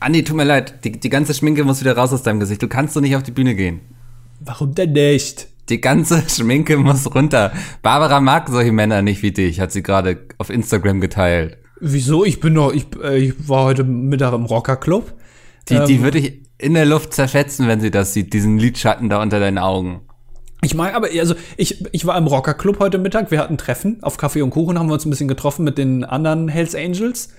Andi, 0.00 0.24
tut 0.24 0.36
mir 0.36 0.44
leid, 0.44 0.82
die, 0.84 0.92
die 0.92 1.10
ganze 1.10 1.34
Schminke 1.34 1.62
muss 1.64 1.80
wieder 1.80 1.94
raus 1.94 2.12
aus 2.12 2.22
deinem 2.22 2.40
Gesicht. 2.40 2.62
Du 2.62 2.68
kannst 2.68 2.96
doch 2.96 3.02
nicht 3.02 3.16
auf 3.16 3.22
die 3.22 3.32
Bühne 3.32 3.54
gehen. 3.54 3.80
Warum 4.40 4.74
denn 4.74 4.92
nicht? 4.92 5.48
Die 5.68 5.80
ganze 5.80 6.22
Schminke 6.28 6.78
muss 6.78 7.14
runter. 7.14 7.52
Barbara 7.82 8.20
mag 8.20 8.48
solche 8.48 8.72
Männer 8.72 9.02
nicht 9.02 9.22
wie 9.22 9.30
dich, 9.30 9.60
hat 9.60 9.72
sie 9.72 9.82
gerade 9.82 10.26
auf 10.38 10.48
Instagram 10.48 11.00
geteilt. 11.00 11.58
Wieso? 11.80 12.24
Ich 12.24 12.40
bin 12.40 12.54
doch, 12.54 12.72
ich, 12.72 12.86
äh, 13.02 13.18
ich 13.18 13.48
war 13.48 13.64
heute 13.64 13.84
Mittag 13.84 14.32
im 14.32 14.46
Rockerclub. 14.46 15.12
Die, 15.68 15.74
ähm, 15.74 15.86
die 15.86 16.02
würde 16.02 16.18
ich 16.18 16.40
in 16.56 16.74
der 16.74 16.86
Luft 16.86 17.12
zerfetzen, 17.12 17.68
wenn 17.68 17.80
sie 17.80 17.90
das 17.90 18.14
sieht, 18.14 18.32
diesen 18.32 18.58
Lidschatten 18.58 19.10
da 19.10 19.22
unter 19.22 19.38
deinen 19.38 19.58
Augen. 19.58 20.00
Ich 20.62 20.74
meine, 20.74 20.94
aber 20.94 21.08
also 21.18 21.34
ich, 21.56 21.82
ich 21.92 22.04
war 22.04 22.18
im 22.18 22.26
Rockerclub 22.26 22.80
heute 22.80 22.98
Mittag. 22.98 23.30
Wir 23.30 23.38
hatten 23.38 23.56
Treffen 23.56 24.02
auf 24.02 24.18
Kaffee 24.18 24.42
und 24.42 24.50
Kuchen, 24.50 24.78
haben 24.78 24.88
wir 24.88 24.94
uns 24.94 25.06
ein 25.06 25.10
bisschen 25.10 25.28
getroffen 25.28 25.64
mit 25.64 25.78
den 25.78 26.04
anderen 26.04 26.48
Hells 26.48 26.74
Angels. 26.74 27.30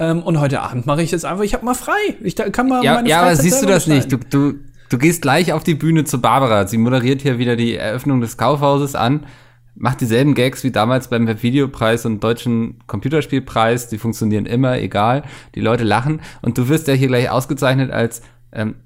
Ähm, 0.00 0.22
und 0.22 0.40
heute 0.40 0.62
Abend 0.62 0.86
mache 0.86 1.02
ich 1.02 1.10
jetzt 1.10 1.26
einfach, 1.26 1.44
ich 1.44 1.52
habe 1.52 1.64
mal 1.64 1.74
frei. 1.74 1.92
Ich 2.22 2.34
kann 2.34 2.68
mal 2.68 2.82
ja, 2.82 2.94
meine 2.94 3.08
Ja, 3.08 3.20
aber 3.20 3.36
siehst 3.36 3.62
du 3.62 3.66
das 3.66 3.86
nicht? 3.86 4.10
Du, 4.10 4.16
du, 4.16 4.54
du 4.88 4.98
gehst 4.98 5.20
gleich 5.20 5.52
auf 5.52 5.62
die 5.62 5.74
Bühne 5.74 6.04
zu 6.04 6.22
Barbara. 6.22 6.66
Sie 6.66 6.78
moderiert 6.78 7.20
hier 7.20 7.38
wieder 7.38 7.54
die 7.54 7.76
Eröffnung 7.76 8.22
des 8.22 8.38
Kaufhauses 8.38 8.94
an, 8.94 9.26
macht 9.74 10.00
dieselben 10.00 10.34
Gags 10.34 10.64
wie 10.64 10.70
damals 10.70 11.08
beim 11.08 11.28
Videopreis 11.42 12.06
und 12.06 12.24
deutschen 12.24 12.78
Computerspielpreis. 12.86 13.88
Die 13.88 13.98
funktionieren 13.98 14.46
immer, 14.46 14.78
egal. 14.78 15.22
Die 15.54 15.60
Leute 15.60 15.84
lachen. 15.84 16.22
Und 16.40 16.56
du 16.56 16.68
wirst 16.68 16.88
ja 16.88 16.94
hier 16.94 17.08
gleich 17.08 17.28
ausgezeichnet 17.28 17.90
als 17.90 18.22
ähm, 18.52 18.76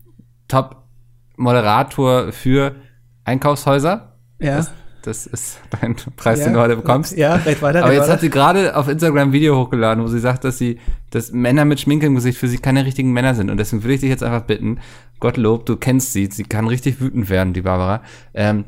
Top-Moderator 0.48 2.32
für 2.32 2.74
Einkaufshäuser. 3.22 4.16
Ja. 4.40 4.56
Das, 4.56 4.72
das 5.06 5.26
ist 5.26 5.58
dein 5.80 5.96
Preis, 6.16 6.38
ja. 6.40 6.46
den 6.46 6.54
du 6.54 6.60
heute 6.60 6.76
bekommst. 6.76 7.16
Ja, 7.16 7.34
red 7.36 7.60
weiter. 7.62 7.80
Aber 7.80 7.88
red 7.88 7.94
jetzt 7.96 8.04
weiter. 8.04 8.12
hat 8.14 8.20
sie 8.20 8.30
gerade 8.30 8.76
auf 8.76 8.88
Instagram 8.88 9.28
ein 9.28 9.32
Video 9.32 9.56
hochgeladen, 9.56 10.02
wo 10.02 10.08
sie 10.08 10.18
sagt, 10.18 10.44
dass 10.44 10.58
sie, 10.58 10.78
dass 11.10 11.32
Männer 11.32 11.64
mit 11.64 11.80
Schminke 11.80 12.06
im 12.06 12.14
Gesicht 12.14 12.38
für 12.38 12.48
sie 12.48 12.58
keine 12.58 12.84
richtigen 12.84 13.12
Männer 13.12 13.34
sind. 13.34 13.50
Und 13.50 13.58
deswegen 13.58 13.82
würde 13.82 13.94
ich 13.94 14.00
dich 14.00 14.10
jetzt 14.10 14.22
einfach 14.22 14.42
bitten, 14.42 14.78
Gottlob, 15.20 15.66
du 15.66 15.76
kennst 15.76 16.12
sie, 16.12 16.26
sie 16.30 16.44
kann 16.44 16.66
richtig 16.66 17.00
wütend 17.00 17.28
werden, 17.30 17.52
die 17.52 17.62
Barbara. 17.62 18.02
Ähm, 18.34 18.64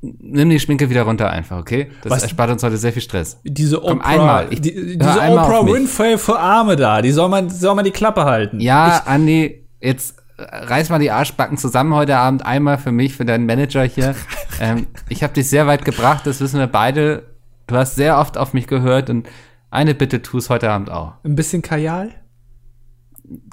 nimm 0.00 0.50
die 0.50 0.58
Schminke 0.60 0.90
wieder 0.90 1.02
runter 1.02 1.30
einfach, 1.30 1.58
okay? 1.58 1.88
Das 2.02 2.10
Was? 2.12 2.22
erspart 2.24 2.50
uns 2.50 2.62
heute 2.62 2.76
sehr 2.76 2.92
viel 2.92 3.02
Stress. 3.02 3.40
Diese 3.44 3.78
Komm, 3.78 3.98
Oprah, 3.98 4.06
einmal. 4.08 4.46
Ich- 4.50 4.60
die, 4.60 4.98
diese 4.98 5.20
einmal 5.20 5.44
Oprah. 5.48 5.72
Winfrey 5.72 6.18
für 6.18 6.38
Arme 6.38 6.76
da, 6.76 7.02
die 7.02 7.12
soll 7.12 7.28
man, 7.28 7.50
soll 7.50 7.74
man 7.74 7.84
die 7.84 7.90
Klappe 7.92 8.24
halten. 8.24 8.60
Ja, 8.60 9.02
Andi, 9.06 9.66
jetzt 9.80 10.16
reiß 10.50 10.90
mal 10.90 10.98
die 10.98 11.10
Arschbacken 11.10 11.58
zusammen 11.58 11.94
heute 11.94 12.16
Abend 12.16 12.44
einmal 12.44 12.78
für 12.78 12.92
mich, 12.92 13.16
für 13.16 13.24
deinen 13.24 13.46
Manager 13.46 13.82
hier. 13.84 14.14
ähm, 14.60 14.86
ich 15.08 15.22
habe 15.22 15.34
dich 15.34 15.48
sehr 15.48 15.66
weit 15.66 15.84
gebracht, 15.84 16.26
das 16.26 16.40
wissen 16.40 16.58
wir 16.58 16.66
beide. 16.66 17.24
Du 17.66 17.76
hast 17.76 17.94
sehr 17.94 18.18
oft 18.18 18.36
auf 18.36 18.54
mich 18.54 18.66
gehört 18.66 19.08
und 19.10 19.28
eine 19.70 19.94
Bitte 19.94 20.20
tu 20.22 20.38
es 20.38 20.50
heute 20.50 20.70
Abend 20.70 20.90
auch. 20.90 21.14
Ein 21.24 21.36
bisschen 21.36 21.62
Kajal? 21.62 22.10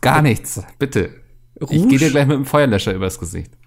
Gar 0.01 0.21
nichts, 0.21 0.61
bitte. 0.77 1.11
Ich 1.55 1.69
Rouge? 1.69 1.87
gehe 1.87 1.99
dir 1.99 2.09
gleich 2.09 2.27
mit 2.27 2.35
dem 2.35 2.45
Feuerlöscher 2.45 2.93
übers 2.93 3.19
Gesicht. 3.19 3.57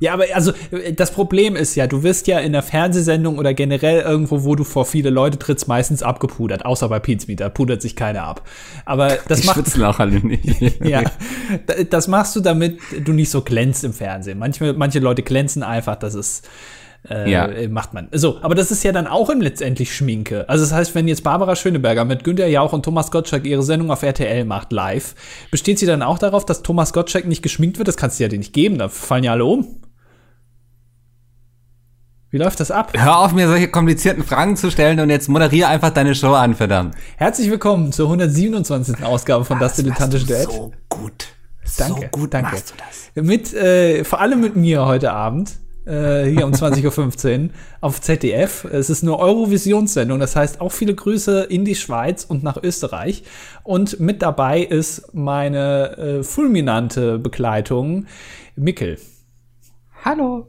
Ja, 0.00 0.14
aber 0.14 0.24
also 0.34 0.52
äh, 0.72 0.92
das 0.92 1.12
Problem 1.12 1.54
ist 1.54 1.76
ja, 1.76 1.86
du 1.86 2.02
wirst 2.02 2.26
ja 2.26 2.40
in 2.40 2.52
der 2.52 2.62
Fernsehsendung 2.62 3.38
oder 3.38 3.54
generell 3.54 4.00
irgendwo, 4.00 4.44
wo 4.44 4.56
du 4.56 4.64
vor 4.64 4.86
viele 4.86 5.10
Leute 5.10 5.38
trittst, 5.38 5.68
meistens 5.68 6.02
abgepudert. 6.02 6.64
Außer 6.64 6.88
bei 6.88 6.98
Pizmeet, 6.98 7.40
da 7.40 7.48
pudert 7.48 7.82
sich 7.82 7.94
keiner 7.94 8.24
ab. 8.24 8.42
Aber 8.86 9.18
das 9.28 9.42
Die 9.42 9.46
macht 9.46 9.56
schwitzen 9.56 9.84
auch 9.84 9.98
alle 10.00 10.18
nicht. 10.20 10.80
ja, 10.84 11.02
das 11.90 12.08
machst 12.08 12.34
du, 12.34 12.40
damit 12.40 12.78
du 13.04 13.12
nicht 13.12 13.30
so 13.30 13.42
glänzt 13.42 13.84
im 13.84 13.92
Fernsehen. 13.92 14.38
Manche, 14.38 14.72
manche 14.72 14.98
Leute 14.98 15.22
glänzen 15.22 15.62
einfach, 15.62 15.96
das 15.96 16.14
ist 16.14 16.48
äh, 17.08 17.30
Ja. 17.30 17.48
macht 17.68 17.94
man. 17.94 18.08
So, 18.12 18.38
aber 18.42 18.54
das 18.54 18.70
ist 18.70 18.82
ja 18.82 18.92
dann 18.92 19.06
auch 19.06 19.30
im 19.30 19.40
letztendlich 19.40 19.94
Schminke. 19.94 20.48
Also 20.48 20.64
das 20.64 20.72
heißt, 20.72 20.94
wenn 20.94 21.08
jetzt 21.08 21.22
Barbara 21.24 21.56
Schöneberger 21.56 22.04
mit 22.04 22.24
Günter 22.24 22.46
Jauch 22.46 22.72
und 22.72 22.84
Thomas 22.84 23.10
Gottschalk 23.10 23.44
ihre 23.46 23.62
Sendung 23.62 23.90
auf 23.90 24.02
RTL 24.02 24.44
macht 24.44 24.72
live, 24.72 25.14
besteht 25.50 25.78
sie 25.78 25.86
dann 25.86 26.02
auch 26.02 26.18
darauf, 26.18 26.44
dass 26.46 26.62
Thomas 26.62 26.92
Gottschalk 26.92 27.26
nicht 27.26 27.42
geschminkt 27.42 27.78
wird? 27.78 27.88
Das 27.88 27.96
kannst 27.96 28.18
du 28.18 28.24
ja 28.24 28.28
dir 28.28 28.38
nicht 28.38 28.52
geben, 28.52 28.78
da 28.78 28.88
fallen 28.88 29.24
ja 29.24 29.32
alle 29.32 29.44
um. 29.44 29.66
Wie 32.32 32.38
läuft 32.38 32.60
das 32.60 32.70
ab? 32.70 32.92
Hör 32.96 33.18
auf, 33.18 33.32
mir 33.32 33.48
solche 33.48 33.66
komplizierten 33.66 34.22
Fragen 34.22 34.56
zu 34.56 34.70
stellen 34.70 35.00
und 35.00 35.10
jetzt 35.10 35.28
moderiere 35.28 35.66
einfach 35.66 35.90
deine 35.90 36.14
Show 36.14 36.32
an, 36.32 36.54
verdammt. 36.54 36.94
Herzlich 37.16 37.50
willkommen 37.50 37.90
zur 37.90 38.06
127. 38.06 39.02
Ausgabe 39.02 39.44
von 39.44 39.58
Das 39.58 39.74
Dilettantische 39.74 40.26
Duett. 40.26 40.48
So 40.48 40.70
gut. 40.88 41.26
Danke, 41.76 42.02
so 42.02 42.20
gut 42.20 42.32
danke. 42.32 42.52
machst 42.52 42.70
du 42.70 42.74
das. 43.14 43.24
Mit, 43.24 43.52
äh, 43.52 44.04
vor 44.04 44.20
allem 44.20 44.40
mit 44.40 44.54
mir 44.54 44.86
heute 44.86 45.10
Abend, 45.10 45.58
äh, 45.86 46.26
hier 46.26 46.46
um 46.46 46.52
20.15 46.52 47.46
Uhr 47.46 47.50
auf 47.80 48.00
ZDF. 48.00 48.62
Es 48.62 48.90
ist 48.90 49.02
eine 49.02 49.18
Eurovisionssendung, 49.18 50.20
das 50.20 50.36
heißt 50.36 50.60
auch 50.60 50.70
viele 50.70 50.94
Grüße 50.94 51.42
in 51.42 51.64
die 51.64 51.74
Schweiz 51.74 52.22
und 52.22 52.44
nach 52.44 52.62
Österreich. 52.62 53.24
Und 53.64 53.98
mit 53.98 54.22
dabei 54.22 54.60
ist 54.60 55.12
meine 55.12 55.96
äh, 55.98 56.22
fulminante 56.22 57.18
Begleitung, 57.18 58.06
Mickel. 58.54 58.98
Hallo. 60.04 60.46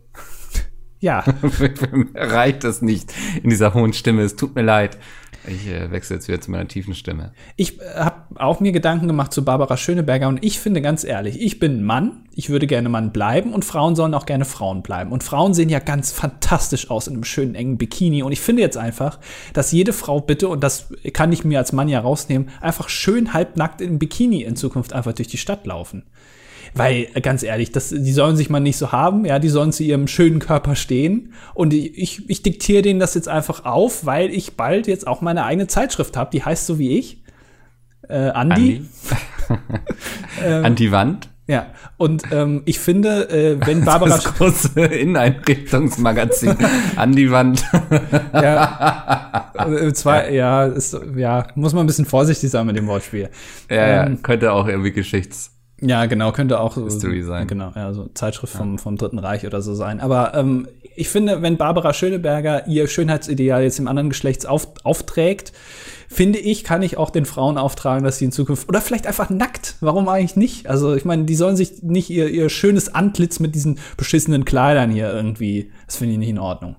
Ja, 1.01 1.23
Reicht 2.13 2.63
das 2.63 2.83
nicht 2.83 3.11
in 3.41 3.49
dieser 3.49 3.73
hohen 3.73 3.91
Stimme. 3.91 4.21
Es 4.21 4.35
tut 4.35 4.53
mir 4.55 4.61
leid. 4.61 4.99
Ich 5.47 5.67
äh, 5.67 5.89
wechsle 5.89 6.17
jetzt 6.17 6.27
wieder 6.27 6.39
zu 6.39 6.51
meiner 6.51 6.67
tiefen 6.67 6.93
Stimme. 6.93 7.33
ich 7.55 7.79
habe 7.95 8.21
auch 8.35 8.59
mir 8.59 8.71
Gedanken 8.71 9.07
gemacht 9.07 9.33
zu 9.33 9.43
Barbara 9.43 9.75
Schöneberger 9.75 10.27
und 10.27 10.45
ich 10.45 10.59
finde 10.59 10.83
ganz 10.83 11.03
ehrlich, 11.03 11.41
ich 11.41 11.57
bin 11.57 11.83
Mann, 11.83 12.25
ich 12.35 12.51
würde 12.51 12.67
gerne 12.67 12.89
Mann 12.89 13.11
bleiben 13.11 13.51
und 13.51 13.65
Frauen 13.65 13.95
sollen 13.95 14.13
auch 14.13 14.27
gerne 14.27 14.45
Frauen 14.45 14.83
bleiben. 14.83 15.11
Und 15.11 15.23
Frauen 15.23 15.55
sehen 15.55 15.69
ja 15.69 15.79
ganz 15.79 16.11
fantastisch 16.11 16.91
aus 16.91 17.07
in 17.07 17.15
einem 17.15 17.23
schönen 17.23 17.55
engen 17.55 17.79
Bikini 17.79 18.21
und 18.21 18.31
ich 18.31 18.39
finde 18.39 18.61
jetzt 18.61 18.77
einfach, 18.77 19.19
dass 19.53 19.71
jede 19.71 19.93
Frau 19.93 20.21
bitte, 20.21 20.47
und 20.47 20.63
das 20.63 20.93
kann 21.13 21.31
ich 21.31 21.43
mir 21.43 21.57
als 21.57 21.73
Mann 21.73 21.89
ja 21.89 21.99
rausnehmen, 21.99 22.49
einfach 22.61 22.89
schön 22.89 23.33
halbnackt 23.33 23.81
im 23.81 23.97
Bikini 23.97 24.43
in 24.43 24.55
Zukunft 24.55 24.93
einfach 24.93 25.13
durch 25.13 25.27
die 25.27 25.37
Stadt 25.37 25.65
laufen. 25.65 26.03
Weil, 26.73 27.07
ganz 27.21 27.43
ehrlich, 27.43 27.71
das, 27.71 27.89
die 27.89 28.13
sollen 28.13 28.37
sich 28.37 28.49
mal 28.49 28.59
nicht 28.59 28.77
so 28.77 28.91
haben, 28.91 29.25
ja, 29.25 29.39
die 29.39 29.49
sollen 29.49 29.71
zu 29.71 29.83
ihrem 29.83 30.07
schönen 30.07 30.39
Körper 30.39 30.75
stehen. 30.75 31.33
Und 31.53 31.73
ich, 31.73 32.29
ich 32.29 32.43
diktiere 32.43 32.81
denen 32.81 32.99
das 32.99 33.13
jetzt 33.13 33.27
einfach 33.27 33.65
auf, 33.65 34.05
weil 34.05 34.29
ich 34.29 34.55
bald 34.55 34.87
jetzt 34.87 35.05
auch 35.07 35.21
meine 35.21 35.43
eigene 35.43 35.67
Zeitschrift 35.67 36.15
habe, 36.15 36.31
die 36.31 36.43
heißt 36.43 36.65
so 36.65 36.79
wie 36.79 36.97
ich. 36.97 37.23
Äh, 38.07 38.29
Andi. 38.29 38.85
Ähm, 40.41 40.63
An 40.63 40.75
die 40.75 40.93
Wand. 40.93 41.29
Ja, 41.47 41.67
und 41.97 42.23
ähm, 42.31 42.61
ich 42.65 42.79
finde, 42.79 43.29
äh, 43.29 43.57
wenn 43.65 43.83
Barbara 43.83 44.11
Das 44.11 44.23
große 44.23 44.79
Inneneinrichtungsmagazin. 44.79 46.55
An 46.95 47.11
die 47.11 47.29
Wand. 47.29 47.65
ja, 48.33 49.51
äh, 49.57 49.91
zwei, 49.91 50.31
ja, 50.31 50.65
ist, 50.65 50.97
ja, 51.17 51.47
muss 51.55 51.73
man 51.73 51.83
ein 51.83 51.87
bisschen 51.87 52.05
vorsichtig 52.05 52.49
sein 52.49 52.65
mit 52.65 52.77
dem 52.77 52.87
Wortspiel. 52.87 53.29
ja, 53.69 53.75
ja, 53.75 54.03
Ähm, 54.05 54.21
könnte 54.21 54.53
auch 54.53 54.67
irgendwie 54.67 54.93
Geschichts. 54.93 55.51
Ja, 55.81 56.05
genau, 56.05 56.31
könnte 56.31 56.59
auch 56.59 56.75
so- 56.75 56.85
History 56.85 57.23
sein. 57.23 57.47
Genau, 57.47 57.71
ja, 57.75 57.91
so 57.93 58.07
Zeitschrift 58.13 58.53
vom, 58.53 58.77
vom 58.77 58.97
Dritten 58.97 59.17
Reich 59.19 59.45
oder 59.47 59.61
so 59.63 59.73
sein. 59.73 59.99
Aber 59.99 60.33
ähm, 60.35 60.67
ich 60.95 61.09
finde, 61.09 61.41
wenn 61.41 61.57
Barbara 61.57 61.93
Schöneberger 61.93 62.67
ihr 62.67 62.87
Schönheitsideal 62.87 63.63
jetzt 63.63 63.79
dem 63.79 63.87
anderen 63.87 64.09
Geschlechts 64.09 64.45
auf, 64.45 64.67
aufträgt, 64.83 65.53
finde 66.07 66.37
ich, 66.37 66.63
kann 66.63 66.83
ich 66.83 66.97
auch 66.97 67.09
den 67.09 67.25
Frauen 67.25 67.57
auftragen, 67.57 68.03
dass 68.03 68.19
sie 68.19 68.25
in 68.25 68.31
Zukunft 68.31 68.69
oder 68.69 68.79
vielleicht 68.81 69.07
einfach 69.07 69.29
nackt. 69.31 69.77
Warum 69.79 70.07
eigentlich 70.07 70.35
nicht? 70.35 70.67
Also 70.69 70.93
ich 70.93 71.03
meine, 71.05 71.23
die 71.23 71.35
sollen 71.35 71.55
sich 71.55 71.81
nicht 71.81 72.09
ihr, 72.11 72.29
ihr 72.29 72.49
schönes 72.49 72.93
Antlitz 72.93 73.39
mit 73.39 73.55
diesen 73.55 73.79
beschissenen 73.97 74.45
Kleidern 74.45 74.91
hier 74.91 75.11
irgendwie. 75.11 75.71
Das 75.87 75.95
finde 75.95 76.13
ich 76.13 76.19
nicht 76.19 76.29
in 76.29 76.39
Ordnung. 76.39 76.75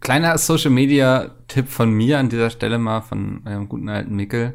Kleiner 0.00 0.36
Social 0.38 0.70
Media 0.70 1.30
Tipp 1.48 1.68
von 1.68 1.90
mir 1.90 2.18
an 2.18 2.28
dieser 2.28 2.50
Stelle 2.50 2.78
mal 2.78 3.00
von 3.00 3.42
eurem 3.46 3.68
guten 3.68 3.88
alten 3.88 4.14
Mickel. 4.14 4.54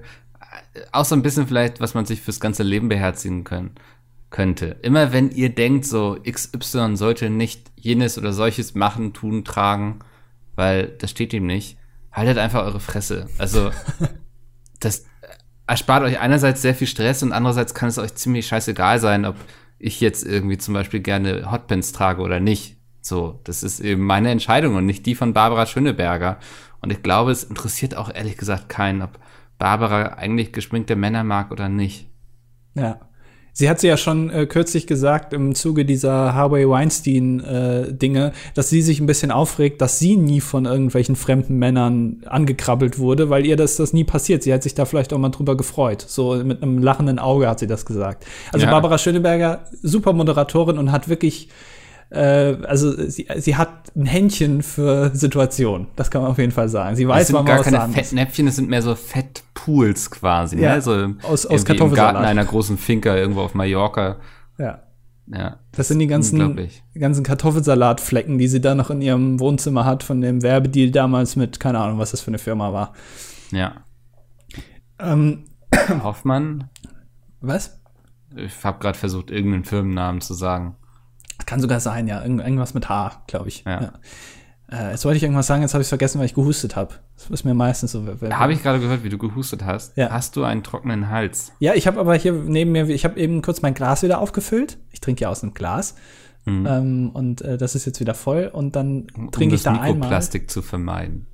Auch 0.91 1.05
so 1.05 1.15
ein 1.15 1.21
bisschen 1.21 1.47
vielleicht, 1.47 1.79
was 1.79 1.93
man 1.93 2.05
sich 2.05 2.21
fürs 2.21 2.39
ganze 2.39 2.63
Leben 2.63 2.89
beherzigen 2.89 3.43
können, 3.43 3.75
könnte. 4.29 4.77
Immer 4.81 5.11
wenn 5.11 5.29
ihr 5.31 5.49
denkt, 5.49 5.85
so 5.85 6.17
XY 6.29 6.95
sollte 6.95 7.29
nicht 7.29 7.71
jenes 7.75 8.17
oder 8.17 8.33
solches 8.33 8.75
machen, 8.75 9.13
tun, 9.13 9.43
tragen, 9.43 9.99
weil 10.55 10.87
das 10.87 11.11
steht 11.11 11.33
ihm 11.33 11.45
nicht, 11.45 11.77
haltet 12.11 12.37
einfach 12.37 12.63
eure 12.63 12.79
Fresse. 12.79 13.27
Also, 13.37 13.71
das 14.79 15.05
erspart 15.67 16.03
euch 16.03 16.19
einerseits 16.19 16.61
sehr 16.61 16.75
viel 16.75 16.87
Stress 16.87 17.23
und 17.23 17.31
andererseits 17.31 17.73
kann 17.73 17.89
es 17.89 17.97
euch 17.97 18.15
ziemlich 18.15 18.47
scheißegal 18.47 18.99
sein, 18.99 19.25
ob 19.25 19.35
ich 19.79 19.99
jetzt 19.99 20.25
irgendwie 20.25 20.57
zum 20.57 20.73
Beispiel 20.73 20.99
gerne 20.99 21.51
Hotpants 21.51 21.91
trage 21.91 22.21
oder 22.21 22.39
nicht. 22.39 22.77
So, 23.01 23.39
das 23.43 23.63
ist 23.63 23.79
eben 23.79 24.03
meine 24.03 24.29
Entscheidung 24.29 24.75
und 24.75 24.85
nicht 24.85 25.05
die 25.05 25.15
von 25.15 25.33
Barbara 25.33 25.65
Schöneberger. 25.65 26.37
Und 26.81 26.91
ich 26.91 27.01
glaube, 27.01 27.31
es 27.31 27.43
interessiert 27.43 27.95
auch 27.95 28.13
ehrlich 28.13 28.37
gesagt 28.37 28.69
keinen, 28.69 29.01
ob 29.01 29.19
Barbara 29.61 30.15
eigentlich 30.17 30.53
geschminkte 30.53 30.95
Männer 30.95 31.23
mag 31.23 31.51
oder 31.51 31.69
nicht. 31.69 32.07
Ja. 32.73 32.99
Sie 33.53 33.69
hat 33.69 33.79
sie 33.79 33.89
ja 33.89 33.95
schon 33.95 34.31
äh, 34.31 34.47
kürzlich 34.47 34.87
gesagt 34.87 35.33
im 35.33 35.53
Zuge 35.53 35.85
dieser 35.85 36.33
Harvey 36.33 36.67
Weinstein 36.67 37.41
äh, 37.41 37.93
Dinge, 37.93 38.31
dass 38.55 38.69
sie 38.69 38.81
sich 38.81 38.99
ein 38.99 39.05
bisschen 39.05 39.29
aufregt, 39.29 39.79
dass 39.79 39.99
sie 39.99 40.17
nie 40.17 40.41
von 40.41 40.65
irgendwelchen 40.65 41.15
fremden 41.15 41.59
Männern 41.59 42.23
angekrabbelt 42.25 42.97
wurde, 42.97 43.29
weil 43.29 43.45
ihr 43.45 43.55
das 43.55 43.75
das 43.75 43.93
nie 43.93 44.03
passiert. 44.03 44.41
Sie 44.41 44.51
hat 44.51 44.63
sich 44.63 44.73
da 44.73 44.85
vielleicht 44.85 45.13
auch 45.13 45.19
mal 45.19 45.29
drüber 45.29 45.55
gefreut. 45.55 46.03
So 46.07 46.43
mit 46.43 46.63
einem 46.63 46.79
lachenden 46.79 47.19
Auge 47.19 47.47
hat 47.47 47.59
sie 47.59 47.67
das 47.67 47.85
gesagt. 47.85 48.25
Also 48.51 48.65
Ja. 48.65 48.71
Barbara 48.71 48.97
Schöneberger, 48.97 49.65
super 49.83 50.13
Moderatorin 50.13 50.79
und 50.79 50.91
hat 50.91 51.07
wirklich 51.07 51.49
äh, 52.11 52.57
also 52.65 52.91
sie, 53.09 53.27
sie 53.37 53.55
hat 53.55 53.95
ein 53.95 54.05
Händchen 54.05 54.61
für 54.61 55.09
Situationen. 55.15 55.87
Das 55.95 56.11
kann 56.11 56.21
man 56.21 56.31
auf 56.31 56.37
jeden 56.37 56.51
Fall 56.51 56.69
sagen. 56.69 56.95
Sie 56.95 57.07
weiß, 57.07 57.21
Es 57.23 57.27
sind 57.29 57.45
gar 57.45 57.59
was 57.59 57.65
keine. 57.67 57.93
Fettnäpfchen, 57.93 58.47
es 58.47 58.55
sind 58.57 58.69
mehr 58.69 58.81
so 58.81 58.93
Fettpools 58.95 60.11
quasi. 60.11 60.59
Ja, 60.59 60.75
ne? 60.75 60.81
So 60.81 60.93
im- 61.01 61.19
aus- 61.21 61.45
aus 61.45 61.45
irgendwie 61.45 61.59
im 61.59 61.65
Kartoffelsalat. 61.77 62.13
Garten 62.13 62.27
einer 62.27 62.45
großen 62.45 62.77
Finca 62.77 63.15
irgendwo 63.15 63.41
auf 63.41 63.53
Mallorca. 63.55 64.17
Ja. 64.57 64.83
Ja. 65.33 65.59
Das 65.71 65.87
sind 65.87 65.99
die 65.99 66.07
ganzen, 66.07 66.59
ganzen 66.93 67.23
Kartoffelsalatflecken, 67.23 68.37
die 68.37 68.49
sie 68.49 68.59
da 68.59 68.75
noch 68.75 68.89
in 68.89 69.01
ihrem 69.01 69.39
Wohnzimmer 69.39 69.85
hat 69.85 70.03
von 70.03 70.19
dem 70.19 70.41
Werbedeal 70.43 70.91
damals 70.91 71.37
mit, 71.37 71.59
keine 71.61 71.79
Ahnung, 71.79 71.99
was 71.99 72.11
das 72.11 72.19
für 72.19 72.27
eine 72.31 72.37
Firma 72.39 72.73
war. 72.73 72.93
Ja. 73.51 73.75
Ähm, 74.99 75.45
Hoffmann, 76.03 76.69
was? 77.39 77.79
ich 78.35 78.51
habe 78.63 78.79
gerade 78.79 78.97
versucht, 78.97 79.31
irgendeinen 79.31 79.63
Firmennamen 79.63 80.19
zu 80.21 80.33
sagen. 80.33 80.75
Kann 81.51 81.59
sogar 81.59 81.81
sein, 81.81 82.07
ja. 82.07 82.21
Irgend, 82.21 82.39
irgendwas 82.39 82.73
mit 82.73 82.87
H, 82.87 83.23
glaube 83.27 83.49
ich. 83.49 83.65
Ja. 83.65 83.91
Äh, 84.71 84.91
jetzt 84.91 85.03
wollte 85.03 85.17
ich 85.17 85.23
irgendwas 85.23 85.47
sagen, 85.47 85.61
jetzt 85.61 85.73
habe 85.73 85.81
ich 85.81 85.89
vergessen, 85.89 86.17
weil 86.17 86.27
ich 86.27 86.33
gehustet 86.33 86.77
habe. 86.77 86.93
Das 87.17 87.29
ist 87.29 87.43
mir 87.43 87.53
meistens 87.53 87.91
so. 87.91 88.05
Habe 88.07 88.53
ich 88.53 88.63
gerade 88.63 88.79
gehört, 88.79 89.03
wie 89.03 89.09
du 89.09 89.17
gehustet 89.17 89.65
hast. 89.65 89.97
Ja. 89.97 90.11
Hast 90.11 90.37
du 90.37 90.45
einen 90.45 90.63
trockenen 90.63 91.09
Hals? 91.09 91.51
Ja, 91.59 91.73
ich 91.73 91.87
habe 91.87 91.99
aber 91.99 92.15
hier 92.15 92.31
neben 92.31 92.71
mir, 92.71 92.87
ich 92.87 93.03
habe 93.03 93.19
eben 93.19 93.41
kurz 93.41 93.61
mein 93.61 93.73
Glas 93.73 94.01
wieder 94.01 94.21
aufgefüllt. 94.21 94.77
Ich 94.91 95.01
trinke 95.01 95.23
ja 95.23 95.29
aus 95.29 95.43
einem 95.43 95.53
Glas. 95.53 95.95
Ähm, 96.47 97.11
und 97.13 97.41
äh, 97.41 97.57
das 97.57 97.75
ist 97.75 97.85
jetzt 97.85 97.99
wieder 97.99 98.13
voll. 98.13 98.49
Und 98.51 98.77
dann 98.77 99.07
trinke 99.33 99.55
um 99.55 99.55
ich 99.55 99.63
da 99.63 99.73
einmal. 99.73 99.93
Mikroplastik 99.95 100.49
zu 100.49 100.61
vermeiden. 100.61 101.27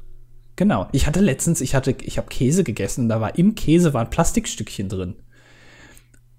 Genau. 0.56 0.88
Ich 0.94 1.06
hatte 1.06 1.19
letztens, 1.19 1.62
ich 1.62 1.75
hatte, 1.75 1.96
ich 2.02 2.18
habe 2.18 2.30
Käse 2.30 2.64
gegessen 2.64 3.04
und 3.04 3.10
da 3.10 3.22
war 3.22 3.38
im 3.38 3.54
Käse 3.54 3.94
waren 3.94 4.10
Plastikstückchen 4.10 4.90
drin. 4.90 5.16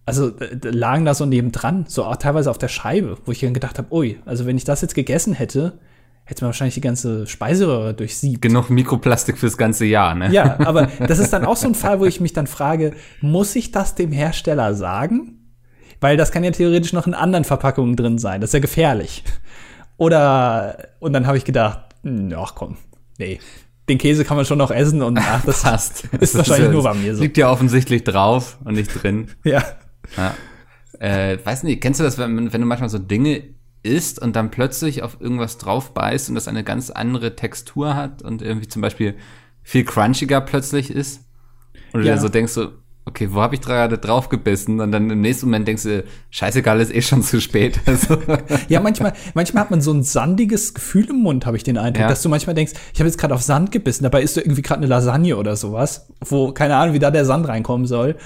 Also 0.09 0.31
da 0.31 0.71
lagen 0.71 1.05
da 1.05 1.15
so 1.15 1.27
nebendran, 1.27 1.85
so 1.87 2.05
auch 2.05 2.17
teilweise 2.17 2.51
auf 2.51 2.59
der 2.59 2.69
Scheibe, 2.69 3.19
wo 3.25 3.33
ich 3.33 3.41
dann 3.41 3.55
gedacht 3.55 3.79
habe, 3.79 3.95
ui, 3.95 4.19
also 4.25 4.47
wenn 4.47 4.57
ich 4.57 4.65
das 4.65 4.81
jetzt 4.81 4.95
gegessen 4.95 5.35
hätte, 5.35 5.79
hätte 6.25 6.45
man 6.45 6.49
wahrscheinlich 6.49 6.75
die 6.75 6.81
ganze 6.81 7.27
Speiseröhre 7.27 7.95
durchsiebt. 7.95 8.43
Genug 8.43 8.71
Mikroplastik 8.71 9.39
fürs 9.39 9.57
ganze 9.57 9.87
Jahr, 9.87 10.15
ne? 10.15 10.31
Ja, 10.31 10.59
aber 10.61 10.87
das 11.07 11.19
ist 11.19 11.33
dann 11.33 11.45
auch 11.45 11.57
so 11.57 11.69
ein 11.69 11.75
Fall, 11.75 12.01
wo 12.01 12.05
ich 12.05 12.21
mich 12.21 12.33
dann 12.33 12.47
frage, 12.47 12.93
muss 13.21 13.57
ich 13.57 13.71
das 13.71 13.95
dem 13.95 14.13
Hersteller 14.13 14.75
sagen? 14.75 15.39
Weil 16.01 16.17
das 16.17 16.31
kann 16.31 16.45
ja 16.45 16.51
theoretisch 16.51 16.93
noch 16.93 17.07
in 17.07 17.15
anderen 17.15 17.45
Verpackungen 17.45 17.97
drin 17.97 18.19
sein. 18.19 18.41
Das 18.41 18.51
ist 18.51 18.55
ja 18.55 18.61
gefährlich. 18.61 19.25
Oder, 19.97 20.89
und 21.01 21.13
dann 21.13 21.27
habe 21.27 21.39
ich 21.39 21.45
gedacht, 21.45 21.81
hm, 22.03 22.33
ach 22.37 22.55
komm, 22.55 22.77
nee. 23.19 23.41
Den 23.89 23.97
Käse 23.97 24.25
kann 24.25 24.37
man 24.37 24.45
schon 24.45 24.59
noch 24.59 24.71
essen 24.71 25.03
und 25.03 25.19
ach, 25.19 25.45
das 25.45 25.63
Passt. 25.69 26.05
Ist 26.21 26.37
wahrscheinlich 26.37 26.71
nur 26.71 26.83
bei 26.83 26.95
mir 26.95 27.17
so. 27.17 27.23
Liegt 27.23 27.39
ja 27.39 27.51
offensichtlich 27.51 28.05
drauf 28.05 28.59
und 28.65 28.75
nicht 28.75 29.03
drin. 29.03 29.29
Ja. 29.45 29.65
Ja. 30.17 30.35
Äh, 30.99 31.39
weiß 31.45 31.63
nicht, 31.63 31.81
kennst 31.81 32.01
du 32.01 32.05
das, 32.05 32.19
wenn, 32.19 32.53
wenn 32.53 32.61
du 32.61 32.67
manchmal 32.67 32.89
so 32.89 32.99
Dinge 32.99 33.43
isst 33.83 34.21
und 34.21 34.35
dann 34.35 34.51
plötzlich 34.51 35.03
auf 35.03 35.19
irgendwas 35.21 35.59
drauf 35.59 35.95
beißt 35.95 36.29
und 36.29 36.35
das 36.35 36.49
eine 36.49 36.65
ganz 36.65 36.91
andere 36.91 37.37
Textur 37.37 37.95
hat 37.95 38.23
und 38.23 38.43
irgendwie 38.43 38.69
zum 38.69 38.83
Beispiel 38.83 39.15
viel 39.63 39.85
crunchiger 39.85 40.41
plötzlich 40.41 40.91
ist? 40.91 41.21
Und 41.93 42.01
du 42.03 42.09
Ja. 42.09 42.15
dir 42.15 42.21
so 42.21 42.29
denkst 42.29 42.53
so, 42.53 42.73
okay, 43.05 43.29
wo 43.33 43.41
habe 43.41 43.55
ich 43.55 43.61
gerade 43.63 43.97
drauf 43.97 44.29
gebissen? 44.29 44.81
Und 44.81 44.93
dann 44.93 45.09
im 45.09 45.21
nächsten 45.21 45.47
Moment 45.47 45.67
denkst 45.69 45.85
du, 45.85 46.05
scheißegal, 46.31 46.81
ist 46.81 46.93
eh 46.95 47.01
schon 47.01 47.23
zu 47.23 47.41
spät. 47.41 47.81
Also, 47.87 48.19
Ja, 48.69 48.81
manchmal, 48.81 49.13
manchmal 49.35 49.63
hat 49.63 49.71
man 49.71 49.81
so 49.81 49.93
ein 49.93 50.03
sandiges 50.03 50.75
Gefühl 50.75 51.09
im 51.11 51.23
Mund, 51.23 51.47
habe 51.47 51.57
ich 51.57 51.63
den 51.65 51.79
Eindruck, 51.79 52.03
Ja. 52.03 52.09
dass 52.09 52.21
du 52.23 52.29
manchmal 52.29 52.55
denkst, 52.55 52.73
ich 52.93 53.01
habe 53.01 53.09
jetzt 53.09 53.19
gerade 53.19 53.35
auf 53.35 53.43
Sand 53.43 53.71
gebissen, 53.73 54.03
dabei 54.03 54.23
isst 54.23 54.37
du 54.37 54.41
irgendwie 54.41 54.63
gerade 54.63 54.79
eine 54.81 54.89
Lasagne 54.89 55.37
oder 55.37 55.55
sowas, 55.57 56.09
wo 56.21 56.53
keine 56.53 56.77
Ahnung, 56.77 56.95
wie 56.95 56.99
da 56.99 57.11
der 57.11 57.25
Sand 57.25 57.47
reinkommen 57.49 57.87
soll. 57.87 58.17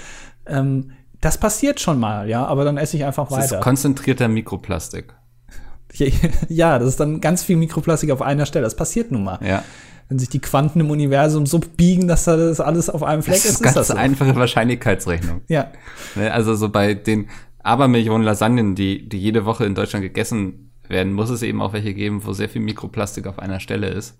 Ähm, 0.47 0.91
das 1.23 1.37
passiert 1.37 1.79
schon 1.79 1.99
mal, 1.99 2.27
ja, 2.29 2.45
aber 2.45 2.65
dann 2.65 2.77
esse 2.77 2.97
ich 2.97 3.05
einfach 3.05 3.27
das 3.29 3.45
ist 3.45 3.51
weiter. 3.51 3.61
konzentrierter 3.61 4.27
Mikroplastik. 4.27 5.13
Ja, 6.49 6.79
das 6.79 6.89
ist 6.89 6.99
dann 6.99 7.21
ganz 7.21 7.43
viel 7.43 7.55
Mikroplastik 7.55 8.09
auf 8.11 8.21
einer 8.23 8.45
Stelle. 8.47 8.63
Das 8.63 8.75
passiert 8.75 9.11
nun 9.11 9.23
mal. 9.23 9.39
Ja. 9.45 9.63
Wenn 10.09 10.17
sich 10.19 10.27
die 10.29 10.39
Quanten 10.39 10.79
im 10.79 10.89
Universum 10.89 11.45
so 11.45 11.59
biegen, 11.59 12.07
dass 12.07 12.23
da 12.25 12.35
das 12.35 12.59
alles 12.59 12.89
auf 12.89 13.03
einem 13.03 13.21
Fleck 13.21 13.35
Das 13.35 13.45
ist, 13.45 13.51
ist 13.51 13.55
ist 13.57 13.63
ganz 13.63 13.75
das 13.75 13.87
so. 13.89 13.93
einfache 13.95 14.35
Wahrscheinlichkeitsrechnung. 14.35 15.41
Ja. 15.47 15.67
Ne, 16.15 16.31
Also 16.33 16.55
so 16.55 16.69
bei 16.69 16.95
den 16.95 17.29
Abermillionen 17.61 18.23
Lasagnen, 18.25 18.73
die, 18.75 19.07
die 19.07 19.19
jede 19.19 19.45
Woche 19.45 19.65
in 19.65 19.75
Deutschland 19.75 20.03
gegessen 20.03 20.71
werden, 20.89 21.13
muss 21.13 21.29
es 21.29 21.43
eben 21.43 21.61
auch 21.61 21.73
welche 21.73 21.93
geben, 21.93 22.25
wo 22.25 22.33
sehr 22.33 22.49
viel 22.49 22.61
Mikroplastik 22.61 23.27
auf 23.27 23.37
einer 23.39 23.59
Stelle 23.59 23.87
ist. 23.87 24.17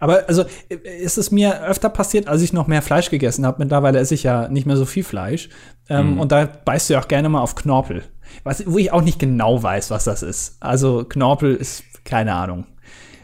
Aber 0.00 0.28
also 0.28 0.44
äh, 0.68 0.76
ist 1.02 1.18
es 1.18 1.30
mir 1.30 1.62
öfter 1.64 1.88
passiert, 1.88 2.28
als 2.28 2.42
ich 2.42 2.52
noch 2.52 2.66
mehr 2.66 2.82
Fleisch 2.82 3.10
gegessen 3.10 3.46
habe. 3.46 3.62
Mittlerweile 3.62 3.98
esse 3.98 4.14
ich 4.14 4.22
ja 4.22 4.48
nicht 4.48 4.66
mehr 4.66 4.76
so 4.76 4.84
viel 4.84 5.04
Fleisch. 5.04 5.48
Ähm, 5.88 6.18
Und 6.18 6.32
da 6.32 6.46
beißt 6.46 6.88
du 6.88 6.94
ja 6.94 7.00
auch 7.00 7.08
gerne 7.08 7.28
mal 7.28 7.40
auf 7.40 7.54
Knorpel. 7.54 8.04
Was, 8.44 8.64
wo 8.66 8.78
ich 8.78 8.92
auch 8.92 9.02
nicht 9.02 9.18
genau 9.18 9.62
weiß, 9.62 9.90
was 9.90 10.04
das 10.04 10.22
ist. 10.22 10.56
Also 10.60 11.04
Knorpel 11.04 11.54
ist 11.54 11.84
keine 12.04 12.34
Ahnung. 12.34 12.66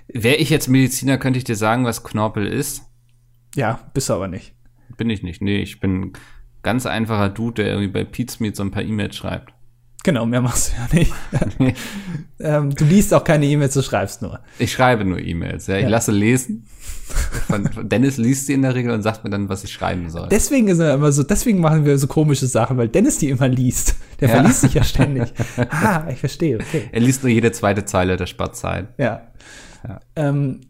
Wäre 0.09 0.37
ich 0.37 0.51
jetzt 0.51 0.69
Mediziner, 0.69 1.19
könnte 1.19 1.39
ich 1.39 1.45
dir 1.45 1.57
sagen, 1.57 1.85
was 1.85 2.05
Knorpel 2.05 2.47
ist. 2.47 2.83
Ja, 3.55 3.81
bist 3.95 4.09
du 4.09 4.15
aber 4.15 4.29
nicht. 4.29 4.53
Bin 4.97 5.11
ich 5.11 5.23
nicht. 5.23 5.43
Nee, 5.43 5.63
ich 5.63 5.81
bin 5.81 6.01
ein 6.01 6.13
ganz 6.63 6.87
einfacher 6.87 7.29
Dude, 7.29 7.63
der 7.63 7.73
irgendwie 7.73 7.93
bei 7.93 8.05
Pizmeet 8.05 8.57
so 8.57 8.63
ein 8.63 8.71
paar 8.71 8.83
E-Mails 8.83 9.17
schreibt. 9.17 9.54
Genau, 10.05 10.27
mehr 10.27 10.43
machst 10.43 10.73
du 10.73 10.99
ja 10.99 11.01
nicht. 11.01 11.13
ähm, 12.41 12.75
du 12.75 12.85
liest 12.85 13.13
auch 13.15 13.25
keine 13.25 13.47
E-Mails, 13.47 13.75
du 13.75 13.83
schreibst 13.83 14.21
nur. 14.23 14.39
Ich 14.59 14.71
schreibe 14.73 15.05
nur 15.05 15.19
E-Mails. 15.19 15.67
Ja, 15.67 15.77
ich 15.77 15.85
Ja. 15.85 15.89
lasse 15.89 16.13
lesen. 16.13 16.67
Dennis 17.83 18.17
liest 18.19 18.47
sie 18.47 18.53
in 18.55 18.63
der 18.63 18.75
Regel 18.75 18.93
und 18.93 19.03
sagt 19.03 19.25
mir 19.25 19.31
dann, 19.31 19.49
was 19.49 19.65
ich 19.65 19.73
schreiben 19.73 20.11
soll. 20.11 20.29
Deswegen 20.31 20.69
ist 20.69 20.79
er 20.79 20.95
immer 20.95 21.11
so, 21.13 21.23
deswegen 21.23 21.61
machen 21.61 21.85
wir 21.85 21.99
so 21.99 22.07
komische 22.07 22.47
Sachen, 22.47 22.77
weil 22.77 22.89
Dennis 22.89 23.19
die 23.19 23.31
immer 23.31 23.49
liest. 23.49 23.97
Der 24.21 24.29
Ja. 24.29 24.35
verliest 24.37 24.61
sich 24.63 24.75
ja 24.75 24.85
ständig. 24.85 25.33
ah, 25.71 26.05
ich 26.11 26.19
verstehe, 26.19 26.57
okay. 26.59 26.89
er 26.93 27.01
liest 27.01 27.23
nur 27.23 27.31
jede 27.33 27.53
zweite 27.53 27.85
Zeile, 27.85 28.17
der 28.17 28.27
spart 28.27 28.57
Zeit. 28.57 28.89
Ja. 28.99 29.23
Ja. 29.87 30.01
Ähm, 30.17 30.61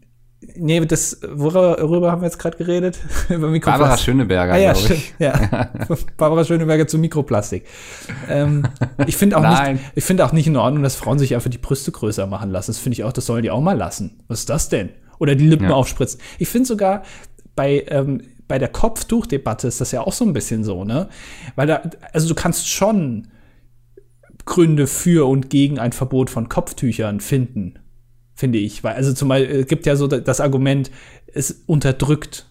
nee, 0.55 0.79
das, 0.85 1.19
worüber 1.33 2.11
haben 2.11 2.21
wir 2.21 2.27
jetzt 2.27 2.39
gerade 2.39 2.57
geredet? 2.57 2.97
Über 3.29 3.47
Mikroplastik. 3.49 3.63
Barbara 3.81 3.97
Schöneberger, 3.97 4.53
Ah, 4.53 4.57
ja, 4.57 4.71
ich. 4.73 5.13
Ja. 5.19 5.69
Barbara 6.17 6.43
Schöneberger 6.45 6.87
zu 6.87 6.97
Mikroplastik. 6.97 7.65
Ähm, 8.29 8.67
ich 9.07 9.17
finde 9.17 9.37
auch 9.37 9.41
Nein. 9.41 9.73
nicht, 9.75 9.85
ich 9.95 10.03
finde 10.03 10.25
auch 10.25 10.31
nicht 10.31 10.47
in 10.47 10.57
Ordnung, 10.57 10.83
dass 10.83 10.95
Frauen 10.95 11.19
sich 11.19 11.35
einfach 11.35 11.49
die 11.49 11.57
Brüste 11.57 11.91
größer 11.91 12.27
machen 12.27 12.51
lassen. 12.51 12.71
Das 12.71 12.77
finde 12.79 12.93
ich 12.95 13.03
auch, 13.03 13.13
das 13.13 13.25
sollen 13.25 13.43
die 13.43 13.51
auch 13.51 13.61
mal 13.61 13.77
lassen. 13.77 14.23
Was 14.27 14.39
ist 14.39 14.49
das 14.49 14.69
denn? 14.69 14.89
Oder 15.19 15.35
die 15.35 15.47
Lippen 15.47 15.69
Ja. 15.69 15.75
aufspritzen. 15.75 16.19
Ich 16.39 16.49
finde 16.49 16.67
sogar 16.67 17.03
bei, 17.55 17.85
ähm, 17.87 18.21
bei 18.47 18.59
der 18.59 18.67
Kopftuchdebatte 18.69 19.67
ist 19.67 19.81
das 19.81 19.91
ja 19.91 20.01
auch 20.01 20.13
so 20.13 20.25
ein 20.25 20.33
bisschen 20.33 20.63
so, 20.63 20.83
ne? 20.83 21.09
Weil 21.55 21.67
da, 21.67 21.81
also 22.13 22.27
du 22.27 22.35
kannst 22.35 22.69
schon 22.69 23.27
Gründe 24.45 24.85
für 24.85 25.27
und 25.27 25.49
gegen 25.49 25.79
ein 25.79 25.91
Verbot 25.91 26.29
von 26.29 26.49
Kopftüchern 26.49 27.19
finden, 27.19 27.79
finde 28.35 28.59
ich. 28.59 28.83
Weil, 28.83 28.95
also 28.95 29.13
zum 29.13 29.29
Beispiel, 29.29 29.61
es 29.61 29.67
gibt 29.67 29.85
ja 29.85 29.95
so 29.95 30.07
das 30.07 30.41
Argument, 30.41 30.91
es 31.25 31.63
unterdrückt 31.65 32.47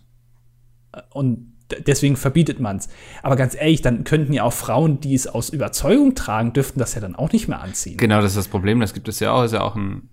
und 1.10 1.52
deswegen 1.86 2.16
verbietet 2.16 2.60
man 2.60 2.76
es. 2.76 2.88
Aber 3.22 3.36
ganz 3.36 3.54
ehrlich, 3.54 3.82
dann 3.82 4.04
könnten 4.04 4.32
ja 4.32 4.42
auch 4.42 4.52
Frauen, 4.52 5.00
die 5.00 5.14
es 5.14 5.26
aus 5.26 5.50
Überzeugung 5.50 6.14
tragen, 6.14 6.52
dürften 6.52 6.78
das 6.78 6.94
ja 6.94 7.00
dann 7.00 7.14
auch 7.14 7.32
nicht 7.32 7.48
mehr 7.48 7.60
anziehen. 7.60 7.96
Genau, 7.96 8.20
das 8.20 8.32
ist 8.32 8.36
das 8.38 8.48
Problem. 8.48 8.80
Das 8.80 8.94
gibt 8.94 9.08
es 9.08 9.20
ja 9.20 9.32
auch. 9.32 9.44
Ist 9.44 9.52
ja 9.52 9.62
auch 9.62 9.76
ein, 9.76 10.08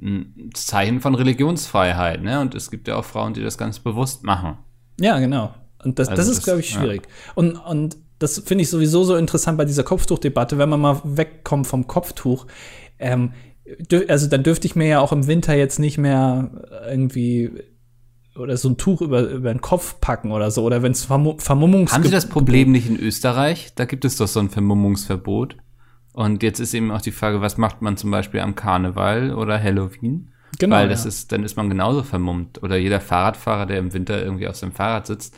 ein 0.00 0.50
Zeichen 0.54 1.00
von 1.00 1.14
Religionsfreiheit. 1.14 2.22
Ne? 2.22 2.40
Und 2.40 2.54
es 2.54 2.70
gibt 2.70 2.88
ja 2.88 2.96
auch 2.96 3.04
Frauen, 3.04 3.34
die 3.34 3.42
das 3.42 3.58
ganz 3.58 3.78
bewusst 3.78 4.24
machen. 4.24 4.58
Ja, 5.00 5.18
genau. 5.18 5.54
Und 5.82 5.98
das, 5.98 6.08
Also 6.08 6.22
das 6.22 6.28
ist, 6.28 6.44
glaube 6.44 6.60
ich, 6.60 6.72
ja. 6.72 6.80
schwierig. 6.80 7.02
Und, 7.34 7.56
und 7.56 7.96
das 8.18 8.38
finde 8.38 8.62
ich 8.62 8.70
sowieso 8.70 9.04
so 9.04 9.16
interessant 9.16 9.58
bei 9.58 9.64
dieser 9.64 9.82
Kopftuchdebatte, 9.82 10.56
wenn 10.58 10.68
man 10.68 10.80
mal 10.80 11.00
wegkommt 11.04 11.66
vom 11.66 11.86
Kopftuch. 11.86 12.46
Ähm, 12.98 13.32
also 14.08 14.28
dann 14.28 14.42
dürfte 14.42 14.66
ich 14.66 14.76
mir 14.76 14.86
ja 14.86 15.00
auch 15.00 15.12
im 15.12 15.26
Winter 15.26 15.54
jetzt 15.54 15.78
nicht 15.78 15.98
mehr 15.98 16.50
irgendwie 16.88 17.50
oder 18.36 18.56
so 18.56 18.70
ein 18.70 18.76
Tuch 18.76 19.00
über, 19.02 19.22
über 19.22 19.52
den 19.52 19.60
Kopf 19.60 20.00
packen 20.00 20.32
oder 20.32 20.50
so. 20.50 20.64
Oder 20.64 20.82
wenn 20.82 20.92
es 20.92 21.04
Vermu 21.04 21.36
Vermummungs 21.38 21.92
Haben 21.92 22.04
Sie 22.04 22.10
das 22.10 22.28
Problem 22.28 22.72
nicht 22.72 22.88
in 22.88 22.98
Österreich? 22.98 23.74
Da 23.74 23.84
gibt 23.84 24.04
es 24.04 24.16
doch 24.16 24.28
so 24.28 24.40
ein 24.40 24.48
Vermummungsverbot. 24.48 25.56
Und 26.14 26.42
jetzt 26.42 26.60
ist 26.60 26.74
eben 26.74 26.90
auch 26.90 27.00
die 27.00 27.12
Frage, 27.12 27.40
was 27.40 27.56
macht 27.56 27.82
man 27.82 27.96
zum 27.96 28.10
Beispiel 28.10 28.40
am 28.40 28.54
Karneval 28.54 29.34
oder 29.34 29.62
Halloween? 29.62 30.30
Genau, 30.58 30.76
Weil 30.76 30.88
das 30.88 31.04
ja. 31.04 31.08
ist, 31.08 31.32
dann 31.32 31.44
ist 31.44 31.56
man 31.56 31.68
genauso 31.68 32.02
vermummt. 32.02 32.62
Oder 32.62 32.76
jeder 32.76 33.00
Fahrradfahrer, 33.00 33.66
der 33.66 33.78
im 33.78 33.92
Winter 33.94 34.22
irgendwie 34.22 34.48
auf 34.48 34.56
seinem 34.56 34.72
Fahrrad 34.72 35.06
sitzt, 35.06 35.34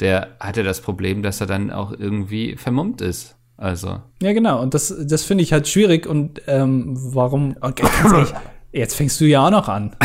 der 0.00 0.36
hat 0.40 0.56
ja 0.56 0.62
das 0.62 0.80
Problem, 0.80 1.22
dass 1.22 1.40
er 1.40 1.46
dann 1.46 1.70
auch 1.70 1.92
irgendwie 1.92 2.56
vermummt 2.56 3.00
ist. 3.00 3.36
Also. 3.56 4.02
Ja, 4.22 4.32
genau. 4.32 4.60
Und 4.60 4.74
das, 4.74 4.94
das 5.06 5.24
finde 5.24 5.42
ich 5.44 5.52
halt 5.52 5.66
schwierig. 5.68 6.06
Und 6.06 6.42
ähm, 6.46 6.94
warum? 6.96 7.56
Okay, 7.60 7.86
ehrlich, 8.04 8.34
jetzt 8.72 8.94
fängst 8.94 9.20
du 9.20 9.24
ja 9.24 9.46
auch 9.46 9.50
noch 9.50 9.68
an. 9.68 9.96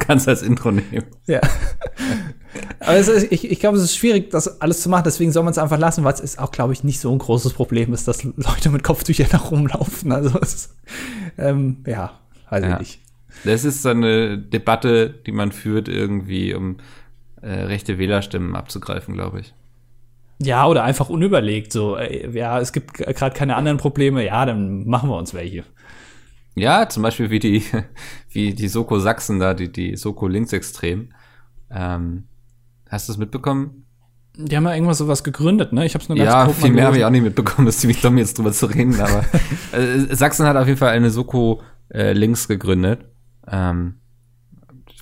Kannst 0.00 0.28
als 0.28 0.42
Intro 0.42 0.70
nehmen. 0.70 1.04
Ja. 1.26 1.40
Aber 2.80 2.96
ist, 2.96 3.08
ich, 3.30 3.50
ich 3.50 3.60
glaube, 3.60 3.76
es 3.78 3.84
ist 3.84 3.96
schwierig, 3.96 4.30
das 4.30 4.60
alles 4.60 4.82
zu 4.82 4.88
machen. 4.88 5.04
Deswegen 5.06 5.32
soll 5.32 5.42
man 5.42 5.52
es 5.52 5.58
einfach 5.58 5.78
lassen, 5.78 6.04
weil 6.04 6.12
es 6.14 6.38
auch, 6.38 6.50
glaube 6.50 6.72
ich, 6.72 6.84
nicht 6.84 7.00
so 7.00 7.10
ein 7.12 7.18
großes 7.18 7.52
Problem 7.54 7.92
ist, 7.94 8.08
dass 8.08 8.24
Leute 8.24 8.70
mit 8.70 8.82
Kopftüchern 8.82 9.28
da 9.30 9.38
rumlaufen. 9.50 10.12
Also, 10.12 10.38
es 10.40 10.54
ist, 10.54 10.76
ähm, 11.38 11.82
ja, 11.86 12.18
weiß 12.50 12.62
Ja. 12.64 12.72
ich 12.74 12.78
nicht. 12.78 13.00
Das 13.44 13.64
ist 13.64 13.82
so 13.82 13.88
eine 13.88 14.36
Debatte, 14.38 15.10
die 15.26 15.32
man 15.32 15.52
führt 15.52 15.88
irgendwie, 15.88 16.54
um 16.54 16.76
äh, 17.40 17.48
rechte 17.50 17.98
Wählerstimmen 17.98 18.54
abzugreifen, 18.54 19.14
glaube 19.14 19.40
ich. 19.40 19.54
Ja, 20.44 20.66
oder 20.66 20.84
einfach 20.84 21.08
unüberlegt. 21.08 21.72
So, 21.72 21.96
ey, 21.96 22.36
ja, 22.36 22.58
es 22.58 22.72
gibt 22.72 22.94
gerade 22.94 23.36
keine 23.36 23.56
anderen 23.56 23.78
Probleme. 23.78 24.24
Ja, 24.24 24.44
dann 24.46 24.86
machen 24.86 25.08
wir 25.08 25.16
uns 25.16 25.34
welche. 25.34 25.64
Ja, 26.54 26.88
zum 26.88 27.02
Beispiel 27.02 27.30
wie 27.30 27.38
die, 27.38 27.62
wie 28.30 28.54
die 28.54 28.68
Soko 28.68 28.98
Sachsen 28.98 29.38
da, 29.38 29.54
die, 29.54 29.70
die 29.70 29.96
Soko 29.96 30.28
Linksextrem. 30.28 31.10
Ähm, 31.70 32.24
hast 32.88 33.08
du 33.08 33.12
es 33.12 33.18
mitbekommen? 33.18 33.86
Die 34.36 34.56
haben 34.56 34.64
ja 34.64 34.74
irgendwas 34.74 34.98
sowas 34.98 35.24
gegründet, 35.24 35.72
ne? 35.72 35.84
Ich 35.84 35.94
hab's 35.94 36.08
nur 36.08 36.16
ganz 36.16 36.26
Ja, 36.26 36.48
viel 36.48 36.72
mehr 36.72 36.86
habe 36.86 36.96
ich 36.96 37.04
auch 37.04 37.10
nicht 37.10 37.22
mitbekommen, 37.22 37.66
das 37.66 37.74
ist 37.74 37.80
ziemlich 37.82 38.00
dumm, 38.00 38.16
jetzt 38.16 38.38
drüber 38.38 38.52
zu 38.52 38.64
reden, 38.64 38.98
aber 38.98 39.24
äh, 39.72 40.14
Sachsen 40.14 40.46
hat 40.46 40.56
auf 40.56 40.66
jeden 40.66 40.78
Fall 40.78 40.88
eine 40.88 41.10
Soko 41.10 41.60
äh, 41.90 42.12
links 42.12 42.48
gegründet. 42.48 43.04
Ähm, 43.46 43.96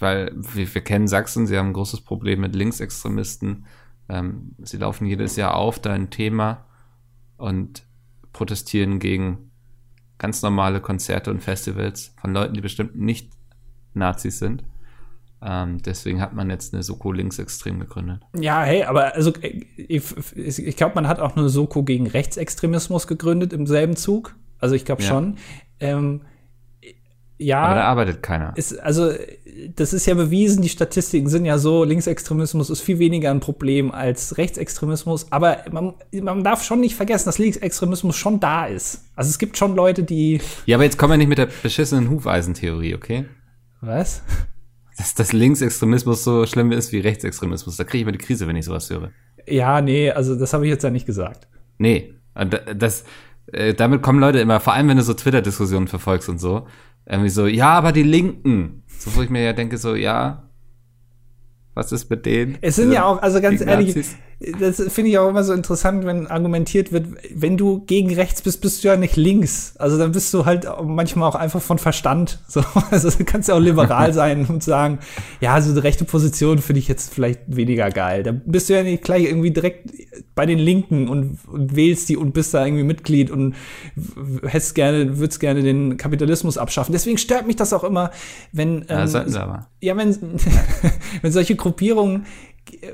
weil 0.00 0.32
wir, 0.35 0.75
wir 0.75 0.80
kennen 0.80 1.06
Sachsen, 1.06 1.47
sie 1.47 1.56
haben 1.59 1.68
ein 1.68 1.73
großes 1.75 2.00
Problem 2.00 2.40
mit 2.40 2.56
Linksextremisten. 2.56 3.66
Ähm, 4.10 4.56
sie 4.58 4.76
laufen 4.76 5.06
jedes 5.06 5.36
Jahr 5.36 5.54
auf, 5.54 5.78
da 5.78 5.92
ein 5.92 6.10
Thema 6.10 6.64
und 7.36 7.84
protestieren 8.32 8.98
gegen 8.98 9.50
ganz 10.18 10.42
normale 10.42 10.80
Konzerte 10.80 11.30
und 11.30 11.42
Festivals 11.42 12.12
von 12.20 12.34
Leuten, 12.34 12.54
die 12.54 12.60
bestimmt 12.60 12.96
nicht 12.96 13.30
Nazis 13.94 14.38
sind. 14.38 14.64
Ähm, 15.42 15.78
deswegen 15.82 16.20
hat 16.20 16.34
man 16.34 16.50
jetzt 16.50 16.74
eine 16.74 16.82
Soko 16.82 17.12
linksextrem 17.12 17.80
gegründet. 17.80 18.20
Ja, 18.38 18.62
hey, 18.62 18.82
aber 18.82 19.14
also 19.14 19.32
äh, 19.40 19.64
ich, 19.76 20.04
ich 20.36 20.76
glaube, 20.76 20.96
man 20.96 21.08
hat 21.08 21.18
auch 21.20 21.36
eine 21.36 21.48
Soko 21.48 21.82
gegen 21.82 22.06
Rechtsextremismus 22.06 23.06
gegründet 23.06 23.52
im 23.54 23.66
selben 23.66 23.96
Zug. 23.96 24.36
Also 24.58 24.74
ich 24.74 24.84
glaube 24.84 25.02
Ja. 25.02 25.08
schon. 25.08 25.36
Ähm, 25.78 26.22
ja. 27.40 27.62
Aber 27.62 27.75
da 27.75 27.85
arbeitet 27.85 28.23
keiner. 28.23 28.52
ist, 28.56 28.78
also, 28.80 29.12
das 29.75 29.92
ist 29.92 30.06
ja 30.06 30.14
bewiesen, 30.14 30.62
die 30.62 30.68
Statistiken 30.68 31.28
sind 31.28 31.47
ja 31.47 31.59
so, 31.59 31.85
Linksextremismus 31.85 32.68
ist 32.68 32.82
viel 32.82 32.99
weniger 32.99 33.30
ein 33.30 33.40
Problem 33.40 33.90
als 33.92 34.37
Rechtsextremismus, 34.37 35.32
aber 35.32 35.64
man, 35.73 35.94
man 36.12 36.44
darf 36.44 36.62
schon 36.62 36.80
nicht 36.80 36.94
vergessen, 36.94 37.26
dass 37.26 37.38
Linksextremismus 37.38 38.16
schon 38.16 38.40
da 38.40 38.66
ist. 38.66 39.04
Also 39.16 39.30
es 39.30 39.38
gibt 39.38 39.56
schon 39.56 39.75
Leute, 39.75 40.02
die. 40.02 40.40
Ja, 40.66 40.76
aber 40.76 40.85
jetzt 40.85 40.99
kommen 40.99 41.14
wir 41.14 41.18
nicht 41.18 41.28
mit 41.28 41.38
der 41.38 41.49
beschissenen 41.62 42.11
Hufeisentheorie, 42.11 42.94
okay? 42.94 43.25
Was? 43.80 44.23
Dass, 44.99 45.14
dass 45.14 45.32
Linksextremismus 45.32 46.25
so 46.25 46.44
schlimm 46.44 46.73
ist 46.73 46.92
wie 46.92 47.00
Rechtsextremismus. 47.00 47.76
Da 47.78 47.85
kriege 47.85 47.99
ich 47.99 48.02
immer 48.02 48.12
die 48.12 48.18
Krise, 48.18 48.47
wenn 48.47 48.56
ich 48.56 48.66
sowas 48.66 48.90
höre. 48.90 49.12
Ja, 49.47 49.80
nee, 49.80 50.11
also 50.11 50.37
das 50.37 50.52
habe 50.52 50.66
ich 50.66 50.70
jetzt 50.70 50.85
ja 50.85 50.90
nicht 50.90 51.06
gesagt. 51.06 51.49
Nee, 51.78 52.14
das, 52.76 53.04
äh, 53.52 53.75
damit 53.75 54.02
kommen 54.02 54.20
Leute 54.20 54.40
immer, 54.40 54.61
vor 54.61 54.75
allem 54.75 54.88
wenn 54.88 54.99
du 54.99 55.02
so 55.02 55.14
Twitter-Diskussionen 55.14 55.88
verfolgst 55.88 56.28
und 56.28 56.38
so, 56.38 56.66
irgendwie 57.07 57.30
so, 57.30 57.47
ja, 57.47 57.71
aber 57.71 57.92
die 57.92 58.02
Linken. 58.02 58.83
So, 58.87 59.14
wo 59.16 59.23
ich 59.23 59.30
mir 59.30 59.42
ja 59.42 59.52
denke, 59.52 59.78
so, 59.78 59.95
ja, 59.95 60.50
was 61.75 61.92
ist 61.92 62.11
mit 62.11 62.26
denen? 62.26 62.59
Es 62.61 62.76
sind 62.76 62.92
ja 62.92 63.04
auch, 63.04 63.23
also 63.23 63.40
ganz 63.40 63.61
ehrlich, 63.61 63.88
Nazis. 63.88 64.16
Das 64.59 64.82
finde 64.90 65.11
ich 65.11 65.18
auch 65.18 65.28
immer 65.28 65.44
so 65.44 65.52
interessant, 65.52 66.06
wenn 66.06 66.26
argumentiert 66.26 66.92
wird, 66.92 67.09
wenn 67.35 67.59
du 67.59 67.80
gegen 67.85 68.14
rechts 68.14 68.40
bist, 68.40 68.62
bist 68.62 68.82
du 68.82 68.88
ja 68.88 68.97
nicht 68.97 69.16
links. 69.16 69.75
Also 69.78 69.99
dann 69.99 70.12
bist 70.12 70.32
du 70.32 70.47
halt 70.47 70.66
manchmal 70.82 71.28
auch 71.28 71.35
einfach 71.35 71.61
von 71.61 71.78
Verstand. 71.78 72.38
So, 72.50 72.64
also 72.90 73.11
du 73.11 73.25
kannst 73.25 73.49
ja 73.49 73.54
auch 73.54 73.61
liberal 73.61 74.12
sein 74.14 74.47
und 74.47 74.64
sagen, 74.64 74.99
ja, 75.40 75.54
also 75.54 75.70
eine 75.70 75.85
rechte 75.85 76.04
Position 76.04 76.59
finde 76.59 76.80
ich 76.80 76.88
jetzt 76.88 77.14
vielleicht 77.14 77.40
weniger 77.47 77.90
geil. 77.90 78.25
Da 78.25 78.32
bist 78.32 78.68
du 78.68 78.75
ja 78.75 78.82
nicht 78.82 79.04
gleich 79.04 79.25
irgendwie 79.25 79.52
direkt 79.52 79.88
bei 80.35 80.47
den 80.47 80.59
Linken 80.59 81.09
und, 81.09 81.38
und 81.47 81.76
wählst 81.76 82.09
die 82.09 82.16
und 82.16 82.32
bist 82.32 82.52
da 82.52 82.64
irgendwie 82.64 82.82
Mitglied 82.82 83.30
und 83.30 83.54
hättest 84.42 84.75
gerne, 84.75 85.18
würdest 85.18 85.38
gerne 85.38 85.62
den 85.62 85.97
Kapitalismus 85.97 86.59
abschaffen. 86.59 86.92
Deswegen 86.92 87.18
stört 87.18 87.47
mich 87.47 87.56
das 87.56 87.73
auch 87.73 87.85
immer, 87.85 88.11
wenn 88.50 88.85
Ja, 88.88 89.04
ähm, 89.04 89.37
aber. 89.37 89.68
ja, 89.80 89.97
wenn, 89.97 90.16
wenn 91.23 91.30
solche 91.30 91.54
Gruppierungen 91.54 92.26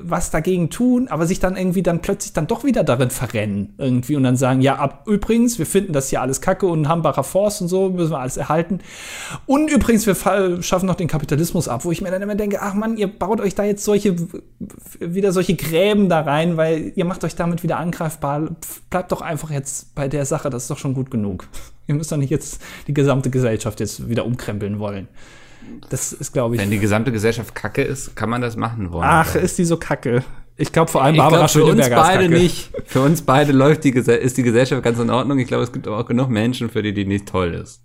was 0.00 0.30
dagegen 0.30 0.70
tun, 0.70 1.08
aber 1.08 1.26
sich 1.26 1.40
dann 1.40 1.56
irgendwie 1.56 1.82
dann 1.82 2.00
plötzlich 2.00 2.32
dann 2.32 2.46
doch 2.46 2.64
wieder 2.64 2.84
darin 2.84 3.10
verrennen 3.10 3.74
irgendwie 3.78 4.16
und 4.16 4.22
dann 4.22 4.36
sagen, 4.36 4.60
ja, 4.60 4.76
ab, 4.76 5.04
übrigens, 5.06 5.58
wir 5.58 5.66
finden 5.66 5.92
das 5.92 6.10
hier 6.10 6.20
alles 6.20 6.40
kacke 6.40 6.66
und 6.66 6.88
Hambacher 6.88 7.24
Forst 7.24 7.62
und 7.62 7.68
so, 7.68 7.90
müssen 7.90 8.10
wir 8.12 8.18
alles 8.18 8.36
erhalten. 8.36 8.80
Und 9.46 9.70
übrigens, 9.70 10.06
wir 10.06 10.14
schaffen 10.62 10.86
noch 10.86 10.94
den 10.94 11.08
Kapitalismus 11.08 11.68
ab, 11.68 11.84
wo 11.84 11.92
ich 11.92 12.00
mir 12.00 12.10
dann 12.10 12.22
immer 12.22 12.34
denke, 12.34 12.60
ach 12.62 12.74
man, 12.74 12.96
ihr 12.96 13.06
baut 13.06 13.40
euch 13.40 13.54
da 13.54 13.64
jetzt 13.64 13.84
solche, 13.84 14.16
wieder 15.00 15.32
solche 15.32 15.54
Gräben 15.54 16.08
da 16.08 16.20
rein, 16.20 16.56
weil 16.56 16.92
ihr 16.94 17.04
macht 17.04 17.24
euch 17.24 17.34
damit 17.34 17.62
wieder 17.62 17.78
angreifbar. 17.78 18.48
Bleibt 18.90 19.12
doch 19.12 19.20
einfach 19.20 19.50
jetzt 19.50 19.94
bei 19.94 20.08
der 20.08 20.24
Sache, 20.26 20.50
das 20.50 20.62
ist 20.62 20.70
doch 20.70 20.78
schon 20.78 20.94
gut 20.94 21.10
genug. 21.10 21.46
Ihr 21.86 21.94
müsst 21.94 22.10
doch 22.10 22.16
nicht 22.16 22.30
jetzt 22.30 22.60
die 22.86 22.94
gesamte 22.94 23.30
Gesellschaft 23.30 23.80
jetzt 23.80 24.08
wieder 24.08 24.26
umkrempeln 24.26 24.78
wollen. 24.78 25.08
Das 25.90 26.12
ist, 26.12 26.32
glaube 26.32 26.54
ich, 26.56 26.60
Wenn 26.60 26.70
die 26.70 26.78
gesamte 26.78 27.12
Gesellschaft 27.12 27.54
kacke 27.54 27.82
ist, 27.82 28.16
kann 28.16 28.28
man 28.30 28.40
das 28.40 28.56
machen 28.56 28.90
wollen. 28.92 29.06
Ach, 29.08 29.34
ist 29.34 29.58
die 29.58 29.64
so 29.64 29.76
kacke? 29.76 30.24
Ich 30.56 30.72
glaube 30.72 30.90
vor 30.90 31.02
allem 31.04 31.16
Barbara 31.16 31.46
glaube, 31.46 31.52
für 31.52 31.64
uns 31.64 31.90
beide 31.90 32.28
nicht. 32.28 32.70
Für 32.86 33.02
uns 33.02 33.22
beide 33.22 33.52
läuft 33.52 33.84
die, 33.84 33.92
Gese- 33.92 34.12
ist 34.14 34.38
die 34.38 34.42
Gesellschaft 34.42 34.82
ganz 34.82 34.98
in 34.98 35.10
Ordnung. 35.10 35.38
Ich 35.38 35.48
glaube, 35.48 35.64
es 35.64 35.72
gibt 35.72 35.86
aber 35.86 35.98
auch 35.98 36.06
genug 36.06 36.30
Menschen, 36.30 36.70
für 36.70 36.82
die 36.82 36.94
die 36.94 37.04
nicht 37.04 37.26
toll 37.28 37.52
ist. 37.54 37.82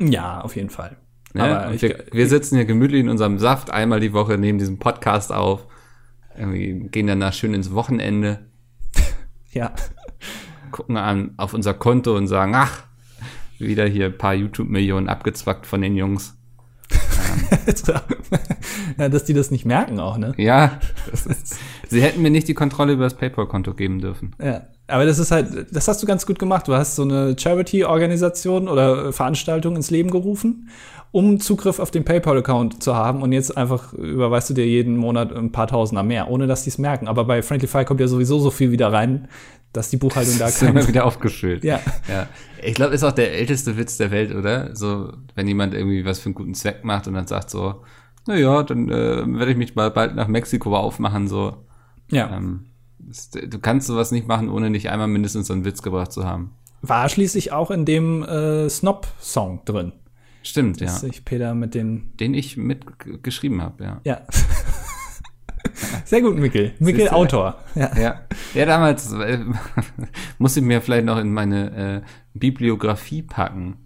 Ja, 0.00 0.40
auf 0.40 0.54
jeden 0.54 0.70
Fall. 0.70 0.96
Ne? 1.34 1.42
Aber 1.42 1.68
Und 1.68 1.74
ich, 1.74 1.82
wir, 1.82 2.04
wir 2.12 2.28
sitzen 2.28 2.54
hier 2.56 2.64
gemütlich 2.66 3.00
in 3.00 3.08
unserem 3.08 3.38
Saft 3.38 3.70
einmal 3.70 3.98
die 4.00 4.12
Woche, 4.12 4.38
nehmen 4.38 4.58
diesen 4.58 4.78
Podcast 4.78 5.32
auf, 5.32 5.66
irgendwie 6.38 6.88
gehen 6.88 7.08
danach 7.08 7.32
schön 7.32 7.52
ins 7.52 7.74
Wochenende, 7.74 8.46
ja. 9.52 9.72
gucken 10.70 10.96
an 10.96 11.32
auf 11.36 11.52
unser 11.52 11.74
Konto 11.74 12.16
und 12.16 12.28
sagen, 12.28 12.54
ach, 12.54 12.84
wieder 13.58 13.86
hier 13.86 14.06
ein 14.06 14.16
paar 14.18 14.34
YouTube-Millionen 14.34 15.08
abgezwackt 15.08 15.66
von 15.66 15.80
den 15.82 15.96
Jungs. 15.96 16.37
ja, 18.98 19.08
dass 19.08 19.24
die 19.24 19.34
das 19.34 19.50
nicht 19.50 19.64
merken 19.64 20.00
auch, 20.00 20.18
ne? 20.18 20.32
Ja, 20.36 20.78
ist, 21.12 21.56
sie 21.88 22.02
hätten 22.02 22.22
mir 22.22 22.30
nicht 22.30 22.48
die 22.48 22.54
Kontrolle 22.54 22.92
über 22.92 23.04
das 23.04 23.14
PayPal-Konto 23.14 23.74
geben 23.74 24.00
dürfen. 24.00 24.34
Ja. 24.42 24.62
Aber 24.90 25.04
das 25.04 25.18
ist 25.18 25.30
halt, 25.30 25.66
das 25.70 25.86
hast 25.86 26.02
du 26.02 26.06
ganz 26.06 26.24
gut 26.24 26.38
gemacht. 26.38 26.66
Du 26.66 26.74
hast 26.74 26.96
so 26.96 27.02
eine 27.02 27.36
Charity-Organisation 27.38 28.68
oder 28.68 29.12
Veranstaltung 29.12 29.76
ins 29.76 29.90
Leben 29.90 30.10
gerufen, 30.10 30.70
um 31.12 31.40
Zugriff 31.40 31.78
auf 31.78 31.90
den 31.90 32.04
PayPal-Account 32.04 32.82
zu 32.82 32.94
haben 32.96 33.22
und 33.22 33.32
jetzt 33.32 33.54
einfach 33.54 33.92
überweist 33.92 34.48
du 34.48 34.54
dir 34.54 34.66
jeden 34.66 34.96
Monat 34.96 35.30
ein 35.34 35.52
paar 35.52 35.66
Tausender 35.66 36.02
mehr, 36.02 36.30
ohne 36.30 36.46
dass 36.46 36.62
die 36.62 36.70
es 36.70 36.78
merken. 36.78 37.06
Aber 37.06 37.24
bei 37.24 37.42
Friendly 37.42 37.68
Fire 37.68 37.84
kommt 37.84 38.00
ja 38.00 38.08
sowieso 38.08 38.38
so 38.38 38.50
viel 38.50 38.70
wieder 38.70 38.90
rein, 38.90 39.28
dass 39.72 39.90
die 39.90 39.96
Buchhaltung 39.96 40.38
da 40.38 40.46
Das 40.46 40.56
ist 40.56 40.62
immer 40.62 40.80
kein. 40.80 40.88
wieder 40.88 41.04
aufgefüllt. 41.04 41.64
Ja. 41.64 41.80
ja. 42.08 42.26
Ich 42.62 42.74
glaube, 42.74 42.94
ist 42.94 43.04
auch 43.04 43.12
der 43.12 43.32
älteste 43.32 43.76
Witz 43.76 43.96
der 43.96 44.10
Welt, 44.10 44.34
oder? 44.34 44.74
So, 44.74 45.12
wenn 45.34 45.46
jemand 45.46 45.74
irgendwie 45.74 46.04
was 46.04 46.18
für 46.18 46.26
einen 46.26 46.34
guten 46.34 46.54
Zweck 46.54 46.84
macht 46.84 47.06
und 47.06 47.14
dann 47.14 47.26
sagt 47.26 47.50
so, 47.50 47.82
na 48.26 48.36
ja, 48.36 48.62
dann 48.62 48.88
äh, 48.90 49.24
werde 49.26 49.52
ich 49.52 49.56
mich 49.56 49.74
mal 49.74 49.90
bald 49.90 50.14
nach 50.14 50.28
Mexiko 50.28 50.76
aufmachen, 50.76 51.28
so. 51.28 51.64
Ja. 52.10 52.36
Ähm, 52.36 52.66
du 52.98 53.58
kannst 53.58 53.86
sowas 53.86 54.10
nicht 54.10 54.26
machen, 54.26 54.48
ohne 54.48 54.70
nicht 54.70 54.90
einmal 54.90 55.08
mindestens 55.08 55.46
so 55.46 55.52
einen 55.52 55.64
Witz 55.64 55.82
gebracht 55.82 56.12
zu 56.12 56.24
haben. 56.24 56.52
War 56.82 57.08
schließlich 57.08 57.52
auch 57.52 57.70
in 57.70 57.84
dem 57.84 58.22
äh, 58.22 58.68
Snob-Song 58.68 59.62
drin. 59.64 59.92
Stimmt, 60.42 60.80
ja. 60.80 60.96
Peter 61.24 61.54
mit 61.54 61.74
den 61.74 62.12
Den 62.18 62.34
ich 62.34 62.56
mitgeschrieben 62.56 63.60
habe, 63.60 63.84
ja. 63.84 64.00
Ja. 64.04 64.20
Sehr 66.08 66.22
gut, 66.22 66.38
Mikkel. 66.38 66.72
Mikkel 66.78 67.02
Siehste? 67.02 67.14
Autor. 67.14 67.58
Ja. 67.74 67.94
Ja, 67.98 68.20
ja 68.54 68.64
damals 68.64 69.12
äh, 69.12 69.44
muss 70.38 70.56
ich 70.56 70.62
mir 70.62 70.80
vielleicht 70.80 71.04
noch 71.04 71.18
in 71.18 71.34
meine 71.34 71.76
äh, 71.76 72.00
Bibliografie 72.32 73.20
packen. 73.20 73.76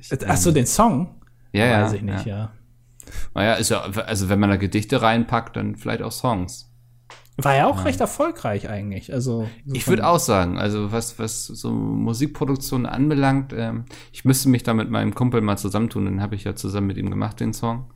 Ich, 0.00 0.10
Ach 0.26 0.36
so, 0.36 0.50
den 0.50 0.66
Song? 0.66 1.22
ja, 1.52 1.64
ja, 1.64 1.82
Weiß 1.84 1.92
ich 1.92 2.02
nicht, 2.02 2.26
ja. 2.26 2.36
ja. 2.36 2.52
Naja, 3.34 3.54
ist 3.54 3.68
ja, 3.68 3.82
also 3.82 4.28
wenn 4.28 4.40
man 4.40 4.50
da 4.50 4.56
Gedichte 4.56 5.00
reinpackt, 5.00 5.54
dann 5.54 5.76
vielleicht 5.76 6.02
auch 6.02 6.10
Songs. 6.10 6.68
War 7.36 7.54
ja 7.54 7.68
auch 7.68 7.84
recht 7.84 8.00
erfolgreich 8.00 8.68
eigentlich. 8.68 9.12
Also, 9.12 9.48
Ich 9.64 9.86
würde 9.86 10.08
auch 10.08 10.18
sagen, 10.18 10.58
also 10.58 10.90
was, 10.90 11.20
was 11.20 11.46
so 11.46 11.70
Musikproduktion 11.70 12.84
anbelangt, 12.84 13.54
ähm, 13.56 13.84
ich 14.10 14.24
müsste 14.24 14.48
mich 14.48 14.64
da 14.64 14.74
mit 14.74 14.90
meinem 14.90 15.14
Kumpel 15.14 15.40
mal 15.40 15.56
zusammentun, 15.56 16.06
den 16.06 16.20
habe 16.20 16.34
ich 16.34 16.42
ja 16.42 16.56
zusammen 16.56 16.88
mit 16.88 16.96
ihm 16.96 17.10
gemacht, 17.10 17.38
den 17.38 17.52
Song. 17.52 17.92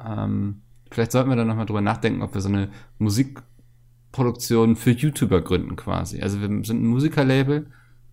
Ähm, 0.00 0.62
vielleicht 0.90 1.12
sollten 1.12 1.30
wir 1.30 1.36
da 1.36 1.44
nochmal 1.44 1.66
drüber 1.66 1.80
nachdenken, 1.80 2.22
ob 2.22 2.34
wir 2.34 2.40
so 2.40 2.48
eine 2.48 2.68
Musikproduktion 2.98 4.76
für 4.76 4.90
YouTuber 4.90 5.40
gründen 5.42 5.76
quasi. 5.76 6.22
Also 6.22 6.40
wir 6.40 6.48
sind 6.48 6.82
ein 6.82 6.86
Musikerlabel, 6.86 7.70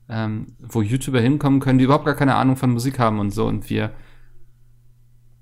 ähm, 0.10 0.48
wo 0.60 0.82
YouTuber 0.82 1.20
hinkommen 1.20 1.60
können, 1.60 1.80
die 1.80 1.86
überhaupt 1.86 2.06
gar 2.06 2.16
keine 2.16 2.36
Ahnung 2.36 2.56
von 2.56 2.72
Musik 2.72 3.00
haben 3.00 3.20
und 3.20 3.32
so 3.32 3.48
und 3.48 3.70
wir 3.70 3.92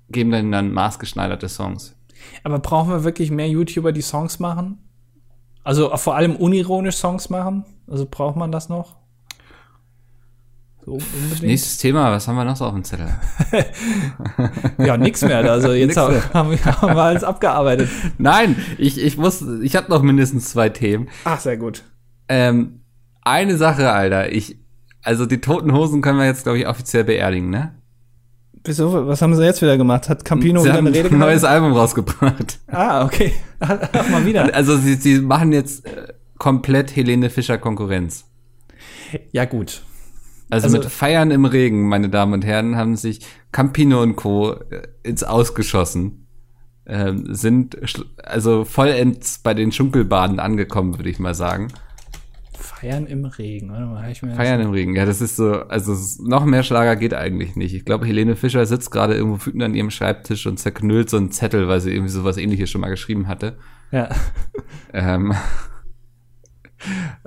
geben 0.08 0.30
dann 0.30 0.52
dann 0.52 0.72
maßgeschneiderte 0.72 1.48
Songs. 1.48 1.96
Aber 2.42 2.58
brauchen 2.58 2.90
wir 2.90 3.04
wirklich 3.04 3.30
mehr 3.30 3.48
YouTuber, 3.48 3.92
die 3.92 4.02
Songs 4.02 4.38
machen? 4.38 4.78
Also 5.62 5.94
vor 5.96 6.14
allem 6.14 6.36
unironisch 6.36 6.96
Songs 6.96 7.30
machen? 7.30 7.64
Also 7.86 8.06
braucht 8.10 8.36
man 8.36 8.52
das 8.52 8.68
noch? 8.68 8.96
So? 10.84 10.98
Nächstes 11.40 11.78
Thema, 11.78 12.12
was 12.12 12.28
haben 12.28 12.36
wir 12.36 12.44
noch 12.44 12.56
so 12.56 12.66
auf 12.66 12.74
dem 12.74 12.84
Zettel? 12.84 13.08
Ja, 14.78 14.96
nix 14.96 15.22
mehr. 15.22 15.50
Also 15.50 15.72
jetzt 15.72 15.96
haben, 15.96 16.14
mehr. 16.14 16.34
haben, 16.34 16.50
wir, 16.96 17.02
alles 17.02 17.24
abgearbeitet. 17.24 17.88
Nein, 18.18 18.56
ich, 18.76 19.00
ich 19.00 19.16
muss, 19.16 19.42
ich 19.62 19.76
habe 19.76 19.90
noch 19.90 20.02
mindestens 20.02 20.50
zwei 20.50 20.68
Themen. 20.68 21.08
Ach, 21.24 21.40
sehr 21.40 21.56
gut. 21.56 21.84
Ähm, 22.28 22.80
eine 23.22 23.56
Sache, 23.56 23.90
Alter, 23.90 24.32
ich, 24.32 24.58
also 25.02 25.24
die 25.26 25.40
toten 25.40 25.72
Hosen 25.72 26.02
können 26.02 26.18
wir 26.18 26.26
jetzt, 26.26 26.42
glaube 26.42 26.58
ich, 26.58 26.66
offiziell 26.66 27.04
beerdigen, 27.04 27.48
ne? 27.48 27.74
Wieso? 28.64 29.06
Was 29.06 29.22
haben 29.22 29.34
sie 29.34 29.44
jetzt 29.44 29.62
wieder 29.62 29.76
gemacht? 29.76 30.08
Hat 30.08 30.24
Campino 30.24 30.60
Sie 30.60 30.68
wieder 30.68 30.78
eine 30.78 30.92
Rede 30.92 31.10
ein 31.10 31.18
neues? 31.18 31.44
Album 31.44 31.72
rausgebracht. 31.72 32.58
Ah, 32.66 33.04
okay. 33.04 33.32
Mal 34.10 34.24
wieder. 34.24 34.54
Also 34.54 34.76
sie, 34.76 34.94
sie 34.94 35.20
machen 35.20 35.52
jetzt 35.52 35.86
äh, 35.86 36.14
komplett 36.38 36.96
Helene 36.96 37.30
Fischer 37.30 37.58
Konkurrenz. 37.58 38.24
Ja, 39.32 39.44
gut. 39.44 39.82
Also, 40.50 40.66
Also- 40.66 40.78
mit 40.78 40.86
Feiern 40.86 41.30
im 41.30 41.44
Regen, 41.44 41.88
meine 41.88 42.08
Damen 42.08 42.32
und 42.34 42.44
Herren, 42.44 42.76
haben 42.76 42.96
sich 42.96 43.26
Campino 43.52 44.02
und 44.02 44.16
Co. 44.16 44.56
ins 45.02 45.22
Ausgeschossen. 45.22 46.26
Ähm, 46.86 47.34
sind 47.34 47.78
also 48.22 48.64
vollends 48.66 49.38
bei 49.38 49.54
den 49.54 49.72
Schunkelbaden 49.72 50.38
angekommen, 50.38 50.98
würde 50.98 51.08
ich 51.08 51.18
mal 51.18 51.34
sagen. 51.34 51.68
Feiern 52.52 53.06
im 53.06 53.24
Regen. 53.24 53.70
Warte 53.70 53.86
mal, 53.86 54.10
ich 54.10 54.22
mir 54.22 54.34
Feiern 54.34 54.60
im 54.60 54.70
Regen, 54.70 54.94
ja, 54.94 55.06
das 55.06 55.22
ist 55.22 55.36
so, 55.36 55.50
also 55.62 55.96
noch 56.22 56.44
mehr 56.44 56.62
Schlager 56.62 56.96
geht 56.96 57.14
eigentlich 57.14 57.56
nicht. 57.56 57.74
Ich 57.74 57.86
glaube, 57.86 58.04
Helene 58.04 58.36
Fischer 58.36 58.66
sitzt 58.66 58.90
gerade 58.90 59.14
irgendwo 59.14 59.46
wütend 59.46 59.62
an 59.62 59.74
ihrem 59.74 59.90
Schreibtisch 59.90 60.46
und 60.46 60.58
zerknüllt 60.58 61.08
so 61.08 61.16
einen 61.16 61.30
Zettel, 61.30 61.68
weil 61.68 61.80
sie 61.80 61.90
irgendwie 61.90 62.10
sowas 62.12 62.36
ähnliches 62.36 62.68
schon 62.70 62.82
mal 62.82 62.90
geschrieben 62.90 63.28
hatte. 63.28 63.56
Ja. 63.90 64.10
Ähm, 64.92 65.32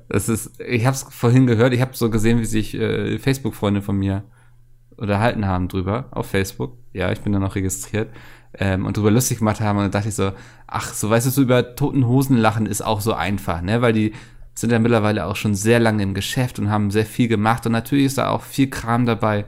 das 0.10 0.30
ist, 0.30 0.60
ich 0.62 0.86
habe 0.86 0.96
es 0.96 1.04
vorhin 1.04 1.48
gehört, 1.48 1.74
ich 1.74 1.82
habe 1.82 1.96
so 1.96 2.10
gesehen, 2.10 2.40
wie 2.40 2.46
sich 2.46 2.74
äh, 2.74 3.20
Facebook-Freunde 3.20 3.82
von 3.82 3.98
mir 3.98 4.24
unterhalten 4.96 5.46
haben 5.46 5.68
drüber 5.68 6.08
auf 6.12 6.28
Facebook. 6.28 6.78
Ja, 6.94 7.12
ich 7.12 7.22
bin 7.22 7.34
da 7.34 7.40
noch 7.40 7.56
registriert. 7.56 8.10
Ähm, 8.54 8.86
und 8.86 8.98
drüber 8.98 9.12
lustig 9.12 9.40
gemacht 9.40 9.60
haben 9.60 9.78
und 9.78 9.84
dann 9.84 9.92
dachte 9.92 10.10
ich 10.10 10.16
so, 10.16 10.32
ach, 10.66 10.94
so 10.94 11.10
weißt 11.10 11.28
du, 11.28 11.30
so 11.30 11.42
über 11.42 11.76
toten 11.76 12.08
Hosen 12.08 12.38
lachen 12.38 12.66
ist 12.66 12.82
auch 12.82 13.02
so 13.02 13.14
einfach, 13.14 13.62
ne? 13.62 13.82
Weil 13.82 13.94
die 13.94 14.14
sind 14.56 14.72
ja 14.72 14.80
mittlerweile 14.80 15.26
auch 15.26 15.36
schon 15.36 15.54
sehr 15.54 15.80
lange 15.80 16.02
im 16.02 16.14
Geschäft 16.14 16.58
und 16.58 16.72
haben 16.72 16.90
sehr 16.90 17.06
viel 17.06 17.28
gemacht 17.28 17.66
und 17.66 17.74
natürlich 17.74 18.06
ist 18.06 18.18
da 18.18 18.30
auch 18.30 18.42
viel 18.42 18.70
Kram 18.70 19.06
dabei, 19.06 19.46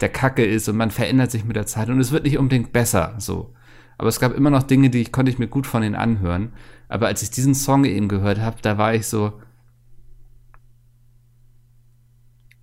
der 0.00 0.08
Kacke 0.08 0.44
ist 0.44 0.68
und 0.68 0.76
man 0.76 0.90
verändert 0.90 1.30
sich 1.30 1.44
mit 1.44 1.54
der 1.54 1.66
Zeit 1.66 1.90
und 1.90 2.00
es 2.00 2.10
wird 2.10 2.24
nicht 2.24 2.38
unbedingt 2.38 2.72
besser, 2.72 3.14
so. 3.18 3.54
Aber 3.98 4.08
es 4.08 4.18
gab 4.18 4.34
immer 4.34 4.50
noch 4.50 4.62
Dinge, 4.62 4.88
die 4.88 5.02
ich 5.02 5.12
konnte 5.12 5.30
ich 5.30 5.38
mir 5.38 5.46
gut 5.46 5.66
von 5.66 5.82
denen 5.82 5.94
anhören. 5.94 6.54
Aber 6.88 7.06
als 7.06 7.22
ich 7.22 7.30
diesen 7.30 7.54
Song 7.54 7.84
eben 7.84 8.08
gehört 8.08 8.40
habe, 8.40 8.56
da 8.62 8.78
war 8.78 8.94
ich 8.94 9.06
so, 9.06 9.34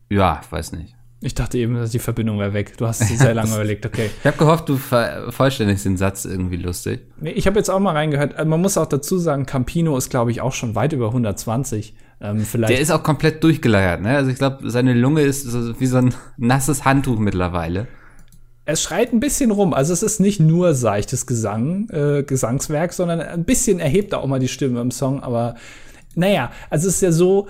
ja, 0.10 0.42
weiß 0.50 0.72
nicht. 0.74 0.94
Ich 1.20 1.34
dachte 1.34 1.58
eben, 1.58 1.74
dass 1.74 1.90
die 1.90 1.98
Verbindung 2.00 2.38
wäre 2.38 2.54
weg. 2.54 2.78
Du 2.78 2.86
hast 2.86 3.00
sehr 3.00 3.34
lange 3.34 3.54
überlegt, 3.56 3.86
okay. 3.88 4.12
Ich 4.20 4.26
habe 4.28 4.38
gehofft, 4.38 4.70
du 4.70 4.78
vollständigst 4.78 5.84
den 5.86 5.98
Satz 5.98 6.26
irgendwie 6.26 6.58
lustig. 6.58 7.02
Nee, 7.20 7.32
ich 7.32 7.48
habe 7.48 7.58
jetzt 7.58 7.70
auch 7.70 7.80
mal 7.80 7.94
reingehört. 7.94 8.38
Äh, 8.38 8.46
Man 8.46 8.62
muss 8.62 8.78
auch 8.78 8.86
dazu 8.86 9.18
sagen, 9.18 9.48
Campino 9.48 9.98
ist, 9.98 10.10
glaube 10.10 10.30
ich, 10.30 10.42
auch 10.42 10.54
schon 10.54 10.76
weit 10.76 10.94
über 10.94 11.08
120. 11.08 11.96
Ähm, 12.22 12.40
vielleicht. 12.42 12.72
Der 12.72 12.80
ist 12.80 12.92
auch 12.92 13.02
komplett 13.02 13.44
durchgeleiert, 13.44 14.02
ne? 14.02 14.16
Also 14.16 14.30
ich 14.30 14.38
glaube, 14.38 14.70
seine 14.70 14.94
Lunge 14.94 15.22
ist 15.22 15.44
so 15.44 15.80
wie 15.80 15.86
so 15.88 15.98
ein 15.98 16.14
nasses 16.38 16.86
Handtuch 16.86 17.18
mittlerweile. 17.18 17.88
es 18.66 18.82
schreit 18.84 19.12
ein 19.12 19.20
bisschen 19.20 19.50
rum. 19.50 19.74
Also 19.74 19.94
es 19.94 20.04
ist 20.04 20.20
nicht 20.20 20.40
nur 20.40 20.76
seichtes 20.76 21.26
Gesang, 21.26 21.90
äh, 21.90 22.22
Gesangswerk, 22.24 22.94
sondern 22.94 23.22
ein 23.22 23.44
bisschen 23.44 23.80
erhebt 23.80 24.14
er 24.14 24.20
auch 24.20 24.28
mal 24.28 24.40
die 24.40 24.48
Stimme 24.48 24.82
im 24.82 24.92
Song. 24.92 25.22
Aber 25.24 25.56
naja, 26.16 26.52
also 26.72 26.88
es 26.88 26.96
ist 26.96 27.02
ja 27.02 27.12
so, 27.12 27.48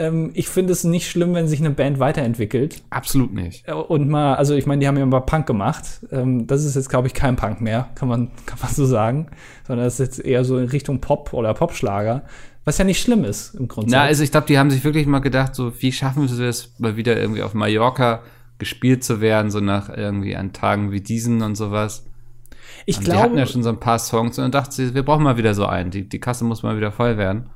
ähm, 0.00 0.30
ich 0.32 0.48
finde 0.48 0.72
es 0.72 0.82
nicht 0.82 1.10
schlimm, 1.10 1.34
wenn 1.34 1.46
sich 1.46 1.60
eine 1.60 1.70
Band 1.70 1.98
weiterentwickelt. 1.98 2.82
Absolut 2.88 3.34
nicht. 3.34 3.68
Äh, 3.68 3.74
Und 3.74 4.08
mal, 4.08 4.34
also 4.34 4.54
ich 4.54 4.64
meine, 4.64 4.80
die 4.80 4.88
haben 4.88 4.96
ja 4.96 5.04
mal 5.04 5.20
Punk 5.20 5.46
gemacht. 5.46 6.06
Ähm, 6.10 6.46
das 6.46 6.64
ist 6.64 6.74
jetzt, 6.74 6.88
glaube 6.88 7.06
ich, 7.06 7.12
kein 7.12 7.36
Punk 7.36 7.60
mehr, 7.60 7.90
kann 7.94 8.08
man, 8.08 8.30
kann 8.46 8.58
man 8.62 8.72
so 8.72 8.86
sagen. 8.86 9.26
Sondern 9.66 9.84
das 9.84 10.00
ist 10.00 10.16
jetzt 10.16 10.24
eher 10.24 10.42
so 10.44 10.58
in 10.58 10.68
Richtung 10.68 11.00
Pop 11.00 11.34
oder 11.34 11.52
Popschlager. 11.52 12.22
Was 12.64 12.78
ja 12.78 12.84
nicht 12.84 13.00
schlimm 13.00 13.24
ist 13.24 13.54
im 13.54 13.68
Grunde. 13.68 13.90
Na, 13.90 14.02
also 14.02 14.22
ich 14.22 14.30
glaube, 14.30 14.46
die 14.46 14.58
haben 14.58 14.70
sich 14.70 14.84
wirklich 14.84 15.06
mal 15.06 15.20
gedacht, 15.20 15.54
so 15.54 15.72
wie 15.80 15.92
schaffen 15.92 16.28
sie 16.28 16.44
es, 16.46 16.74
mal 16.78 16.96
wieder 16.96 17.18
irgendwie 17.18 17.42
auf 17.42 17.52
Mallorca 17.52 18.22
gespielt 18.58 19.04
zu 19.04 19.20
werden, 19.20 19.50
so 19.50 19.60
nach 19.60 19.88
irgendwie 19.88 20.36
an 20.36 20.52
Tagen 20.52 20.92
wie 20.92 21.00
diesen 21.00 21.42
und 21.42 21.56
sowas. 21.56 22.06
ich 22.86 22.98
Und 22.98 23.06
die 23.06 23.12
hatten 23.12 23.20
glaube, 23.20 23.38
ja 23.38 23.46
schon 23.46 23.62
so 23.62 23.70
ein 23.70 23.80
paar 23.80 23.98
Songs 23.98 24.38
und 24.38 24.44
dann 24.44 24.52
dachte 24.52 24.74
sie, 24.74 24.94
wir 24.94 25.02
brauchen 25.02 25.24
mal 25.24 25.36
wieder 25.36 25.54
so 25.54 25.66
einen. 25.66 25.90
Die, 25.90 26.08
die 26.08 26.20
Kasse 26.20 26.44
muss 26.44 26.62
mal 26.62 26.76
wieder 26.76 26.92
voll 26.92 27.16
werden. 27.18 27.50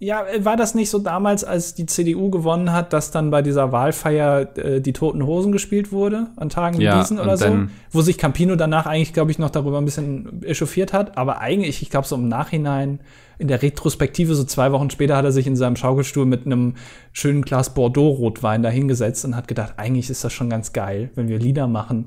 Ja, 0.00 0.24
war 0.40 0.56
das 0.56 0.76
nicht 0.76 0.90
so 0.90 1.00
damals, 1.00 1.42
als 1.42 1.74
die 1.74 1.84
CDU 1.86 2.30
gewonnen 2.30 2.70
hat, 2.72 2.92
dass 2.92 3.10
dann 3.10 3.32
bei 3.32 3.42
dieser 3.42 3.72
Wahlfeier 3.72 4.56
äh, 4.56 4.80
die 4.80 4.92
Toten 4.92 5.26
Hosen 5.26 5.50
gespielt 5.50 5.90
wurde, 5.90 6.28
an 6.36 6.50
Tagen 6.50 6.78
wie 6.78 6.84
Ja, 6.84 7.00
diesen 7.00 7.18
oder 7.18 7.36
so? 7.36 7.62
Wo 7.90 8.00
sich 8.00 8.16
Campino 8.16 8.54
danach 8.54 8.86
eigentlich, 8.86 9.12
glaube 9.12 9.32
ich, 9.32 9.40
noch 9.40 9.50
darüber 9.50 9.78
ein 9.78 9.84
bisschen 9.84 10.40
echauffiert 10.44 10.92
hat. 10.92 11.18
Aber 11.18 11.40
eigentlich, 11.40 11.82
ich 11.82 11.90
glaube, 11.90 12.06
so 12.06 12.14
im 12.14 12.28
Nachhinein, 12.28 13.00
in 13.38 13.48
der 13.48 13.60
Retrospektive, 13.60 14.36
so 14.36 14.44
zwei 14.44 14.70
Wochen 14.70 14.90
später, 14.90 15.16
hat 15.16 15.24
er 15.24 15.32
sich 15.32 15.48
in 15.48 15.56
seinem 15.56 15.74
Schaukelstuhl 15.74 16.26
mit 16.26 16.46
einem 16.46 16.74
schönen 17.12 17.42
Glas 17.42 17.74
Bordeaux-Rotwein 17.74 18.62
da 18.62 18.68
hingesetzt 18.68 19.24
und 19.24 19.34
hat 19.34 19.48
gedacht, 19.48 19.74
eigentlich 19.78 20.10
ist 20.10 20.22
das 20.22 20.32
schon 20.32 20.48
ganz 20.48 20.72
geil, 20.72 21.10
wenn 21.16 21.26
wir 21.26 21.40
Lieder 21.40 21.66
machen, 21.66 22.06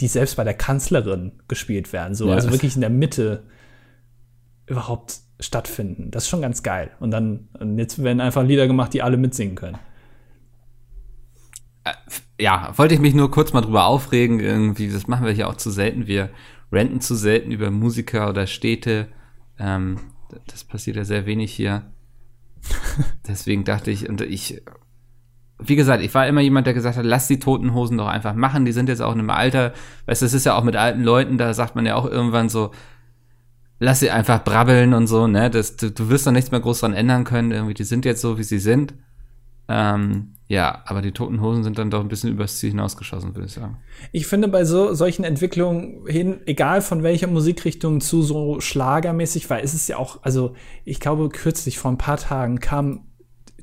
die 0.00 0.08
selbst 0.08 0.36
bei 0.36 0.44
der 0.44 0.54
Kanzlerin 0.54 1.32
gespielt 1.46 1.92
werden. 1.92 2.14
So, 2.14 2.28
Ja. 2.28 2.36
also 2.36 2.50
wirklich 2.50 2.74
in 2.74 2.80
der 2.80 2.90
Mitte 2.90 3.42
überhaupt 4.66 5.18
stattfinden. 5.40 6.10
Das 6.10 6.24
ist 6.24 6.28
schon 6.28 6.42
ganz 6.42 6.62
geil. 6.62 6.90
Und 7.00 7.10
dann, 7.10 7.48
und 7.58 7.78
jetzt 7.78 8.02
werden 8.02 8.20
einfach 8.20 8.42
Lieder 8.42 8.66
gemacht, 8.66 8.92
die 8.92 9.02
alle 9.02 9.16
mitsingen 9.16 9.54
können. 9.54 9.78
Ja, 12.40 12.72
wollte 12.76 12.94
ich 12.94 13.00
mich 13.00 13.14
nur 13.14 13.30
kurz 13.30 13.52
mal 13.52 13.60
drüber 13.60 13.86
aufregen. 13.86 14.40
Irgendwie, 14.40 14.88
das 14.88 15.06
machen 15.06 15.26
wir 15.26 15.32
hier 15.32 15.48
auch 15.48 15.56
zu 15.56 15.70
selten. 15.70 16.06
Wir 16.06 16.30
renten 16.72 17.00
zu 17.00 17.14
selten 17.14 17.50
über 17.50 17.70
Musiker 17.70 18.28
oder 18.28 18.46
Städte. 18.46 19.08
Ähm, 19.58 19.98
das 20.46 20.64
passiert 20.64 20.96
ja 20.96 21.04
sehr 21.04 21.24
wenig 21.24 21.52
hier. 21.52 21.90
Deswegen 23.28 23.64
dachte 23.64 23.90
ich, 23.90 24.08
und 24.08 24.20
ich, 24.20 24.62
wie 25.58 25.76
gesagt, 25.76 26.02
ich 26.02 26.14
war 26.14 26.26
immer 26.26 26.40
jemand, 26.40 26.66
der 26.66 26.74
gesagt 26.74 26.96
hat, 26.96 27.04
lass 27.04 27.28
die 27.28 27.38
toten 27.38 27.74
Hosen 27.74 27.96
doch 27.96 28.08
einfach 28.08 28.34
machen. 28.34 28.64
Die 28.64 28.72
sind 28.72 28.88
jetzt 28.88 29.00
auch 29.00 29.12
in 29.12 29.20
einem 29.20 29.30
Alter, 29.30 29.72
weißt 30.06 30.22
du, 30.22 30.26
das 30.26 30.34
ist 30.34 30.46
ja 30.46 30.56
auch 30.56 30.64
mit 30.64 30.76
alten 30.76 31.02
Leuten, 31.02 31.38
da 31.38 31.54
sagt 31.54 31.76
man 31.76 31.86
ja 31.86 31.94
auch 31.94 32.06
irgendwann 32.06 32.48
so, 32.48 32.72
lass 33.78 34.00
sie 34.00 34.10
einfach 34.10 34.44
brabbeln 34.44 34.94
und 34.94 35.06
so, 35.06 35.26
ne? 35.26 35.50
Das, 35.50 35.76
du, 35.76 35.90
du 35.90 36.08
wirst 36.08 36.26
da 36.26 36.32
nichts 36.32 36.50
mehr 36.50 36.60
groß 36.60 36.80
dran 36.80 36.94
ändern 36.94 37.24
können. 37.24 37.52
Irgendwie, 37.52 37.74
die 37.74 37.84
sind 37.84 38.04
jetzt 38.04 38.20
so, 38.20 38.38
wie 38.38 38.44
sie 38.44 38.58
sind. 38.58 38.94
Ähm, 39.68 40.34
ja, 40.48 40.82
aber 40.86 41.02
die 41.02 41.12
toten 41.12 41.42
Hosen 41.42 41.62
sind 41.62 41.78
dann 41.78 41.90
doch 41.90 42.00
ein 42.00 42.08
bisschen 42.08 42.30
übers 42.30 42.56
Ziel 42.56 42.70
hinausgeschossen, 42.70 43.34
würde 43.34 43.46
ich 43.46 43.52
sagen. 43.52 43.76
Ich 44.12 44.26
finde 44.26 44.48
bei 44.48 44.64
so 44.64 44.94
solchen 44.94 45.22
Entwicklungen 45.24 46.06
hin, 46.06 46.40
egal 46.46 46.80
von 46.80 47.02
welcher 47.02 47.26
Musikrichtung 47.26 48.00
zu 48.00 48.22
so 48.22 48.58
schlagermäßig, 48.58 49.50
weil 49.50 49.62
es 49.62 49.74
ist 49.74 49.88
ja 49.88 49.98
auch, 49.98 50.22
also 50.22 50.54
ich 50.86 51.00
glaube 51.00 51.28
kürzlich 51.28 51.78
vor 51.78 51.90
ein 51.90 51.98
paar 51.98 52.16
Tagen 52.16 52.60
kam 52.60 53.07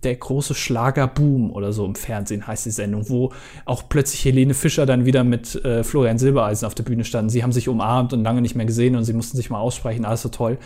der 0.06 0.16
große 0.16 0.56
Schlagerboom 0.56 1.52
oder 1.52 1.74
so 1.74 1.86
im 1.86 1.96
Fernsehen 1.96 2.48
heißt 2.48 2.66
die 2.66 2.72
Sendung, 2.72 3.10
wo 3.10 3.34
auch 3.66 3.90
plötzlich 3.90 4.24
Helene 4.24 4.54
Fischer 4.54 4.86
dann 4.86 5.06
wieder 5.06 5.24
mit 5.24 5.56
äh, 5.66 5.84
Florian 5.84 6.18
Silbereisen 6.18 6.66
auf 6.66 6.76
der 6.76 6.84
Bühne 6.84 7.04
standen. 7.04 7.30
Sie 7.30 7.44
haben 7.44 7.52
sich 7.52 7.68
umarmt 7.68 8.14
und 8.14 8.24
lange 8.24 8.42
nicht 8.42 8.56
mehr 8.56 8.66
gesehen 8.66 8.96
und 8.96 9.04
sie 9.04 9.14
mussten 9.14 9.36
sich 9.36 9.50
mal 9.50 9.60
aussprechen, 9.60 10.06
alles 10.06 10.22
so 10.22 10.30
toll. 10.30 10.58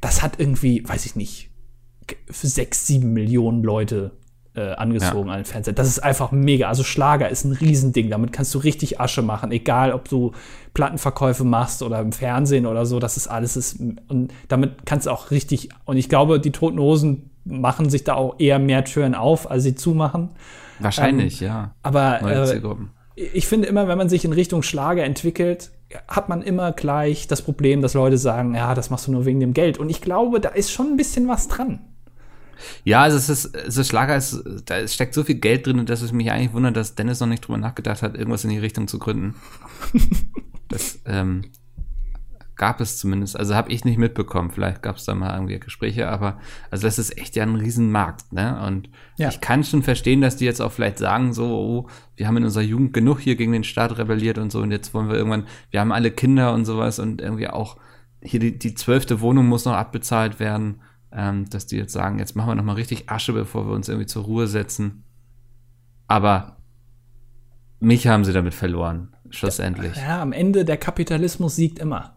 Das 0.00 0.22
hat 0.22 0.38
irgendwie, 0.38 0.82
weiß 0.88 1.04
ich 1.06 1.16
nicht, 1.16 1.50
sechs, 2.28 2.86
sieben 2.86 3.12
Millionen 3.12 3.62
Leute 3.62 4.12
äh, 4.54 4.72
angezogen 4.72 5.28
an 5.28 5.40
den 5.40 5.44
Fernseher. 5.44 5.74
Das 5.74 5.88
ist 5.88 5.98
einfach 5.98 6.32
mega. 6.32 6.68
Also 6.68 6.82
Schlager 6.82 7.28
ist 7.28 7.44
ein 7.44 7.52
Riesending. 7.52 8.10
Damit 8.10 8.32
kannst 8.32 8.54
du 8.54 8.58
richtig 8.58 9.00
Asche 9.00 9.22
machen. 9.22 9.52
Egal, 9.52 9.92
ob 9.92 10.08
du 10.08 10.32
Plattenverkäufe 10.72 11.44
machst 11.44 11.82
oder 11.82 12.00
im 12.00 12.12
Fernsehen 12.12 12.66
oder 12.66 12.86
so. 12.86 12.98
Das 12.98 13.16
ist 13.16 13.28
alles. 13.28 13.56
Ist, 13.56 13.78
und 13.80 14.32
damit 14.48 14.86
kannst 14.86 15.06
du 15.06 15.10
auch 15.10 15.30
richtig. 15.30 15.68
Und 15.84 15.98
ich 15.98 16.08
glaube, 16.08 16.40
die 16.40 16.52
Toten 16.52 16.78
Hosen 16.78 17.30
machen 17.46 17.88
sich 17.90 18.04
da 18.04 18.14
auch 18.14 18.36
eher 18.38 18.58
mehr 18.58 18.84
Türen 18.84 19.14
auf, 19.14 19.50
als 19.50 19.62
sie 19.62 19.74
zumachen. 19.74 20.30
Wahrscheinlich, 20.78 21.40
ja. 21.40 21.74
Aber 21.82 22.20
äh, 22.22 22.60
ich 23.14 23.46
finde 23.46 23.68
immer, 23.68 23.88
wenn 23.88 23.96
man 23.96 24.08
sich 24.08 24.24
in 24.24 24.32
Richtung 24.32 24.62
Schlager 24.62 25.04
entwickelt, 25.04 25.70
hat 26.08 26.28
man 26.28 26.42
immer 26.42 26.72
gleich 26.72 27.28
das 27.28 27.42
Problem, 27.42 27.80
dass 27.80 27.94
Leute 27.94 28.18
sagen, 28.18 28.54
ja, 28.54 28.74
das 28.74 28.90
machst 28.90 29.06
du 29.06 29.12
nur 29.12 29.24
wegen 29.24 29.40
dem 29.40 29.54
Geld. 29.54 29.78
Und 29.78 29.88
ich 29.88 30.00
glaube, 30.00 30.40
da 30.40 30.50
ist 30.50 30.70
schon 30.70 30.88
ein 30.88 30.96
bisschen 30.96 31.28
was 31.28 31.48
dran. 31.48 31.80
Ja, 32.84 33.02
also 33.02 33.16
es 33.16 33.28
ist, 33.28 33.54
es 33.54 33.76
ist 33.76 33.88
Schlager, 33.88 34.16
ist, 34.16 34.42
da 34.64 34.86
steckt 34.88 35.14
so 35.14 35.24
viel 35.24 35.36
Geld 35.36 35.66
drin, 35.66 35.84
dass 35.86 36.02
es 36.02 36.12
mich 36.12 36.30
eigentlich 36.30 36.52
wundert, 36.52 36.76
dass 36.76 36.94
Dennis 36.94 37.20
noch 37.20 37.26
nicht 37.26 37.46
drüber 37.46 37.58
nachgedacht 37.58 38.02
hat, 38.02 38.16
irgendwas 38.16 38.44
in 38.44 38.50
die 38.50 38.58
Richtung 38.58 38.88
zu 38.88 38.98
gründen. 38.98 39.34
das 40.68 40.98
ähm, 41.06 41.42
gab 42.56 42.80
es 42.80 42.98
zumindest, 42.98 43.38
also 43.38 43.54
habe 43.54 43.70
ich 43.70 43.84
nicht 43.84 43.98
mitbekommen. 43.98 44.50
Vielleicht 44.50 44.82
gab 44.82 44.96
es 44.96 45.04
da 45.04 45.14
mal 45.14 45.34
irgendwie 45.34 45.58
Gespräche, 45.60 46.08
aber 46.08 46.38
also 46.70 46.86
das 46.86 46.98
ist 46.98 47.16
echt 47.18 47.36
ja 47.36 47.42
ein 47.42 47.54
Riesenmarkt, 47.54 48.32
ne? 48.32 48.60
Und 48.66 48.88
Ja. 49.18 49.28
ich 49.28 49.40
kann 49.40 49.62
schon 49.62 49.82
verstehen, 49.82 50.22
dass 50.22 50.36
die 50.36 50.46
jetzt 50.46 50.60
auch 50.60 50.72
vielleicht 50.72 50.98
sagen, 50.98 51.32
so, 51.34 51.44
oh, 51.46 51.88
wir 52.16 52.26
haben 52.26 52.38
in 52.38 52.44
unserer 52.44 52.64
Jugend 52.64 52.94
genug 52.94 53.20
hier 53.20 53.36
gegen 53.36 53.52
den 53.52 53.64
Staat 53.64 53.98
rebelliert 53.98 54.38
und 54.38 54.50
so 54.50 54.60
und 54.60 54.70
jetzt 54.70 54.94
wollen 54.94 55.08
wir 55.08 55.16
irgendwann, 55.16 55.46
wir 55.70 55.80
haben 55.80 55.92
alle 55.92 56.10
Kinder 56.10 56.54
und 56.54 56.64
sowas 56.64 56.98
und 56.98 57.20
irgendwie 57.20 57.48
auch 57.48 57.76
hier 58.22 58.40
die, 58.40 58.58
die 58.58 58.74
zwölfte 58.74 59.20
Wohnung 59.20 59.46
muss 59.46 59.66
noch 59.66 59.74
abbezahlt 59.74 60.40
werden, 60.40 60.80
ähm, 61.12 61.48
dass 61.50 61.66
die 61.66 61.76
jetzt 61.76 61.92
sagen, 61.92 62.18
jetzt 62.18 62.36
machen 62.36 62.48
wir 62.48 62.54
noch 62.54 62.64
mal 62.64 62.72
richtig 62.72 63.10
Asche, 63.10 63.32
bevor 63.34 63.68
wir 63.68 63.74
uns 63.74 63.88
irgendwie 63.88 64.06
zur 64.06 64.24
Ruhe 64.24 64.46
setzen. 64.46 65.04
Aber 66.08 66.56
mich 67.80 68.06
haben 68.06 68.24
sie 68.24 68.32
damit 68.32 68.54
verloren, 68.54 69.14
schlussendlich. 69.30 69.94
Ja, 69.96 70.22
am 70.22 70.32
Ende 70.32 70.64
der 70.64 70.78
Kapitalismus 70.78 71.56
siegt 71.56 71.78
immer. 71.78 72.15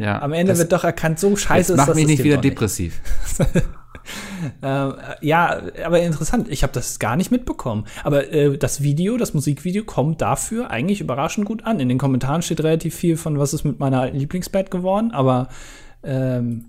Ja, 0.00 0.22
Am 0.22 0.32
Ende 0.32 0.56
wird 0.56 0.72
doch 0.72 0.84
erkannt, 0.84 1.18
so 1.18 1.36
scheiße 1.36 1.74
ist 1.74 1.78
das 1.78 1.94
mich 1.94 2.06
nicht 2.06 2.24
wieder 2.24 2.36
nicht. 2.36 2.44
depressiv. 2.44 3.00
Ähm, 4.62 4.94
äh, 4.94 5.26
ja, 5.26 5.60
aber 5.84 6.00
interessant. 6.00 6.48
Ich 6.48 6.62
habe 6.62 6.72
das 6.72 6.98
gar 6.98 7.14
nicht 7.16 7.30
mitbekommen. 7.30 7.84
Aber 8.02 8.32
äh, 8.32 8.56
das 8.56 8.82
Video, 8.82 9.18
das 9.18 9.34
Musikvideo, 9.34 9.84
kommt 9.84 10.22
dafür 10.22 10.70
eigentlich 10.70 11.00
überraschend 11.00 11.46
gut 11.46 11.64
an. 11.64 11.78
In 11.78 11.88
den 11.88 11.98
Kommentaren 11.98 12.40
steht 12.40 12.60
relativ 12.60 12.94
viel 12.94 13.16
von, 13.16 13.38
was 13.38 13.52
ist 13.52 13.64
mit 13.64 13.78
meiner 13.78 14.00
alten 14.00 14.16
Lieblingsband 14.16 14.70
geworden. 14.70 15.12
Aber 15.12 15.48
ähm, 16.02 16.64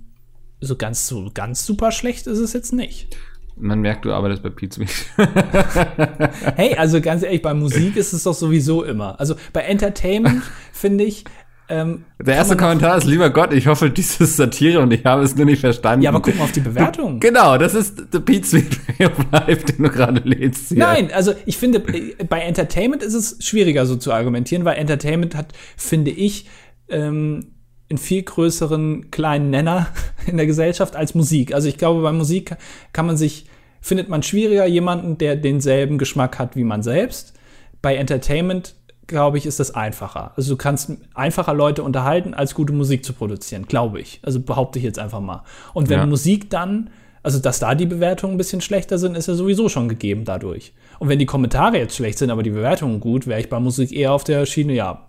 so 0.59 0.75
ganz 0.75 1.07
so 1.07 1.31
ganz 1.33 1.65
super 1.65 1.91
schlecht 1.91 2.27
ist 2.27 2.39
es 2.39 2.53
jetzt 2.53 2.73
nicht. 2.73 3.15
Man 3.55 3.79
merkt, 3.79 4.05
du 4.05 4.11
arbeitest 4.11 4.43
bei 4.43 4.49
Pizza. 4.49 4.83
hey, 6.55 6.75
also 6.75 6.99
ganz 7.01 7.23
ehrlich, 7.23 7.41
bei 7.41 7.53
Musik 7.53 7.95
ist 7.95 8.13
es 8.13 8.23
doch 8.23 8.33
sowieso 8.33 8.83
immer. 8.83 9.19
Also 9.19 9.35
bei 9.53 9.61
Entertainment 9.61 10.43
finde 10.73 11.05
ich. 11.05 11.23
Ähm, 11.71 12.03
Der 12.19 12.35
erste 12.35 12.57
Kommentar 12.57 12.97
ist, 12.97 13.05
lieber 13.05 13.29
Gott, 13.29 13.53
ich 13.53 13.65
hoffe, 13.67 13.89
dies 13.89 14.19
ist 14.19 14.35
Satire 14.35 14.81
und 14.81 14.91
ich 14.91 15.05
habe 15.05 15.23
es 15.23 15.37
nur 15.37 15.45
nicht 15.45 15.61
verstanden. 15.61 16.03
Ja, 16.03 16.09
aber 16.09 16.21
guck 16.21 16.37
mal 16.37 16.43
auf 16.43 16.51
die 16.51 16.59
Bewertung. 16.59 17.21
Genau, 17.21 17.57
das 17.57 17.73
ist 17.73 18.07
The 18.11 18.19
Pete 18.19 18.45
Sweet 18.45 18.99
Way 18.99 19.07
of 19.07 19.13
Life, 19.31 19.65
den 19.65 19.83
du 19.83 19.89
gerade 19.89 20.21
lädst. 20.25 20.67
Hier. 20.67 20.79
Nein, 20.79 21.11
also 21.13 21.33
ich 21.45 21.57
finde, 21.57 21.79
bei 21.79 22.41
Entertainment 22.41 23.01
ist 23.03 23.13
es 23.13 23.37
schwieriger 23.39 23.85
so 23.85 23.95
zu 23.95 24.11
argumentieren, 24.11 24.65
weil 24.65 24.77
Entertainment 24.77 25.33
hat, 25.33 25.53
finde 25.77 26.11
ich, 26.11 26.49
ähm, 26.89 27.53
einen 27.89 27.97
viel 27.97 28.23
größeren 28.23 29.09
kleinen 29.09 29.49
Nenner 29.49 29.87
in 30.27 30.35
der 30.35 30.47
Gesellschaft 30.47 30.97
als 30.97 31.15
Musik. 31.15 31.53
Also 31.53 31.69
ich 31.69 31.77
glaube, 31.77 32.01
bei 32.01 32.11
Musik 32.11 32.55
kann 32.91 33.05
man 33.05 33.15
sich, 33.15 33.45
findet 33.79 34.09
man 34.09 34.23
schwieriger 34.23 34.65
jemanden, 34.65 35.17
der 35.17 35.37
denselben 35.37 35.97
Geschmack 35.97 36.37
hat 36.37 36.57
wie 36.57 36.65
man 36.65 36.83
selbst. 36.83 37.33
Bei 37.81 37.95
Entertainment 37.95 38.75
glaube 39.11 39.37
ich, 39.37 39.45
ist 39.45 39.59
das 39.59 39.75
einfacher. 39.75 40.31
Also 40.35 40.53
du 40.53 40.57
kannst 40.57 40.91
einfacher 41.13 41.53
Leute 41.53 41.83
unterhalten, 41.83 42.33
als 42.33 42.55
gute 42.55 42.73
Musik 42.73 43.05
zu 43.05 43.13
produzieren, 43.13 43.67
glaube 43.67 44.01
ich. 44.01 44.19
Also 44.23 44.39
behaupte 44.41 44.79
ich 44.79 44.85
jetzt 44.85 44.97
einfach 44.97 45.19
mal. 45.19 45.43
Und 45.73 45.89
wenn 45.89 45.99
Ja. 45.99 46.05
Musik 46.07 46.49
dann, 46.49 46.89
also 47.21 47.37
dass 47.37 47.59
da 47.59 47.75
die 47.75 47.85
Bewertungen 47.85 48.33
ein 48.33 48.37
bisschen 48.37 48.61
schlechter 48.61 48.97
sind, 48.97 49.15
ist 49.15 49.27
ja 49.27 49.35
sowieso 49.35 49.69
schon 49.69 49.87
gegeben 49.87 50.25
dadurch. 50.25 50.73
Und 50.97 51.09
wenn 51.09 51.19
die 51.19 51.27
Kommentare 51.27 51.77
jetzt 51.77 51.95
schlecht 51.95 52.17
sind, 52.17 52.31
aber 52.31 52.41
die 52.41 52.49
Bewertungen 52.49 52.99
gut, 52.99 53.27
wäre 53.27 53.39
ich 53.39 53.49
bei 53.49 53.59
Musik 53.59 53.91
eher 53.91 54.13
auf 54.13 54.23
der 54.23 54.45
Schiene, 54.47 54.73
ja, 54.73 55.07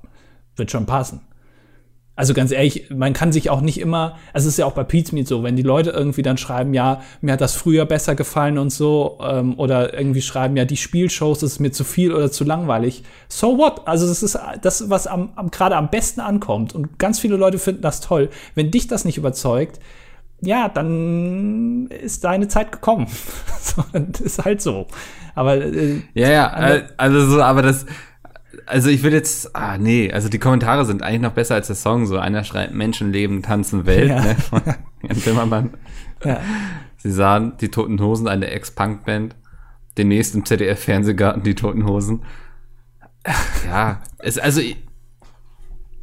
wird 0.57 0.71
schon 0.71 0.85
passen. 0.85 1.21
Also 2.15 2.35
ganz 2.35 2.53
ehrlich, 2.53 2.91
man 2.91 3.15
kann 3.15 3.33
sich 3.33 3.49
auch 3.49 3.63
nicht 3.63 3.81
immer, 3.81 4.19
also 4.35 4.47
es 4.47 4.55
ist 4.55 4.59
ja 4.59 4.67
auch 4.67 4.75
bei 4.75 4.85
Pizmeet 4.85 5.27
so, 5.27 5.43
wenn 5.43 5.57
die 5.57 5.63
Leute 5.63 5.91
irgendwie 5.91 6.21
dann 6.21 6.37
schreiben, 6.37 6.75
ja, 6.75 7.01
mir 7.23 7.33
hat 7.33 7.41
das 7.41 7.55
früher 7.55 7.87
besser 7.87 8.15
gefallen 8.15 8.59
und 8.59 8.71
so, 8.71 9.19
ähm, 9.23 9.59
oder 9.59 9.95
irgendwie 9.95 10.21
schreiben, 10.21 10.55
ja, 10.57 10.67
die 10.67 10.77
Spielshows 10.77 11.39
das 11.39 11.53
ist 11.53 11.59
mir 11.61 11.73
zu 11.73 11.85
viel 11.85 12.13
oder 12.13 12.31
zu 12.31 12.45
langweilig. 12.45 13.03
So 13.29 13.57
what? 13.57 13.89
Also 13.89 14.07
das 14.07 14.23
ist 14.23 14.39
das, 14.61 14.91
was 14.91 15.07
am, 15.07 15.31
am, 15.37 15.51
gerade 15.51 15.75
am 15.75 15.89
besten 15.89 16.21
ankommt. 16.21 16.75
Und 16.75 16.99
ganz 16.99 17.19
viele 17.19 17.37
Leute 17.37 17.59
finden 17.59 17.81
das 17.81 18.03
toll. 18.03 18.29
Wenn 18.55 18.71
dich 18.71 18.89
das 18.89 19.07
nicht 19.07 19.17
überzeugt, 19.17 19.81
ja, 20.43 20.69
dann 20.69 21.87
ist 21.87 22.25
deine 22.25 22.49
Zeit 22.49 22.73
gekommen. 22.73 23.07
ist 24.23 24.45
halt 24.45 24.61
so. 24.61 24.87
Aber 25.35 25.57
äh, 25.57 26.03
Ja, 26.13 26.31
ja, 26.31 26.83
also 26.99 27.27
so, 27.27 27.43
aber 27.43 27.63
das, 27.63 27.87
also 28.67 28.89
ich 28.89 29.03
will 29.03 29.13
jetzt, 29.13 29.55
ah 29.55 29.79
nee, 29.79 30.13
also 30.13 30.29
die 30.29 30.39
Kommentare 30.39 30.85
sind 30.85 31.03
eigentlich 31.03 31.21
noch 31.23 31.33
besser 31.33 31.55
als 31.57 31.67
der 31.69 31.77
Song. 31.77 32.07
So 32.07 32.19
einer 32.19 32.45
schreibt 32.45 32.75
Menschen 32.75 33.13
leben, 33.13 33.43
tanzen 33.43 33.87
Welt, 33.87 34.09
Ja. 34.11 34.23
ne, 34.23 34.35
von 34.37 34.63
Jan 35.03 35.19
Böhmermann. 35.25 35.71
ja. 36.25 36.41
Sie 36.97 37.11
sahen 37.11 37.55
die 37.61 37.69
Toten 37.69 38.01
Hosen, 38.01 38.29
eine 38.29 38.47
Ex-Punk-Band. 38.49 39.35
Demnächst 39.99 40.35
im 40.37 40.45
ZDF-Fernsehgarten 40.45 41.43
die 41.43 41.55
Toten 41.57 41.85
Hosen. 41.87 42.23
Ja, 43.67 44.01
es, 44.19 44.39
also 44.39 44.61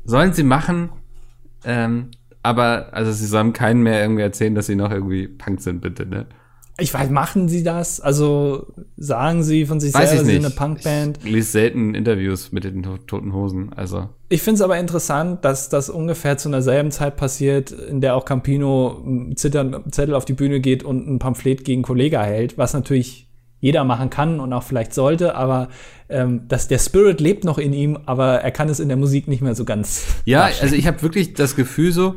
sollen 0.03 0.33
sie 0.33 0.43
machen, 0.43 0.89
ähm, 1.63 2.11
aber 2.43 2.89
also 2.91 3.11
sie 3.11 3.25
sollen 3.25 3.53
keinen 3.53 3.81
mehr 3.81 4.01
irgendwie 4.01 4.21
erzählen, 4.21 4.55
dass 4.55 4.67
sie 4.67 4.75
noch 4.75 4.91
irgendwie 4.91 5.27
Punk 5.27 5.61
sind, 5.61 5.81
bitte, 5.81 6.05
ne? 6.05 6.27
Ich 6.79 6.93
weiß, 6.93 7.09
machen 7.09 7.47
sie 7.49 7.63
das? 7.63 7.99
Also 8.01 8.67
sagen 8.97 9.43
sie 9.43 9.65
von 9.65 9.79
sich 9.79 9.93
Weiß 9.93 10.09
selber, 10.09 10.25
sie 10.25 10.31
sind 10.33 10.45
eine 10.45 10.53
Punkband? 10.53 11.19
Ich 11.23 11.31
lese 11.31 11.51
selten 11.51 11.95
Interviews 11.95 12.51
mit 12.51 12.63
den 12.63 12.83
To- 12.83 12.97
Toten 12.97 13.33
Hosen, 13.33 13.71
also. 13.73 14.09
Ich 14.29 14.41
finde 14.41 14.55
es 14.55 14.61
aber 14.61 14.77
interessant, 14.77 15.43
dass 15.43 15.69
das 15.69 15.89
ungefähr 15.89 16.37
zu 16.37 16.49
einer 16.49 16.61
selben 16.61 16.91
Zeit 16.91 17.15
passiert, 17.17 17.71
in 17.71 18.01
der 18.01 18.15
auch 18.15 18.25
Campino 18.25 19.01
m, 19.05 19.35
zittern, 19.35 19.83
Zettel 19.91 20.13
auf 20.15 20.25
die 20.25 20.33
Bühne 20.33 20.59
geht 20.59 20.83
und 20.83 21.07
ein 21.07 21.19
Pamphlet 21.19 21.63
gegen 21.63 21.81
Kollega 21.81 22.21
hält, 22.23 22.57
was 22.57 22.73
natürlich 22.73 23.27
jeder 23.61 23.83
machen 23.83 24.09
kann 24.09 24.39
und 24.39 24.53
auch 24.53 24.63
vielleicht 24.63 24.93
sollte, 24.93 25.35
aber 25.35 25.67
ähm, 26.07 26.47
dass 26.47 26.69
der 26.69 26.79
Spirit 26.79 27.19
lebt 27.19 27.43
noch 27.43 27.57
in 27.57 27.73
ihm, 27.73 27.97
aber 28.05 28.35
er 28.41 28.51
kann 28.51 28.69
es 28.69 28.79
in 28.79 28.87
der 28.87 28.95
Musik 28.97 29.27
nicht 29.27 29.41
mehr 29.41 29.53
so 29.53 29.65
ganz. 29.65 30.05
Ja, 30.25 30.43
darstellen. 30.43 30.63
also 30.63 30.75
ich 30.77 30.87
habe 30.87 31.01
wirklich 31.01 31.33
das 31.33 31.55
Gefühl 31.57 31.91
so, 31.91 32.15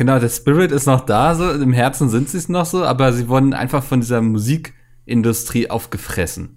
genau, 0.00 0.18
der 0.18 0.30
Spirit 0.30 0.72
ist 0.72 0.86
noch 0.86 1.02
da, 1.02 1.34
so 1.34 1.50
im 1.50 1.74
Herzen 1.74 2.08
sind 2.08 2.30
sie 2.30 2.38
es 2.38 2.48
noch 2.48 2.64
so, 2.64 2.84
aber 2.84 3.12
sie 3.12 3.28
wurden 3.28 3.52
einfach 3.52 3.84
von 3.84 4.00
dieser 4.00 4.22
Musikindustrie 4.22 5.68
aufgefressen. 5.68 6.56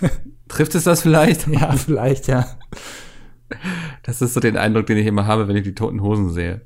Trifft 0.48 0.74
es 0.74 0.84
das 0.84 1.02
vielleicht? 1.02 1.46
ja, 1.48 1.72
vielleicht, 1.72 2.28
ja. 2.28 2.46
Das 4.02 4.22
ist 4.22 4.32
so 4.32 4.40
den 4.40 4.56
Eindruck, 4.56 4.86
den 4.86 4.96
ich 4.96 5.04
immer 5.04 5.26
habe, 5.26 5.48
wenn 5.48 5.56
ich 5.56 5.64
die 5.64 5.74
Toten 5.74 6.00
Hosen 6.00 6.30
sehe. 6.30 6.62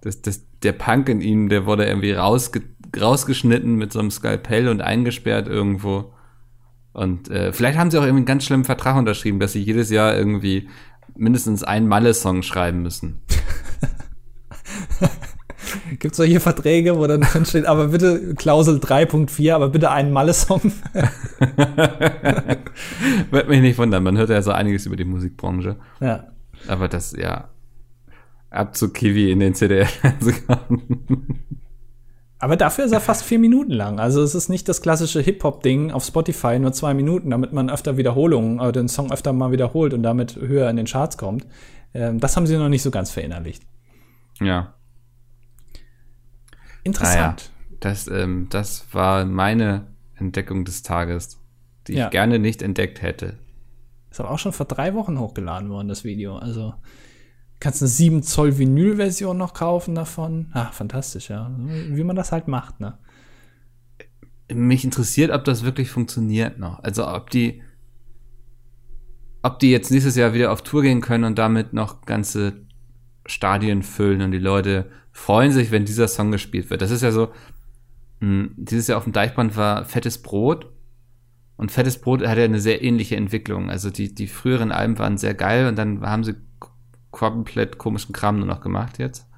Das, 0.00 0.22
das, 0.22 0.40
der 0.62 0.72
Punk 0.72 1.10
in 1.10 1.20
ihnen, 1.20 1.50
der 1.50 1.66
wurde 1.66 1.84
irgendwie 1.84 2.12
rausge 2.12 2.62
rausgeschnitten 2.98 3.74
mit 3.74 3.92
so 3.92 3.98
einem 3.98 4.10
Skalpell 4.10 4.68
und 4.68 4.80
eingesperrt 4.80 5.48
irgendwo. 5.48 6.14
Und 6.94 7.30
äh, 7.30 7.52
vielleicht 7.52 7.76
haben 7.76 7.90
sie 7.90 7.98
auch 7.98 8.04
irgendwie 8.04 8.20
einen 8.20 8.26
ganz 8.26 8.46
schlimmen 8.46 8.64
Vertrag 8.64 8.96
unterschrieben, 8.96 9.38
dass 9.38 9.52
sie 9.52 9.62
jedes 9.62 9.90
Jahr 9.90 10.16
irgendwie 10.16 10.70
mindestens 11.14 11.62
einen 11.62 11.88
Malle-Song 11.88 12.42
schreiben 12.42 12.80
müssen. 12.80 13.20
Gibt 15.98 16.14
solche 16.14 16.40
Verträge, 16.40 16.98
wo 16.98 17.06
dann 17.06 17.20
drin 17.20 17.44
steht, 17.44 17.66
aber 17.66 17.88
bitte 17.88 18.34
Klausel 18.34 18.78
3.4, 18.78 19.54
aber 19.54 19.68
bitte 19.68 19.90
einen 19.90 20.12
Malle-Song. 20.12 20.60
Wird 23.30 23.48
mich 23.48 23.60
nicht 23.60 23.78
wundern, 23.78 24.02
man 24.02 24.18
hört 24.18 24.30
ja 24.30 24.42
so 24.42 24.50
einiges 24.52 24.86
über 24.86 24.96
die 24.96 25.04
Musikbranche. 25.04 25.76
ja. 26.00 26.24
Aber 26.68 26.86
das, 26.88 27.12
ja, 27.12 27.48
ab 28.50 28.76
zu 28.76 28.90
Kiwi 28.92 29.32
in 29.32 29.40
den 29.40 29.54
CDR-Fernsehgarten. 29.54 30.80
Aber 32.38 32.56
dafür 32.56 32.84
ist 32.84 32.92
er 32.92 33.00
fast 33.00 33.24
vier 33.24 33.38
Minuten 33.38 33.70
lang. 33.72 34.00
Also 34.00 34.22
es 34.22 34.34
ist 34.34 34.48
nicht 34.48 34.68
das 34.68 34.82
klassische 34.82 35.20
Hip-Hop-Ding 35.20 35.92
auf 35.92 36.04
Spotify, 36.04 36.58
nur 36.58 36.72
zwei 36.72 36.92
Minuten, 36.92 37.30
damit 37.30 37.52
man 37.52 37.70
öfter 37.70 37.96
Wiederholungen, 37.96 38.58
äh, 38.58 38.72
den 38.72 38.88
Song 38.88 39.12
öfter 39.12 39.32
mal 39.32 39.52
wiederholt 39.52 39.94
und 39.94 40.02
damit 40.02 40.36
höher 40.36 40.68
in 40.68 40.76
den 40.76 40.86
Charts 40.86 41.16
kommt. 41.18 41.46
Ähm, 41.94 42.18
das 42.18 42.36
haben 42.36 42.46
sie 42.46 42.56
noch 42.56 42.68
nicht 42.68 42.82
so 42.82 42.90
ganz 42.90 43.10
verinnerlicht. 43.10 43.62
ja. 44.40 44.74
Interessant. 46.84 47.50
Das, 47.80 48.06
ähm, 48.08 48.46
das 48.50 48.86
war 48.92 49.24
meine 49.24 49.86
Entdeckung 50.16 50.64
des 50.64 50.82
Tages, 50.82 51.38
die 51.86 51.94
Ja. 51.94 52.06
ich 52.06 52.10
gerne 52.10 52.38
nicht 52.38 52.62
entdeckt 52.62 53.02
hätte. 53.02 53.38
Ist 54.10 54.20
aber 54.20 54.30
auch 54.30 54.38
schon 54.38 54.52
vor 54.52 54.66
drei 54.66 54.94
Wochen 54.94 55.18
hochgeladen 55.18 55.68
worden, 55.70 55.88
das 55.88 56.04
Video. 56.04 56.36
Also 56.36 56.74
kannst 57.60 57.82
eine 57.82 57.88
7 57.88 58.22
Zoll 58.22 58.58
Vinyl-Version 58.58 59.36
noch 59.38 59.54
kaufen 59.54 59.94
davon. 59.94 60.48
Ah, 60.52 60.66
fantastisch, 60.66 61.30
ja. 61.30 61.50
Wie 61.58 62.04
man 62.04 62.16
das 62.16 62.30
halt 62.32 62.46
macht, 62.48 62.80
ne? 62.80 62.98
Mich 64.52 64.84
interessiert, 64.84 65.30
ob 65.30 65.44
das 65.44 65.62
wirklich 65.64 65.90
funktioniert 65.90 66.58
noch. 66.58 66.80
Also 66.82 67.06
ob 67.08 67.30
die, 67.30 67.62
ob 69.42 69.58
die 69.60 69.70
jetzt 69.70 69.90
nächstes 69.90 70.14
Jahr 70.16 70.34
wieder 70.34 70.52
auf 70.52 70.62
Tour 70.62 70.82
gehen 70.82 71.00
können 71.00 71.24
und 71.24 71.38
damit 71.38 71.72
noch 71.72 72.02
ganze 72.02 72.66
Stadien 73.26 73.82
füllen 73.82 74.20
und 74.22 74.32
die 74.32 74.38
Leute 74.38 74.90
freuen 75.12 75.52
sich, 75.52 75.70
wenn 75.70 75.84
dieser 75.84 76.08
Song 76.08 76.30
gespielt 76.30 76.70
wird. 76.70 76.82
Das 76.82 76.90
ist 76.90 77.02
ja 77.02 77.12
so, 77.12 77.28
mh, 78.20 78.50
dieses 78.56 78.88
Jahr 78.88 78.98
auf 78.98 79.04
dem 79.04 79.12
Deichbrand 79.12 79.56
war 79.56 79.84
Fettes 79.84 80.18
Brot 80.18 80.70
und 81.56 81.70
Fettes 81.70 82.00
Brot 82.00 82.26
hat 82.26 82.38
ja 82.38 82.44
eine 82.44 82.60
sehr 82.60 82.82
ähnliche 82.82 83.16
Entwicklung. 83.16 83.70
Also 83.70 83.90
die, 83.90 84.14
die 84.14 84.26
früheren 84.26 84.72
Alben 84.72 84.98
waren 84.98 85.18
sehr 85.18 85.34
geil 85.34 85.68
und 85.68 85.76
dann 85.76 86.00
haben 86.02 86.24
sie 86.24 86.34
komplett 87.10 87.78
komischen 87.78 88.12
Kram 88.12 88.38
nur 88.38 88.46
noch 88.46 88.60
gemacht 88.60 88.98
jetzt. 88.98 89.28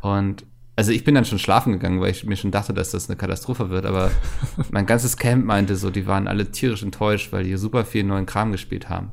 Und 0.00 0.46
also 0.76 0.92
ich 0.92 1.04
bin 1.04 1.14
dann 1.14 1.26
schon 1.26 1.38
schlafen 1.38 1.74
gegangen, 1.74 2.00
weil 2.00 2.12
ich 2.12 2.24
mir 2.24 2.36
schon 2.36 2.52
dachte, 2.52 2.72
dass 2.72 2.92
das 2.92 3.10
eine 3.10 3.16
Katastrophe 3.16 3.68
wird, 3.68 3.84
aber 3.84 4.10
mein 4.70 4.86
ganzes 4.86 5.18
Camp 5.18 5.44
meinte 5.44 5.76
so, 5.76 5.90
die 5.90 6.06
waren 6.06 6.26
alle 6.26 6.50
tierisch 6.50 6.82
enttäuscht, 6.82 7.32
weil 7.32 7.44
die 7.44 7.56
super 7.56 7.84
viel 7.84 8.04
neuen 8.04 8.24
Kram 8.24 8.52
gespielt 8.52 8.88
haben. 8.88 9.12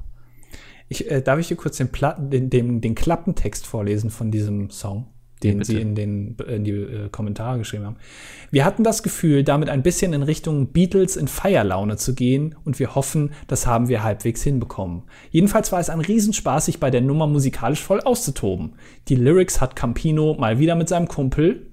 Ich, 0.88 1.12
äh, 1.12 1.22
darf 1.22 1.40
ich 1.40 1.50
dir 1.50 1.58
kurz 1.58 1.76
den, 1.76 1.92
Platten, 1.92 2.30
den, 2.30 2.50
den, 2.50 2.80
den 2.80 2.96
Klappentext 2.96 3.68
vorlesen 3.68 4.10
von 4.10 4.32
diesem 4.32 4.70
Song, 4.70 5.08
den 5.44 5.60
bitte. 5.60 5.72
sie 5.72 5.82
in, 5.82 5.96
den, 5.96 6.36
in 6.48 6.64
die 6.64 6.72
äh, 6.72 7.10
Kommentare 7.10 7.58
geschrieben 7.58 7.86
haben? 7.86 7.98
Wir 8.52 8.66
hatten 8.66 8.84
das 8.84 9.04
Gefühl, 9.04 9.44
damit 9.44 9.70
ein 9.70 9.84
bisschen 9.84 10.14
in 10.14 10.24
Richtung 10.24 10.68
Beatles 10.68 11.16
in 11.16 11.28
Feierlaune 11.28 11.98
zu 11.98 12.16
gehen 12.16 12.56
und 12.66 12.80
wir 12.80 12.96
hoffen, 12.96 13.32
das 13.48 13.68
haben 13.68 13.88
wir 13.88 14.04
halbwegs 14.04 14.44
hinbekommen. 14.44 15.04
Jedenfalls 15.32 15.72
war 15.72 15.80
es 15.80 15.90
ein 15.90 16.02
Riesenspaß, 16.02 16.66
sich 16.66 16.80
bei 16.80 16.90
der 16.90 17.02
Nummer 17.02 17.28
musikalisch 17.28 17.82
voll 17.82 18.02
auszutoben. 18.02 18.74
Die 19.08 19.16
Lyrics 19.16 19.62
hat 19.62 19.76
Campino 19.76 20.36
mal 20.36 20.60
wieder 20.60 20.76
mit 20.76 20.90
seinem 20.90 21.08
Kumpel, 21.08 21.68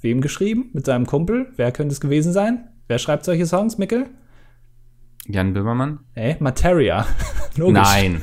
wem 0.00 0.20
geschrieben? 0.20 0.70
Mit 0.72 0.86
seinem 0.86 1.06
Kumpel? 1.06 1.48
Wer 1.56 1.72
könnte 1.72 1.92
es 1.92 2.00
gewesen 2.00 2.32
sein? 2.32 2.68
Wer 2.88 2.98
schreibt 2.98 3.24
solche 3.24 3.46
Songs, 3.46 3.78
Mickel? 3.78 4.06
Jan 5.26 5.52
Böhmermann? 5.52 6.00
Äh, 6.14 6.36
Materia. 6.40 7.06
Logisch. 7.56 7.82
Nein. 7.82 8.22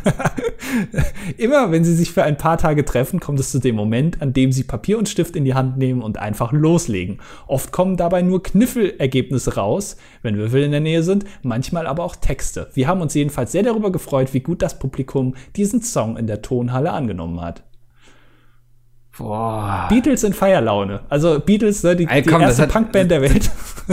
Immer 1.37 1.71
wenn 1.71 1.83
sie 1.83 1.93
sich 1.93 2.11
für 2.11 2.23
ein 2.23 2.37
paar 2.37 2.57
Tage 2.57 2.85
treffen, 2.85 3.19
kommt 3.19 3.39
es 3.39 3.51
zu 3.51 3.59
dem 3.59 3.75
Moment, 3.75 4.21
an 4.21 4.33
dem 4.33 4.51
sie 4.51 4.63
Papier 4.63 4.97
und 4.97 5.07
Stift 5.07 5.35
in 5.35 5.45
die 5.45 5.53
Hand 5.53 5.77
nehmen 5.77 6.01
und 6.01 6.17
einfach 6.17 6.51
loslegen. 6.51 7.19
Oft 7.47 7.71
kommen 7.71 7.97
dabei 7.97 8.21
nur 8.21 8.41
Kniffelergebnisse 8.41 9.55
raus, 9.55 9.97
wenn 10.21 10.37
Würfel 10.37 10.63
in 10.63 10.71
der 10.71 10.79
Nähe 10.79 11.03
sind, 11.03 11.25
manchmal 11.43 11.87
aber 11.87 12.03
auch 12.03 12.15
Texte. 12.15 12.69
Wir 12.73 12.87
haben 12.87 13.01
uns 13.01 13.13
jedenfalls 13.13 13.51
sehr 13.51 13.63
darüber 13.63 13.91
gefreut, 13.91 14.33
wie 14.33 14.41
gut 14.41 14.61
das 14.61 14.79
Publikum 14.79 15.35
diesen 15.55 15.81
Song 15.81 16.17
in 16.17 16.27
der 16.27 16.41
Tonhalle 16.41 16.91
angenommen 16.91 17.41
hat. 17.41 17.66
Boah. 19.17 19.87
Beatles 19.89 20.23
in 20.23 20.33
Feierlaune. 20.33 21.01
Also 21.09 21.39
Beatles, 21.39 21.83
ne, 21.83 21.95
die, 21.95 22.05
Ey, 22.05 22.21
komm, 22.21 22.39
die 22.39 22.45
erste 22.45 22.63
hat, 22.63 22.71
Punkband 22.71 23.09
der 23.09 23.21
Welt. 23.21 23.49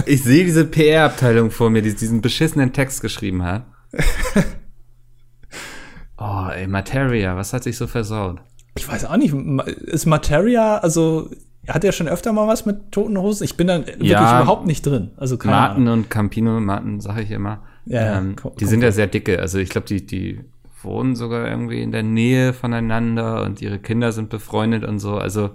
Ich 0.06 0.22
sehe 0.22 0.44
diese 0.44 0.64
PR-Abteilung 0.64 1.50
vor 1.50 1.70
mir, 1.70 1.80
die 1.80 1.94
diesen 1.94 2.20
beschissenen 2.20 2.72
Text 2.72 3.00
geschrieben 3.00 3.42
hat. 3.42 3.64
oh, 6.18 6.48
ey, 6.52 6.66
Materia, 6.66 7.36
was 7.36 7.52
hat 7.52 7.62
sich 7.62 7.76
so 7.76 7.86
versaut? 7.86 8.40
Ich 8.76 8.88
weiß 8.88 9.04
auch 9.04 9.16
nicht. 9.16 9.32
Ist 9.32 10.06
Materia, 10.06 10.78
also 10.78 11.30
hat 11.68 11.84
er 11.84 11.92
schon 11.92 12.08
öfter 12.08 12.32
mal 12.32 12.48
was 12.48 12.66
mit 12.66 12.92
toten 12.92 13.16
Hosen? 13.16 13.44
Ich 13.44 13.56
bin 13.56 13.68
da 13.68 13.86
wirklich 13.86 14.10
ja, 14.10 14.42
überhaupt 14.42 14.66
nicht 14.66 14.84
drin. 14.84 15.12
Also 15.16 15.38
keine 15.38 15.54
Martin 15.54 15.82
Ahnung. 15.84 16.00
und 16.00 16.10
Campino, 16.10 16.60
Martin 16.60 17.00
sage 17.00 17.22
ich 17.22 17.30
immer. 17.30 17.62
Ja, 17.86 18.18
ähm, 18.18 18.36
die 18.58 18.64
sind 18.64 18.82
ja 18.82 18.90
sehr 18.90 19.06
dicke. 19.06 19.38
Also 19.38 19.58
ich 19.58 19.68
glaube, 19.68 19.86
die, 19.86 20.04
die 20.04 20.40
wohnen 20.84 21.16
sogar 21.16 21.48
irgendwie 21.48 21.82
in 21.82 21.92
der 21.92 22.02
Nähe 22.02 22.52
voneinander 22.52 23.42
und 23.42 23.60
ihre 23.60 23.78
Kinder 23.78 24.12
sind 24.12 24.30
befreundet 24.30 24.84
und 24.84 24.98
so. 24.98 25.16
Also 25.18 25.50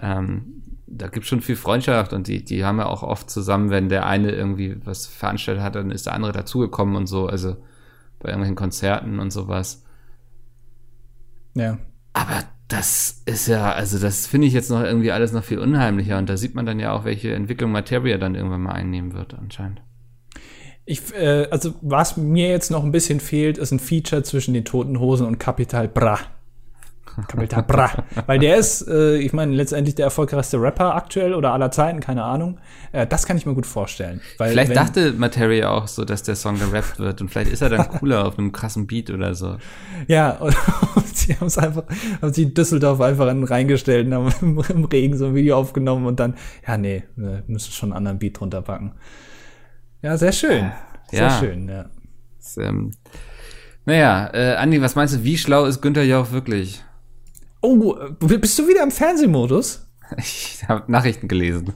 ähm, 0.00 0.62
da 0.86 1.08
gibt 1.08 1.26
schon 1.26 1.40
viel 1.40 1.56
Freundschaft 1.56 2.12
und 2.12 2.28
die, 2.28 2.44
die 2.44 2.64
haben 2.64 2.78
ja 2.78 2.86
auch 2.86 3.02
oft 3.02 3.30
zusammen, 3.30 3.70
wenn 3.70 3.88
der 3.88 4.06
eine 4.06 4.30
irgendwie 4.30 4.76
was 4.84 5.06
veranstaltet 5.06 5.62
hat, 5.62 5.74
dann 5.74 5.90
ist 5.90 6.06
der 6.06 6.14
andere 6.14 6.32
dazugekommen 6.32 6.96
und 6.96 7.06
so. 7.06 7.26
Also 7.26 7.56
bei 8.18 8.30
irgendwelchen 8.30 8.56
Konzerten 8.56 9.18
und 9.20 9.30
sowas. 9.30 9.84
Ja. 11.54 11.78
Aber 12.12 12.44
das 12.68 13.22
ist 13.26 13.48
ja, 13.48 13.72
also 13.72 13.98
das 13.98 14.26
finde 14.26 14.46
ich 14.46 14.52
jetzt 14.52 14.70
noch 14.70 14.82
irgendwie 14.82 15.12
alles 15.12 15.32
noch 15.32 15.44
viel 15.44 15.58
unheimlicher 15.58 16.18
und 16.18 16.28
da 16.28 16.36
sieht 16.36 16.54
man 16.54 16.66
dann 16.66 16.80
ja 16.80 16.92
auch, 16.92 17.04
welche 17.04 17.32
Entwicklung 17.34 17.72
Materia 17.72 18.18
dann 18.18 18.34
irgendwann 18.34 18.62
mal 18.62 18.72
einnehmen 18.72 19.14
wird, 19.14 19.34
anscheinend. 19.34 19.82
Ich, 20.90 21.14
äh, 21.14 21.46
also 21.50 21.74
was 21.82 22.16
mir 22.16 22.48
jetzt 22.48 22.70
noch 22.70 22.82
ein 22.82 22.92
bisschen 22.92 23.20
fehlt, 23.20 23.58
ist 23.58 23.72
ein 23.72 23.78
Feature 23.78 24.22
zwischen 24.22 24.54
den 24.54 24.64
Toten 24.64 24.98
Hosen 24.98 25.26
und 25.26 25.38
Capital 25.38 25.86
Bra. 25.86 26.18
Capital 27.26 27.62
Bra. 27.62 27.90
Weil 28.26 28.38
der 28.38 28.56
ist, 28.56 28.88
äh, 28.88 29.18
ich 29.18 29.34
meine, 29.34 29.54
letztendlich 29.54 29.96
der 29.96 30.06
erfolgreichste 30.06 30.58
Rapper 30.58 30.94
aktuell 30.94 31.34
oder 31.34 31.52
aller 31.52 31.70
Zeiten, 31.70 32.00
keine 32.00 32.24
Ahnung. 32.24 32.58
Äh, 32.92 33.06
das 33.06 33.26
kann 33.26 33.36
ich 33.36 33.44
mir 33.44 33.52
gut 33.52 33.66
vorstellen. 33.66 34.22
Weil 34.38 34.52
vielleicht 34.52 34.70
wenn, 34.70 34.76
dachte 34.76 35.12
Materia 35.12 35.68
auch 35.68 35.88
so, 35.88 36.06
dass 36.06 36.22
der 36.22 36.36
Song 36.36 36.58
gerappt 36.58 36.98
wird 36.98 37.20
und 37.20 37.28
vielleicht 37.28 37.52
ist 37.52 37.60
er 37.60 37.68
dann 37.68 37.86
cooler 37.98 38.26
auf 38.26 38.38
einem 38.38 38.52
krassen 38.52 38.86
Beat 38.86 39.10
oder 39.10 39.34
so. 39.34 39.58
Ja, 40.06 40.30
und, 40.38 40.56
und 40.94 41.16
sie 41.18 41.34
haben 41.34 41.48
es 41.48 41.58
einfach, 41.58 41.82
haben 42.22 42.32
sie 42.32 42.54
Düsseldorf 42.54 43.02
einfach 43.02 43.26
reingestellt 43.26 44.06
und 44.06 44.14
haben 44.14 44.32
im, 44.40 44.64
im, 44.70 44.84
Regen 44.86 45.18
so 45.18 45.26
ein 45.26 45.34
Video 45.34 45.58
aufgenommen 45.58 46.06
und 46.06 46.18
dann, 46.18 46.34
ja, 46.66 46.78
nee, 46.78 47.02
wir 47.16 47.42
müssen 47.46 47.72
schon 47.72 47.90
einen 47.90 47.98
anderen 47.98 48.18
Beat 48.18 48.40
drunter 48.40 48.62
packen. 48.62 48.94
Ja, 50.02 50.16
sehr 50.16 50.32
schön. 50.32 50.70
Sehr 51.10 51.22
ja. 51.22 51.38
schön, 51.38 51.68
ja. 51.68 51.86
Das, 52.38 52.56
ähm, 52.56 52.92
naja, 53.84 54.30
äh, 54.32 54.54
Andi, 54.56 54.80
was 54.80 54.94
meinst 54.94 55.14
du, 55.14 55.24
wie 55.24 55.38
schlau 55.38 55.64
ist 55.64 55.80
Günther 55.80 56.04
Jauch 56.04 56.30
wirklich? 56.30 56.84
Oh, 57.60 57.96
bist 58.20 58.58
du 58.58 58.68
wieder 58.68 58.82
im 58.82 58.90
Fernsehmodus? 58.90 59.84
Ich 60.16 60.64
habe 60.66 60.90
Nachrichten 60.90 61.28
gelesen. 61.28 61.74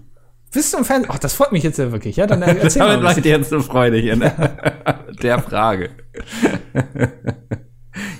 Bist 0.52 0.72
du 0.72 0.78
im 0.78 0.84
Fernsehen? 0.86 1.10
Ach, 1.12 1.18
das 1.18 1.34
freut 1.34 1.52
mich 1.52 1.62
jetzt 1.62 1.78
ja 1.78 1.92
wirklich. 1.92 2.16
Ja, 2.16 2.26
dann 2.26 2.40
erzähl 2.42 2.80
Damit 2.80 3.02
macht 3.02 3.22
dir 3.22 3.36
jetzt 3.36 3.52
eine 3.52 3.62
Freude 3.62 3.98
hier, 3.98 4.16
ne? 4.16 4.32
Der 5.22 5.38
Frage. 5.38 5.90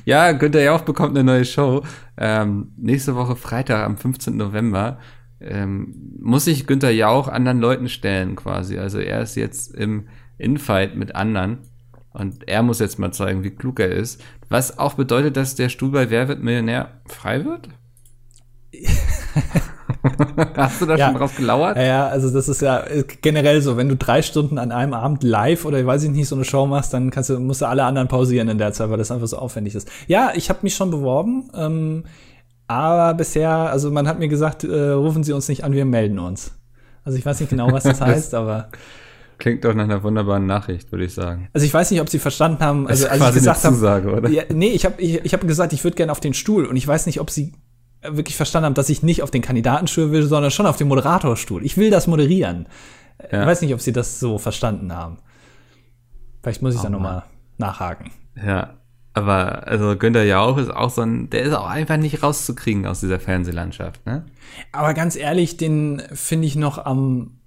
ja, 0.05 0.33
Günther 0.33 0.62
Jauch 0.62 0.83
bekommt 0.83 1.17
eine 1.17 1.25
neue 1.25 1.47
Show. 1.47 1.83
Ähm, 2.19 2.73
nächste 2.77 3.17
Woche 3.17 3.37
Freitag 3.37 3.87
am 3.87 3.97
15. 3.97 4.37
November 4.37 4.99
ähm, 5.45 6.17
muss 6.21 6.45
sich 6.45 6.67
Günther 6.67 6.91
Jauch 6.91 7.29
anderen 7.29 7.61
Leuten 7.61 7.89
stellen 7.89 8.37
quasi. 8.37 8.79
Also 8.79 8.99
er 8.99 9.23
ist 9.23 9.35
jetzt 9.37 9.75
im 9.75 10.09
Infight 10.39 10.97
mit 10.97 11.15
anderen 11.15 11.59
und 12.13 12.49
er 12.49 12.63
muss 12.63 12.79
jetzt 12.79 12.99
mal 12.99 13.13
zeigen, 13.13 13.43
wie 13.45 13.51
klug 13.51 13.81
er 13.81 13.91
ist. 13.91 14.23
Was 14.49 14.79
auch 14.79 14.95
bedeutet, 14.95 15.37
dass 15.37 15.55
der 15.55 15.69
Stuhl 15.69 15.91
bei 15.91 16.11
Wer 16.11 16.29
wird 16.29 16.43
Millionär 16.43 17.01
frei 17.07 17.45
wird? 17.45 17.69
Hast 20.57 20.81
du 20.81 20.87
da 20.87 20.97
ja. 20.97 21.07
schon 21.07 21.17
drauf 21.17 21.37
gelauert? 21.37 21.77
Ja, 21.77 22.09
also 22.09 22.31
das 22.31 22.49
ist 22.49 22.61
ja 22.61 22.85
generell 23.21 23.63
so, 23.63 23.77
wenn 23.77 23.89
du 23.89 23.97
drei 23.97 24.23
Stunden 24.23 24.59
an 24.59 24.73
einem 24.73 24.95
Abend 24.95 25.23
live 25.23 25.65
oder 25.65 25.85
weiß 25.85 26.03
ich 26.05 26.11
nicht 26.11 26.29
so 26.29 26.35
eine 26.35 26.45
Show 26.45 26.67
machst, 26.67 26.93
dann 26.93 27.11
kannst 27.11 27.31
du, 27.31 27.39
musst 27.39 27.63
du 27.63 27.67
alle 27.67 27.85
anderen 27.85 28.09
pausieren 28.09 28.49
in 28.49 28.59
der 28.59 28.73
Zeit, 28.73 28.91
weil 28.91 28.99
das 28.99 29.11
einfach 29.11 29.29
so 29.29 29.39
aufwendig 29.39 29.75
ist. 29.75 29.89
Ja, 30.07 30.33
ich 30.35 30.49
habe 30.51 30.61
mich 30.63 30.75
schon 30.75 30.91
beworben. 30.91 31.51
Ähm, 31.55 32.05
aber 32.66 33.14
bisher, 33.14 33.51
also 33.51 33.90
man 33.90 34.09
hat 34.09 34.18
mir 34.18 34.29
gesagt, 34.29 34.64
äh, 34.64 34.90
rufen 34.90 35.25
Sie 35.25 35.33
uns 35.33 35.48
nicht 35.48 35.64
an, 35.64 35.72
wir 35.72 35.85
melden 35.85 36.18
uns. 36.18 36.53
Also 37.05 37.18
ich 37.18 37.27
weiß 37.27 37.40
nicht 37.40 37.51
genau, 37.51 37.70
was 37.72 37.85
das 37.85 38.01
heißt, 38.01 38.35
aber. 38.35 38.68
Klingt 39.38 39.64
doch 39.64 39.75
nach 39.75 39.85
einer 39.85 40.03
wunderbaren 40.03 40.46
Nachricht, 40.46 40.92
würde 40.92 41.05
ich 41.05 41.14
sagen. 41.14 41.48
Also 41.53 41.66
ich 41.66 41.75
weiß 41.75 41.90
nicht, 41.90 42.01
ob 42.01 42.09
Sie 42.09 42.18
verstanden 42.18 42.61
haben, 42.61 42.87
also 42.87 43.09
als 43.09 43.29
ich 43.29 43.35
gesagt 43.35 43.64
habe, 43.64 44.31
ja, 44.31 44.44
nee, 44.53 44.68
ich 44.68 44.85
habe 44.85 45.01
ich, 45.03 45.25
ich 45.25 45.35
hab 45.35 45.46
gesagt, 45.46 45.72
ich 45.72 45.83
würde 45.83 45.96
gerne 45.96 46.12
auf 46.12 46.20
den 46.20 46.35
Stuhl 46.35 46.66
und 46.66 46.77
ich 46.77 46.87
weiß 46.87 47.07
nicht, 47.07 47.20
ob 47.20 47.31
Sie 47.31 47.53
wirklich 48.03 48.37
verstanden 48.37 48.66
haben, 48.66 48.75
dass 48.75 48.88
ich 48.88 49.03
nicht 49.03 49.22
auf 49.22 49.31
den 49.31 49.42
Kandidatenstuhl 49.42 50.12
will, 50.12 50.22
sondern 50.25 50.51
schon 50.51 50.66
auf 50.66 50.77
den 50.77 50.88
Moderatorstuhl. 50.88 51.64
Ich 51.64 51.77
will 51.77 51.90
das 51.90 52.07
moderieren. 52.07 52.68
Ja. 53.31 53.42
Ich 53.42 53.46
weiß 53.46 53.62
nicht, 53.62 53.75
ob 53.75 53.81
Sie 53.81 53.92
das 53.92 54.20
so 54.20 54.38
verstanden 54.38 54.94
haben. 54.94 55.18
Vielleicht 56.42 56.62
muss 56.62 56.75
ich 56.75 56.81
oh, 56.81 56.85
da 56.85 56.90
nochmal 56.90 57.22
nachhaken. 57.59 58.11
Ja, 58.37 58.75
aber 59.14 59.66
also 59.66 59.96
Günther 59.96 60.25
Jauch 60.25 60.57
ist 60.59 60.70
auch 60.70 60.90
so 60.90 61.03
ein, 61.03 61.29
der 61.31 61.42
ist 61.42 61.55
auch 61.55 61.66
einfach 61.66 61.98
nicht 61.98 62.22
rauszukriegen 62.22 62.87
aus 62.87 63.01
dieser 63.01 63.20
Fernsehlandschaft, 63.20 64.05
ne? 64.07 64.25
Aber 64.72 64.94
ganz 64.94 65.16
ehrlich, 65.16 65.57
den 65.57 66.03
finde 66.12 66.46
ich 66.46 66.57
noch 66.57 66.85
am, 66.85 67.38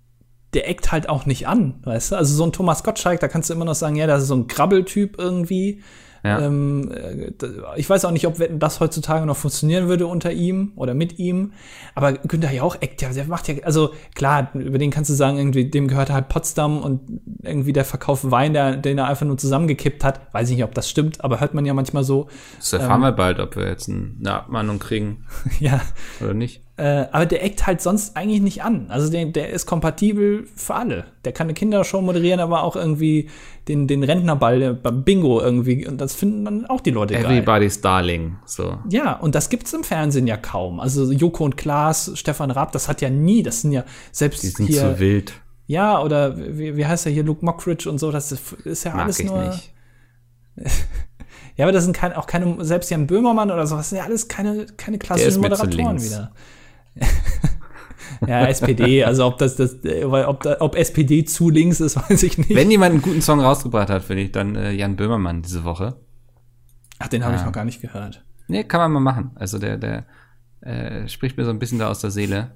der 0.54 0.70
eckt 0.70 0.92
halt 0.92 1.10
auch 1.10 1.26
nicht 1.26 1.48
an, 1.48 1.80
weißt 1.84 2.12
du? 2.12 2.16
Also 2.18 2.36
so 2.36 2.44
ein 2.44 2.52
Thomas 2.52 2.84
Gottschalk, 2.84 3.20
da 3.20 3.28
kannst 3.28 3.50
du 3.50 3.54
immer 3.54 3.66
noch 3.66 3.76
sagen, 3.76 3.96
ja, 3.96 4.06
das 4.06 4.24
ist 4.24 4.28
so 4.28 4.36
ein 4.36 4.48
Grabbeltyp 4.48 5.18
irgendwie. 5.18 5.82
Ja. 6.26 6.40
Ähm, 6.40 6.92
äh, 6.92 7.32
ich 7.76 7.88
weiß 7.88 8.04
auch 8.06 8.12
nicht, 8.12 8.26
ob 8.26 8.42
das 8.58 8.80
heutzutage 8.80 9.28
noch 9.28 9.38
funktionieren 9.38 9.88
würde 9.88 10.08
unter 10.08 10.32
ihm 10.32 10.72
oder 10.76 10.96
mit 10.96 11.20
ihm. 11.20 11.54
Aber 11.94 12.14
Günther 12.14 12.52
Jauch 12.52 12.78
eckt 12.80 13.04
ja, 13.04 13.10
der 13.10 13.26
macht 13.26 13.48
ja, 13.48 13.64
also 13.64 13.92
klar, 14.16 14.50
über 14.56 14.80
den 14.80 14.90
kannst 14.90 15.12
du 15.12 15.14
sagen, 15.14 15.38
irgendwie, 15.38 15.70
dem 15.70 15.88
gehört 15.88 16.10
halt 16.10 16.28
Potsdam 16.28 16.82
und 16.82 17.22
irgendwie 17.44 17.74
der 17.74 17.86
Verkauf 17.86 18.32
Wein, 18.32 18.54
der, 18.54 18.76
den 18.76 18.98
er 18.98 19.08
einfach 19.08 19.28
nur 19.28 19.38
zusammengekippt 19.38 20.04
hat. 20.04 20.34
Weiß 20.34 20.50
ich 20.50 20.56
nicht, 20.56 20.66
ob 20.66 20.74
das 20.74 20.90
stimmt, 20.90 21.24
aber 21.24 21.40
hört 21.42 21.54
man 21.54 21.64
ja 21.64 21.76
manchmal 21.76 22.04
so. 22.04 22.28
Das 22.58 22.74
erfahren 22.74 23.02
ähm, 23.02 23.08
wir 23.08 23.12
bald, 23.12 23.40
ob 23.40 23.56
wir 23.56 23.68
jetzt 23.68 23.88
eine 23.88 24.34
Abmahnung 24.34 24.80
kriegen. 24.80 25.26
ja. 25.60 25.80
Oder 26.22 26.34
nicht. 26.34 26.65
Äh, 26.78 27.06
aber 27.12 27.26
der 27.26 27.42
eckt 27.44 27.66
halt 27.68 27.82
sonst 27.82 28.18
eigentlich 28.18 28.42
nicht 28.42 28.64
an. 28.64 28.88
Also 28.90 29.10
der, 29.10 29.26
der 29.26 29.50
ist 29.50 29.66
kompatibel 29.66 30.46
für 30.56 30.76
alle. 30.76 31.06
Der 31.24 31.32
kann 31.32 31.48
eine 31.48 31.54
Kindershow 31.54 32.02
moderieren, 32.02 32.42
aber 32.42 32.64
auch 32.64 32.76
irgendwie 32.76 33.30
den, 33.70 33.88
den 33.88 34.04
Rentnerball 34.04 34.74
beim 34.74 35.04
Bingo 35.04 35.40
irgendwie. 35.40 35.88
Und 35.88 36.02
das 36.02 36.14
finden 36.14 36.44
dann 36.44 36.66
auch 36.66 36.82
die 36.82 36.92
Leute 36.92 37.14
Everybody's 37.14 37.30
geil. 37.30 37.38
Everybody's 37.38 37.82
Darling. 37.82 38.36
So. 38.46 38.78
Ja, 38.90 39.14
und 39.14 39.36
das 39.36 39.50
gibt's 39.50 39.72
im 39.72 39.86
Fernsehen 39.86 40.28
ja 40.28 40.36
kaum. 40.36 40.82
Also 40.82 41.10
Joko 41.14 41.46
und 41.46 41.56
Klaas, 41.56 42.12
Stefan 42.16 42.52
Raab, 42.52 42.74
das 42.74 42.90
hat 42.90 43.02
ja 43.02 43.10
nie, 43.10 43.42
das 43.42 43.62
sind 43.62 43.72
ja 43.72 43.86
selbst 44.12 44.44
Die 44.44 44.48
sind 44.48 44.66
hier, 44.66 44.82
zu 44.82 45.00
wild. 45.00 45.34
Ja, 45.68 46.02
oder 46.02 46.38
wie, 46.38 46.76
wie 46.76 46.86
heißt 46.86 47.06
er 47.06 47.12
hier, 47.14 47.24
Luke 47.24 47.44
Mockridge 47.44 47.90
und 47.90 48.00
so, 48.00 48.12
das 48.12 48.34
ist 48.66 48.84
ja 48.84 48.92
Mag 48.92 49.06
alles 49.06 49.20
ich 49.20 49.28
nur. 49.28 49.44
Nicht. 49.44 49.74
ja, 51.56 51.66
aber 51.66 51.72
das 51.72 51.86
sind 51.86 51.96
kein, 51.96 52.14
auch 52.14 52.28
keine, 52.28 52.64
selbst 52.66 52.92
Jan 52.92 53.08
Böhmermann 53.08 53.50
oder 53.50 53.66
so, 53.66 53.78
das 53.78 53.90
sind 53.90 53.98
ja 53.98 54.04
alles 54.04 54.28
keine, 54.28 54.66
keine 54.78 55.00
klassischen 55.00 55.42
Moderatoren 55.42 56.04
wieder. 56.04 56.34
Ja, 58.28 58.48
SPD, 58.48 59.04
also 59.04 59.26
ob 59.26 59.38
das, 59.38 59.56
das 59.56 59.78
ob, 60.04 60.46
ob 60.60 60.76
SPD 60.76 61.26
zu 61.26 61.50
links 61.50 61.80
ist, 61.80 61.96
weiß 62.10 62.24
ich 62.24 62.38
nicht. 62.38 62.56
Wenn 62.56 62.72
jemand 62.72 62.94
einen 62.94 63.02
guten 63.02 63.22
Song 63.22 63.40
rausgebracht 63.40 63.90
hat, 63.90 64.04
finde 64.04 64.24
ich, 64.24 64.32
dann 64.32 64.56
äh, 64.56 64.72
Jan 64.72 64.96
Böhmermann 64.96 65.42
diese 65.42 65.64
Woche. 65.64 65.96
Ach, 67.00 67.08
den 67.08 67.24
habe 67.24 67.34
ja. 67.34 67.40
ich 67.40 67.46
noch 67.46 67.52
gar 67.52 67.66
nicht 67.66 67.82
gehört. 67.82 68.24
Nee, 68.48 68.64
kann 68.64 68.80
man 68.80 68.92
mal 68.92 69.00
machen. 69.00 69.32
Also 69.36 69.60
der, 69.60 69.78
der 69.78 70.06
äh, 70.62 71.08
spricht 71.08 71.38
mir 71.38 71.46
so 71.46 71.52
ein 71.52 71.60
bisschen 71.60 71.80
da 71.80 71.90
aus 71.90 72.00
der 72.00 72.12
Seele. 72.12 72.52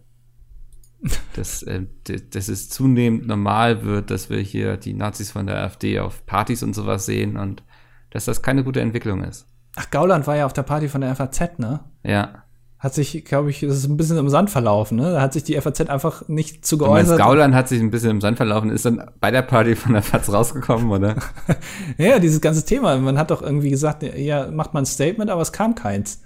Dass, 1.34 1.64
äh, 1.64 1.86
dass 2.04 2.50
es 2.50 2.68
zunehmend 2.70 3.26
normal 3.26 3.86
wird, 3.86 4.12
dass 4.12 4.30
wir 4.30 4.40
hier 4.40 4.76
die 4.76 4.94
Nazis 4.94 5.32
von 5.32 5.48
der 5.48 5.64
AfD 5.64 6.00
auf 6.00 6.26
Partys 6.26 6.62
und 6.62 6.74
sowas 6.74 7.06
sehen 7.06 7.38
und 7.38 7.64
dass 8.10 8.26
das 8.26 8.42
keine 8.42 8.66
gute 8.66 8.82
Entwicklung 8.82 9.24
ist. 9.24 9.48
Ach, 9.78 9.90
Gauland 9.92 10.28
war 10.28 10.36
ja 10.36 10.46
auf 10.46 10.52
der 10.52 10.64
Party 10.64 10.90
von 10.90 11.00
der 11.00 11.16
FAZ, 11.16 11.58
ne? 11.58 11.80
Ja 12.04 12.44
hat 12.80 12.94
sich, 12.94 13.26
glaube 13.26 13.50
ich, 13.50 13.60
das 13.60 13.76
ist 13.76 13.90
ein 13.90 13.98
bisschen 13.98 14.18
im 14.18 14.30
Sand 14.30 14.50
verlaufen. 14.50 14.98
Ne? 14.98 15.12
Da 15.12 15.22
hat 15.22 15.34
sich 15.34 15.44
die 15.44 15.60
FAZ 15.60 15.82
einfach 15.82 16.28
nicht 16.30 16.66
zu 16.66 16.78
geäußert. 16.78 17.18
Gauland 17.18 17.54
hat 17.54 17.68
sich 17.68 17.82
ein 17.82 17.92
bisschen 17.92 18.12
im 18.12 18.22
Sand 18.22 18.38
verlaufen. 18.38 18.70
Ist 18.70 18.86
dann 18.86 19.12
bei 19.20 19.32
der 19.32 19.42
Party 19.42 19.76
von 19.76 19.94
der 19.94 20.02
FAZ 20.02 20.32
rausgekommen, 20.32 20.90
oder? 20.90 21.18
ja, 21.98 22.20
dieses 22.20 22.40
ganze 22.40 22.64
Thema. 22.64 22.96
Man 22.98 23.18
hat 23.18 23.32
doch 23.32 23.42
irgendwie 23.42 23.70
gesagt, 23.70 24.04
ja, 24.04 24.50
macht 24.50 24.74
man 24.74 24.84
ein 24.84 24.86
Statement, 24.86 25.30
aber 25.30 25.42
es 25.42 25.52
kam 25.52 25.76
keins. 25.76 26.22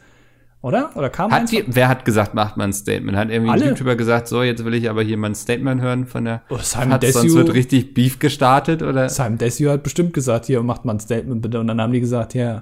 Oder? 0.62 0.92
Oder 0.96 1.10
kam 1.10 1.32
hat 1.32 1.42
eins? 1.42 1.50
Die, 1.50 1.64
wer 1.66 1.88
hat 1.90 2.06
gesagt, 2.06 2.36
macht 2.36 2.56
man 2.56 2.70
ein 2.70 2.74
Statement? 2.74 3.18
Hat 3.18 3.32
irgendwie 3.32 3.52
Alle? 3.52 3.64
ein 3.64 3.70
YouTuber 3.70 3.96
gesagt, 3.96 4.28
so, 4.28 4.44
jetzt 4.44 4.64
will 4.64 4.76
ich 4.76 4.92
aber 4.92 5.02
hier 5.02 5.18
mal 5.18 5.32
ein 5.32 5.36
Statement 5.36 5.82
hören 5.82 6.06
von 6.06 6.24
der 6.24 6.44
oh, 6.50 6.58
Simon 6.62 7.00
Desue, 7.00 7.22
sonst 7.22 7.36
wird 7.36 7.54
richtig 7.56 7.96
Beef 7.96 8.20
gestartet, 8.20 8.84
oder? 8.84 9.10
Simon 9.10 9.40
Desue 9.40 9.72
hat 9.72 9.82
bestimmt 9.82 10.14
gesagt, 10.14 10.46
hier, 10.46 10.62
macht 10.62 10.86
man 10.86 10.98
ein 10.98 11.00
Statement 11.00 11.42
bitte. 11.42 11.60
Und 11.60 11.68
dann 11.68 11.82
haben 11.82 11.92
die 11.92 12.00
gesagt, 12.00 12.36
ja, 12.36 12.62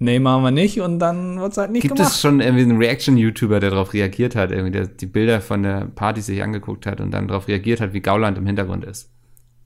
nee, 0.00 0.18
machen 0.18 0.42
wir 0.42 0.50
nicht 0.50 0.80
und 0.80 0.98
dann 0.98 1.38
wird 1.38 1.52
es 1.52 1.58
halt 1.58 1.70
nicht 1.70 1.82
Gibt 1.82 1.94
gemacht. 1.94 2.08
Gibt 2.08 2.16
es 2.16 2.20
schon 2.20 2.40
irgendwie 2.40 2.64
einen 2.64 2.78
Reaction-YouTuber, 2.78 3.60
der 3.60 3.70
darauf 3.70 3.92
reagiert 3.92 4.34
hat, 4.34 4.50
irgendwie, 4.50 4.72
der 4.72 4.88
die 4.88 5.06
Bilder 5.06 5.40
von 5.40 5.62
der 5.62 5.86
Party 5.94 6.20
sich 6.20 6.42
angeguckt 6.42 6.86
hat 6.86 7.00
und 7.00 7.12
dann 7.12 7.28
darauf 7.28 7.46
reagiert 7.46 7.80
hat, 7.80 7.92
wie 7.92 8.00
Gauland 8.00 8.36
im 8.36 8.46
Hintergrund 8.46 8.84
ist? 8.84 9.10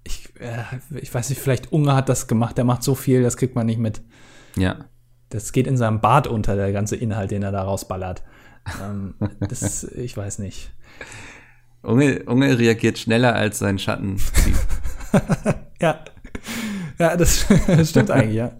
Ich, 0.03 0.29
äh, 0.38 0.99
ich 1.01 1.12
weiß 1.14 1.31
nicht, 1.31 1.40
vielleicht 1.40 1.73
Unge 1.73 1.94
hat 1.94 2.11
das 2.11 2.27
gemacht, 2.27 2.59
der 2.59 2.64
macht 2.64 2.83
so 2.83 2.94
viel, 2.94 3.23
das 3.23 3.38
kriegt 3.38 3.55
man 3.55 3.64
nicht 3.64 3.79
mit. 3.79 4.03
Ja. 4.57 4.85
Das 5.31 5.53
geht 5.53 5.66
in 5.66 5.79
seinem 5.79 6.01
Bart 6.01 6.27
unter, 6.27 6.57
der 6.57 6.73
ganze 6.73 6.97
Inhalt, 6.97 7.31
den 7.31 7.42
er 7.42 7.53
da 7.53 7.62
rausballert. 7.62 8.23
ähm, 8.85 9.14
das, 9.40 9.85
ich 9.85 10.16
weiß 10.16 10.38
nicht. 10.40 10.70
Unge, 11.83 12.23
Unge 12.25 12.59
reagiert 12.59 12.99
schneller 12.99 13.35
als 13.35 13.59
sein 13.59 13.79
Schatten. 13.79 14.16
ja. 15.81 16.01
Ja, 16.99 17.16
das 17.16 17.47
stimmt 17.85 18.11
eigentlich, 18.11 18.37
ja. 18.37 18.53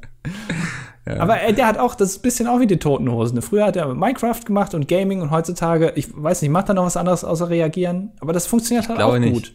Ja. 1.07 1.19
Aber 1.19 1.43
äh, 1.43 1.53
der 1.53 1.67
hat 1.67 1.79
auch, 1.79 1.95
das 1.95 2.11
ist 2.11 2.19
ein 2.19 2.23
bisschen 2.23 2.47
auch 2.47 2.61
wie 2.61 2.67
die 2.67 2.79
Toten 2.79 3.11
Hosen. 3.11 3.40
Früher 3.43 3.67
hat 3.67 3.77
er 3.77 3.93
Minecraft 3.95 4.40
gemacht 4.45 4.75
und 4.75 4.88
Gaming 4.88 5.21
und 5.21 5.31
heutzutage, 5.31 5.93
ich 5.97 6.09
weiß 6.14 6.43
nicht, 6.43 6.51
macht 6.51 6.69
er 6.69 6.75
noch 6.75 6.87
was 6.87 6.97
anderes 6.97 7.25
außer 7.25 7.51
reagieren? 7.51 8.12
Aber 8.21 8.33
das 8.33 8.47
funktioniert 8.47 8.88
halt 8.88 9.01
auch 9.01 9.19
nicht. 9.19 9.35
gut. 9.35 9.53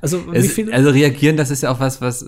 Also, 0.00 0.22
es, 0.32 0.56
also 0.72 0.90
reagieren, 0.90 1.36
das 1.36 1.50
ist 1.50 1.62
ja 1.62 1.72
auch 1.72 1.80
was, 1.80 2.00
was, 2.00 2.24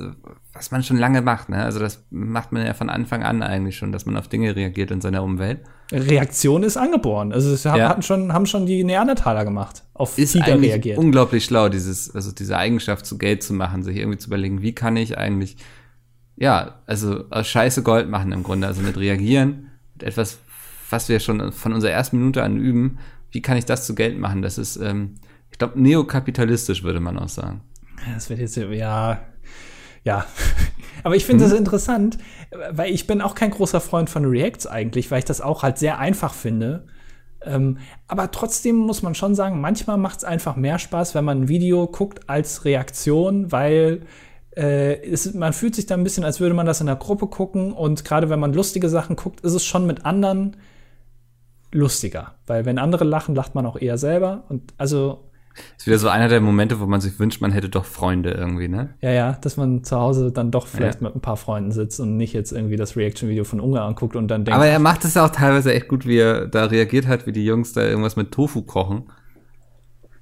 was 0.52 0.70
man 0.70 0.82
schon 0.82 0.96
lange 0.96 1.22
macht. 1.22 1.48
Ne? 1.48 1.62
Also 1.62 1.78
das 1.78 2.04
macht 2.10 2.52
man 2.52 2.66
ja 2.66 2.74
von 2.74 2.90
Anfang 2.90 3.22
an 3.22 3.42
eigentlich 3.42 3.76
schon, 3.76 3.92
dass 3.92 4.06
man 4.06 4.16
auf 4.16 4.28
Dinge 4.28 4.56
reagiert 4.56 4.90
in 4.90 5.00
seiner 5.00 5.22
Umwelt. 5.22 5.60
Reaktion 5.92 6.62
ist 6.62 6.76
angeboren. 6.76 7.32
Also 7.32 7.52
es 7.52 7.64
ja. 7.64 7.88
hatten 7.88 8.02
schon, 8.02 8.32
haben 8.32 8.46
schon 8.46 8.66
die 8.66 8.82
Neandertaler 8.82 9.44
gemacht. 9.44 9.84
Auf 9.94 10.18
ist 10.18 10.32
Tiger 10.32 10.60
reagiert. 10.60 10.98
Unglaublich 10.98 11.44
schlau, 11.44 11.68
dieses, 11.68 12.14
also 12.14 12.32
diese 12.32 12.56
Eigenschaft 12.56 13.06
zu 13.06 13.18
Geld 13.18 13.42
zu 13.42 13.54
machen, 13.54 13.82
sich 13.82 13.96
irgendwie 13.96 14.18
zu 14.18 14.28
überlegen, 14.28 14.62
wie 14.62 14.74
kann 14.74 14.96
ich 14.96 15.16
eigentlich, 15.16 15.56
ja, 16.40 16.80
also 16.86 17.24
aus 17.30 17.46
Scheiße 17.46 17.82
Gold 17.82 18.08
machen 18.08 18.32
im 18.32 18.42
Grunde. 18.42 18.66
Also 18.66 18.82
mit 18.82 18.96
reagieren, 18.96 19.70
mit 19.94 20.02
etwas, 20.02 20.38
was 20.88 21.08
wir 21.08 21.20
schon 21.20 21.52
von 21.52 21.72
unserer 21.72 21.92
ersten 21.92 22.18
Minute 22.18 22.42
an 22.42 22.56
üben, 22.56 22.98
wie 23.30 23.42
kann 23.42 23.58
ich 23.58 23.66
das 23.66 23.86
zu 23.86 23.94
Geld 23.94 24.18
machen? 24.18 24.42
Das 24.42 24.56
ist, 24.58 24.76
ähm, 24.76 25.16
ich 25.52 25.58
glaube, 25.58 25.80
neokapitalistisch 25.80 26.82
würde 26.82 26.98
man 26.98 27.18
auch 27.18 27.28
sagen. 27.28 27.60
Das 28.14 28.30
wird 28.30 28.40
jetzt, 28.40 28.56
ja, 28.56 29.20
ja. 30.02 30.24
Aber 31.04 31.14
ich 31.14 31.26
finde 31.26 31.44
mhm. 31.44 31.50
das 31.50 31.58
interessant, 31.58 32.18
weil 32.70 32.92
ich 32.92 33.06
bin 33.06 33.20
auch 33.20 33.34
kein 33.34 33.50
großer 33.50 33.80
Freund 33.80 34.08
von 34.08 34.24
Reacts 34.24 34.66
eigentlich, 34.66 35.10
weil 35.10 35.20
ich 35.20 35.24
das 35.26 35.42
auch 35.42 35.62
halt 35.62 35.78
sehr 35.78 35.98
einfach 35.98 36.32
finde. 36.32 36.86
Ähm, 37.42 37.78
aber 38.06 38.30
trotzdem 38.30 38.76
muss 38.76 39.02
man 39.02 39.14
schon 39.14 39.34
sagen, 39.34 39.62
manchmal 39.62 39.96
macht 39.96 40.18
es 40.18 40.24
einfach 40.24 40.56
mehr 40.56 40.78
Spaß, 40.78 41.14
wenn 41.14 41.24
man 41.24 41.42
ein 41.42 41.48
Video 41.48 41.86
guckt 41.86 42.28
als 42.28 42.66
Reaktion, 42.66 43.50
weil 43.50 44.02
äh, 44.56 45.00
es, 45.02 45.32
man 45.34 45.52
fühlt 45.52 45.74
sich 45.74 45.86
da 45.86 45.94
ein 45.94 46.04
bisschen, 46.04 46.24
als 46.24 46.40
würde 46.40 46.54
man 46.54 46.66
das 46.66 46.80
in 46.80 46.86
der 46.86 46.96
Gruppe 46.96 47.26
gucken. 47.26 47.72
Und 47.72 48.04
gerade 48.04 48.30
wenn 48.30 48.40
man 48.40 48.52
lustige 48.52 48.88
Sachen 48.88 49.16
guckt, 49.16 49.40
ist 49.40 49.54
es 49.54 49.64
schon 49.64 49.86
mit 49.86 50.04
anderen 50.04 50.56
lustiger. 51.72 52.34
Weil 52.46 52.64
wenn 52.64 52.78
andere 52.78 53.04
lachen, 53.04 53.34
lacht 53.34 53.54
man 53.54 53.66
auch 53.66 53.76
eher 53.76 53.98
selber. 53.98 54.44
Und 54.48 54.74
also 54.76 55.30
ist 55.76 55.86
wieder 55.86 55.98
so 55.98 56.08
einer 56.08 56.28
der 56.28 56.40
Momente, 56.40 56.80
wo 56.80 56.86
man 56.86 57.00
sich 57.00 57.18
wünscht, 57.18 57.40
man 57.40 57.52
hätte 57.52 57.68
doch 57.68 57.84
Freunde 57.84 58.30
irgendwie, 58.30 58.68
ne? 58.68 58.94
Ja, 59.00 59.10
ja, 59.10 59.32
dass 59.40 59.56
man 59.56 59.82
zu 59.84 59.96
Hause 59.96 60.30
dann 60.32 60.50
doch 60.50 60.66
vielleicht 60.66 61.00
ja. 61.00 61.08
mit 61.08 61.16
ein 61.16 61.20
paar 61.20 61.36
Freunden 61.36 61.72
sitzt 61.72 62.00
und 62.00 62.16
nicht 62.16 62.32
jetzt 62.32 62.52
irgendwie 62.52 62.76
das 62.76 62.96
Reaction-Video 62.96 63.44
von 63.44 63.60
Ungarn 63.60 63.88
anguckt 63.88 64.16
und 64.16 64.28
dann 64.28 64.44
denkt. 64.44 64.56
Aber 64.56 64.66
er 64.66 64.78
macht 64.78 65.04
es 65.04 65.14
ja 65.14 65.24
auch 65.24 65.30
teilweise 65.30 65.74
echt 65.74 65.88
gut, 65.88 66.06
wie 66.06 66.18
er 66.18 66.46
da 66.46 66.66
reagiert 66.66 67.06
hat, 67.06 67.26
wie 67.26 67.32
die 67.32 67.44
Jungs 67.44 67.72
da 67.72 67.82
irgendwas 67.82 68.16
mit 68.16 68.30
Tofu 68.30 68.62
kochen. 68.62 69.04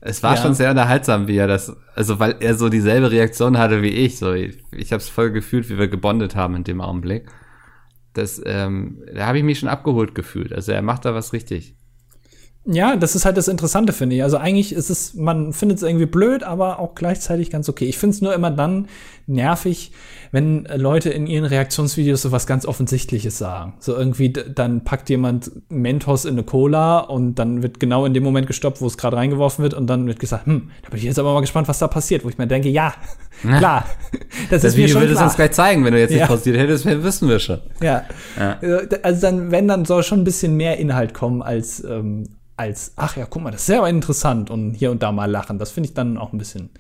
Es 0.01 0.23
war 0.23 0.37
ja. 0.37 0.43
schon 0.43 0.55
sehr 0.55 0.71
unterhaltsam, 0.71 1.27
wie 1.27 1.37
er 1.37 1.49
das, 1.49 1.75
also 1.95 2.21
weil 2.21 2.37
er 2.41 2.55
so 2.55 2.69
dieselbe 2.69 3.11
Reaktion 3.11 3.59
hatte 3.59 3.83
wie 3.83 3.89
ich. 3.89 4.19
So, 4.19 4.33
ich, 4.33 4.59
ich 4.71 4.93
habe 4.93 5.03
es 5.03 5.09
voll 5.09 5.31
gefühlt, 5.33 5.69
wie 5.69 5.79
wir 5.79 5.89
gebondet 5.89 6.37
haben 6.37 6.55
in 6.55 6.65
dem 6.65 6.81
Augenblick. 6.81 7.27
Das, 8.13 8.41
ähm, 8.45 9.03
da 9.13 9.27
habe 9.27 9.39
ich 9.39 9.45
mich 9.45 9.59
schon 9.59 9.69
abgeholt 9.69 10.15
gefühlt. 10.15 10.53
Also 10.53 10.73
er 10.73 10.83
macht 10.83 11.05
da 11.05 11.15
was 11.15 11.33
richtig. 11.33 11.75
Ja, 12.71 12.97
das 12.97 13.17
ist 13.17 13.25
halt 13.25 13.39
das 13.39 13.49
Interessante, 13.49 13.93
finde 13.93 14.17
ich. 14.17 14.23
Also 14.23 14.37
eigentlich 14.37 14.75
ist 14.75 14.91
es, 14.91 15.15
man 15.15 15.55
findet 15.55 15.79
es 15.79 15.83
irgendwie 15.83 16.07
blöd, 16.07 16.43
aber 16.43 16.79
auch 16.79 16.95
gleichzeitig 16.95 17.51
ganz 17.51 17.69
okay. 17.69 17.87
Ich 17.87 17.97
finde 17.97 18.15
es 18.15 18.21
nur 18.21 18.35
immer 18.35 18.51
dann 18.51 18.89
nervig, 19.27 19.93
wenn 20.31 20.67
Leute 20.75 21.11
in 21.11 21.27
ihren 21.27 21.45
Reaktionsvideos 21.45 22.23
so 22.23 22.33
was 22.33 22.47
ganz 22.47 22.67
Offensichtliches 22.67 23.39
sagen. 23.39 23.75
So 23.79 23.97
irgendwie, 23.97 24.33
dann 24.33 24.85
packt 24.85 25.09
jemand 25.11 25.51
Mentos 25.69 26.25
in 26.25 26.33
eine 26.33 26.43
Cola 26.43 27.01
und 27.01 27.37
dann 27.37 27.63
wird 27.63 27.81
genau 27.81 28.05
in 28.05 28.15
dem 28.15 28.23
Moment 28.23 28.47
gestoppt, 28.47 28.81
wo 28.81 28.87
es 28.87 28.99
gerade 28.99 29.17
reingeworfen 29.17 29.63
wird 29.63 29.75
und 29.75 29.87
dann 29.87 30.07
wird 30.07 30.19
gesagt, 30.19 30.47
hm, 30.47 30.71
da 30.83 30.91
bin 30.91 30.99
ich 30.99 31.05
jetzt 31.05 31.19
aber 31.19 31.33
mal 31.33 31.41
gespannt, 31.41 31.69
was 31.69 31.79
da 31.79 31.89
passiert. 31.89 32.25
Wo 32.25 32.29
ich 32.29 32.39
mir 32.39 32.47
denke, 32.47 32.69
ja, 32.69 32.95
klar. 33.43 33.85
Das, 34.51 34.63
das 34.63 34.73
ist 34.73 34.79
mir 34.79 34.89
schon 34.89 35.03
würde 35.03 35.13
es 35.13 35.21
uns 35.21 35.37
gleich 35.37 35.53
zeigen, 35.53 35.85
wenn 35.85 35.93
du 35.93 36.01
jetzt 36.01 36.11
nicht 36.11 36.21
ja. 36.21 36.27
pausiert 36.27 36.57
hättest, 36.57 36.87
wissen 36.87 37.29
wir 37.29 37.39
schon. 37.39 37.61
Ja. 37.83 38.05
ja. 38.39 38.59
Also 39.03 39.21
dann, 39.21 39.51
wenn, 39.51 39.69
dann 39.69 39.85
soll 39.85 40.03
schon 40.03 40.21
ein 40.21 40.25
bisschen 40.25 40.57
mehr 40.57 40.79
Inhalt 40.79 41.13
kommen 41.13 41.43
als, 41.43 41.83
ähm, 41.85 42.29
als, 42.57 42.93
ach 42.97 43.17
ja, 43.17 43.27
guck 43.29 43.43
mal, 43.43 43.51
das 43.51 43.61
ist 43.61 43.67
sehr 43.67 43.87
interessant 43.87 44.51
und 44.51 44.75
hier 44.75 44.91
und 44.91 45.03
da 45.03 45.13
mal 45.13 45.31
lachen. 45.31 45.59
Das 45.59 45.71
finde 45.71 45.89
ich 45.89 45.95
dann 45.95 46.17
auch 46.19 46.33
ein 46.33 46.39
bisschen, 46.39 46.71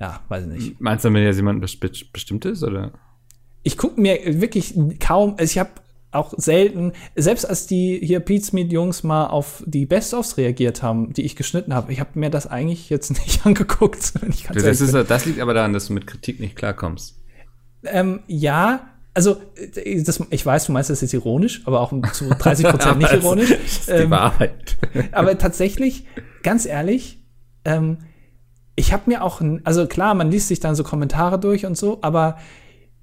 ja, 0.00 0.20
weiß 0.28 0.46
nicht. 0.46 0.80
Meinst 0.80 1.04
du, 1.04 1.12
wenn 1.12 1.22
jetzt 1.22 1.36
jemand 1.36 1.60
bestimmt 1.60 2.44
ist, 2.44 2.62
oder? 2.62 2.92
Ich 3.62 3.76
gucke 3.76 4.00
mir 4.00 4.18
wirklich 4.40 4.74
kaum, 4.98 5.32
also 5.32 5.44
ich 5.44 5.58
habe 5.58 5.70
auch 6.12 6.34
selten, 6.36 6.92
selbst 7.14 7.44
als 7.44 7.66
die 7.66 8.00
hier 8.02 8.20
Pete's 8.20 8.52
Meet 8.52 8.72
Jungs 8.72 9.04
mal 9.04 9.26
auf 9.26 9.62
die 9.66 9.86
Best-ofs 9.86 10.38
reagiert 10.38 10.82
haben, 10.82 11.12
die 11.12 11.22
ich 11.22 11.36
geschnitten 11.36 11.74
habe, 11.74 11.92
ich 11.92 12.00
habe 12.00 12.18
mir 12.18 12.30
das 12.30 12.46
eigentlich 12.46 12.90
jetzt 12.90 13.10
nicht 13.26 13.44
angeguckt. 13.46 14.12
Ich 14.28 14.44
das, 14.44 14.80
ist, 14.80 14.94
das 14.94 15.26
liegt 15.26 15.40
aber 15.40 15.54
daran, 15.54 15.72
dass 15.72 15.86
du 15.86 15.92
mit 15.92 16.06
Kritik 16.06 16.40
nicht 16.40 16.56
klarkommst. 16.56 17.16
Ähm, 17.84 18.20
ja, 18.26 18.88
also, 19.14 19.36
äh, 19.74 20.02
das, 20.02 20.22
ich 20.30 20.44
weiß, 20.44 20.66
du 20.66 20.72
meinst 20.72 20.90
das 20.90 21.00
jetzt 21.00 21.12
ironisch, 21.12 21.62
aber 21.66 21.80
auch 21.80 21.92
zu 22.12 22.28
30 22.28 22.66
Prozent 22.66 22.98
nicht 22.98 23.12
ironisch. 23.12 23.50
Das 23.50 23.60
ist 23.60 23.88
die 23.88 23.92
ähm, 23.92 24.10
Wahrheit. 24.10 24.78
aber 25.12 25.38
tatsächlich, 25.38 26.06
ganz 26.42 26.66
ehrlich, 26.66 27.22
ähm, 27.64 27.98
ich 28.80 28.94
habe 28.94 29.02
mir 29.06 29.22
auch, 29.22 29.42
also 29.64 29.86
klar, 29.86 30.14
man 30.14 30.30
liest 30.30 30.48
sich 30.48 30.58
dann 30.58 30.74
so 30.74 30.82
Kommentare 30.82 31.38
durch 31.38 31.66
und 31.66 31.76
so, 31.76 31.98
aber 32.00 32.38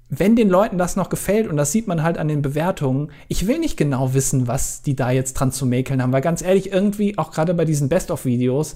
wenn 0.10 0.36
den 0.36 0.50
Leuten 0.50 0.80
das 0.80 0.96
noch 0.96 1.10
gefällt, 1.10 1.48
und 1.48 1.56
das 1.56 1.72
sieht 1.72 1.88
man 1.88 2.02
halt 2.02 2.18
an 2.18 2.28
den 2.28 2.42
Bewertungen, 2.42 3.12
ich 3.28 3.46
will 3.46 3.60
nicht 3.60 3.78
genau 3.78 4.16
wissen, 4.16 4.48
was 4.48 4.82
die 4.82 4.96
da 4.96 5.12
jetzt 5.12 5.34
dran 5.34 5.52
zu 5.52 5.68
mäkeln 5.68 6.02
haben, 6.02 6.12
weil 6.12 6.22
ganz 6.22 6.42
ehrlich, 6.42 6.72
irgendwie, 6.72 7.18
auch 7.20 7.32
gerade 7.32 7.54
bei 7.54 7.64
diesen 7.64 7.90
Best-of-Videos, 7.90 8.76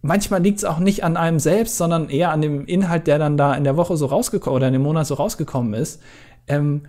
manchmal 0.00 0.42
liegt 0.42 0.58
es 0.58 0.64
auch 0.64 0.78
nicht 0.78 1.04
an 1.04 1.18
einem 1.18 1.38
selbst, 1.38 1.76
sondern 1.76 2.08
eher 2.08 2.30
an 2.30 2.40
dem 2.40 2.64
Inhalt, 2.64 3.06
der 3.06 3.18
dann 3.18 3.36
da 3.36 3.54
in 3.54 3.64
der 3.64 3.76
Woche 3.76 3.98
so 3.98 4.06
rausgekommen 4.06 4.56
oder 4.56 4.68
in 4.68 4.72
dem 4.72 4.82
Monat 4.82 5.06
so 5.06 5.14
rausgekommen 5.14 5.74
ist. 5.74 6.00
Ähm, 6.48 6.82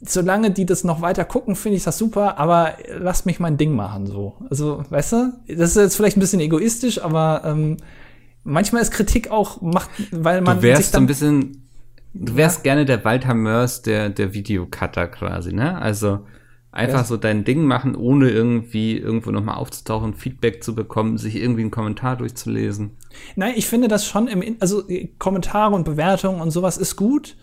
solange 0.00 0.52
die 0.52 0.66
das 0.66 0.84
noch 0.84 1.00
weiter 1.00 1.24
gucken, 1.24 1.56
finde 1.56 1.78
ich 1.78 1.84
das 1.84 1.98
super, 1.98 2.38
aber 2.38 2.74
lasst 2.96 3.26
mich 3.26 3.40
mein 3.40 3.56
Ding 3.56 3.74
machen, 3.74 4.06
so. 4.06 4.34
Also, 4.48 4.84
weißt 4.88 5.12
du, 5.12 5.32
das 5.48 5.70
ist 5.70 5.76
jetzt 5.76 5.96
vielleicht 5.96 6.16
ein 6.16 6.20
bisschen 6.20 6.40
egoistisch, 6.40 7.02
aber 7.02 7.42
ähm, 7.44 7.78
manchmal 8.44 8.82
ist 8.82 8.90
Kritik 8.90 9.30
auch, 9.30 9.60
macht, 9.60 9.90
weil 10.10 10.40
man. 10.40 10.56
Du 10.56 10.62
wärst 10.62 10.92
so 10.92 10.98
ein 10.98 11.06
bisschen, 11.06 11.68
du 12.14 12.36
wärst 12.36 12.58
ja. 12.58 12.62
gerne 12.62 12.84
der 12.84 13.04
Walter 13.04 13.34
Mörs 13.34 13.82
der, 13.82 14.10
der 14.10 14.34
Videocutter 14.34 15.08
quasi, 15.08 15.52
ne? 15.52 15.80
Also, 15.80 16.20
einfach 16.72 16.98
ja. 16.98 17.04
so 17.04 17.16
dein 17.16 17.44
Ding 17.44 17.64
machen, 17.64 17.94
ohne 17.94 18.30
irgendwie 18.30 18.96
irgendwo 18.96 19.30
nochmal 19.30 19.56
aufzutauchen, 19.56 20.14
Feedback 20.14 20.62
zu 20.62 20.74
bekommen, 20.74 21.18
sich 21.18 21.36
irgendwie 21.36 21.62
einen 21.62 21.70
Kommentar 21.70 22.16
durchzulesen. 22.16 22.96
Nein, 23.36 23.54
ich 23.56 23.66
finde 23.66 23.88
das 23.88 24.06
schon 24.06 24.28
im, 24.28 24.56
also 24.60 24.84
Kommentare 25.18 25.74
und 25.74 25.84
Bewertungen 25.84 26.40
und 26.40 26.50
sowas 26.50 26.76
ist 26.76 26.96
gut. 26.96 27.36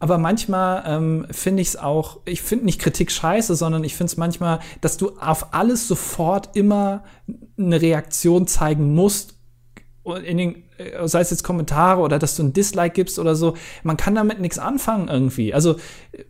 Aber 0.00 0.18
manchmal 0.18 0.82
ähm, 0.86 1.26
finde 1.30 1.62
ich 1.62 1.68
es 1.68 1.76
auch, 1.76 2.20
ich 2.24 2.42
finde 2.42 2.66
nicht 2.66 2.80
Kritik 2.80 3.10
scheiße, 3.10 3.54
sondern 3.54 3.84
ich 3.84 3.94
finde 3.94 4.10
es 4.10 4.16
manchmal, 4.16 4.58
dass 4.80 4.96
du 4.96 5.16
auf 5.18 5.54
alles 5.54 5.88
sofort 5.88 6.56
immer 6.56 7.04
eine 7.56 7.80
Reaktion 7.80 8.46
zeigen 8.46 8.92
musst. 8.94 9.33
In 10.04 10.36
den, 10.36 10.64
äh, 10.76 11.08
sei 11.08 11.20
es 11.20 11.30
jetzt 11.30 11.44
Kommentare 11.44 12.02
oder 12.02 12.18
dass 12.18 12.36
du 12.36 12.42
ein 12.42 12.52
Dislike 12.52 12.92
gibst 12.92 13.18
oder 13.18 13.34
so, 13.34 13.56
man 13.84 13.96
kann 13.96 14.14
damit 14.14 14.38
nichts 14.38 14.58
anfangen 14.58 15.08
irgendwie. 15.08 15.54
Also, 15.54 15.76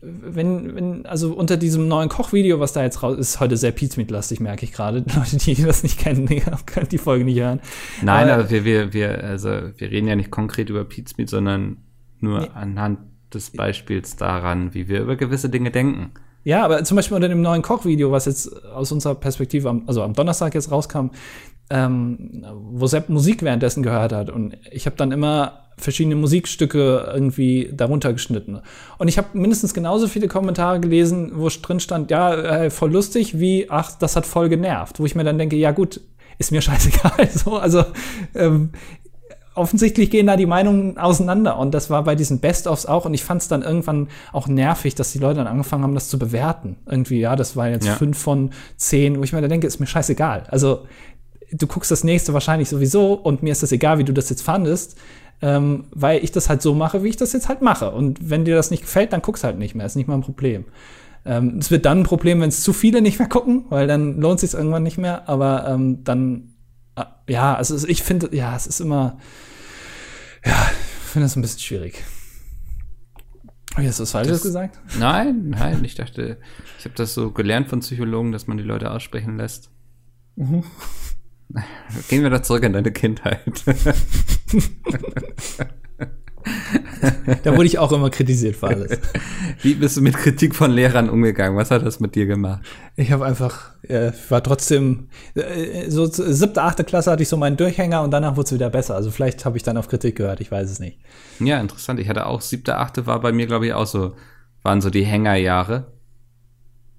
wenn, 0.01 0.77
wenn, 0.77 1.07
also 1.07 1.35
unter 1.35 1.57
diesem 1.57 1.89
neuen 1.89 2.09
Kochvideo, 2.09 2.61
was 2.61 2.73
da 2.73 2.85
jetzt 2.85 3.03
raus 3.03 3.19
ist, 3.19 3.41
heute 3.41 3.57
sehr 3.57 3.73
Pizmeat-lastig, 3.73 4.39
merke 4.39 4.65
ich 4.65 4.73
gerade. 4.73 4.99
Leute, 5.17 5.37
die 5.39 5.55
das 5.57 5.83
nicht 5.83 5.99
kennen, 5.99 6.27
die 6.27 6.41
können 6.67 6.89
die 6.89 6.99
Folge 6.99 7.25
nicht 7.25 7.41
hören. 7.41 7.61
Nein, 8.01 8.29
aber, 8.29 8.45
aber 8.45 8.51
wir, 8.51 8.65
wir, 8.65 8.93
wir, 8.93 9.25
also 9.25 9.49
wir 9.49 9.91
reden 9.91 10.07
ja 10.07 10.15
nicht 10.15 10.31
konkret 10.31 10.71
über 10.71 10.85
Pizmeat, 10.85 11.29
sondern 11.29 11.79
nur 12.21 12.41
nee. 12.41 12.51
anhand 12.55 12.99
des 13.33 13.51
Beispiels 13.51 14.15
daran, 14.17 14.73
wie 14.75 14.89
wir 14.89 15.01
über 15.01 15.17
gewisse 15.17 15.49
Dinge 15.49 15.71
denken. 15.73 16.13
Ja, 16.45 16.63
aber 16.63 16.85
zum 16.85 16.97
Beispiel 16.97 17.15
unter 17.15 17.29
dem 17.29 17.41
neuen 17.41 17.63
Kochvideo, 17.63 18.13
was 18.13 18.27
jetzt 18.27 18.65
aus 18.67 18.93
unserer 18.93 19.15
Perspektive, 19.15 19.69
am, 19.71 19.85
also 19.87 20.03
am 20.03 20.13
Donnerstag 20.13 20.55
jetzt 20.55 20.71
rauskam, 20.71 21.09
ähm, 21.71 22.45
wo 22.53 22.87
Sepp 22.87 23.09
Musik 23.09 23.43
währenddessen 23.43 23.83
gehört 23.83 24.13
hat. 24.13 24.31
Und 24.31 24.57
ich 24.71 24.87
habe 24.87 24.97
dann 24.97 25.13
immer 25.13 25.65
verschiedene 25.77 26.17
Musikstücke 26.17 27.11
irgendwie 27.13 27.71
darunter 27.73 28.13
geschnitten. 28.13 28.61
Und 28.99 29.09
ich 29.09 29.19
habe 29.19 29.29
mindestens 29.33 29.75
genauso 29.75 30.07
viele 30.07 30.29
Kommentare 30.29 30.81
gelesen, 30.81 31.33
wo 31.35 31.49
drin 31.49 31.81
stand, 31.81 32.11
ja, 32.11 32.35
äh, 32.35 32.71
voll 32.71 32.93
lustig, 32.93 33.39
wie, 33.41 33.71
ach, 33.71 33.93
das 33.99 34.17
hat 34.17 34.27
voll 34.27 34.49
genervt. 34.49 35.01
Wo 35.01 35.07
ich 35.07 35.15
mir 35.15 35.25
dann 35.25 35.39
denke, 35.39 35.57
ja 35.57 35.73
gut, 35.73 36.01
ist 36.39 36.53
mir 36.53 36.61
scheißegal. 36.63 37.29
So, 37.31 37.57
also 37.57 37.85
ähm, 38.35 38.71
offensichtlich 39.55 40.11
gehen 40.11 40.27
da 40.27 40.37
die 40.37 40.47
Meinungen 40.47 40.99
auseinander. 40.99 41.59
Und 41.59 41.75
das 41.75 41.91
war 41.91 42.05
bei 42.05 42.15
diesen 42.15 42.41
Best-ofs 42.41 42.87
auch. 42.87 43.05
Und 43.05 43.15
ich 43.15 43.25
fand 43.25 43.43
es 43.43 43.49
dann 43.49 43.63
irgendwann 43.63 44.09
auch 44.33 44.47
nervig, 44.47 44.95
dass 44.95 45.13
die 45.13 45.19
Leute 45.19 45.37
dann 45.37 45.47
angefangen 45.47 45.83
haben, 45.83 45.95
das 45.95 46.09
zu 46.09 46.19
bewerten. 46.19 46.77
Irgendwie, 46.87 47.21
ja, 47.21 47.37
das 47.37 47.57
war 47.57 47.69
jetzt 47.69 47.87
ja. 47.87 47.95
fünf 47.95 48.19
von 48.19 48.51
zehn, 48.77 49.19
wo 49.19 49.23
ich 49.23 49.33
mir 49.33 49.41
da 49.41 49.49
denke, 49.49 49.67
ist 49.67 49.81
mir 49.81 49.87
scheißegal. 49.87 50.45
Also, 50.51 50.87
du 51.57 51.67
guckst 51.67 51.91
das 51.91 52.05
nächste 52.05 52.33
wahrscheinlich 52.33 52.69
sowieso 52.69 53.15
und 53.15 53.43
mir 53.43 53.53
ist 53.53 53.63
das 53.63 53.73
egal, 53.73 53.99
wie 53.99 54.05
du 54.05 54.13
das 54.13 54.29
jetzt 54.31 54.43
fandest. 54.43 54.97
Ähm, 55.43 55.87
weil 55.91 56.23
ich 56.25 56.31
das 56.33 56.49
halt 56.49 56.63
so 56.63 56.75
mache, 56.75 57.03
wie 57.03 57.09
ich 57.09 57.17
das 57.17 57.33
jetzt 57.33 57.49
halt 57.49 57.61
mache. 57.61 57.91
Und 57.91 58.31
wenn 58.31 58.45
dir 58.45 58.55
das 58.55 58.71
nicht 58.71 58.83
gefällt, 58.83 59.13
dann 59.13 59.21
guck's 59.21 59.45
halt 59.45 59.59
nicht 59.59 59.75
mehr. 59.75 59.85
Ist 59.85 59.97
nicht 59.97 60.07
mal 60.07 60.15
ein 60.15 60.21
Problem. 60.23 60.65
Ähm, 61.27 61.59
es 61.59 61.71
wird 61.71 61.85
dann 61.87 62.01
ein 62.01 62.05
Problem, 62.05 62.41
wenn 62.41 62.49
es 62.49 62.63
zu 62.63 62.73
viele 62.73 63.03
nicht 63.03 63.19
mehr 63.19 63.29
gucken, 63.29 63.65
weil 63.69 63.87
dann 63.87 64.21
lohnt 64.21 64.41
sich 64.41 64.55
irgendwann 64.55 64.85
nicht 64.85 64.97
mehr. 64.97 65.29
Aber 65.29 65.67
ähm, 65.69 66.05
dann, 66.05 66.55
äh, 66.97 67.05
ja, 67.29 67.55
also 67.57 67.87
ich 67.89 68.03
finde, 68.03 68.35
ja, 68.35 68.55
es 68.57 68.67
ist 68.67 68.81
immer, 68.81 69.19
ja, 70.47 70.53
ich 71.03 71.11
finde 71.11 71.27
es 71.27 71.37
ein 71.37 71.43
bisschen 71.43 71.61
schwierig. 71.61 72.05
Habe 73.73 73.83
ich 73.83 73.89
jetzt 73.89 74.01
was 74.01 74.13
Falsches 74.13 74.35
Das- 74.35 74.43
gesagt? 74.43 74.79
Nein, 74.99 75.49
nein, 75.51 75.85
ich 75.85 75.97
dachte, 75.97 76.39
ich 76.79 76.85
habe 76.85 76.95
das 76.95 77.13
so 77.13 77.33
gelernt 77.33 77.69
von 77.69 77.81
Psychologen, 77.81 78.31
dass 78.33 78.47
man 78.47 78.57
die 78.57 78.63
Leute 78.65 78.91
aussprechen 78.93 79.37
lässt. 79.37 79.69
Gehen 82.09 82.23
wir 82.23 82.31
da 82.31 82.43
zurück 82.43 82.63
in 82.65 82.73
deine 82.73 82.91
Kindheit. 82.93 83.41
Da 87.43 87.55
wurde 87.57 87.65
ich 87.67 87.79
auch 87.79 87.91
immer 87.93 88.11
kritisiert 88.11 88.57
für 88.57 88.69
alles. 88.69 88.99
Wie 89.63 89.75
bist 89.75 89.97
du 89.97 90.03
mit 90.03 90.15
Kritik 90.15 90.55
von 90.55 90.71
Lehrern 90.71 91.09
umgegangen? 91.09 91.57
Was 91.57 91.71
hat 91.71 91.85
das 91.85 92.01
mit 92.01 92.15
dir 92.15 92.27
gemacht? 92.27 92.63
Ich 92.97 93.13
habe 93.13 93.25
einfach, 93.25 93.73
äh, 93.83 94.13
war 94.29 94.43
trotzdem, 94.43 95.09
äh, 95.35 95.89
so 95.91 96.05
siebte, 96.07 96.63
achte 96.63 96.85
Klasse 96.85 97.11
hatte 97.11 97.23
ich 97.23 97.29
so 97.31 97.37
meinen 97.39 97.57
Durchhänger 97.57 98.03
und 98.03 98.11
danach 98.11 98.37
wurde 98.37 98.47
es 98.47 98.53
wieder 98.53 98.69
besser. 98.69 98.95
Also 98.95 99.11
vielleicht 99.11 99.45
habe 99.47 99.57
ich 99.57 99.63
dann 99.63 99.77
auf 99.79 99.89
Kritik 99.89 100.17
gehört, 100.17 100.41
ich 100.41 100.51
weiß 100.51 100.71
es 100.71 100.81
nicht. 100.81 100.99
Ja, 101.41 101.61
interessant. 101.61 101.99
Ich 102.01 102.09
hatte 102.09 102.27
auch 102.27 102.41
siebte, 102.43 102.77
achte 102.77 103.07
war 103.07 103.21
bei 103.21 103.33
mir, 103.33 103.47
glaube 103.47 103.67
ich, 103.67 103.73
auch 103.73 103.87
so, 103.87 104.15
waren 104.63 104.81
so 104.83 104.91
die 104.91 105.05
Hängerjahre, 105.05 105.93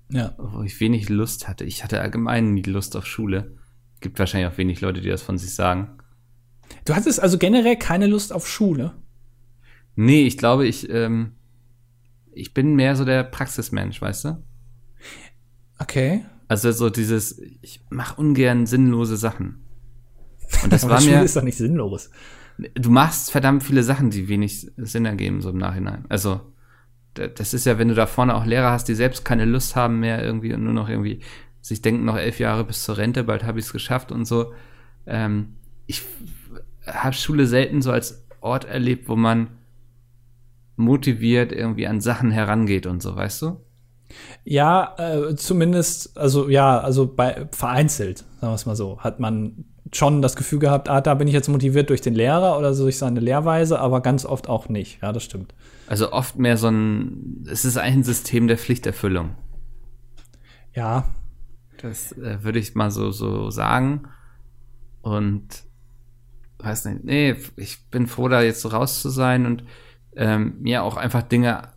Ja. 0.10 0.34
wo 0.38 0.64
ich 0.64 0.80
wenig 0.80 1.10
Lust 1.10 1.48
hatte. 1.48 1.66
Ich 1.66 1.84
hatte 1.84 2.02
allgemein 2.02 2.54
nie 2.56 2.64
Lust 2.64 2.96
auf 2.96 3.06
Schule. 3.06 3.52
Gibt 4.02 4.20
wahrscheinlich 4.20 4.52
auch 4.52 4.58
wenig 4.58 4.82
Leute, 4.82 5.02
die 5.02 5.10
das 5.10 5.22
von 5.22 5.38
sich 5.38 5.54
sagen. 5.56 5.98
Du 6.86 6.96
hattest 6.96 7.20
also 7.22 7.38
generell 7.38 7.78
keine 7.78 8.08
Lust 8.08 8.34
auf 8.34 8.48
Schule? 8.48 8.94
Nee, 9.96 10.24
ich 10.28 10.38
glaube, 10.38 10.68
ich, 10.68 10.90
ähm, 10.90 11.34
ich 12.34 12.54
bin 12.54 12.76
mehr 12.76 12.96
so 12.96 13.06
der 13.06 13.24
Praxismensch, 13.24 14.02
weißt 14.02 14.26
du? 14.26 14.44
Okay. 15.80 16.26
Also 16.48 16.72
so 16.72 16.90
dieses, 16.90 17.40
ich 17.62 17.82
mache 17.90 18.20
ungern 18.20 18.66
sinnlose 18.66 19.18
Sachen. 19.18 19.64
Und 20.64 20.72
das 20.72 20.84
Aber 20.84 20.94
war 20.94 21.02
Schule 21.02 21.18
mir, 21.18 21.24
ist 21.24 21.36
doch 21.36 21.42
nicht 21.42 21.58
sinnlos. 21.58 22.10
du 22.76 22.90
machst 22.90 23.32
verdammt 23.32 23.64
viele 23.64 23.84
Sachen, 23.84 24.10
die 24.12 24.28
wenig 24.28 24.72
Sinn 24.78 25.06
ergeben, 25.06 25.42
so 25.42 25.50
im 25.50 25.58
Nachhinein. 25.58 26.06
Also, 26.10 26.42
da- 27.16 27.28
das 27.28 27.54
ist 27.54 27.66
ja, 27.66 27.78
wenn 27.80 27.88
du 27.88 27.96
da 27.96 28.06
vorne 28.06 28.36
auch 28.36 28.46
Lehrer 28.46 28.72
hast, 28.72 28.88
die 28.88 28.96
selbst 28.96 29.26
keine 29.26 29.46
Lust 29.46 29.76
haben 29.76 30.00
mehr 30.00 30.24
irgendwie 30.24 30.54
und 30.54 30.64
nur 30.64 30.74
noch 30.74 30.90
irgendwie 30.90 31.22
sich 31.66 31.82
denken, 31.82 32.06
noch 32.06 32.16
elf 32.18 32.40
Jahre 32.40 32.64
bis 32.64 32.84
zur 32.84 32.98
Rente, 32.98 33.24
bald 33.24 33.44
habe 33.44 33.58
ich 33.58 33.66
es 33.66 33.74
geschafft 33.74 34.12
und 34.12 34.26
so. 34.26 34.54
Ähm, 35.08 35.56
ich 35.88 36.04
habe 36.86 37.16
Schule 37.16 37.48
selten 37.48 37.82
so 37.82 37.92
als 37.92 38.24
Ort 38.40 38.66
erlebt, 38.66 39.10
wo 39.10 39.16
man 39.16 39.48
motiviert 40.76 41.52
irgendwie 41.52 41.88
an 41.88 42.02
Sachen 42.02 42.30
herangeht 42.30 42.86
und 42.86 43.02
so, 43.02 43.16
weißt 43.16 43.42
du? 43.42 43.62
Ja, 44.44 44.94
äh, 45.00 45.36
zumindest, 45.36 46.16
also 46.16 46.50
ja, 46.50 46.80
also 46.80 47.12
bei 47.12 47.48
vereinzelt, 47.52 48.20
sagen 48.20 48.52
wir 48.52 48.54
es 48.54 48.68
mal 48.68 48.76
so, 48.76 49.00
hat 49.00 49.20
man 49.20 49.66
schon 49.92 50.22
das 50.22 50.36
Gefühl 50.36 50.60
gehabt, 50.60 50.88
ah, 50.88 51.02
da 51.02 51.16
bin 51.16 51.28
ich 51.28 51.34
jetzt 51.34 51.48
motiviert 51.48 51.90
durch 51.90 52.02
den 52.02 52.14
Lehrer 52.14 52.60
oder 52.60 52.76
so 52.76 52.84
durch 52.84 53.00
seine 53.00 53.22
Lehrweise, 53.22 53.80
aber 53.80 54.02
ganz 54.02 54.24
oft 54.24 54.50
auch 54.50 54.70
nicht. 54.70 55.02
Ja, 55.02 55.12
das 55.12 55.24
stimmt. 55.24 55.56
Also 55.88 56.12
oft 56.12 56.38
mehr 56.38 56.58
so 56.58 56.68
ein, 56.68 57.44
es 57.50 57.66
ist 57.66 57.78
ein 57.78 58.04
System 58.04 58.48
der 58.48 58.60
Pflichterfüllung. 58.60 59.32
Ja, 60.76 61.06
Das 61.82 62.12
äh, 62.14 62.44
würde 62.44 62.60
ich 62.60 62.76
mal 62.76 62.92
so, 62.92 63.12
so 63.12 63.50
sagen. 63.50 64.08
Und 65.02 65.64
weiß 66.60 66.86
nicht, 66.86 67.04
nee, 67.04 67.36
ich 67.56 67.90
bin 67.90 68.08
froh, 68.08 68.28
da 68.28 68.42
jetzt 68.42 68.62
so 68.62 68.70
raus 68.70 69.02
zu 69.02 69.10
sein 69.10 69.46
und 69.46 69.64
ähm, 70.16 70.56
mir 70.62 70.84
auch 70.84 70.98
einfach 70.98 71.22
Dinge 71.22 71.70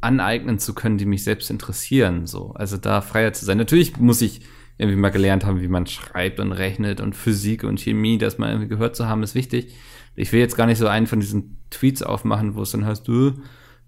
aneignen 0.00 0.58
zu 0.58 0.74
können, 0.74 0.98
die 0.98 1.06
mich 1.06 1.24
selbst 1.24 1.50
interessieren. 1.50 2.26
So, 2.26 2.52
also 2.52 2.76
da 2.76 3.00
freier 3.00 3.32
zu 3.32 3.44
sein. 3.44 3.58
Natürlich 3.58 3.98
muss 3.98 4.22
ich 4.22 4.42
irgendwie 4.78 4.98
mal 4.98 5.10
gelernt 5.10 5.44
haben, 5.44 5.60
wie 5.60 5.68
man 5.68 5.86
schreibt 5.86 6.40
und 6.40 6.52
rechnet 6.52 7.00
und 7.00 7.14
Physik 7.14 7.64
und 7.64 7.80
Chemie, 7.80 8.18
das 8.18 8.38
mal 8.38 8.50
irgendwie 8.50 8.68
gehört 8.68 8.96
zu 8.96 9.06
haben, 9.06 9.22
ist 9.22 9.34
wichtig. 9.34 9.74
Ich 10.16 10.32
will 10.32 10.40
jetzt 10.40 10.56
gar 10.56 10.66
nicht 10.66 10.78
so 10.78 10.88
einen 10.88 11.06
von 11.06 11.20
diesen 11.20 11.58
Tweets 11.70 12.02
aufmachen, 12.02 12.54
wo 12.54 12.62
es 12.62 12.72
dann 12.72 12.86
heißt, 12.86 13.06
du, 13.06 13.34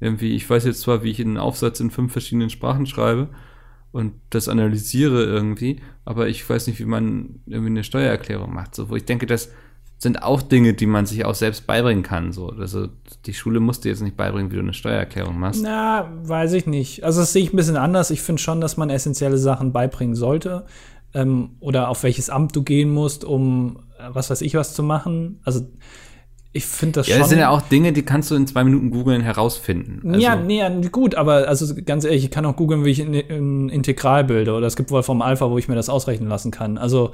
irgendwie, 0.00 0.34
ich 0.34 0.48
weiß 0.48 0.64
jetzt 0.64 0.82
zwar, 0.82 1.02
wie 1.02 1.10
ich 1.10 1.20
einen 1.20 1.38
Aufsatz 1.38 1.80
in 1.80 1.90
fünf 1.90 2.12
verschiedenen 2.12 2.50
Sprachen 2.50 2.86
schreibe 2.86 3.30
und 3.92 4.14
das 4.30 4.48
analysiere 4.48 5.24
irgendwie, 5.24 5.80
aber 6.04 6.28
ich 6.28 6.48
weiß 6.48 6.66
nicht, 6.66 6.80
wie 6.80 6.86
man 6.86 7.40
irgendwie 7.46 7.70
eine 7.70 7.84
Steuererklärung 7.84 8.52
macht. 8.52 8.74
So, 8.74 8.88
wo 8.88 8.96
ich 8.96 9.04
denke, 9.04 9.26
das 9.26 9.50
sind 9.98 10.22
auch 10.22 10.42
Dinge, 10.42 10.74
die 10.74 10.86
man 10.86 11.06
sich 11.06 11.24
auch 11.24 11.34
selbst 11.34 11.66
beibringen 11.66 12.02
kann. 12.02 12.32
So, 12.32 12.48
also 12.48 12.88
die 13.26 13.34
Schule 13.34 13.60
muss 13.60 13.80
dir 13.80 13.90
jetzt 13.90 14.02
nicht 14.02 14.16
beibringen, 14.16 14.50
wie 14.50 14.56
du 14.56 14.62
eine 14.62 14.74
Steuererklärung 14.74 15.38
machst. 15.38 15.62
na, 15.62 16.10
weiß 16.24 16.54
ich 16.54 16.66
nicht. 16.66 17.04
Also 17.04 17.20
das 17.20 17.32
sehe 17.32 17.44
ich 17.44 17.52
ein 17.52 17.56
bisschen 17.56 17.76
anders. 17.76 18.10
Ich 18.10 18.20
finde 18.20 18.42
schon, 18.42 18.60
dass 18.60 18.76
man 18.76 18.90
essentielle 18.90 19.38
Sachen 19.38 19.72
beibringen 19.72 20.16
sollte. 20.16 20.66
Ähm, 21.14 21.50
oder 21.60 21.88
auf 21.88 22.02
welches 22.02 22.30
Amt 22.30 22.56
du 22.56 22.62
gehen 22.62 22.90
musst, 22.90 23.24
um 23.24 23.80
äh, 23.98 24.08
was 24.08 24.30
weiß 24.30 24.40
ich 24.40 24.54
was 24.54 24.74
zu 24.74 24.82
machen. 24.82 25.40
Also 25.44 25.68
ich 26.52 26.66
finde 26.66 27.00
das 27.00 27.06
Ja, 27.06 27.14
schon. 27.14 27.20
das 27.20 27.28
sind 27.30 27.38
ja 27.38 27.48
auch 27.48 27.62
Dinge, 27.62 27.92
die 27.92 28.02
kannst 28.02 28.30
du 28.30 28.34
in 28.34 28.46
zwei 28.46 28.62
Minuten 28.64 28.90
googeln 28.90 29.22
herausfinden. 29.22 30.02
Also, 30.06 30.20
ja, 30.20 30.36
nee, 30.36 30.58
ja, 30.58 30.68
gut, 30.90 31.14
aber 31.14 31.48
also 31.48 31.74
ganz 31.84 32.04
ehrlich, 32.04 32.24
ich 32.24 32.30
kann 32.30 32.44
auch 32.44 32.56
googeln, 32.56 32.84
wie 32.84 32.90
ich 32.90 33.00
ein, 33.00 33.14
ein 33.14 33.68
Integral 33.70 34.24
bilde. 34.24 34.52
Oder 34.52 34.66
es 34.66 34.76
gibt 34.76 34.90
Wolfram 34.90 35.22
Alpha, 35.22 35.50
wo 35.50 35.56
ich 35.58 35.68
mir 35.68 35.74
das 35.74 35.88
ausrechnen 35.88 36.28
lassen 36.28 36.50
kann. 36.50 36.76
Also 36.76 37.12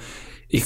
ich, 0.48 0.64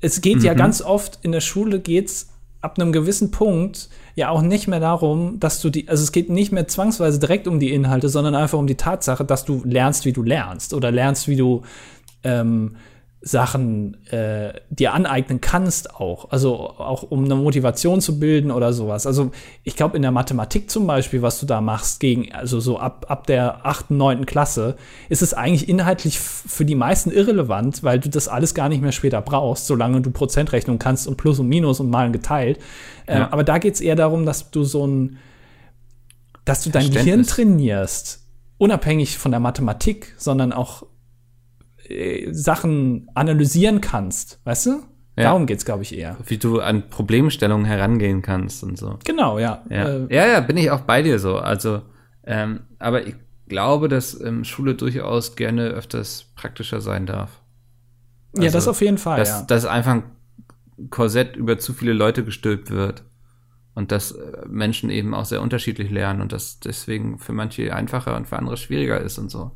es 0.00 0.20
geht 0.20 0.42
ja 0.42 0.54
ganz 0.54 0.80
oft 0.80 1.18
in 1.22 1.32
der 1.32 1.40
Schule 1.40 1.80
geht's 1.80 2.28
ab 2.62 2.78
einem 2.78 2.92
gewissen 2.92 3.30
Punkt 3.30 3.90
ja 4.14 4.30
auch 4.30 4.42
nicht 4.42 4.66
mehr 4.66 4.80
darum, 4.80 5.38
dass 5.38 5.60
du 5.60 5.70
die, 5.70 5.88
also 5.88 6.02
es 6.02 6.10
geht 6.10 6.30
nicht 6.30 6.50
mehr 6.52 6.66
zwangsweise 6.66 7.18
direkt 7.18 7.46
um 7.46 7.60
die 7.60 7.72
Inhalte, 7.72 8.08
sondern 8.08 8.34
einfach 8.34 8.58
um 8.58 8.66
die 8.66 8.76
Tatsache, 8.76 9.24
dass 9.24 9.44
du 9.44 9.62
lernst, 9.64 10.04
wie 10.04 10.12
du 10.12 10.22
lernst 10.22 10.72
oder 10.72 10.90
lernst, 10.90 11.28
wie 11.28 11.36
du 11.36 11.62
ähm, 12.24 12.76
Sachen 13.22 14.06
äh, 14.06 14.52
dir 14.70 14.92
aneignen 14.92 15.40
kannst 15.40 15.94
auch. 15.94 16.30
Also 16.30 16.54
auch 16.78 17.02
um 17.02 17.24
eine 17.24 17.34
Motivation 17.34 18.00
zu 18.00 18.20
bilden 18.20 18.52
oder 18.52 18.72
sowas. 18.72 19.06
Also 19.06 19.32
ich 19.64 19.74
glaube 19.74 19.96
in 19.96 20.02
der 20.02 20.12
Mathematik 20.12 20.70
zum 20.70 20.86
Beispiel, 20.86 21.22
was 21.22 21.40
du 21.40 21.46
da 21.46 21.60
machst, 21.60 21.98
gegen, 21.98 22.32
also 22.32 22.60
so 22.60 22.78
ab, 22.78 23.06
ab 23.08 23.26
der 23.26 23.66
achten, 23.66 23.96
neunten 23.96 24.26
Klasse, 24.26 24.76
ist 25.08 25.22
es 25.22 25.34
eigentlich 25.34 25.68
inhaltlich 25.68 26.20
für 26.20 26.64
die 26.64 26.76
meisten 26.76 27.10
irrelevant, 27.10 27.82
weil 27.82 27.98
du 27.98 28.08
das 28.08 28.28
alles 28.28 28.54
gar 28.54 28.68
nicht 28.68 28.82
mehr 28.82 28.92
später 28.92 29.20
brauchst, 29.22 29.66
solange 29.66 30.02
du 30.02 30.10
Prozentrechnung 30.12 30.78
kannst 30.78 31.08
und 31.08 31.16
Plus 31.16 31.40
und 31.40 31.48
Minus 31.48 31.80
und 31.80 31.90
Malen 31.90 32.12
geteilt. 32.12 32.60
Äh, 33.06 33.18
Ja. 33.18 33.32
aber 33.32 33.42
da 33.44 33.58
geht 33.58 33.74
es 33.74 33.80
eher 33.80 33.96
darum, 33.96 34.24
dass 34.24 34.50
du 34.50 34.62
so 34.62 34.86
ein, 34.86 35.18
dass 36.44 36.62
du 36.62 36.70
dein 36.70 36.92
Gehirn 36.92 37.24
trainierst, 37.24 38.20
unabhängig 38.58 39.18
von 39.18 39.32
der 39.32 39.40
Mathematik, 39.40 40.14
sondern 40.16 40.52
auch 40.52 40.84
äh, 41.88 42.32
Sachen 42.32 43.08
analysieren 43.14 43.80
kannst, 43.80 44.40
weißt 44.44 44.66
du? 44.66 44.70
Ja. 45.16 45.24
Darum 45.24 45.46
geht's, 45.46 45.64
glaube 45.64 45.82
ich, 45.82 45.96
eher. 45.96 46.18
Wie 46.26 46.36
du 46.36 46.60
an 46.60 46.90
Problemstellungen 46.90 47.64
herangehen 47.64 48.20
kannst 48.20 48.62
und 48.62 48.76
so. 48.76 48.98
Genau, 49.04 49.38
ja. 49.38 49.62
Ja, 49.70 49.88
Äh, 49.88 50.14
ja, 50.14 50.26
ja, 50.26 50.40
bin 50.40 50.58
ich 50.58 50.70
auch 50.70 50.82
bei 50.82 51.02
dir 51.02 51.18
so. 51.18 51.38
Also, 51.38 51.80
ähm, 52.24 52.60
aber 52.78 53.06
ich 53.06 53.14
glaube, 53.48 53.88
dass 53.88 54.20
ähm, 54.20 54.44
Schule 54.44 54.74
durchaus 54.74 55.34
gerne 55.34 55.68
öfters 55.68 56.26
praktischer 56.34 56.82
sein 56.82 57.06
darf. 57.06 57.40
ja, 58.34 58.42
also, 58.42 58.58
das 58.58 58.68
auf 58.68 58.82
jeden 58.82 58.98
Fall, 58.98 59.18
dass, 59.18 59.28
ja. 59.28 59.42
dass 59.42 59.64
einfach 59.64 59.94
ein 59.94 60.02
Korsett 60.90 61.34
über 61.36 61.58
zu 61.58 61.72
viele 61.72 61.94
Leute 61.94 62.22
gestülpt 62.22 62.70
wird. 62.70 63.02
Und 63.74 63.92
dass 63.92 64.12
äh, 64.12 64.46
Menschen 64.48 64.88
eben 64.88 65.14
auch 65.14 65.26
sehr 65.26 65.42
unterschiedlich 65.42 65.90
lernen 65.90 66.22
und 66.22 66.32
das 66.32 66.60
deswegen 66.60 67.18
für 67.18 67.32
manche 67.32 67.74
einfacher 67.74 68.16
und 68.16 68.26
für 68.26 68.38
andere 68.38 68.56
schwieriger 68.56 69.00
ist 69.00 69.18
und 69.18 69.30
so. 69.30 69.52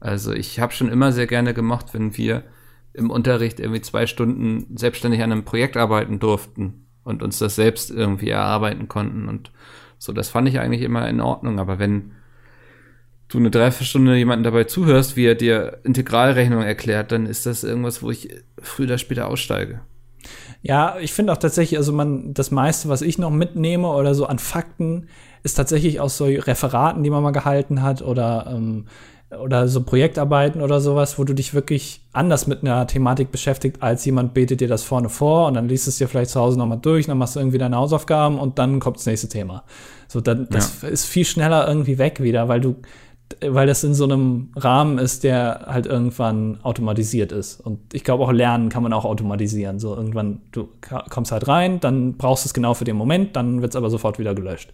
Also 0.00 0.32
ich 0.32 0.60
habe 0.60 0.72
schon 0.72 0.88
immer 0.88 1.12
sehr 1.12 1.26
gerne 1.26 1.54
gemocht, 1.54 1.94
wenn 1.94 2.16
wir 2.16 2.44
im 2.92 3.10
Unterricht 3.10 3.60
irgendwie 3.60 3.82
zwei 3.82 4.06
Stunden 4.06 4.76
selbstständig 4.76 5.22
an 5.22 5.32
einem 5.32 5.44
Projekt 5.44 5.76
arbeiten 5.76 6.18
durften 6.18 6.86
und 7.04 7.22
uns 7.22 7.38
das 7.38 7.54
selbst 7.54 7.90
irgendwie 7.90 8.30
erarbeiten 8.30 8.88
konnten 8.88 9.28
und 9.28 9.52
so. 9.98 10.12
Das 10.12 10.28
fand 10.28 10.48
ich 10.48 10.58
eigentlich 10.58 10.82
immer 10.82 11.08
in 11.08 11.20
Ordnung. 11.20 11.58
Aber 11.58 11.78
wenn 11.78 12.12
du 13.28 13.38
eine 13.38 13.50
Dreiviertelstunde 13.50 14.16
jemanden 14.16 14.44
dabei 14.44 14.64
zuhörst, 14.64 15.16
wie 15.16 15.26
er 15.26 15.34
dir 15.34 15.78
Integralrechnung 15.84 16.62
erklärt, 16.62 17.12
dann 17.12 17.26
ist 17.26 17.46
das 17.46 17.64
irgendwas, 17.64 18.02
wo 18.02 18.10
ich 18.10 18.30
früher 18.60 18.86
oder 18.86 18.98
später 18.98 19.28
aussteige. 19.28 19.80
Ja, 20.62 20.96
ich 20.98 21.12
finde 21.12 21.32
auch 21.32 21.36
tatsächlich, 21.36 21.78
also 21.78 21.92
man, 21.92 22.34
das 22.34 22.50
meiste, 22.50 22.88
was 22.88 23.02
ich 23.02 23.18
noch 23.18 23.30
mitnehme 23.30 23.88
oder 23.88 24.14
so 24.14 24.26
an 24.26 24.38
Fakten, 24.38 25.08
ist 25.42 25.54
tatsächlich 25.54 26.00
aus 26.00 26.16
so 26.16 26.24
Referaten, 26.24 27.04
die 27.04 27.10
man 27.10 27.22
mal 27.22 27.30
gehalten 27.30 27.82
hat 27.82 28.02
oder, 28.02 28.52
ähm, 28.52 28.86
oder 29.42 29.68
so 29.68 29.82
Projektarbeiten 29.82 30.62
oder 30.62 30.80
sowas, 30.80 31.18
wo 31.18 31.24
du 31.24 31.34
dich 31.34 31.54
wirklich 31.54 32.00
anders 32.12 32.46
mit 32.46 32.62
einer 32.62 32.86
Thematik 32.86 33.30
beschäftigt, 33.30 33.82
als 33.82 34.04
jemand 34.04 34.34
betet 34.34 34.60
dir 34.60 34.68
das 34.68 34.82
vorne 34.82 35.08
vor 35.08 35.46
und 35.46 35.54
dann 35.54 35.68
liest 35.68 35.88
es 35.88 35.98
dir 35.98 36.08
vielleicht 36.08 36.30
zu 36.30 36.40
Hause 36.40 36.58
nochmal 36.58 36.78
durch, 36.80 37.06
dann 37.06 37.18
machst 37.18 37.36
du 37.36 37.40
irgendwie 37.40 37.58
deine 37.58 37.76
Hausaufgaben 37.76 38.38
und 38.38 38.58
dann 38.58 38.80
kommt 38.80 38.96
das 38.96 39.06
nächste 39.06 39.28
Thema. 39.28 39.64
So, 40.08 40.20
dann, 40.20 40.48
das 40.50 40.82
ist 40.82 41.04
viel 41.04 41.24
schneller 41.24 41.66
irgendwie 41.68 41.98
weg 41.98 42.22
wieder, 42.22 42.48
weil 42.48 42.60
du 42.60 42.76
weil 43.40 43.66
das 43.66 43.82
in 43.84 43.94
so 43.94 44.04
einem 44.04 44.50
Rahmen 44.54 44.98
ist, 44.98 45.24
der 45.24 45.66
halt 45.66 45.86
irgendwann 45.86 46.58
automatisiert 46.62 47.32
ist. 47.32 47.60
Und 47.60 47.80
ich 47.92 48.04
glaube 48.04 48.24
auch 48.24 48.32
Lernen 48.32 48.68
kann 48.68 48.82
man 48.82 48.92
auch 48.92 49.04
automatisieren. 49.04 49.78
So 49.78 49.96
irgendwann, 49.96 50.42
du 50.52 50.68
kommst 51.10 51.32
halt 51.32 51.48
rein, 51.48 51.80
dann 51.80 52.14
brauchst 52.14 52.44
du 52.44 52.48
es 52.48 52.54
genau 52.54 52.74
für 52.74 52.84
den 52.84 52.96
Moment, 52.96 53.34
dann 53.36 53.62
wird 53.62 53.72
es 53.72 53.76
aber 53.76 53.90
sofort 53.90 54.18
wieder 54.18 54.34
gelöscht. 54.34 54.72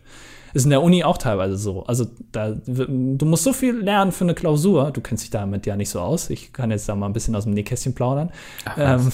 Ist 0.55 0.64
in 0.64 0.70
der 0.70 0.82
Uni 0.82 1.05
auch 1.05 1.18
teilweise 1.18 1.57
so. 1.57 1.84
Also 1.84 2.07
da, 2.30 2.55
du 2.66 3.24
musst 3.24 3.44
so 3.44 3.53
viel 3.53 3.76
lernen 3.76 4.12
für 4.12 4.24
eine 4.24 4.34
Klausur. 4.34 4.90
Du 4.90 5.00
kennst 5.00 5.24
dich 5.24 5.30
damit 5.30 5.66
ja 5.66 5.76
nicht 5.76 5.90
so 5.90 6.00
aus. 6.00 6.30
Ich 6.30 6.53
kann 6.53 6.70
jetzt 6.70 6.88
da 6.88 6.94
mal 6.94 7.07
ein 7.07 7.12
bisschen 7.12 7.34
aus 7.34 7.44
dem 7.44 7.55
Nähkästchen 7.55 7.94
plaudern. 7.94 8.30
Ach, 8.64 8.76
ähm, 8.78 9.12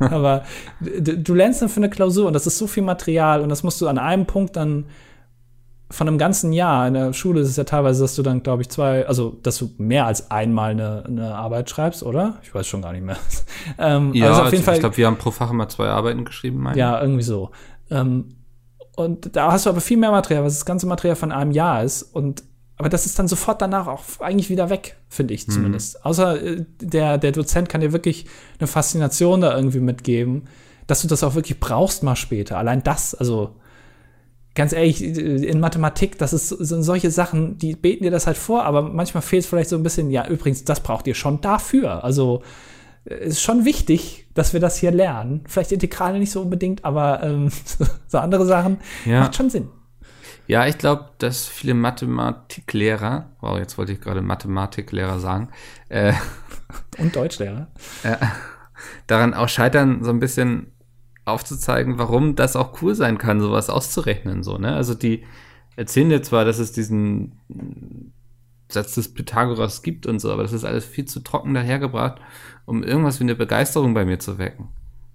aber 0.00 0.44
du, 0.80 1.18
du 1.18 1.34
lernst 1.34 1.62
dann 1.62 1.68
für 1.68 1.80
eine 1.80 1.90
Klausur 1.90 2.26
und 2.26 2.32
das 2.32 2.46
ist 2.46 2.58
so 2.58 2.66
viel 2.66 2.82
Material 2.82 3.40
und 3.40 3.48
das 3.48 3.62
musst 3.62 3.80
du 3.80 3.88
an 3.88 3.98
einem 3.98 4.26
Punkt 4.26 4.56
dann 4.56 4.86
von 5.92 6.08
einem 6.08 6.18
ganzen 6.18 6.52
Jahr 6.52 6.88
in 6.88 6.94
der 6.94 7.12
Schule 7.12 7.40
ist 7.40 7.48
es 7.48 7.56
ja 7.56 7.64
teilweise, 7.64 8.02
dass 8.02 8.14
du 8.16 8.22
dann, 8.22 8.42
glaube 8.42 8.62
ich, 8.62 8.70
zwei, 8.70 9.06
also 9.06 9.36
dass 9.42 9.58
du 9.58 9.70
mehr 9.78 10.06
als 10.06 10.30
einmal 10.30 10.70
eine, 10.70 11.04
eine 11.06 11.34
Arbeit 11.34 11.68
schreibst, 11.70 12.02
oder? 12.02 12.38
Ich 12.42 12.54
weiß 12.54 12.66
schon 12.66 12.82
gar 12.82 12.92
nicht 12.92 13.04
mehr. 13.04 13.18
ähm, 13.78 14.12
ja, 14.14 14.28
also 14.28 14.42
auf 14.42 14.46
jeden 14.46 14.56
also 14.56 14.64
Fall, 14.64 14.74
ich 14.74 14.80
glaube, 14.80 14.96
wir 14.96 15.06
haben 15.06 15.18
pro 15.18 15.30
Fach 15.30 15.50
immer 15.50 15.68
zwei 15.68 15.88
Arbeiten 15.88 16.24
geschrieben. 16.24 16.58
Meine. 16.62 16.78
Ja, 16.78 17.00
irgendwie 17.00 17.22
so. 17.22 17.50
Ähm, 17.90 18.36
und 18.96 19.36
da 19.36 19.52
hast 19.52 19.66
du 19.66 19.70
aber 19.70 19.80
viel 19.80 19.96
mehr 19.96 20.10
Material, 20.10 20.44
was 20.44 20.54
das 20.54 20.66
ganze 20.66 20.86
Material 20.86 21.16
von 21.16 21.32
einem 21.32 21.50
Jahr 21.50 21.82
ist. 21.82 22.02
Und 22.02 22.44
aber 22.76 22.88
das 22.88 23.06
ist 23.06 23.18
dann 23.18 23.28
sofort 23.28 23.62
danach 23.62 23.86
auch 23.86 24.02
eigentlich 24.20 24.50
wieder 24.50 24.68
weg, 24.68 24.96
finde 25.08 25.34
ich 25.34 25.46
mhm. 25.46 25.52
zumindest. 25.52 25.94
Mhm. 25.94 26.00
Außer 26.02 26.42
äh, 26.42 26.64
der, 26.80 27.18
der 27.18 27.32
Dozent 27.32 27.68
kann 27.68 27.80
dir 27.80 27.92
wirklich 27.92 28.26
eine 28.58 28.66
Faszination 28.66 29.40
da 29.40 29.56
irgendwie 29.56 29.80
mitgeben, 29.80 30.48
dass 30.86 31.02
du 31.02 31.08
das 31.08 31.22
auch 31.22 31.34
wirklich 31.34 31.60
brauchst 31.60 32.02
mal 32.02 32.16
später. 32.16 32.58
Allein 32.58 32.82
das, 32.82 33.14
also 33.14 33.56
ganz 34.54 34.72
ehrlich, 34.72 35.02
in 35.02 35.60
Mathematik, 35.60 36.18
das 36.18 36.32
ist, 36.32 36.48
sind 36.48 36.82
solche 36.82 37.10
Sachen, 37.10 37.56
die 37.56 37.74
beten 37.74 38.04
dir 38.04 38.10
das 38.10 38.26
halt 38.26 38.36
vor, 38.36 38.64
aber 38.64 38.82
manchmal 38.82 39.22
fehlt 39.22 39.44
es 39.44 39.48
vielleicht 39.48 39.70
so 39.70 39.76
ein 39.76 39.82
bisschen, 39.82 40.10
ja, 40.10 40.26
übrigens, 40.26 40.64
das 40.64 40.80
braucht 40.80 41.06
ihr 41.06 41.14
schon 41.14 41.40
dafür. 41.40 42.04
Also 42.04 42.42
ist 43.04 43.42
schon 43.42 43.64
wichtig, 43.64 44.28
dass 44.34 44.52
wir 44.52 44.60
das 44.60 44.76
hier 44.76 44.92
lernen. 44.92 45.42
Vielleicht 45.46 45.72
Integrale 45.72 46.18
nicht 46.18 46.30
so 46.30 46.40
unbedingt, 46.40 46.84
aber 46.84 47.22
ähm, 47.22 47.50
so 48.06 48.18
andere 48.18 48.46
Sachen 48.46 48.78
ja. 49.04 49.20
macht 49.20 49.36
schon 49.36 49.50
Sinn. 49.50 49.68
Ja, 50.46 50.66
ich 50.66 50.78
glaube, 50.78 51.10
dass 51.18 51.46
viele 51.46 51.74
Mathematiklehrer, 51.74 53.30
wow, 53.40 53.58
jetzt 53.58 53.78
wollte 53.78 53.92
ich 53.92 54.00
gerade 54.00 54.22
Mathematiklehrer 54.22 55.18
sagen, 55.18 55.48
äh, 55.88 56.12
und 56.98 57.14
Deutschlehrer, 57.14 57.68
äh, 58.02 58.16
daran 59.06 59.34
auch 59.34 59.48
scheitern, 59.48 60.02
so 60.02 60.10
ein 60.10 60.18
bisschen 60.18 60.72
aufzuzeigen, 61.24 61.98
warum 61.98 62.34
das 62.34 62.56
auch 62.56 62.82
cool 62.82 62.94
sein 62.94 63.18
kann, 63.18 63.40
sowas 63.40 63.70
auszurechnen, 63.70 64.42
so, 64.42 64.58
ne? 64.58 64.74
Also 64.74 64.94
die 64.94 65.24
erzählen 65.76 66.10
dir 66.10 66.22
zwar, 66.22 66.44
dass 66.44 66.58
es 66.58 66.72
diesen 66.72 67.40
Satz 68.68 68.94
des 68.94 69.14
Pythagoras 69.14 69.82
gibt 69.82 70.06
und 70.06 70.18
so, 70.18 70.32
aber 70.32 70.42
das 70.42 70.52
ist 70.52 70.64
alles 70.64 70.84
viel 70.84 71.04
zu 71.04 71.20
trocken 71.20 71.54
dahergebracht 71.54 72.20
um 72.64 72.82
irgendwas 72.82 73.20
wie 73.20 73.24
eine 73.24 73.34
Begeisterung 73.34 73.94
bei 73.94 74.04
mir 74.04 74.18
zu 74.18 74.38
wecken. 74.38 74.68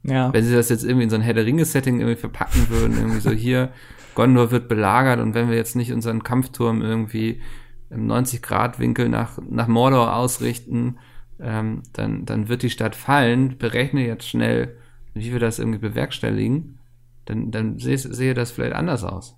Ja. 0.04 0.32
Wenn 0.34 0.44
sie 0.44 0.54
das 0.54 0.70
jetzt 0.70 0.84
irgendwie 0.84 1.04
in 1.04 1.10
so 1.10 1.16
ein 1.16 1.22
Herr 1.22 1.34
der 1.34 1.46
Ringe-Setting 1.46 2.00
irgendwie 2.00 2.20
verpacken 2.20 2.70
würden, 2.70 2.98
irgendwie 2.98 3.20
so 3.20 3.32
hier, 3.32 3.72
Gondor 4.16 4.50
wird 4.52 4.68
belagert 4.68 5.20
und 5.20 5.36
wenn 5.36 5.50
wir 5.50 5.56
jetzt 5.56 5.76
nicht 5.76 5.94
unseren 5.94 6.24
Kampfturm 6.24 6.82
irgendwie 6.82 7.42
im 7.90 8.08
90-Grad-Winkel 8.08 9.10
nach, 9.10 9.38
nach 9.48 9.68
Mordor 9.68 10.16
ausrichten, 10.16 10.98
ähm, 11.40 11.84
dann, 11.94 12.26
dann 12.26 12.48
wird 12.48 12.64
die 12.64 12.70
Stadt 12.70 12.96
fallen. 12.96 13.58
Berechne 13.58 14.06
jetzt 14.06 14.28
schnell, 14.28 14.78
wie 15.14 15.32
wir 15.32 15.40
das 15.40 15.60
irgendwie 15.60 15.80
bewerkstelligen. 15.80 16.80
Dann, 17.26 17.52
dann 17.52 17.78
sehe, 17.78 17.98
sehe 17.98 18.34
das 18.34 18.52
vielleicht 18.52 18.74
anders 18.74 19.04
aus. 19.04 19.38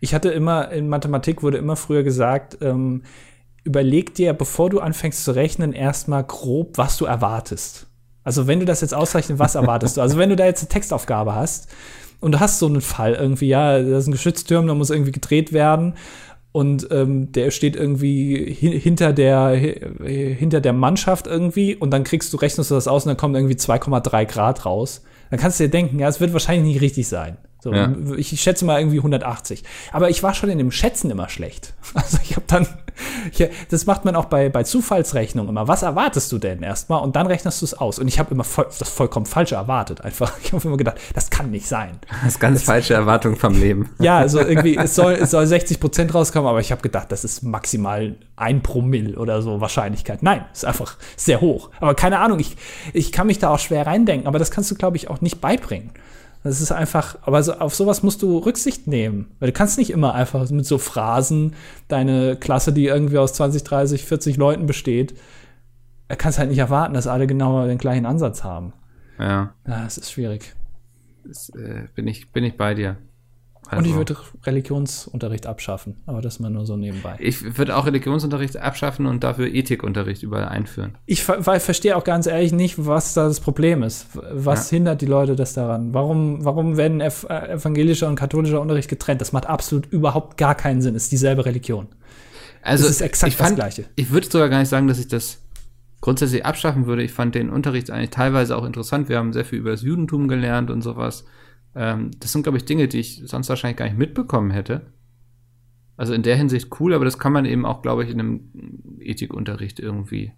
Ich 0.00 0.14
hatte 0.14 0.30
immer, 0.30 0.70
in 0.70 0.88
Mathematik 0.88 1.42
wurde 1.42 1.58
immer 1.58 1.76
früher 1.76 2.02
gesagt, 2.02 2.58
ähm, 2.60 3.02
überleg 3.66 4.14
dir, 4.14 4.32
bevor 4.32 4.70
du 4.70 4.80
anfängst 4.80 5.24
zu 5.24 5.32
rechnen, 5.32 5.72
erstmal 5.72 6.24
grob, 6.24 6.78
was 6.78 6.96
du 6.96 7.04
erwartest. 7.04 7.86
Also 8.24 8.46
wenn 8.46 8.60
du 8.60 8.66
das 8.66 8.80
jetzt 8.80 8.94
ausrechnen, 8.94 9.38
was 9.38 9.54
erwartest 9.54 9.96
du? 9.96 10.00
Also 10.00 10.16
wenn 10.16 10.30
du 10.30 10.36
da 10.36 10.46
jetzt 10.46 10.62
eine 10.62 10.68
Textaufgabe 10.68 11.34
hast 11.34 11.68
und 12.20 12.32
du 12.32 12.40
hast 12.40 12.58
so 12.58 12.66
einen 12.66 12.80
Fall 12.80 13.14
irgendwie, 13.14 13.48
ja, 13.48 13.80
da 13.80 13.98
ist 13.98 14.06
ein 14.06 14.12
Geschützturm, 14.12 14.66
da 14.66 14.74
muss 14.74 14.90
irgendwie 14.90 15.12
gedreht 15.12 15.52
werden 15.52 15.94
und 16.52 16.88
ähm, 16.90 17.32
der 17.32 17.50
steht 17.50 17.76
irgendwie 17.76 18.52
hinter 18.52 19.12
der 19.12 19.50
hinter 19.50 20.60
der 20.60 20.72
Mannschaft 20.72 21.26
irgendwie 21.26 21.74
und 21.74 21.90
dann 21.90 22.04
kriegst 22.04 22.32
du 22.32 22.36
rechnest 22.38 22.70
du 22.70 22.74
das 22.74 22.88
aus 22.88 23.04
und 23.04 23.10
dann 23.10 23.16
kommt 23.16 23.36
irgendwie 23.36 23.56
2,3 23.56 24.24
Grad 24.24 24.64
raus. 24.64 25.02
Dann 25.30 25.38
kannst 25.38 25.60
du 25.60 25.64
dir 25.64 25.70
denken, 25.70 25.98
ja, 25.98 26.08
es 26.08 26.20
wird 26.20 26.32
wahrscheinlich 26.32 26.74
nicht 26.74 26.80
richtig 26.80 27.08
sein. 27.08 27.36
So, 27.66 27.74
ja. 27.74 27.92
Ich 28.16 28.40
schätze 28.40 28.64
mal 28.64 28.78
irgendwie 28.78 28.98
180. 28.98 29.64
Aber 29.90 30.08
ich 30.08 30.22
war 30.22 30.34
schon 30.34 30.50
in 30.50 30.58
dem 30.58 30.70
Schätzen 30.70 31.10
immer 31.10 31.28
schlecht. 31.28 31.74
Also 31.96 32.18
ich 32.22 32.36
habe 32.36 32.44
dann, 32.46 32.68
ich, 33.32 33.48
das 33.70 33.86
macht 33.86 34.04
man 34.04 34.16
auch 34.16 34.26
bei, 34.26 34.50
bei 34.50 34.62
Zufallsrechnungen 34.62 35.48
immer. 35.48 35.66
Was 35.66 35.82
erwartest 35.82 36.30
du 36.30 36.38
denn 36.38 36.62
erstmal? 36.62 37.02
Und 37.02 37.16
dann 37.16 37.26
rechnest 37.26 37.62
du 37.62 37.64
es 37.64 37.74
aus. 37.74 37.98
Und 37.98 38.06
ich 38.06 38.18
habe 38.18 38.32
immer 38.32 38.44
voll, 38.44 38.66
das 38.78 38.88
vollkommen 38.88 39.24
falsche 39.24 39.54
erwartet. 39.54 40.02
Einfach, 40.02 40.32
ich 40.42 40.52
habe 40.52 40.68
immer 40.68 40.76
gedacht, 40.76 40.98
das 41.14 41.30
kann 41.30 41.50
nicht 41.50 41.66
sein. 41.66 41.98
Das 42.22 42.34
ist 42.34 42.40
ganz 42.40 42.60
das, 42.60 42.66
falsche 42.66 42.94
Erwartung 42.94 43.36
vom 43.36 43.58
Leben. 43.58 43.90
Ja, 43.98 44.18
also 44.18 44.38
irgendwie, 44.40 44.76
es 44.76 44.94
soll, 44.94 45.14
es 45.14 45.30
soll 45.32 45.46
60 45.46 45.80
Prozent 45.80 46.14
rauskommen, 46.14 46.48
aber 46.48 46.60
ich 46.60 46.70
habe 46.70 46.82
gedacht, 46.82 47.10
das 47.10 47.24
ist 47.24 47.42
maximal 47.42 48.14
ein 48.36 48.62
Promille 48.62 49.16
oder 49.16 49.42
so 49.42 49.60
Wahrscheinlichkeit. 49.60 50.22
Nein, 50.22 50.44
ist 50.52 50.64
einfach 50.64 50.96
sehr 51.16 51.40
hoch. 51.40 51.70
Aber 51.80 51.94
keine 51.94 52.20
Ahnung, 52.20 52.38
ich, 52.38 52.56
ich 52.92 53.10
kann 53.10 53.26
mich 53.26 53.38
da 53.38 53.50
auch 53.50 53.58
schwer 53.58 53.86
reindenken. 53.86 54.28
Aber 54.28 54.38
das 54.38 54.50
kannst 54.50 54.70
du, 54.70 54.74
glaube 54.76 54.96
ich, 54.96 55.08
auch 55.08 55.20
nicht 55.22 55.40
beibringen. 55.40 55.90
Das 56.46 56.60
ist 56.60 56.72
einfach, 56.72 57.18
aber 57.22 57.42
so, 57.42 57.54
auf 57.54 57.74
sowas 57.74 58.02
musst 58.02 58.22
du 58.22 58.38
Rücksicht 58.38 58.86
nehmen. 58.86 59.30
Weil 59.38 59.48
du 59.48 59.52
kannst 59.52 59.78
nicht 59.78 59.90
immer 59.90 60.14
einfach 60.14 60.48
mit 60.50 60.66
so 60.66 60.78
Phrasen 60.78 61.54
deine 61.88 62.36
Klasse, 62.36 62.72
die 62.72 62.86
irgendwie 62.86 63.18
aus 63.18 63.32
20, 63.34 63.64
30, 63.64 64.04
40 64.04 64.36
Leuten 64.36 64.66
besteht, 64.66 65.14
er 66.08 66.16
kannst 66.16 66.38
halt 66.38 66.50
nicht 66.50 66.58
erwarten, 66.58 66.94
dass 66.94 67.06
alle 67.06 67.26
genau 67.26 67.66
den 67.66 67.78
gleichen 67.78 68.06
Ansatz 68.06 68.44
haben. 68.44 68.72
Ja. 69.18 69.54
Ja, 69.66 69.86
es 69.86 69.98
ist 69.98 70.12
schwierig. 70.12 70.54
Das, 71.24 71.48
äh, 71.50 71.88
bin, 71.94 72.06
ich, 72.06 72.30
bin 72.32 72.44
ich 72.44 72.56
bei 72.56 72.74
dir. 72.74 72.96
Also. 73.68 73.78
Und 73.78 73.90
ich 73.90 73.96
würde 73.96 74.16
Religionsunterricht 74.44 75.46
abschaffen, 75.46 75.96
aber 76.06 76.20
das 76.20 76.38
mal 76.38 76.50
nur 76.50 76.66
so 76.66 76.76
nebenbei. 76.76 77.16
Ich 77.18 77.58
würde 77.58 77.76
auch 77.76 77.86
Religionsunterricht 77.86 78.56
abschaffen 78.56 79.06
und 79.06 79.24
dafür 79.24 79.48
Ethikunterricht 79.48 80.22
überall 80.22 80.48
einführen. 80.48 80.96
Ich 81.06 81.24
ver 81.24 81.42
verstehe 81.42 81.96
auch 81.96 82.04
ganz 82.04 82.26
ehrlich 82.26 82.52
nicht, 82.52 82.86
was 82.86 83.14
da 83.14 83.26
das 83.26 83.40
Problem 83.40 83.82
ist. 83.82 84.06
Was 84.14 84.70
ja. 84.70 84.76
hindert 84.76 85.00
die 85.00 85.06
Leute 85.06 85.34
das 85.34 85.54
daran? 85.54 85.92
Warum, 85.92 86.44
warum 86.44 86.76
werden 86.76 87.00
äh, 87.00 87.10
evangelischer 87.28 88.08
und 88.08 88.14
katholischer 88.14 88.60
Unterricht 88.60 88.88
getrennt? 88.88 89.20
Das 89.20 89.32
macht 89.32 89.46
absolut 89.46 89.86
überhaupt 89.86 90.36
gar 90.36 90.54
keinen 90.54 90.80
Sinn. 90.80 90.94
Es 90.94 91.04
ist 91.04 91.12
dieselbe 91.12 91.44
Religion. 91.44 91.88
Also, 92.62 92.84
es 92.84 92.92
ist 92.92 93.00
exakt 93.00 93.32
ich 93.32 93.36
fand, 93.36 93.50
das 93.50 93.56
Gleiche. 93.56 93.84
Ich 93.96 94.10
würde 94.10 94.28
sogar 94.28 94.48
gar 94.48 94.60
nicht 94.60 94.68
sagen, 94.68 94.88
dass 94.88 94.98
ich 94.98 95.08
das 95.08 95.38
grundsätzlich 96.00 96.44
abschaffen 96.44 96.86
würde. 96.86 97.02
Ich 97.02 97.12
fand 97.12 97.34
den 97.34 97.50
Unterricht 97.50 97.90
eigentlich 97.90 98.10
teilweise 98.10 98.56
auch 98.56 98.64
interessant. 98.64 99.08
Wir 99.08 99.18
haben 99.18 99.32
sehr 99.32 99.44
viel 99.44 99.58
über 99.58 99.70
das 99.70 99.82
Judentum 99.82 100.28
gelernt 100.28 100.70
und 100.70 100.82
sowas. 100.82 101.24
Ähm, 101.76 102.10
das 102.18 102.32
sind, 102.32 102.42
glaube 102.42 102.58
ich, 102.58 102.64
Dinge, 102.64 102.88
die 102.88 103.00
ich 103.00 103.22
sonst 103.26 103.48
wahrscheinlich 103.48 103.76
gar 103.76 103.84
nicht 103.84 103.98
mitbekommen 103.98 104.50
hätte. 104.50 104.92
Also 105.96 106.12
in 106.12 106.22
der 106.22 106.36
Hinsicht 106.36 106.68
cool, 106.80 106.94
aber 106.94 107.04
das 107.04 107.18
kann 107.18 107.32
man 107.32 107.44
eben 107.44 107.64
auch, 107.64 107.82
glaube 107.82 108.04
ich, 108.04 108.10
in 108.10 108.20
einem 108.20 108.40
Ethikunterricht 109.00 109.78
irgendwie. 109.78 110.32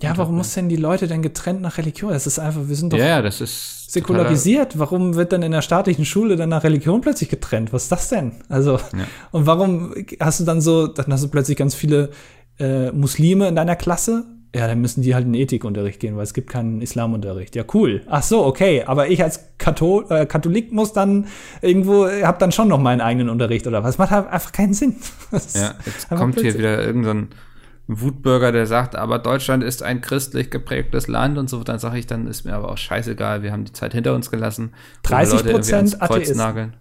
Ja, 0.00 0.16
warum 0.16 0.36
muss 0.36 0.54
denn 0.54 0.68
die 0.68 0.76
Leute 0.76 1.06
denn 1.06 1.20
getrennt 1.20 1.60
nach 1.60 1.76
Religion? 1.76 2.12
Das 2.12 2.26
ist 2.26 2.38
einfach, 2.38 2.66
wir 2.66 2.76
sind 2.76 2.92
doch 2.92 2.98
ja, 2.98 3.20
das 3.20 3.40
ist 3.42 3.92
säkularisiert. 3.92 4.78
Warum 4.78 5.16
wird 5.16 5.32
dann 5.32 5.42
in 5.42 5.52
der 5.52 5.60
staatlichen 5.60 6.06
Schule 6.06 6.36
dann 6.36 6.48
nach 6.48 6.64
Religion 6.64 7.02
plötzlich 7.02 7.28
getrennt? 7.28 7.72
Was 7.72 7.84
ist 7.84 7.92
das 7.92 8.08
denn? 8.08 8.32
Also, 8.48 8.78
ja. 8.78 9.06
und 9.32 9.46
warum 9.46 9.94
hast 10.18 10.40
du 10.40 10.44
dann 10.44 10.62
so, 10.62 10.86
dann 10.86 11.12
hast 11.12 11.24
du 11.24 11.28
plötzlich 11.28 11.58
ganz 11.58 11.74
viele 11.74 12.10
äh, 12.58 12.90
Muslime 12.90 13.48
in 13.48 13.54
deiner 13.54 13.76
Klasse, 13.76 14.24
ja, 14.54 14.66
dann 14.66 14.80
müssen 14.82 15.00
die 15.00 15.14
halt 15.14 15.24
in 15.24 15.32
Ethikunterricht 15.32 15.98
gehen, 15.98 16.16
weil 16.16 16.24
es 16.24 16.34
gibt 16.34 16.50
keinen 16.50 16.82
Islamunterricht. 16.82 17.56
Ja, 17.56 17.64
cool. 17.72 18.02
Ach 18.06 18.22
so, 18.22 18.44
okay. 18.44 18.82
Aber 18.84 19.08
ich 19.08 19.22
als 19.22 19.40
Kathol 19.56 20.04
äh, 20.10 20.26
Katholik 20.26 20.72
muss 20.72 20.92
dann 20.92 21.26
irgendwo, 21.62 22.06
hab 22.06 22.38
dann 22.38 22.52
schon 22.52 22.68
noch 22.68 22.78
meinen 22.78 23.00
eigenen 23.00 23.30
Unterricht 23.30 23.66
oder 23.66 23.82
was. 23.82 23.96
Macht 23.96 24.10
halt 24.10 24.28
einfach 24.28 24.52
keinen 24.52 24.74
Sinn. 24.74 24.96
ja, 25.54 25.74
jetzt 25.86 26.10
kommt 26.10 26.38
hier 26.38 26.52
wieder 26.58 26.84
irgendein 26.84 27.28
Wutbürger, 27.86 28.52
der 28.52 28.66
sagt, 28.66 28.94
aber 28.94 29.18
Deutschland 29.18 29.64
ist 29.64 29.82
ein 29.82 30.02
christlich 30.02 30.50
geprägtes 30.50 31.08
Land 31.08 31.38
und 31.38 31.48
so. 31.48 31.64
Dann 31.64 31.78
sage 31.78 31.98
ich, 31.98 32.06
dann 32.06 32.26
ist 32.26 32.44
mir 32.44 32.54
aber 32.54 32.70
auch 32.70 32.78
scheißegal. 32.78 33.42
Wir 33.42 33.52
haben 33.52 33.64
die 33.64 33.72
Zeit 33.72 33.94
hinter 33.94 34.14
uns 34.14 34.30
gelassen. 34.30 34.74
30 35.04 35.50
Prozent 35.50 36.02
Atheisten. 36.02 36.74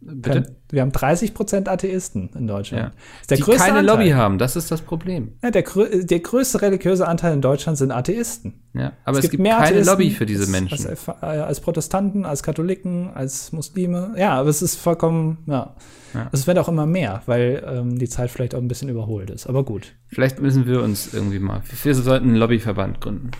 Bitte? 0.00 0.56
Wir 0.70 0.82
haben 0.82 0.92
30 0.92 1.34
Prozent 1.34 1.68
Atheisten 1.68 2.30
in 2.34 2.46
Deutschland. 2.46 2.92
Ja. 3.28 3.36
die 3.36 3.42
keine 3.42 3.78
Anteil. 3.78 3.86
Lobby 3.86 4.10
haben, 4.10 4.38
das 4.38 4.54
ist 4.54 4.70
das 4.70 4.82
Problem. 4.82 5.32
Ja, 5.42 5.50
der, 5.50 5.64
der 5.64 6.20
größte 6.20 6.62
religiöse 6.62 7.08
Anteil 7.08 7.34
in 7.34 7.40
Deutschland 7.40 7.78
sind 7.78 7.90
Atheisten. 7.90 8.60
Ja, 8.74 8.92
aber 9.04 9.18
es, 9.18 9.24
es 9.24 9.30
gibt, 9.30 9.42
gibt 9.42 9.54
keine 9.54 9.66
Atheisten 9.66 9.86
Lobby 9.86 10.10
für 10.10 10.26
diese 10.26 10.48
Menschen. 10.50 10.86
Als, 10.86 11.08
als, 11.08 11.60
Protestanten, 11.60 12.24
als 12.24 12.42
Katholiken, 12.42 13.10
als 13.12 13.50
Muslime. 13.52 14.14
Ja, 14.16 14.34
aber 14.34 14.50
es 14.50 14.62
ist 14.62 14.76
vollkommen, 14.76 15.38
ja. 15.46 15.74
ja. 16.14 16.28
Es 16.32 16.46
wird 16.46 16.58
auch 16.58 16.68
immer 16.68 16.86
mehr, 16.86 17.22
weil 17.26 17.64
ähm, 17.66 17.98
die 17.98 18.08
Zeit 18.08 18.30
vielleicht 18.30 18.54
auch 18.54 18.60
ein 18.60 18.68
bisschen 18.68 18.88
überholt 18.88 19.30
ist. 19.30 19.48
Aber 19.48 19.64
gut. 19.64 19.94
Vielleicht 20.06 20.40
müssen 20.40 20.66
wir 20.66 20.82
uns 20.82 21.12
irgendwie 21.12 21.40
mal, 21.40 21.62
wir 21.82 21.94
sollten 21.94 22.28
einen 22.28 22.36
Lobbyverband 22.36 23.00
gründen. 23.00 23.30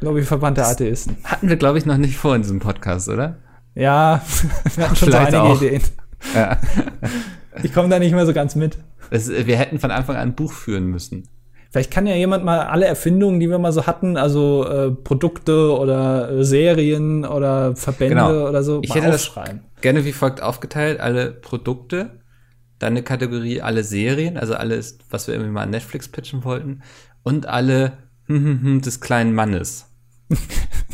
Lobbyverband 0.00 0.56
der 0.56 0.66
Atheisten. 0.66 1.16
Hatten 1.24 1.48
wir, 1.48 1.56
glaube 1.56 1.78
ich, 1.78 1.86
noch 1.86 1.96
nicht 1.98 2.16
vor 2.16 2.34
in 2.34 2.42
diesem 2.42 2.58
Podcast, 2.58 3.08
oder? 3.08 3.38
Ja, 3.74 4.22
wir 4.76 4.84
hatten 4.84 4.96
schon 4.96 5.10
so 5.12 5.16
einige 5.18 5.42
auch. 5.42 5.60
Ideen. 5.62 5.82
Ja. 6.34 6.58
Ich 7.64 7.74
komme 7.74 7.88
da 7.88 7.98
nicht 7.98 8.14
mehr 8.14 8.24
so 8.26 8.32
ganz 8.32 8.54
mit. 8.54 8.78
Das, 9.10 9.28
wir 9.28 9.56
hätten 9.56 9.80
von 9.80 9.90
Anfang 9.90 10.14
an 10.14 10.28
ein 10.28 10.34
Buch 10.34 10.52
führen 10.52 10.86
müssen. 10.86 11.28
Vielleicht 11.70 11.90
kann 11.90 12.06
ja 12.06 12.14
jemand 12.14 12.44
mal 12.44 12.60
alle 12.60 12.86
Erfindungen, 12.86 13.40
die 13.40 13.50
wir 13.50 13.58
mal 13.58 13.72
so 13.72 13.86
hatten, 13.86 14.16
also 14.16 14.64
äh, 14.66 14.90
Produkte 14.92 15.76
oder 15.76 16.30
äh, 16.30 16.44
Serien 16.44 17.24
oder 17.26 17.74
Verbände 17.74 18.14
Genau. 18.14 18.48
oder 18.48 18.62
so, 18.62 18.80
Ich 18.82 18.90
mal 18.90 18.96
hätte 19.00 19.08
das 19.10 19.26
aufschreiben. 19.28 19.60
gerne 19.80 20.04
wie 20.04 20.12
folgt 20.12 20.40
aufgeteilt: 20.42 21.00
alle 21.00 21.32
Produkte, 21.32 22.20
dann 22.78 22.92
eine 22.92 23.02
Kategorie 23.02 23.60
alle 23.60 23.82
Serien, 23.82 24.36
also 24.38 24.54
alles, 24.54 24.98
was 25.10 25.26
wir 25.26 25.34
irgendwie 25.34 25.52
mal 25.52 25.64
an 25.64 25.70
Netflix 25.70 26.08
pitchen 26.08 26.44
wollten, 26.44 26.82
und 27.24 27.46
alle 27.46 27.94
hm, 28.26 28.44
hm, 28.44 28.62
hm, 28.62 28.80
des 28.80 29.00
kleinen 29.00 29.34
Mannes. 29.34 29.86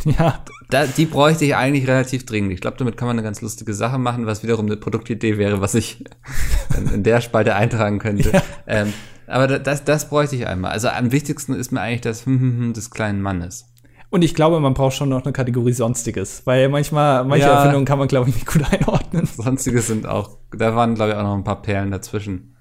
Ja, 0.05 0.43
Da, 0.71 0.87
die 0.87 1.07
bräuchte 1.07 1.45
ich 1.45 1.55
eigentlich 1.55 1.87
relativ 1.87 2.27
dringend. 2.27 2.53
Ich 2.53 2.61
glaube, 2.61 2.77
damit 2.77 2.97
kann 2.97 3.07
man 3.07 3.17
eine 3.17 3.23
ganz 3.23 3.41
lustige 3.41 3.73
Sache 3.73 3.99
machen, 3.99 4.27
was 4.27 4.43
wiederum 4.43 4.67
eine 4.67 4.77
Produktidee 4.77 5.39
wäre, 5.39 5.61
was 5.61 5.75
ich 5.75 6.05
in 6.93 7.03
der 7.05 7.21
Spalte 7.21 7.55
eintragen 7.55 7.99
könnte. 7.99 8.31
Ja. 8.33 8.43
Ähm, 8.67 8.93
aber 9.29 9.47
da- 9.47 9.59
das, 9.61 9.85
das 9.85 10.09
bräuchte 10.09 10.35
ich 10.37 10.47
einmal. 10.47 10.73
Also 10.73 10.89
am 10.89 11.13
wichtigsten 11.13 11.55
ist 11.55 11.71
mir 11.73 11.81
eigentlich 11.81 12.01
das 12.01 12.27
hm, 12.27 12.41
hm, 12.41 12.59
hm 12.59 12.73
des 12.73 12.91
kleinen 12.91 13.23
Mannes. 13.23 13.73
und 14.11 14.23
ich 14.23 14.35
glaube, 14.35 14.59
man 14.61 14.75
braucht 14.75 14.95
schon 14.97 15.09
noch 15.09 15.23
eine 15.25 15.33
Kategorie 15.33 15.73
Sonstiges, 15.73 16.43
weil 16.47 16.69
manchmal, 16.69 17.25
manche 17.25 17.47
Ja. 17.47 17.55
Erfindungen 17.59 17.85
kann 17.87 17.99
man, 17.99 18.09
glaube 18.09 18.29
ich, 18.31 18.35
nicht 18.35 18.47
gut 18.47 18.63
einordnen. 18.73 19.27
Sonstige 19.27 19.81
sind 19.83 20.07
auch, 20.07 20.39
da 20.57 20.75
waren, 20.75 20.95
glaube 20.97 21.13
ich, 21.13 21.17
auch 21.17 21.23
noch 21.23 21.35
ein 21.37 21.45
paar 21.45 21.63
Perlen 21.63 21.91
dazwischen. 21.93 22.57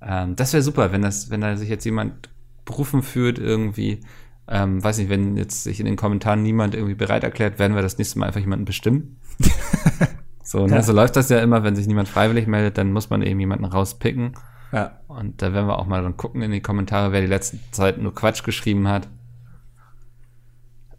Ähm, 0.00 0.36
das 0.36 0.52
wäre 0.52 0.62
super, 0.62 0.92
wenn 0.92 1.02
das, 1.02 1.28
wenn 1.30 1.40
da 1.40 1.56
sich 1.56 1.68
jetzt 1.68 1.84
jemand 1.84 2.30
berufen 2.64 3.02
fühlt, 3.02 3.38
irgendwie, 3.38 4.00
ähm, 4.48 4.82
weiß 4.82 4.98
nicht, 4.98 5.10
wenn 5.10 5.36
jetzt 5.36 5.64
sich 5.64 5.78
in 5.78 5.86
den 5.86 5.96
Kommentaren 5.96 6.42
niemand 6.42 6.74
irgendwie 6.74 6.94
bereit 6.94 7.22
erklärt, 7.22 7.58
werden 7.58 7.74
wir 7.74 7.82
das 7.82 7.98
nächste 7.98 8.18
Mal 8.18 8.26
einfach 8.26 8.40
jemanden 8.40 8.64
bestimmen. 8.64 9.18
so, 10.42 10.66
ne? 10.66 10.76
Ja. 10.76 10.82
so 10.82 10.92
läuft 10.92 11.16
das 11.16 11.28
ja 11.28 11.40
immer, 11.40 11.64
wenn 11.64 11.76
sich 11.76 11.86
niemand 11.86 12.08
freiwillig 12.08 12.46
meldet, 12.46 12.78
dann 12.78 12.92
muss 12.92 13.10
man 13.10 13.22
eben 13.22 13.38
jemanden 13.40 13.66
rauspicken. 13.66 14.32
Ja. 14.72 15.00
Und 15.06 15.42
da 15.42 15.52
werden 15.52 15.66
wir 15.66 15.78
auch 15.78 15.86
mal 15.86 16.02
dann 16.02 16.16
gucken 16.16 16.42
in 16.42 16.50
die 16.50 16.62
Kommentare, 16.62 17.12
wer 17.12 17.20
die 17.20 17.26
letzte 17.26 17.58
Zeit 17.72 17.98
nur 17.98 18.14
Quatsch 18.14 18.42
geschrieben 18.42 18.88
hat. 18.88 19.08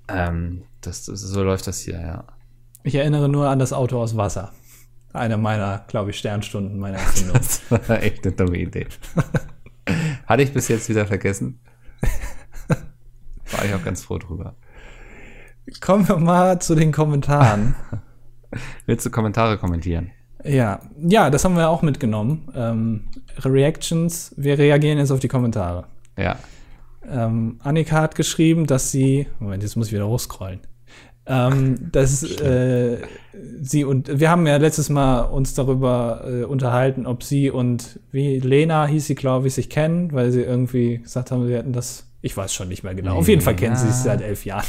Ähm, 0.08 0.64
das, 0.82 1.06
das, 1.06 1.20
so 1.20 1.44
läuft 1.44 1.68
das 1.68 1.80
hier, 1.80 2.00
ja. 2.00 2.24
Ich 2.84 2.96
erinnere 2.96 3.30
nur 3.30 3.50
an 3.50 3.60
das 3.60 3.74
Auto 3.74 4.00
aus 4.00 4.16
Wasser. 4.16 4.54
Eine 5.12 5.38
meiner, 5.38 5.86
glaube 5.88 6.12
ich, 6.12 6.20
Sternstunden 6.20 6.80
meiner 6.80 6.98
Erfindung. 7.00 7.34
Das 7.34 7.62
war 7.70 8.02
echt 8.02 8.26
eine 8.26 8.36
dumme 8.36 8.58
Idee. 8.58 8.88
Hatte 10.28 10.44
ich 10.44 10.54
bis 10.54 10.68
jetzt 10.68 10.88
wieder 10.88 11.08
vergessen. 11.08 11.60
War 13.52 13.66
ich 13.66 13.74
auch 13.74 13.84
ganz 13.84 14.04
froh 14.04 14.18
drüber. 14.18 14.56
Kommen 15.82 16.08
wir 16.08 16.18
mal 16.18 16.60
zu 16.62 16.76
den 16.76 16.92
Kommentaren. 16.92 17.76
Willst 18.86 19.06
du 19.06 19.12
Kommentare 19.12 19.58
kommentieren? 19.58 20.12
ja, 20.44 20.80
ja, 20.98 21.30
das 21.30 21.44
haben 21.44 21.56
wir 21.56 21.70
auch 21.70 21.82
mitgenommen. 21.82 22.48
Ähm, 22.56 23.02
Reactions, 23.44 24.34
wir 24.38 24.58
reagieren 24.58 24.98
jetzt 24.98 25.12
auf 25.12 25.20
die 25.20 25.28
Kommentare. 25.28 25.86
Ja. 26.18 26.38
Ähm, 27.10 27.60
Annika 27.64 28.02
hat 28.02 28.16
geschrieben, 28.16 28.66
dass 28.66 28.92
sie, 28.92 29.28
Moment, 29.40 29.64
jetzt 29.64 29.76
muss 29.76 29.88
ich 29.88 29.94
wieder 29.94 30.08
hochscrollen. 30.08 30.62
Ähm, 31.26 31.92
dass 31.92 32.24
äh, 32.24 32.98
sie 33.62 33.84
und 33.84 34.20
wir 34.20 34.32
haben 34.32 34.48
ja 34.48 34.58
letztes 34.58 34.90
Mal 34.90 35.22
uns 35.22 35.54
darüber 35.54 36.24
äh, 36.26 36.44
unterhalten, 36.44 37.06
ob 37.06 37.22
sie 37.22 37.52
und 37.52 38.00
wie 38.12 38.40
Lena 38.40 38.88
hieß 38.88 39.06
sie, 39.06 39.16
glaube 39.16 39.48
ich, 39.48 39.54
sich 39.54 39.70
kennen, 39.70 40.12
weil 40.12 40.32
sie 40.32 40.42
irgendwie 40.42 41.00
gesagt 41.00 41.32
haben, 41.32 41.46
sie 41.48 41.54
hätten 41.54 41.74
das. 41.74 42.06
Ich 42.22 42.36
weiß 42.36 42.54
schon 42.54 42.68
nicht 42.68 42.84
mehr 42.84 42.96
genau. 42.96 43.16
Auf 43.16 43.28
jeden 43.28 43.42
Fall 43.42 43.56
kennen 43.56 43.76
sie 43.76 43.88
sich 43.88 43.96
seit 43.96 44.22
elf 44.22 44.46
Jahren. 44.46 44.66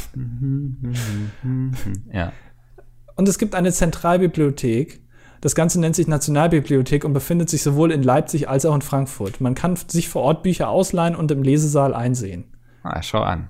Ja. 2.12 2.32
Und 3.16 3.28
es 3.28 3.38
gibt 3.38 3.54
eine 3.54 3.72
Zentralbibliothek. 3.72 5.00
Das 5.40 5.54
Ganze 5.54 5.80
nennt 5.80 5.96
sich 5.96 6.06
Nationalbibliothek 6.06 7.04
und 7.04 7.12
befindet 7.12 7.48
sich 7.48 7.62
sowohl 7.62 7.92
in 7.92 8.02
Leipzig 8.02 8.48
als 8.48 8.66
auch 8.66 8.74
in 8.74 8.82
Frankfurt. 8.82 9.40
Man 9.40 9.54
kann 9.54 9.74
sich 9.76 10.08
vor 10.08 10.22
Ort 10.22 10.42
Bücher 10.42 10.68
ausleihen 10.68 11.16
und 11.16 11.30
im 11.30 11.42
Lesesaal 11.42 11.94
einsehen. 11.94 12.44
Ah, 12.82 13.02
schau 13.02 13.22
an. 13.22 13.48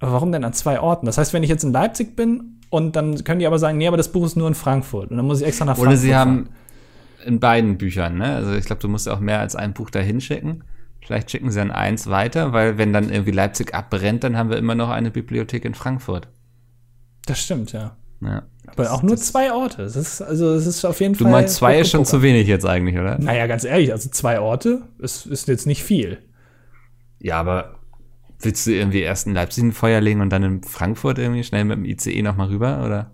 Aber 0.00 0.12
warum 0.12 0.32
denn 0.32 0.42
an 0.42 0.52
zwei 0.52 0.80
Orten? 0.80 1.06
Das 1.06 1.18
heißt, 1.18 1.32
wenn 1.32 1.42
ich 1.42 1.50
jetzt 1.50 1.64
in 1.64 1.72
Leipzig 1.72 2.16
bin 2.16 2.60
und 2.70 2.96
dann 2.96 3.22
können 3.24 3.38
die 3.40 3.46
aber 3.46 3.58
sagen, 3.58 3.78
nee, 3.78 3.86
aber 3.86 3.96
das 3.98 4.10
Buch 4.10 4.24
ist 4.24 4.36
nur 4.36 4.48
in 4.48 4.54
Frankfurt 4.54 5.10
und 5.10 5.16
dann 5.18 5.26
muss 5.26 5.40
ich 5.40 5.46
extra 5.46 5.64
nach 5.64 5.74
Oder 5.78 5.90
Frankfurt 5.90 6.02
sie 6.02 6.14
haben 6.14 6.46
fahren. 6.46 6.56
in 7.26 7.40
beiden 7.40 7.78
Büchern, 7.78 8.16
ne? 8.18 8.34
Also 8.34 8.52
ich 8.54 8.64
glaube, 8.64 8.80
du 8.82 8.88
musst 8.88 9.06
ja 9.06 9.14
auch 9.14 9.20
mehr 9.20 9.38
als 9.38 9.54
ein 9.54 9.74
Buch 9.74 9.90
dahin 9.90 10.20
schicken. 10.20 10.64
Vielleicht 11.04 11.30
schicken 11.30 11.50
sie 11.50 11.58
dann 11.58 11.70
eins 11.70 12.08
weiter, 12.08 12.52
weil 12.52 12.78
wenn 12.78 12.92
dann 12.92 13.10
irgendwie 13.10 13.32
Leipzig 13.32 13.74
abbrennt, 13.74 14.22
dann 14.24 14.36
haben 14.36 14.50
wir 14.50 14.56
immer 14.56 14.74
noch 14.74 14.88
eine 14.90 15.10
Bibliothek 15.10 15.64
in 15.64 15.74
Frankfurt. 15.74 16.28
Das 17.26 17.40
stimmt, 17.40 17.72
ja. 17.72 17.96
Ja. 18.20 18.42
Aber 18.66 18.92
auch 18.92 19.02
nur 19.02 19.16
zwei 19.16 19.52
Orte. 19.52 19.78
Das 19.82 19.96
ist, 19.96 20.22
also, 20.22 20.54
es 20.54 20.66
ist 20.66 20.84
auf 20.84 21.00
jeden 21.00 21.14
Du 21.14 21.24
Fall. 21.24 21.32
meinst, 21.32 21.56
zwei 21.56 21.80
ist 21.80 21.90
schon 21.90 22.04
zu 22.04 22.22
wenig 22.22 22.46
jetzt 22.46 22.64
eigentlich, 22.64 22.96
oder? 22.96 23.18
Naja, 23.18 23.48
ganz 23.48 23.64
ehrlich, 23.64 23.90
also 23.92 24.08
zwei 24.10 24.38
Orte 24.38 24.82
ist, 24.98 25.26
ist 25.26 25.48
jetzt 25.48 25.66
nicht 25.66 25.82
viel. 25.82 26.18
Ja, 27.18 27.40
aber 27.40 27.80
willst 28.40 28.66
du 28.66 28.70
irgendwie 28.72 29.00
erst 29.00 29.26
in 29.26 29.34
Leipzig 29.34 29.64
ein 29.64 29.72
Feuer 29.72 30.00
legen 30.00 30.20
und 30.20 30.30
dann 30.30 30.42
in 30.44 30.62
Frankfurt 30.62 31.18
irgendwie 31.18 31.42
schnell 31.42 31.64
mit 31.64 31.78
dem 31.78 31.84
ICE 31.84 32.22
nochmal 32.22 32.48
rüber, 32.48 32.84
oder? 32.84 33.10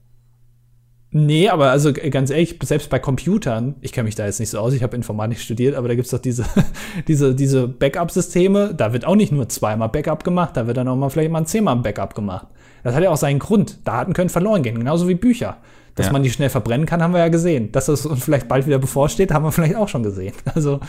Nee, 1.11 1.49
aber 1.49 1.71
also 1.71 1.93
g- 1.95 2.11
ganz 2.11 2.31
ehrlich, 2.31 2.59
selbst 2.63 2.91
bei 2.91 2.99
Computern, 2.99 3.77
ich 3.81 3.93
kenne 3.93 4.05
mich 4.05 4.15
da 4.15 4.27
jetzt 4.27 4.41
nicht 4.41 4.51
so 4.51 4.59
aus, 4.59 4.75
ich 4.75 4.83
habe 4.83 4.95
Informatik 4.95 5.39
studiert, 5.41 5.75
aber 5.75 5.89
da 5.89 5.95
gibt's 5.95 6.11
doch 6.11 6.19
diese, 6.19 6.45
diese, 7.09 7.35
diese 7.35 7.67
Backup-Systeme, 7.67 8.75
da 8.77 8.93
wird 8.93 9.07
auch 9.07 9.17
nicht 9.17 9.33
nur 9.33 9.49
zweimal 9.49 9.89
Backup 9.89 10.23
gemacht, 10.23 10.57
da 10.57 10.67
wird 10.67 10.77
dann 10.77 10.87
auch 10.89 10.97
mal 10.97 11.09
vielleicht 11.09 11.31
mal 11.31 11.47
zehnmal 11.47 11.77
Backup 11.77 12.15
gemacht. 12.15 12.47
Das 12.85 12.95
hat 12.95 13.03
ja 13.03 13.11
auch 13.11 13.17
seinen 13.17 13.39
Grund. 13.39 13.87
Daten 13.87 14.13
können 14.13 14.29
verloren 14.29 14.63
gehen, 14.63 14.79
genauso 14.79 15.09
wie 15.09 15.15
Bücher. 15.15 15.57
Dass 15.95 16.07
Ja. 16.07 16.13
man 16.13 16.23
die 16.23 16.31
schnell 16.31 16.51
verbrennen 16.51 16.87
kann, 16.87 17.03
haben 17.03 17.13
wir 17.13 17.21
ja 17.21 17.29
gesehen. 17.29 17.73
Dass 17.73 17.87
das 17.87 18.05
uns 18.07 18.23
vielleicht 18.25 18.47
bald 18.47 18.67
wieder 18.67 18.79
bevorsteht, 18.79 19.33
haben 19.33 19.45
wir 19.45 19.53
vielleicht 19.53 19.77
auch 19.77 19.89
schon 19.89 20.03
gesehen. 20.03 20.35
Also, 20.55 20.81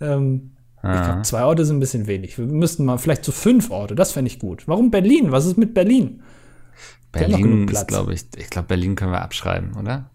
ähm, 0.00 0.50
ich 0.82 0.88
Ah. 0.88 1.04
glaube, 1.04 1.22
zwei 1.22 1.44
Orte 1.44 1.64
sind 1.64 1.76
ein 1.76 1.80
bisschen 1.80 2.06
wenig. 2.06 2.38
Wir 2.38 2.46
müssten 2.46 2.84
mal 2.86 2.96
vielleicht 2.98 3.24
zu 3.24 3.32
fünf 3.32 3.70
Orte, 3.70 3.94
das 3.94 4.12
fände 4.12 4.30
ich 4.30 4.38
gut. 4.38 4.66
Warum 4.66 4.90
Berlin? 4.90 5.30
Was 5.30 5.46
ist 5.46 5.58
mit 5.58 5.74
Berlin? 5.74 6.22
Berlin 7.12 7.68
ist, 7.68 7.88
glaube 7.88 8.14
ich, 8.14 8.24
ich 8.36 8.50
glaube, 8.50 8.68
Berlin 8.68 8.94
können 8.94 9.12
wir 9.12 9.22
abschreiben, 9.22 9.74
oder? 9.76 10.10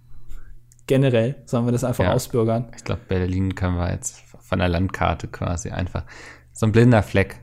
Generell 0.87 1.35
sollen 1.45 1.65
wir 1.65 1.71
das 1.71 1.83
einfach 1.83 2.03
Ja. 2.03 2.13
ausbürgern. 2.13 2.69
Ich 2.77 2.83
glaube, 2.83 3.01
Berlin 3.07 3.55
können 3.55 3.75
wir 3.75 3.91
jetzt 3.91 4.21
von 4.39 4.59
der 4.59 4.69
Landkarte 4.69 5.27
quasi 5.27 5.69
einfach. 5.71 6.03
So 6.53 6.65
ein 6.67 6.71
blinder 6.71 7.03
Fleck. 7.03 7.39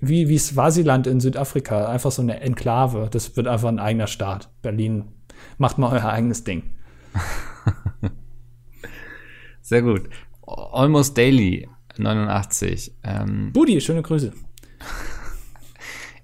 Wie, 0.00 0.28
wie 0.28 0.38
Swasiland 0.38 1.06
in 1.06 1.20
Südafrika, 1.20 1.88
einfach 1.88 2.10
so 2.10 2.22
eine 2.22 2.40
Enklave. 2.40 3.08
Das 3.10 3.36
wird 3.36 3.46
einfach 3.46 3.68
ein 3.68 3.78
eigener 3.78 4.06
Staat. 4.06 4.48
Berlin, 4.62 5.04
macht 5.58 5.76
mal 5.78 5.92
euer 5.92 6.06
eigenes 6.06 6.44
Ding. 6.44 6.62
Sehr 9.60 9.82
gut. 9.82 10.08
Almost 10.46 11.18
Daily 11.18 11.68
89. 11.98 12.92
Ähm, 13.02 13.52
Budi, 13.52 13.80
schöne 13.80 14.02
Grüße. 14.02 14.32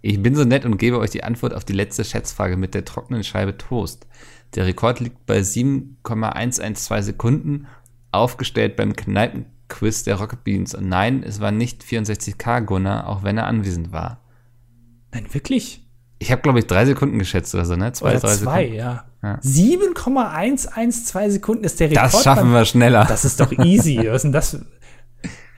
Ich 0.07 0.22
bin 0.22 0.34
so 0.36 0.44
nett 0.44 0.66
und 0.66 0.76
gebe 0.76 0.98
euch 0.98 1.09
die 1.11 1.24
Antwort 1.24 1.55
auf 1.55 1.64
die 1.64 1.72
letzte 1.72 2.05
Schätzfrage 2.05 2.59
mit 2.59 2.74
der 2.74 2.84
trockenen 2.84 3.24
Scheibe 3.24 3.57
Toast. 3.57 4.07
Der 4.55 4.66
Rekord 4.66 5.00
liegt 5.00 5.24
bei 5.24 5.42
7,112 5.42 7.02
Sekunden, 7.02 7.66
aufgestellt 8.12 8.76
beim 8.76 8.94
Kneipenquiz 8.94 10.02
der 10.02 10.16
Rocket 10.16 10.44
Beans. 10.44 10.74
Und 10.74 10.90
nein, 10.90 11.22
es 11.22 11.40
war 11.40 11.52
nicht 11.52 11.82
64K 11.82 12.61
Gunnar, 12.61 13.09
auch 13.09 13.22
wenn 13.22 13.38
er 13.38 13.46
anwesend 13.46 13.92
war. 13.92 14.20
Nein, 15.12 15.24
wirklich? 15.32 15.80
Ich 16.18 16.30
habe, 16.30 16.42
glaube 16.42 16.59
ich, 16.59 16.66
drei 16.66 16.84
Sekunden 16.84 17.18
geschätzt 17.18 17.55
oder 17.55 17.64
so, 17.64 17.74
ne? 17.74 17.92
Zwei, 17.92 18.11
Oder 18.11 18.20
drei 18.20 18.36
zwei, 18.36 18.62
Sekunden. 18.64 18.74
ja. 18.74 19.05
Ja. 19.22 19.38
7,112 19.40 21.30
Sekunden 21.30 21.64
ist 21.64 21.80
der 21.80 21.90
Rekord. 21.90 22.12
Das 22.12 22.22
schaffen 22.22 22.52
wir 22.52 22.66
schneller. 22.66 23.07
Das 23.07 23.24
ist 23.24 23.40
doch 23.40 23.50
easy. 23.52 23.96
Was 24.07 24.16
ist 24.16 24.22
denn 24.24 24.32
das? 24.32 24.59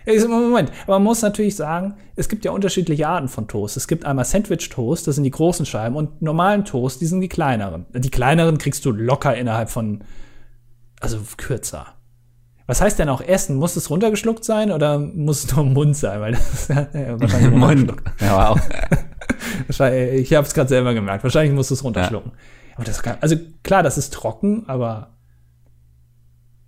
Moment, 0.07 0.71
aber 0.85 0.95
man 0.95 1.03
muss 1.03 1.23
natürlich 1.23 1.57
sagen, 1.57 1.95
es 2.15 2.29
gibt 2.29 2.45
ja 2.45 2.53
unterschiedliche 2.53 3.09
Arten 3.09 3.29
von 3.29 3.49
Toast. 3.49 3.77
Es 3.77 3.89
gibt 3.89 4.05
einmal 4.05 4.25
Sandwich-Toast, 4.25 5.07
das 5.07 5.17
sind 5.17 5.25
die 5.25 5.31
großen 5.31 5.67
Scheiben, 5.67 5.97
und 5.97 6.23
normalen 6.23 6.65
Toast, 6.65 7.01
die 7.01 7.07
sind 7.07 7.21
die 7.21 7.29
kleineren. 7.29 7.87
Die 7.93 8.11
kleineren 8.11 8.59
kriegst 8.59 8.85
du 8.85 8.93
locker 8.93 9.37
innerhalb 9.37 9.69
von, 9.69 10.05
also 11.01 11.19
kürzer. 11.37 11.87
Was 12.67 12.81
heißt 12.81 12.99
denn 12.99 13.09
auch 13.09 13.21
essen? 13.21 13.57
Muss 13.57 13.77
es 13.77 13.91
runtergeschluckt 13.91 14.45
sein 14.45 14.73
oder 14.73 14.99
muss 14.99 15.45
es 15.45 15.55
nur 15.55 15.65
im 15.65 15.73
Mund 15.73 15.97
sein? 15.97 16.21
Weil 16.21 16.33
das 16.33 16.53
ist 16.53 16.69
ja, 16.69 16.89
ja, 16.93 17.21
wahrscheinlich 17.21 17.53
runtergeschluckt. 17.53 18.21
Ja, 18.21 18.53
wow. 18.53 18.61
Wahrscheinlich, 19.67 20.23
ich 20.23 20.35
habe 20.35 20.47
es 20.47 20.55
gerade 20.55 20.69
selber 20.69 20.95
gemerkt. 20.95 21.23
Wahrscheinlich 21.23 21.55
musst 21.55 21.71
du 21.71 21.75
es 21.75 21.85
runterschlucken. 21.85 22.33
Aber 22.75 22.85
das 22.85 23.03
kann, 23.03 23.17
also 23.21 23.37
klar, 23.63 23.83
das 23.83 23.99
ist 23.99 24.13
trocken, 24.13 24.65
aber 24.69 25.11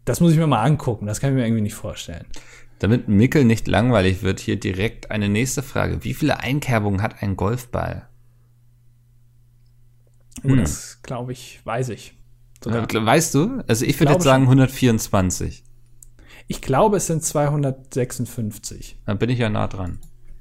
das 0.05 0.21
muss 0.21 0.33
ich 0.33 0.39
mir 0.39 0.47
mal 0.47 0.63
angucken. 0.63 1.07
Das 1.07 1.21
kann 1.21 1.31
ich 1.31 1.37
mir 1.37 1.45
irgendwie 1.45 1.63
nicht 1.63 1.75
vorstellen. 1.75 2.27
Damit 2.79 3.09
Mickel 3.09 3.45
nicht 3.45 3.67
langweilig 3.67 4.23
wird, 4.23 4.41
hier 4.41 4.59
direkt 4.59 5.11
eine 5.11 5.29
nächste 5.29 5.63
Frage. 5.63 6.05
Wie 6.05 6.15
viele 6.15 6.41
Einkerbungen 6.41 7.03
hat 7.03 7.23
ein 7.23 7.37
Golfball? 7.37 8.09
Oh, 10.45 10.55
das 10.55 11.03
glaube 11.03 11.33
ich, 11.33 11.61
weiß 11.65 11.89
ich. 11.89 12.15
Sogar. 12.63 12.87
Weißt 12.89 13.35
du? 13.35 13.63
Also 13.67 13.85
ich 13.85 13.95
würde 13.95 14.07
Glaube 14.07 14.13
jetzt 14.15 14.25
sagen 14.25 14.43
124. 14.45 15.65
Ich 16.47 16.63
glaube, 16.63 16.97
es 16.97 17.07
sind 17.07 17.23
256. 17.23 18.99
Da 19.05 19.15
bin 19.15 19.31
ich 19.31 19.39
ja 19.39 19.49
nah 19.49 19.67
dran. 19.67 19.99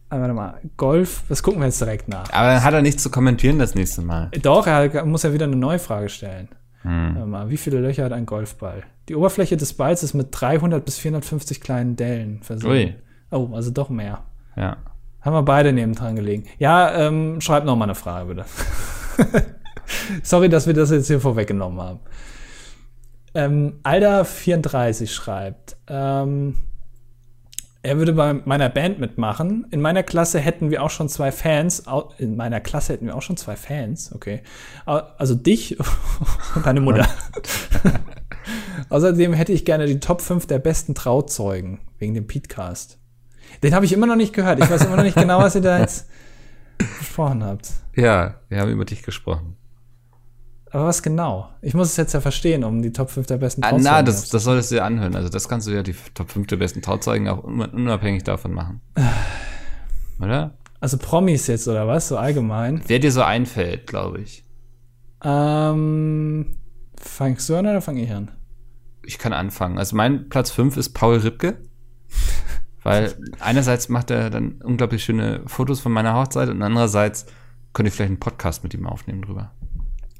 Aber 0.09 0.21
warte 0.21 0.33
mal, 0.33 0.61
Golf, 0.77 1.23
das 1.27 1.43
gucken 1.43 1.59
wir 1.59 1.65
jetzt 1.65 1.81
direkt 1.81 2.07
nach. 2.07 2.31
Aber 2.31 2.47
dann 2.47 2.63
hat 2.63 2.73
er 2.73 2.81
nichts 2.81 3.03
zu 3.03 3.09
kommentieren 3.09 3.59
das 3.59 3.75
nächste 3.75 4.01
Mal. 4.01 4.31
Doch, 4.41 4.65
er 4.67 5.05
muss 5.05 5.23
ja 5.23 5.33
wieder 5.33 5.45
eine 5.45 5.57
neue 5.57 5.79
Frage 5.79 6.07
stellen. 6.07 6.47
Hm. 6.83 7.15
Warte 7.15 7.27
mal, 7.27 7.49
wie 7.49 7.57
viele 7.57 7.81
Löcher 7.81 8.05
hat 8.05 8.13
ein 8.13 8.25
Golfball? 8.25 8.83
Die 9.09 9.15
Oberfläche 9.15 9.55
des 9.55 9.73
Balls 9.73 10.03
ist 10.03 10.13
mit 10.13 10.27
300 10.31 10.83
bis 10.83 10.97
450 10.97 11.61
kleinen 11.61 11.95
Dellen 11.95 12.43
versehen. 12.43 12.69
Ui. 12.69 12.95
Oh, 13.31 13.49
also 13.53 13.71
doch 13.71 13.89
mehr. 13.89 14.23
Ja. 14.55 14.77
Haben 15.21 15.33
wir 15.33 15.43
beide 15.43 15.73
neben 15.73 15.95
dran 15.95 16.15
gelegen. 16.15 16.45
Ja, 16.59 16.93
ähm, 16.93 17.41
schreib 17.41 17.65
noch 17.65 17.75
mal 17.75 17.85
eine 17.85 17.95
Frage, 17.95 18.33
bitte. 18.33 18.45
Sorry, 20.23 20.49
dass 20.49 20.67
wir 20.67 20.73
das 20.73 20.91
jetzt 20.91 21.07
hier 21.07 21.19
vorweggenommen 21.19 21.79
haben. 21.79 21.99
Ähm, 23.33 23.79
Alda34 23.83 25.07
schreibt, 25.07 25.77
ähm, 25.87 26.55
er 27.87 27.97
würde 27.97 28.11
bei 28.11 28.33
meiner 28.33 28.67
Band 28.67 28.99
mitmachen. 28.99 29.65
In 29.71 29.79
meiner 29.79 30.03
Klasse 30.03 30.39
hätten 30.39 30.71
wir 30.71 30.83
auch 30.83 30.89
schon 30.89 31.07
zwei 31.07 31.31
Fans. 31.31 31.85
In 32.17 32.35
meiner 32.35 32.59
Klasse 32.59 32.93
hätten 32.93 33.05
wir 33.05 33.15
auch 33.15 33.21
schon 33.21 33.37
zwei 33.37 33.55
Fans, 33.55 34.13
okay. 34.13 34.41
Also 34.85 35.35
dich 35.35 35.79
und 36.55 36.65
deine 36.65 36.81
Mutter. 36.81 37.07
Außerdem 38.89 39.31
hätte 39.31 39.53
ich 39.53 39.63
gerne 39.63 39.85
die 39.85 40.01
Top 40.01 40.21
5 40.21 40.47
der 40.47 40.59
besten 40.59 40.95
Trauzeugen 40.95 41.79
wegen 41.97 42.13
dem 42.13 42.27
Podcast. 42.27 42.99
Den 43.63 43.73
habe 43.73 43.85
ich 43.85 43.93
immer 43.93 44.05
noch 44.05 44.15
nicht 44.15 44.33
gehört. 44.33 44.59
Ich 44.61 44.69
weiß 44.69 44.85
immer 44.85 44.97
noch 44.97 45.03
nicht 45.03 45.17
genau, 45.17 45.39
was 45.39 45.55
ihr 45.55 45.61
da 45.61 45.79
jetzt 45.79 46.09
besprochen 46.99 47.43
habt. 47.43 47.69
Ja, 47.95 48.35
wir 48.49 48.59
haben 48.59 48.71
über 48.71 48.85
dich 48.85 49.03
gesprochen. 49.03 49.56
Aber 50.71 50.85
was 50.85 51.01
genau? 51.01 51.49
Ich 51.61 51.73
muss 51.73 51.89
es 51.89 51.97
jetzt 51.97 52.13
ja 52.13 52.21
verstehen, 52.21 52.63
um 52.63 52.81
die 52.81 52.91
Top 52.91 53.09
5 53.09 53.27
der 53.27 53.37
besten 53.37 53.61
Trauzeugen. 53.61 53.87
Ah, 53.87 53.91
na, 53.91 54.03
das, 54.03 54.29
das 54.29 54.43
solltest 54.43 54.71
du 54.71 54.75
dir 54.75 54.83
anhören. 54.83 55.15
Also, 55.15 55.29
das 55.29 55.47
kannst 55.47 55.67
du 55.67 55.71
ja 55.71 55.81
die 55.81 55.95
Top 56.13 56.29
5 56.29 56.47
der 56.47 56.57
besten 56.57 56.81
Trauzeugen 56.81 57.27
auch 57.29 57.43
unabhängig 57.43 58.23
davon 58.23 58.53
machen. 58.53 58.81
Oder? 60.19 60.57
Also 60.79 60.97
Promis 60.97 61.47
jetzt, 61.47 61.67
oder 61.67 61.87
was? 61.87 62.07
So 62.07 62.17
allgemein? 62.17 62.81
Wer 62.87 62.99
dir 62.99 63.11
so 63.11 63.23
einfällt, 63.23 63.87
glaube 63.87 64.21
ich. 64.21 64.43
Ähm, 65.23 66.57
fangst 66.99 67.49
du 67.49 67.55
an 67.55 67.65
oder 67.65 67.81
fange 67.81 68.03
ich 68.03 68.11
an? 68.11 68.31
Ich 69.03 69.17
kann 69.17 69.33
anfangen. 69.33 69.79
Also 69.79 69.95
mein 69.95 70.29
Platz 70.29 70.51
5 70.51 70.77
ist 70.77 70.89
Paul 70.89 71.17
Ripke. 71.17 71.57
Weil 72.83 73.15
einerseits 73.39 73.89
macht 73.89 74.11
er 74.11 74.29
dann 74.29 74.61
unglaublich 74.63 75.03
schöne 75.03 75.41
Fotos 75.47 75.79
von 75.79 75.91
meiner 75.91 76.13
Hochzeit 76.13 76.49
und 76.49 76.61
andererseits 76.61 77.25
könnte 77.73 77.89
ich 77.89 77.95
vielleicht 77.95 78.11
einen 78.11 78.19
Podcast 78.19 78.63
mit 78.63 78.73
ihm 78.73 78.85
aufnehmen 78.85 79.23
drüber. 79.23 79.51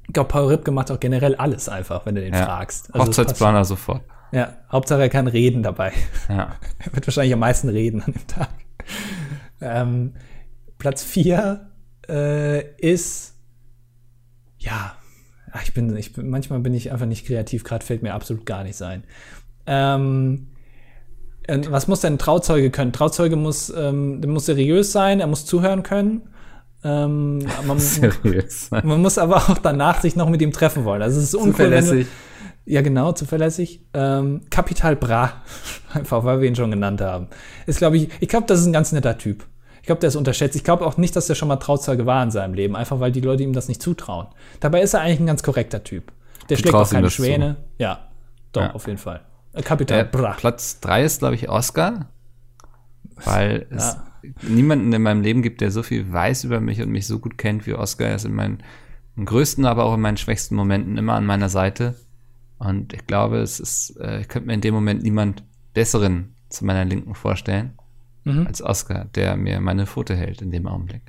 Ich 0.08 0.14
glaube, 0.14 0.30
Paul 0.30 0.48
Ripke 0.48 0.72
macht 0.72 0.90
auch 0.90 1.00
generell 1.00 1.36
alles 1.36 1.68
einfach, 1.68 2.06
wenn 2.06 2.16
du 2.16 2.22
den 2.22 2.34
ja. 2.34 2.46
fragst. 2.46 2.94
Also 2.94 3.08
Hochzeitsplaner 3.08 3.66
sofort. 3.66 4.02
Ja, 4.32 4.54
Hauptsache 4.72 5.02
er 5.02 5.10
kann 5.10 5.28
reden 5.28 5.64
dabei. 5.64 5.92
Ja. 6.30 6.56
er 6.80 6.94
wird 6.94 7.06
wahrscheinlich 7.08 7.34
am 7.34 7.40
meisten 7.40 7.70
reden 7.70 8.02
an 8.02 8.14
dem 8.14 8.28
Tag. 8.28 8.50
Ähm, 9.60 10.14
Platz 10.78 11.04
4 11.04 11.70
äh, 12.08 12.76
ist, 12.78 13.36
ja, 14.58 14.96
ich 15.64 15.74
bin, 15.74 15.96
ich 15.96 16.14
bin, 16.14 16.30
manchmal 16.30 16.60
bin 16.60 16.74
ich 16.74 16.92
einfach 16.92 17.06
nicht 17.06 17.26
kreativ, 17.26 17.64
gerade 17.64 17.86
fällt 17.86 18.04
mir 18.04 18.14
absolut 18.14 18.46
gar 18.46 18.64
nichts 18.64 18.82
ein. 18.82 19.04
Ähm, 19.66 20.48
was 21.48 21.88
muss 21.88 22.02
denn 22.02 22.14
ein 22.14 22.20
Trauzeuge 22.20 22.70
können? 22.70 22.94
Trauzeuge 22.94 23.36
muss, 23.36 23.74
ähm, 23.76 24.22
muss 24.22 24.46
seriös 24.46 24.92
sein, 24.92 25.20
er 25.20 25.28
muss 25.28 25.46
zuhören 25.46 25.84
können 25.84 26.30
ähm, 26.84 27.40
man, 27.66 27.80
Seriös. 27.80 28.70
man 28.72 29.02
muss 29.02 29.18
aber 29.18 29.38
auch 29.38 29.58
danach 29.58 30.02
sich 30.02 30.16
noch 30.16 30.30
mit 30.30 30.42
ihm 30.42 30.52
treffen 30.52 30.86
wollen. 30.86 31.02
Also 31.02 31.20
es 31.20 31.26
ist 31.26 31.36
uncool, 31.36 31.52
zuverlässig. 31.52 32.06
Du, 32.06 32.72
ja, 32.72 32.82
genau, 32.82 33.14
zuverlässig. 33.14 33.82
Ähm, 33.94 34.42
Kapital 34.50 34.96
Bra, 34.96 35.34
einfach 35.94 36.24
weil 36.24 36.42
wir 36.42 36.48
ihn 36.48 36.56
schon 36.56 36.72
genannt 36.72 37.02
haben. 37.02 37.28
Ist, 37.66 37.80
glaube 37.80 37.98
ich, 37.98 38.10
ich 38.20 38.28
glaube, 38.28 38.46
das 38.48 38.60
ist 38.60 38.68
ein 38.68 38.74
ganz 38.74 38.92
netter 38.92 39.18
Typ. 39.18 39.46
Ich 39.82 39.88
glaube, 39.88 40.02
der 40.02 40.10
ist 40.10 40.18
unterschätzt. 40.18 40.56
Ich 40.56 40.66
glaube 40.66 40.86
auch 40.86 40.98
nicht, 40.98 41.16
dass 41.16 41.30
er 41.30 41.36
schon 41.36 41.48
mal 41.48 41.56
Trauzeuge 41.58 42.06
war 42.06 42.22
in 42.22 42.30
seinem 42.30 42.54
Leben, 42.54 42.76
einfach 42.76 43.00
weil 43.00 43.12
die 43.12 43.22
Leute 43.22 43.44
ihm 43.44 43.54
das 43.54 43.70
nicht 43.70 43.82
zutrauen. 43.82 44.28
Dabei 44.60 44.82
ist 44.82 44.94
er 44.94 45.02
eigentlich 45.02 45.22
ein 45.22 45.28
ganz 45.28 45.44
korrekter 45.44 45.84
Typ. 45.84 46.12
Der 46.50 46.58
du 46.58 46.62
schlägt 46.62 46.76
auch 46.76 46.90
keine 46.90 47.10
Schwäne. 47.10 47.56
Zu. 47.56 47.84
Ja, 47.84 48.10
doch, 48.52 48.62
ja. 48.62 48.74
auf 48.74 48.86
jeden 48.86 49.00
Fall. 49.00 49.22
Äh, 49.54 49.62
Kapital 49.62 50.02
äh, 50.02 50.04
Bra. 50.04 50.34
Platz 50.38 50.82
3 50.82 51.04
ist, 51.04 51.20
glaube 51.20 51.36
ich, 51.36 51.48
Oscar. 51.48 52.08
Weil 53.24 53.66
es 53.72 53.94
ja 53.94 54.07
niemanden 54.42 54.92
in 54.94 55.02
meinem 55.02 55.22
Leben 55.22 55.42
gibt, 55.42 55.62
der 55.62 55.72
so 55.72 55.84
viel 55.84 56.12
weiß 56.12 56.44
über 56.44 56.60
mich 56.60 56.82
und 56.82 56.90
mich 56.90 57.08
so 57.08 57.20
gut 57.20 57.38
kennt 57.38 57.66
wie 57.68 57.74
Oscar. 57.74 58.08
Er 58.08 58.16
ist 58.16 58.26
in 58.26 58.36
meinen 58.36 58.64
größten, 59.24 59.66
aber 59.66 59.86
auch 59.86 59.96
in 59.96 60.02
meinen 60.02 60.18
schwächsten 60.18 60.56
Momenten 60.56 60.98
immer 60.98 61.14
an 61.14 61.26
meiner 61.26 61.50
Seite. 61.50 61.96
Und 62.60 62.94
ich 62.94 63.06
glaube, 63.06 63.38
es 63.38 63.60
ist, 63.60 63.98
äh, 64.00 64.22
ich 64.22 64.28
könnte 64.28 64.48
mir 64.48 64.54
in 64.54 64.62
dem 64.62 64.74
Moment 64.74 65.04
niemand 65.04 65.44
besseren 65.74 66.36
zu 66.50 66.66
meiner 66.66 66.86
Linken 66.86 67.14
vorstellen 67.14 67.78
mhm. 68.24 68.48
als 68.48 68.62
Oscar, 68.62 69.06
der 69.16 69.36
mir 69.38 69.60
meine 69.60 69.86
Foto 69.86 70.14
hält 70.14 70.42
in 70.42 70.52
dem 70.52 70.68
Augenblick. 70.68 71.02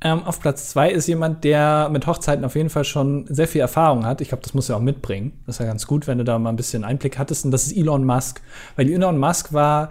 Ähm, 0.00 0.22
auf 0.24 0.38
Platz 0.38 0.68
zwei 0.68 0.90
ist 0.90 1.06
jemand, 1.06 1.44
der 1.44 1.88
mit 1.90 2.06
Hochzeiten 2.06 2.44
auf 2.44 2.56
jeden 2.56 2.68
Fall 2.68 2.84
schon 2.84 3.26
sehr 3.28 3.48
viel 3.48 3.62
Erfahrung 3.62 4.04
hat. 4.04 4.20
Ich 4.20 4.28
glaube, 4.28 4.42
das 4.42 4.52
muss 4.52 4.68
er 4.68 4.76
auch 4.76 4.80
mitbringen. 4.80 5.32
Das 5.46 5.56
ist 5.56 5.60
ja 5.60 5.66
ganz 5.66 5.86
gut, 5.86 6.06
wenn 6.06 6.18
du 6.18 6.24
da 6.24 6.38
mal 6.38 6.50
ein 6.50 6.56
bisschen 6.56 6.84
Einblick 6.84 7.18
hattest. 7.18 7.46
Und 7.46 7.52
das 7.52 7.66
ist 7.66 7.74
Elon 7.74 8.04
Musk. 8.04 8.42
Weil 8.76 8.90
Elon 8.90 9.18
Musk 9.18 9.54
war 9.54 9.90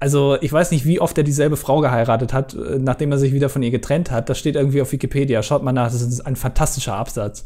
also 0.00 0.38
ich 0.40 0.50
weiß 0.50 0.70
nicht, 0.70 0.86
wie 0.86 0.98
oft 0.98 1.16
er 1.18 1.24
dieselbe 1.24 1.56
Frau 1.56 1.80
geheiratet 1.80 2.32
hat, 2.32 2.54
äh, 2.54 2.78
nachdem 2.78 3.12
er 3.12 3.18
sich 3.18 3.32
wieder 3.32 3.50
von 3.50 3.62
ihr 3.62 3.70
getrennt 3.70 4.10
hat. 4.10 4.28
Das 4.30 4.38
steht 4.38 4.56
irgendwie 4.56 4.80
auf 4.80 4.90
Wikipedia. 4.92 5.42
Schaut 5.42 5.62
mal 5.62 5.72
nach, 5.72 5.92
das 5.92 6.00
ist 6.00 6.20
ein 6.22 6.36
fantastischer 6.36 6.94
Absatz. 6.94 7.44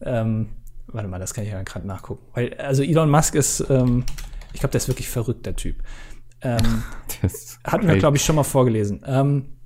Ähm, 0.00 0.50
warte 0.86 1.08
mal, 1.08 1.18
das 1.18 1.34
kann 1.34 1.44
ich 1.44 1.50
ja 1.50 1.60
gerade 1.62 1.86
nachgucken. 1.86 2.24
Weil, 2.34 2.54
also 2.54 2.84
Elon 2.84 3.10
Musk 3.10 3.34
ist, 3.34 3.66
ähm, 3.68 4.04
ich 4.52 4.60
glaube, 4.60 4.70
der 4.70 4.78
ist 4.78 4.88
wirklich 4.88 5.08
verrückt, 5.08 5.44
der 5.44 5.56
Typ. 5.56 5.76
Ähm, 6.40 6.84
hatten 7.64 7.88
wir, 7.88 7.96
glaube 7.96 8.16
ich, 8.16 8.24
schon 8.24 8.36
mal 8.36 8.44
vorgelesen. 8.44 9.02
Ähm, 9.04 9.57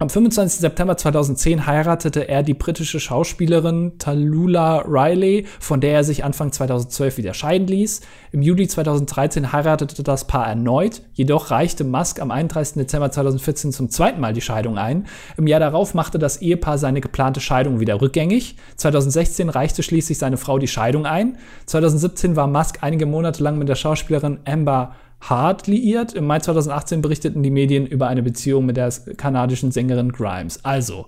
am 0.00 0.10
25. 0.10 0.60
September 0.60 0.96
2010 0.96 1.66
heiratete 1.66 2.28
er 2.28 2.42
die 2.42 2.54
britische 2.54 2.98
Schauspielerin 2.98 3.92
Tallulah 3.98 4.84
Riley, 4.88 5.46
von 5.60 5.80
der 5.80 5.92
er 5.92 6.04
sich 6.04 6.24
Anfang 6.24 6.50
2012 6.50 7.16
wieder 7.16 7.32
scheiden 7.32 7.68
ließ. 7.68 8.00
Im 8.32 8.42
Juli 8.42 8.66
2013 8.66 9.52
heiratete 9.52 10.02
das 10.02 10.26
Paar 10.26 10.48
erneut, 10.48 11.02
jedoch 11.12 11.52
reichte 11.52 11.84
Musk 11.84 12.20
am 12.20 12.32
31. 12.32 12.74
Dezember 12.74 13.12
2014 13.12 13.72
zum 13.72 13.88
zweiten 13.88 14.20
Mal 14.20 14.32
die 14.32 14.40
Scheidung 14.40 14.78
ein. 14.78 15.06
Im 15.36 15.46
Jahr 15.46 15.60
darauf 15.60 15.94
machte 15.94 16.18
das 16.18 16.42
Ehepaar 16.42 16.76
seine 16.76 17.00
geplante 17.00 17.40
Scheidung 17.40 17.78
wieder 17.78 18.00
rückgängig. 18.00 18.56
2016 18.76 19.48
reichte 19.48 19.84
schließlich 19.84 20.18
seine 20.18 20.38
Frau 20.38 20.58
die 20.58 20.66
Scheidung 20.66 21.06
ein. 21.06 21.38
2017 21.66 22.34
war 22.34 22.48
Musk 22.48 22.78
einige 22.80 23.06
Monate 23.06 23.44
lang 23.44 23.58
mit 23.58 23.68
der 23.68 23.76
Schauspielerin 23.76 24.40
Amber 24.44 24.96
hart 25.30 25.66
liiert. 25.66 26.12
Im 26.12 26.26
Mai 26.26 26.38
2018 26.38 27.02
berichteten 27.02 27.42
die 27.42 27.50
Medien 27.50 27.86
über 27.86 28.08
eine 28.08 28.22
Beziehung 28.22 28.66
mit 28.66 28.76
der 28.76 28.90
kanadischen 29.16 29.72
Sängerin 29.72 30.12
Grimes. 30.12 30.64
Also, 30.64 31.06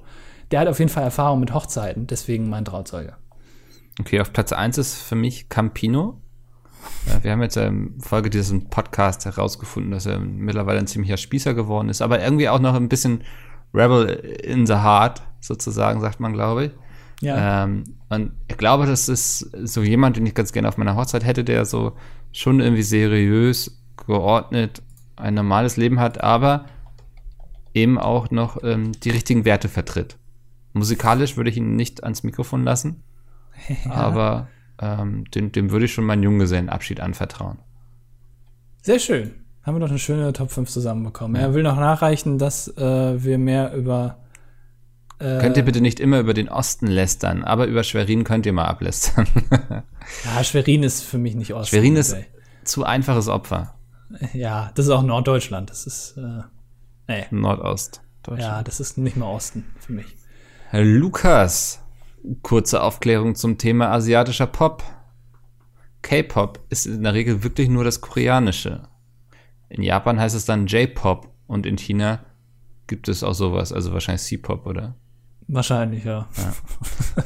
der 0.50 0.60
hat 0.60 0.68
auf 0.68 0.78
jeden 0.78 0.90
Fall 0.90 1.02
Erfahrung 1.02 1.40
mit 1.40 1.52
Hochzeiten, 1.52 2.06
deswegen 2.06 2.48
mein 2.48 2.64
Trauzeuge. 2.64 3.14
Okay, 4.00 4.20
auf 4.20 4.32
Platz 4.32 4.52
1 4.52 4.78
ist 4.78 4.94
für 4.94 5.16
mich 5.16 5.48
Campino. 5.48 6.20
Wir 7.22 7.32
haben 7.32 7.42
jetzt 7.42 7.56
in 7.56 7.98
Folge 8.00 8.30
dieses 8.30 8.54
Podcasts 8.70 9.24
herausgefunden, 9.24 9.90
dass 9.90 10.06
er 10.06 10.20
mittlerweile 10.20 10.78
ein 10.78 10.86
ziemlicher 10.86 11.16
Spießer 11.16 11.54
geworden 11.54 11.88
ist, 11.88 12.02
aber 12.02 12.22
irgendwie 12.22 12.48
auch 12.48 12.60
noch 12.60 12.74
ein 12.74 12.88
bisschen 12.88 13.22
Rebel 13.74 14.08
in 14.08 14.66
the 14.66 14.74
Heart, 14.74 15.22
sozusagen, 15.40 16.00
sagt 16.00 16.20
man, 16.20 16.32
glaube 16.32 16.66
ich. 16.66 16.70
Ja. 17.22 17.64
Ähm, 17.64 17.84
und 18.08 18.32
ich 18.48 18.56
glaube, 18.56 18.86
das 18.86 19.08
ist 19.08 19.38
so 19.64 19.82
jemand, 19.82 20.16
den 20.16 20.26
ich 20.26 20.34
ganz 20.34 20.52
gerne 20.52 20.68
auf 20.68 20.76
meiner 20.76 20.96
Hochzeit 20.96 21.24
hätte, 21.24 21.44
der 21.44 21.64
so 21.64 21.92
schon 22.32 22.60
irgendwie 22.60 22.82
seriös 22.82 23.82
geordnet 24.07 24.82
ein 25.16 25.34
normales 25.34 25.76
Leben 25.76 25.98
hat, 25.98 26.22
aber 26.22 26.66
eben 27.74 27.98
auch 27.98 28.30
noch 28.30 28.62
ähm, 28.62 28.92
die 28.92 29.11
richtigen 29.11 29.44
Werte 29.44 29.68
vertritt. 29.68 30.16
Musikalisch 30.72 31.36
würde 31.36 31.50
ich 31.50 31.57
ihn 31.57 31.76
nicht 31.76 32.04
ans 32.04 32.22
Mikrofon 32.22 32.64
lassen, 32.64 33.02
ja. 33.84 33.92
aber 33.92 34.48
ähm, 34.80 35.24
dem, 35.30 35.52
dem 35.52 35.70
würde 35.70 35.86
ich 35.86 35.94
schon 35.94 36.04
meinen 36.04 36.22
Junggesellenabschied 36.22 37.00
anvertrauen. 37.00 37.59
Sehr 38.82 38.98
schön. 38.98 39.34
Haben 39.62 39.76
wir 39.76 39.80
doch 39.80 39.90
eine 39.90 39.98
schöne 39.98 40.32
Top 40.32 40.52
5 40.52 40.70
zusammenbekommen. 40.70 41.36
Ja. 41.40 41.48
Er 41.48 41.54
will 41.54 41.64
noch 41.64 41.76
nachreichen, 41.76 42.38
dass 42.38 42.68
äh, 42.76 43.24
wir 43.24 43.36
mehr 43.36 43.74
über. 43.74 44.18
Äh, 45.18 45.38
könnt 45.40 45.57
ihr 45.57 45.64
bitte 45.64 45.80
nicht 45.80 45.98
immer 45.98 46.20
über 46.20 46.34
den 46.34 46.48
Osten 46.48 46.86
lästern, 46.86 47.42
aber 47.42 47.66
über 47.66 47.82
Schwerin 47.82 48.22
könnt 48.22 48.46
ihr 48.46 48.52
mal 48.52 48.66
ablästern. 48.66 49.26
ja, 50.24 50.44
Schwerin 50.44 50.84
ist 50.84 51.02
für 51.02 51.18
mich 51.18 51.34
nicht 51.34 51.52
Osten. 51.52 51.74
Schwerin 51.74 51.96
ist 51.96 52.12
ey. 52.12 52.26
zu 52.62 52.84
einfaches 52.84 53.28
Opfer. 53.28 53.76
Ja, 54.32 54.70
das 54.74 54.86
ist 54.86 54.92
auch 54.92 55.02
Norddeutschland. 55.02 55.70
Das 55.70 55.86
ist 55.86 56.16
äh, 56.16 56.42
nee. 57.09 57.26
Nordost. 57.30 58.02
Ja, 58.36 58.62
das 58.62 58.80
ist 58.80 58.98
nicht 58.98 59.16
mehr 59.16 59.28
Osten 59.28 59.64
für 59.78 59.92
mich. 59.92 60.07
Herr 60.70 60.84
Lukas, 60.84 61.80
kurze 62.42 62.82
Aufklärung 62.82 63.36
zum 63.36 63.57
Thema 63.57 63.92
asiatischer 63.92 64.46
Pop. 64.46 64.82
K-Pop 66.02 66.61
ist 66.68 66.86
in 66.86 67.02
der 67.02 67.14
Regel 67.14 67.42
wirklich 67.42 67.68
nur 67.68 67.84
das 67.84 68.00
Koreanische. 68.00 68.88
In 69.68 69.82
Japan 69.82 70.20
heißt 70.20 70.34
es 70.34 70.44
dann 70.44 70.66
J-Pop 70.66 71.32
und 71.46 71.66
in 71.66 71.78
China 71.78 72.20
gibt 72.86 73.09
es 73.09 73.22
auch 73.22 73.34
sowas, 73.34 73.72
also 73.72 73.92
wahrscheinlich 73.92 74.22
C-Pop, 74.22 74.66
oder? 74.66 74.94
Wahrscheinlich, 75.48 76.04
ja. 76.04 76.28
ja. 76.36 76.52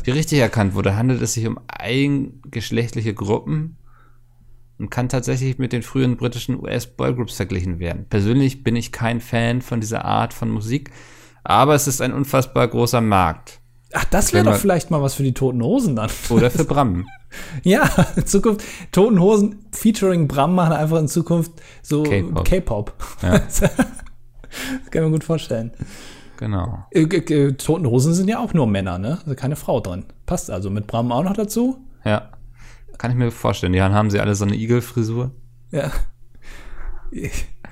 Wie 0.05 0.11
richtig 0.11 0.39
erkannt 0.39 0.75
wurde, 0.75 0.97
handelt 0.97 1.23
es 1.23 1.35
sich 1.35 1.47
um 1.47 1.59
eingeschlechtliche 1.67 3.15
Gruppen, 3.15 3.77
und 4.81 4.91
kann 4.91 5.09
tatsächlich 5.09 5.59
mit 5.59 5.73
den 5.73 5.83
frühen 5.83 6.17
britischen 6.17 6.59
US-Boygroups 6.61 7.35
verglichen 7.35 7.79
werden. 7.79 8.07
Persönlich 8.09 8.65
bin 8.65 8.75
ich 8.77 8.93
kein 8.93 9.21
Fan 9.21 9.61
von 9.61 9.81
dieser 9.81 10.05
Art 10.05 10.33
von 10.33 10.49
Musik, 10.49 10.91
aber 11.45 11.75
es 11.75 11.87
ist 11.87 12.01
ein 12.01 12.13
unfassbar 12.13 12.67
großer 12.67 13.01
Markt. 13.01 13.61
Ach, 13.93 14.05
das 14.05 14.33
wäre 14.33 14.45
doch 14.45 14.57
vielleicht 14.57 14.91
mal 14.91 15.03
was 15.03 15.15
für 15.15 15.23
die 15.23 15.35
Toten 15.35 15.63
Hosen 15.63 15.97
dann. 15.97 16.11
Oder 16.31 16.51
für 16.51 16.65
Bram. 16.65 17.07
ja, 17.63 17.89
in 18.17 18.27
Zukunft 18.27 18.65
Toten 18.93 19.21
Hosen 19.21 19.67
featuring 19.73 20.29
Bram 20.29 20.55
machen 20.55 20.73
einfach 20.73 20.99
in 20.99 21.09
Zukunft 21.09 21.53
so 21.83 22.03
K-Pop. 22.03 22.93
Ja. 23.23 23.39
das 23.39 23.61
kann 24.91 25.05
mir 25.05 25.11
gut 25.11 25.25
vorstellen. 25.25 25.73
Genau. 26.39 26.87
Äh, 26.91 27.53
Toten 27.53 27.87
Hosen 27.87 28.15
sind 28.15 28.29
ja 28.29 28.39
auch 28.39 28.55
nur 28.55 28.67
Männer, 28.67 28.99
ne? 28.99 29.19
Also 29.25 29.35
keine 29.35 29.57
Frau 29.57 29.81
drin. 29.81 30.07
Passt 30.25 30.51
also 30.51 30.71
mit 30.71 30.87
Bram 30.87 31.13
auch 31.13 31.25
noch 31.25 31.35
dazu? 31.35 31.85
Ja. 32.05 32.31
Kann 33.01 33.13
ich 33.13 33.17
mir 33.17 33.31
vorstellen. 33.31 33.73
Die 33.73 33.81
haben 33.81 34.11
sie 34.11 34.21
alle 34.21 34.35
so 34.35 34.45
eine 34.45 34.55
Igel-Frisur. 34.55 35.31
Ja. 35.71 35.91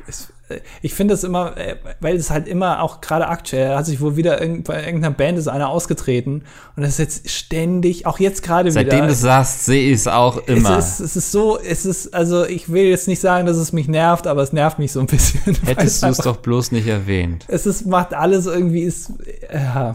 Es, 0.08 0.32
ich 0.80 0.94
finde 0.94 1.12
es 1.12 1.22
immer, 1.22 1.54
äh, 1.58 1.76
weil 2.00 2.16
es 2.16 2.30
halt 2.30 2.48
immer 2.48 2.80
auch 2.80 3.02
gerade 3.02 3.28
aktuell 3.28 3.76
hat 3.76 3.84
sich 3.84 4.00
wohl 4.00 4.16
wieder 4.16 4.38
bei 4.38 4.86
irgendeiner 4.86 5.10
Band 5.10 5.36
ist 5.36 5.46
einer 5.46 5.68
ausgetreten 5.68 6.44
und 6.76 6.82
das 6.82 6.92
ist 6.92 6.98
jetzt 6.98 7.30
ständig, 7.30 8.06
auch 8.06 8.18
jetzt 8.18 8.42
gerade 8.42 8.70
wieder. 8.70 8.80
Seitdem 8.80 9.06
du 9.06 9.12
sagst, 9.12 9.66
sehe 9.66 9.90
ich 9.90 9.96
es 9.96 10.06
auch 10.06 10.38
immer. 10.46 10.78
Es 10.78 10.92
ist, 10.92 11.00
es 11.00 11.16
ist 11.16 11.32
so, 11.32 11.58
es 11.58 11.84
ist, 11.84 12.14
also 12.14 12.46
ich 12.46 12.72
will 12.72 12.84
jetzt 12.84 13.06
nicht 13.06 13.20
sagen, 13.20 13.46
dass 13.46 13.58
es 13.58 13.74
mich 13.74 13.86
nervt, 13.86 14.26
aber 14.26 14.42
es 14.42 14.54
nervt 14.54 14.78
mich 14.78 14.92
so 14.92 15.00
ein 15.00 15.06
bisschen. 15.08 15.54
Hättest 15.66 16.04
du 16.04 16.06
es 16.06 16.16
doch 16.16 16.38
bloß 16.38 16.72
nicht 16.72 16.86
erwähnt. 16.86 17.44
Es 17.48 17.66
ist, 17.66 17.86
macht 17.86 18.14
alles 18.14 18.46
irgendwie, 18.46 18.84
ist, 18.84 19.12
ja. 19.52 19.94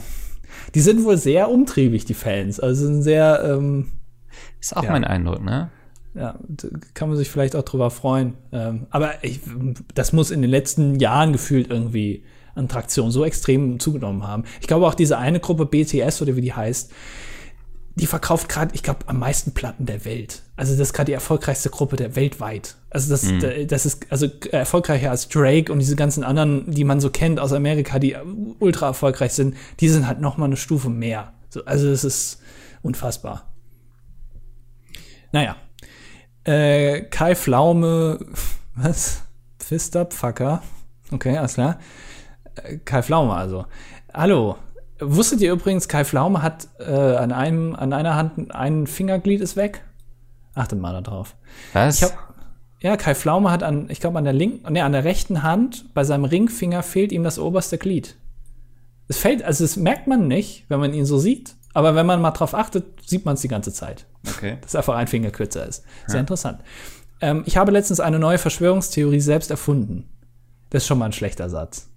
Die 0.76 0.82
sind 0.82 1.04
wohl 1.04 1.18
sehr 1.18 1.50
umtriebig, 1.50 2.06
die 2.06 2.14
Fans. 2.14 2.60
Also 2.60 2.86
sind 2.86 3.02
sehr, 3.02 3.44
ähm, 3.44 3.94
Ist 4.64 4.78
auch 4.78 4.84
ja. 4.84 4.92
mein 4.92 5.04
Eindruck, 5.04 5.44
ne? 5.44 5.70
ja, 6.16 6.36
kann 6.94 7.10
man 7.10 7.18
sich 7.18 7.30
vielleicht 7.30 7.56
auch 7.56 7.64
drüber 7.64 7.90
freuen. 7.90 8.36
Ähm, 8.52 8.88
aber 8.92 9.24
ich, 9.24 9.40
das 9.94 10.14
muss 10.14 10.32
in 10.32 10.42
den 10.42 10.52
letzten 10.52 11.00
Jahren 11.00 11.34
gefühlt 11.34 11.70
irgendwie 11.70 12.24
an 12.56 12.68
Traktion 12.68 13.12
so 13.12 13.26
extrem 13.26 13.80
zugenommen 13.80 14.28
haben. 14.28 14.44
Ich 14.62 14.68
glaube 14.68 14.86
auch 14.86 14.94
diese 14.94 15.18
eine 15.18 15.40
Gruppe 15.40 15.66
BTS 15.66 16.22
oder 16.22 16.36
wie 16.36 16.42
die 16.42 16.54
heißt, 16.54 16.92
die 17.96 18.06
verkauft 18.08 18.50
gerade, 18.50 18.74
ich 18.74 18.84
glaube, 18.84 19.02
am 19.08 19.20
meisten 19.20 19.54
Platten 19.54 19.86
der 19.86 20.06
Welt. 20.06 20.44
Also 20.56 20.74
das 20.74 20.90
ist 20.90 20.94
gerade 20.94 21.08
die 21.08 21.14
erfolgreichste 21.14 21.70
Gruppe 21.70 21.96
der 21.96 22.16
weltweit. 22.16 22.76
Also 22.90 23.10
das, 23.10 23.24
mhm. 23.24 23.68
das 23.68 23.86
ist 23.86 24.08
also 24.12 24.28
erfolgreicher 24.52 25.12
als 25.12 25.30
Drake 25.30 25.72
und 25.72 25.80
diese 25.80 25.96
ganzen 25.96 26.24
anderen, 26.24 26.70
die 26.72 26.84
man 26.84 27.00
so 27.00 27.10
kennt 27.10 27.40
aus 27.40 27.54
Amerika, 27.54 28.00
die 28.00 28.16
ultra 28.60 28.88
erfolgreich 28.88 29.34
sind, 29.34 29.56
die 29.80 29.90
sind 29.90 30.08
halt 30.08 30.22
noch 30.22 30.38
mal 30.38 30.46
eine 30.46 30.58
Stufe 30.58 30.90
mehr. 30.90 31.34
So, 31.50 31.66
also 31.66 31.88
es 31.88 32.04
ist 32.04 32.40
unfassbar. 32.82 33.53
Naja, 35.34 35.56
äh, 36.44 37.02
Kai 37.02 37.36
Pflaume, 37.36 38.20
was? 38.76 39.24
Fucker. 40.12 40.62
Okay, 41.12 41.36
alles 41.38 41.56
klar. 41.56 41.80
Äh, 42.56 42.78
Kai 42.78 43.02
Pflaume 43.02 43.34
also. 43.34 43.66
Hallo. 44.14 44.58
Wusstet 45.00 45.42
ihr 45.42 45.52
übrigens, 45.52 45.88
Kai 45.88 46.06
Pflaume 46.06 46.44
hat 46.44 46.68
äh, 46.80 46.94
an, 46.94 47.32
einem, 47.32 47.76
an 47.76 47.94
einer 47.94 48.16
Hand 48.16 48.54
ein 48.54 48.86
Fingerglied 48.86 49.42
ist 49.42 49.56
weg? 49.56 49.84
Achtet 50.54 50.80
mal 50.80 50.94
da 50.94 51.02
drauf. 51.02 51.36
Was? 51.74 52.04
Hab, 52.04 52.36
ja, 52.80 52.96
Kai 52.96 53.16
Pflaume 53.16 53.50
hat 53.50 53.64
an, 53.64 53.90
ich 53.90 54.00
glaube, 54.00 54.20
an 54.20 54.26
der 54.26 54.34
linken, 54.34 54.72
nee, 54.72 54.82
an 54.82 54.92
der 54.92 55.04
rechten 55.04 55.42
Hand, 55.42 55.92
bei 55.96 56.04
seinem 56.04 56.26
Ringfinger 56.26 56.84
fehlt 56.84 57.12
ihm 57.12 57.24
das 57.24 57.40
oberste 57.40 57.80
Glied. 57.80 58.18
Es 59.08 59.18
fällt, 59.18 59.42
also 59.44 59.64
es 59.64 59.78
merkt 59.78 60.06
man 60.06 60.28
nicht, 60.28 60.66
wenn 60.70 60.80
man 60.80 60.94
ihn 60.94 61.06
so 61.06 61.18
sieht. 61.18 61.56
Aber 61.74 61.96
wenn 61.96 62.06
man 62.06 62.22
mal 62.22 62.32
drauf 62.32 62.54
achtet, 62.54 62.86
sieht 63.06 63.26
man 63.26 63.34
es 63.34 63.42
die 63.42 63.48
ganze 63.48 63.74
Zeit. 63.74 64.06
Okay. 64.28 64.58
Dass 64.62 64.76
einfach 64.76 64.96
ein 64.96 65.08
Finger 65.08 65.32
kürzer 65.32 65.68
ist. 65.68 65.84
Sehr 66.06 66.16
ja. 66.16 66.20
interessant. 66.22 66.60
Ähm, 67.20 67.44
ich 67.46 67.58
habe 67.58 67.72
letztens 67.72 68.00
eine 68.00 68.20
neue 68.20 68.38
Verschwörungstheorie 68.38 69.20
selbst 69.20 69.50
erfunden. 69.50 70.10
Das 70.70 70.84
ist 70.84 70.88
schon 70.88 71.00
mal 71.00 71.06
ein 71.06 71.14
schlechter 71.14 71.50
Satz. 71.50 71.90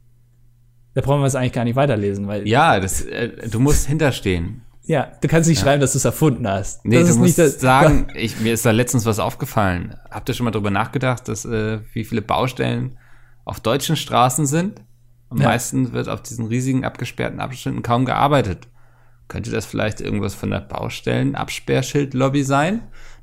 Da 0.95 1.03
brauchen 1.03 1.21
wir 1.21 1.27
es 1.27 1.35
eigentlich 1.35 1.53
gar 1.53 1.65
nicht 1.65 1.77
weiterlesen, 1.77 2.27
weil. 2.27 2.49
Ja, 2.49 2.81
das, 2.81 3.03
äh, 3.03 3.49
du 3.49 3.61
musst 3.61 3.87
hinterstehen. 3.87 4.63
Ja, 4.85 5.13
du 5.21 5.29
kannst 5.29 5.49
nicht 5.49 5.59
ja. 5.59 5.65
schreiben, 5.65 5.81
dass 5.81 5.93
du 5.93 5.99
es 5.99 6.05
erfunden 6.05 6.49
hast. 6.49 6.85
Nee, 6.85 7.01
das 7.01 7.15
du 7.15 7.19
musst 7.19 7.39
das, 7.39 7.61
sagen, 7.61 8.09
ich, 8.15 8.41
mir 8.41 8.55
ist 8.55 8.65
da 8.65 8.71
letztens 8.71 9.05
was 9.05 9.19
aufgefallen. 9.19 9.97
Habt 10.11 10.29
ihr 10.29 10.35
schon 10.35 10.45
mal 10.45 10.53
drüber 10.53 10.71
nachgedacht, 10.71 11.29
dass 11.29 11.45
äh, 11.45 11.81
wie 11.93 12.05
viele 12.05 12.23
Baustellen 12.23 12.97
auf 13.45 13.61
deutschen 13.61 13.97
Straßen 13.97 14.47
sind? 14.47 14.81
Am 15.29 15.39
ja. 15.39 15.49
meisten 15.49 15.93
wird 15.93 16.09
auf 16.09 16.23
diesen 16.23 16.47
riesigen 16.47 16.85
abgesperrten 16.85 17.41
Abschnitten 17.41 17.83
kaum 17.83 18.05
gearbeitet. 18.05 18.69
Könnte 19.29 19.51
das 19.51 19.67
vielleicht 19.67 20.01
irgendwas 20.01 20.35
von 20.35 20.51
der 20.51 20.61
Baustellen-Absperrschildlobby 20.61 22.43
sein? 22.45 22.83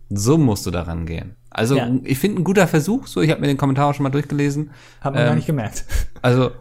So 0.09 0.37
musst 0.37 0.65
du 0.65 0.71
daran 0.71 1.05
gehen. 1.05 1.35
Also, 1.49 1.77
ja. 1.77 1.89
ich 2.03 2.17
finde 2.19 2.41
ein 2.41 2.43
guter 2.43 2.67
Versuch. 2.67 3.07
So, 3.07 3.21
ich 3.21 3.31
habe 3.31 3.41
mir 3.41 3.47
den 3.47 3.57
Kommentar 3.57 3.93
schon 3.93 4.03
mal 4.03 4.09
durchgelesen. 4.09 4.71
Hat 5.01 5.13
man 5.13 5.21
ähm, 5.21 5.27
gar 5.27 5.35
nicht 5.35 5.47
gemerkt. 5.47 5.85
Also, 6.21 6.51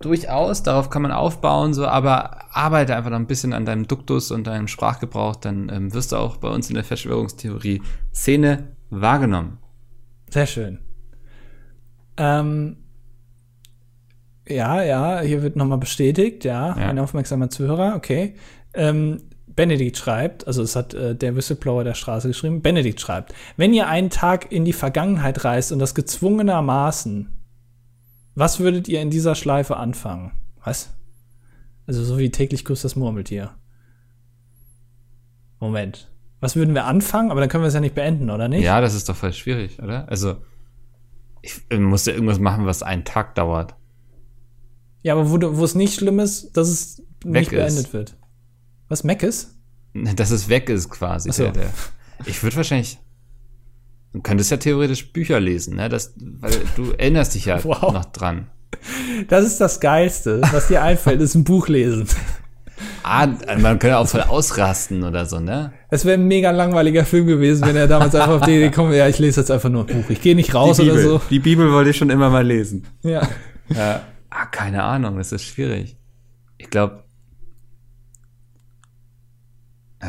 durchaus, 0.00 0.62
darauf 0.62 0.90
kann 0.90 1.02
man 1.02 1.10
aufbauen, 1.10 1.74
so, 1.74 1.86
aber 1.86 2.54
arbeite 2.56 2.94
einfach 2.94 3.10
noch 3.10 3.18
ein 3.18 3.26
bisschen 3.26 3.52
an 3.52 3.64
deinem 3.64 3.88
Duktus 3.88 4.30
und 4.30 4.46
deinem 4.46 4.68
Sprachgebrauch, 4.68 5.36
dann 5.36 5.68
ähm, 5.72 5.94
wirst 5.94 6.12
du 6.12 6.16
auch 6.16 6.36
bei 6.36 6.48
uns 6.48 6.68
in 6.68 6.74
der 6.74 6.84
Verschwörungstheorie 6.84 7.82
Szene 8.14 8.68
wahrgenommen. 8.90 9.58
Sehr 10.30 10.46
schön. 10.46 10.78
Ähm, 12.16 12.76
ja, 14.48 14.82
ja, 14.82 15.20
hier 15.20 15.42
wird 15.42 15.56
nochmal 15.56 15.78
bestätigt, 15.78 16.44
ja, 16.44 16.68
ja, 16.78 16.88
ein 16.88 16.98
aufmerksamer 16.98 17.48
Zuhörer, 17.48 17.94
okay. 17.96 18.34
Ähm, 18.74 19.22
Benedikt 19.54 19.98
schreibt, 19.98 20.46
also 20.46 20.62
es 20.62 20.76
hat 20.76 20.94
äh, 20.94 21.14
der 21.14 21.36
Whistleblower 21.36 21.84
der 21.84 21.94
Straße 21.94 22.28
geschrieben, 22.28 22.62
Benedikt 22.62 23.00
schreibt, 23.00 23.34
wenn 23.56 23.74
ihr 23.74 23.86
einen 23.86 24.08
Tag 24.08 24.50
in 24.50 24.64
die 24.64 24.72
Vergangenheit 24.72 25.44
reist 25.44 25.72
und 25.72 25.78
das 25.78 25.94
gezwungenermaßen, 25.94 27.28
was 28.34 28.60
würdet 28.60 28.88
ihr 28.88 29.02
in 29.02 29.10
dieser 29.10 29.34
Schleife 29.34 29.76
anfangen? 29.76 30.32
Was? 30.64 30.94
Also 31.86 32.02
so 32.04 32.18
wie 32.18 32.30
täglich 32.30 32.64
grüßt 32.64 32.84
das 32.84 32.96
Murmeltier. 32.96 33.50
Moment. 35.60 36.10
Was 36.40 36.56
würden 36.56 36.74
wir 36.74 36.86
anfangen? 36.86 37.30
Aber 37.30 37.40
dann 37.40 37.48
können 37.48 37.62
wir 37.62 37.68
es 37.68 37.74
ja 37.74 37.80
nicht 37.80 37.94
beenden, 37.94 38.30
oder 38.30 38.48
nicht? 38.48 38.64
Ja, 38.64 38.80
das 38.80 38.94
ist 38.94 39.08
doch 39.08 39.14
voll 39.14 39.32
schwierig, 39.32 39.80
oder? 39.80 40.08
Also, 40.08 40.36
ich, 41.40 41.60
ich 41.68 41.78
muss 41.78 42.04
ja 42.06 42.14
irgendwas 42.14 42.40
machen, 42.40 42.66
was 42.66 42.82
einen 42.82 43.04
Tag 43.04 43.36
dauert. 43.36 43.76
Ja, 45.02 45.14
aber 45.14 45.30
wo, 45.30 45.56
wo 45.56 45.64
es 45.64 45.74
nicht 45.74 45.94
schlimm 45.94 46.18
ist, 46.18 46.56
dass 46.56 46.68
es 46.68 47.02
Weg 47.24 47.32
nicht 47.32 47.50
beendet 47.50 47.86
ist. 47.86 47.92
wird. 47.92 48.16
Was, 48.88 49.04
Mac 49.04 49.22
ist? 49.22 49.56
Dass 49.94 50.30
es 50.30 50.48
weg 50.48 50.68
ist 50.68 50.90
quasi. 50.90 51.32
So. 51.32 51.44
Der, 51.44 51.52
der. 51.52 51.70
Ich 52.26 52.42
würde 52.42 52.56
wahrscheinlich. 52.56 52.98
Du 54.12 54.20
könntest 54.20 54.50
ja 54.50 54.58
theoretisch 54.58 55.12
Bücher 55.12 55.40
lesen, 55.40 55.76
ne? 55.76 55.88
Das, 55.88 56.14
weil 56.16 56.52
du 56.76 56.90
erinnerst 56.92 57.34
dich 57.34 57.46
ja 57.46 57.62
wow. 57.64 57.92
noch 57.92 58.04
dran. 58.06 58.48
Das 59.28 59.46
ist 59.46 59.60
das 59.60 59.80
Geilste, 59.80 60.40
was 60.50 60.68
dir 60.68 60.82
einfällt, 60.82 61.20
ist 61.20 61.34
ein 61.34 61.44
Buch 61.44 61.68
lesen. 61.68 62.06
Ah, 63.04 63.26
man 63.58 63.78
könnte 63.78 63.98
auch 63.98 64.08
voll 64.08 64.22
ausrasten 64.22 65.02
oder 65.02 65.26
so, 65.26 65.40
ne? 65.40 65.72
Es 65.90 66.04
wäre 66.04 66.18
ein 66.18 66.26
mega 66.26 66.50
langweiliger 66.50 67.04
Film 67.04 67.26
gewesen, 67.26 67.66
wenn 67.66 67.76
er 67.76 67.86
damals 67.86 68.14
einfach 68.14 68.40
auf 68.40 68.42
die 68.42 68.56
Idee 68.56 68.70
kommt, 68.70 68.94
ja, 68.94 69.08
ich 69.08 69.18
lese 69.18 69.40
jetzt 69.40 69.50
einfach 69.50 69.68
nur 69.68 69.86
ein 69.86 69.94
Buch. 69.94 70.10
Ich 70.10 70.20
gehe 70.20 70.34
nicht 70.34 70.54
raus 70.54 70.80
oder 70.80 70.98
so. 70.98 71.20
Die 71.30 71.38
Bibel 71.38 71.72
wollte 71.72 71.90
ich 71.90 71.96
schon 71.96 72.10
immer 72.10 72.30
mal 72.30 72.46
lesen. 72.46 72.86
Ja. 73.02 73.28
ja. 73.68 74.02
Ah, 74.30 74.46
keine 74.46 74.82
Ahnung, 74.82 75.16
das 75.18 75.32
ist 75.32 75.44
schwierig. 75.44 75.96
Ich 76.58 76.70
glaube, 76.70 77.01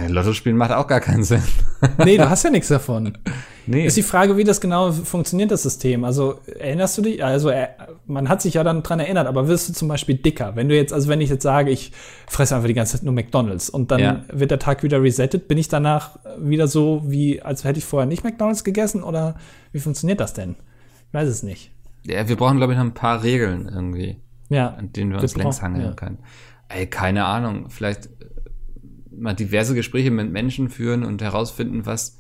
Lotto 0.08 0.34
spielen 0.34 0.58
macht 0.58 0.72
auch 0.72 0.88
gar 0.88 1.00
keinen 1.00 1.24
Sinn. 1.24 1.44
nee, 2.04 2.18
du 2.18 2.30
hast 2.30 2.44
ja 2.44 2.50
nichts 2.50 2.68
davon. 2.70 3.18
Nee. 3.66 3.86
Ist 3.86 3.96
die 3.96 4.04
Frage, 4.04 4.36
wie 4.38 4.44
das 4.44 4.60
genau 4.60 4.91
funktioniert, 4.91 5.52
das 5.52 5.64
System. 5.64 6.04
Also 6.04 6.39
erinnerst 6.60 6.98
du 6.98 7.04
dich? 7.04 7.24
Also 7.24 7.50
äh, 7.50 7.68
man 8.08 8.28
hat 8.28 8.41
sich 8.41 8.56
ja 8.56 8.64
dann 8.64 8.84
dran 8.84 9.00
erinnert, 9.00 9.28
aber 9.28 9.48
wirst 9.48 9.70
du 9.70 9.74
zum 9.74 9.88
Beispiel 9.88 10.16
dicker? 10.16 10.56
Wenn 10.56 10.68
du 10.68 10.76
jetzt, 10.76 10.91
also 10.91 11.08
wenn 11.10 11.22
ich 11.22 11.30
jetzt 11.30 11.44
sage, 11.44 11.70
ich 11.70 11.91
fresse 12.28 12.56
einfach 12.56 12.68
die 12.68 12.74
ganze 12.74 12.98
Zeit 12.98 13.04
nur 13.04 13.14
McDonalds 13.14 13.70
und 13.70 13.91
dann 13.91 14.00
ja. 14.00 14.22
wird 14.32 14.52
der 14.52 14.60
Tag 14.60 14.84
wieder 14.84 15.02
resettet, 15.02 15.48
bin 15.48 15.58
ich 15.58 15.70
danach 15.70 16.18
wieder 16.39 16.68
so, 16.68 17.04
wie 17.06 17.41
als 17.41 17.64
hätte 17.64 17.80
ich 17.80 17.86
vorher 17.86 18.08
nicht 18.08 18.24
McDonalds 18.24 18.64
gegessen 18.64 19.04
oder 19.04 19.36
wie 19.72 19.80
funktioniert 19.80 20.20
das 20.20 20.34
denn? 20.34 20.56
Ich 21.08 21.14
weiß 21.14 21.30
es 21.30 21.44
nicht. 21.44 21.72
Ja, 22.06 22.28
wir 22.28 22.36
brauchen, 22.36 22.58
glaube 22.58 22.74
ich, 22.74 22.80
noch 22.80 22.86
ein 22.86 22.94
paar 22.94 23.24
Regeln 23.24 23.70
irgendwie. 23.72 24.18
Ja. 24.50 24.74
An 24.74 24.91
denen 24.91 25.12
wir 25.12 25.22
uns 25.22 25.38
längs 25.38 25.62
hangeln 25.62 25.86
ja. 25.86 25.94
können. 25.94 26.18
Ey, 26.68 26.88
keine 26.88 27.26
Ahnung. 27.26 27.70
Vielleicht 27.70 28.10
mal 29.18 29.34
diverse 29.34 29.76
Gespräche 29.76 30.11
mit 30.11 30.32
Menschen 30.32 30.70
führen 30.70 31.03
und 31.03 31.22
herausfinden, 31.22 31.86
was 31.86 32.20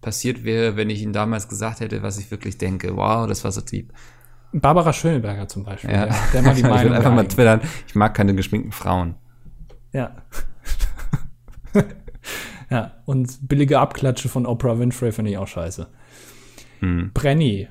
passiert 0.00 0.44
wäre, 0.44 0.76
wenn 0.76 0.90
ich 0.90 1.02
ihnen 1.02 1.12
damals 1.12 1.48
gesagt 1.48 1.80
hätte, 1.80 2.02
was 2.02 2.18
ich 2.18 2.30
wirklich 2.30 2.58
denke. 2.58 2.96
Wow, 2.96 3.26
das 3.26 3.44
war 3.44 3.52
so 3.52 3.60
deep. 3.60 3.92
Barbara 4.52 4.92
Schöneberger 4.92 5.48
zum 5.48 5.64
Beispiel. 5.64 5.90
Ja. 5.90 6.06
Der, 6.06 6.16
der 6.32 6.42
mal 6.42 6.54
die 6.54 6.62
Meinung 6.62 6.76
ich 6.78 6.84
will 6.84 6.94
einfach 6.94 7.14
mal 7.14 7.28
twittern, 7.28 7.60
ich 7.86 7.94
mag 7.94 8.14
keine 8.14 8.34
geschminkten 8.34 8.72
Frauen. 8.72 9.16
Ja. 9.92 10.16
ja, 12.70 12.92
und 13.04 13.48
billige 13.48 13.78
Abklatsche 13.78 14.28
von 14.28 14.46
Oprah 14.46 14.78
Winfrey 14.78 15.12
finde 15.12 15.32
ich 15.32 15.38
auch 15.38 15.48
scheiße. 15.48 15.88
Hm. 16.80 17.10
Brenny 17.12 17.68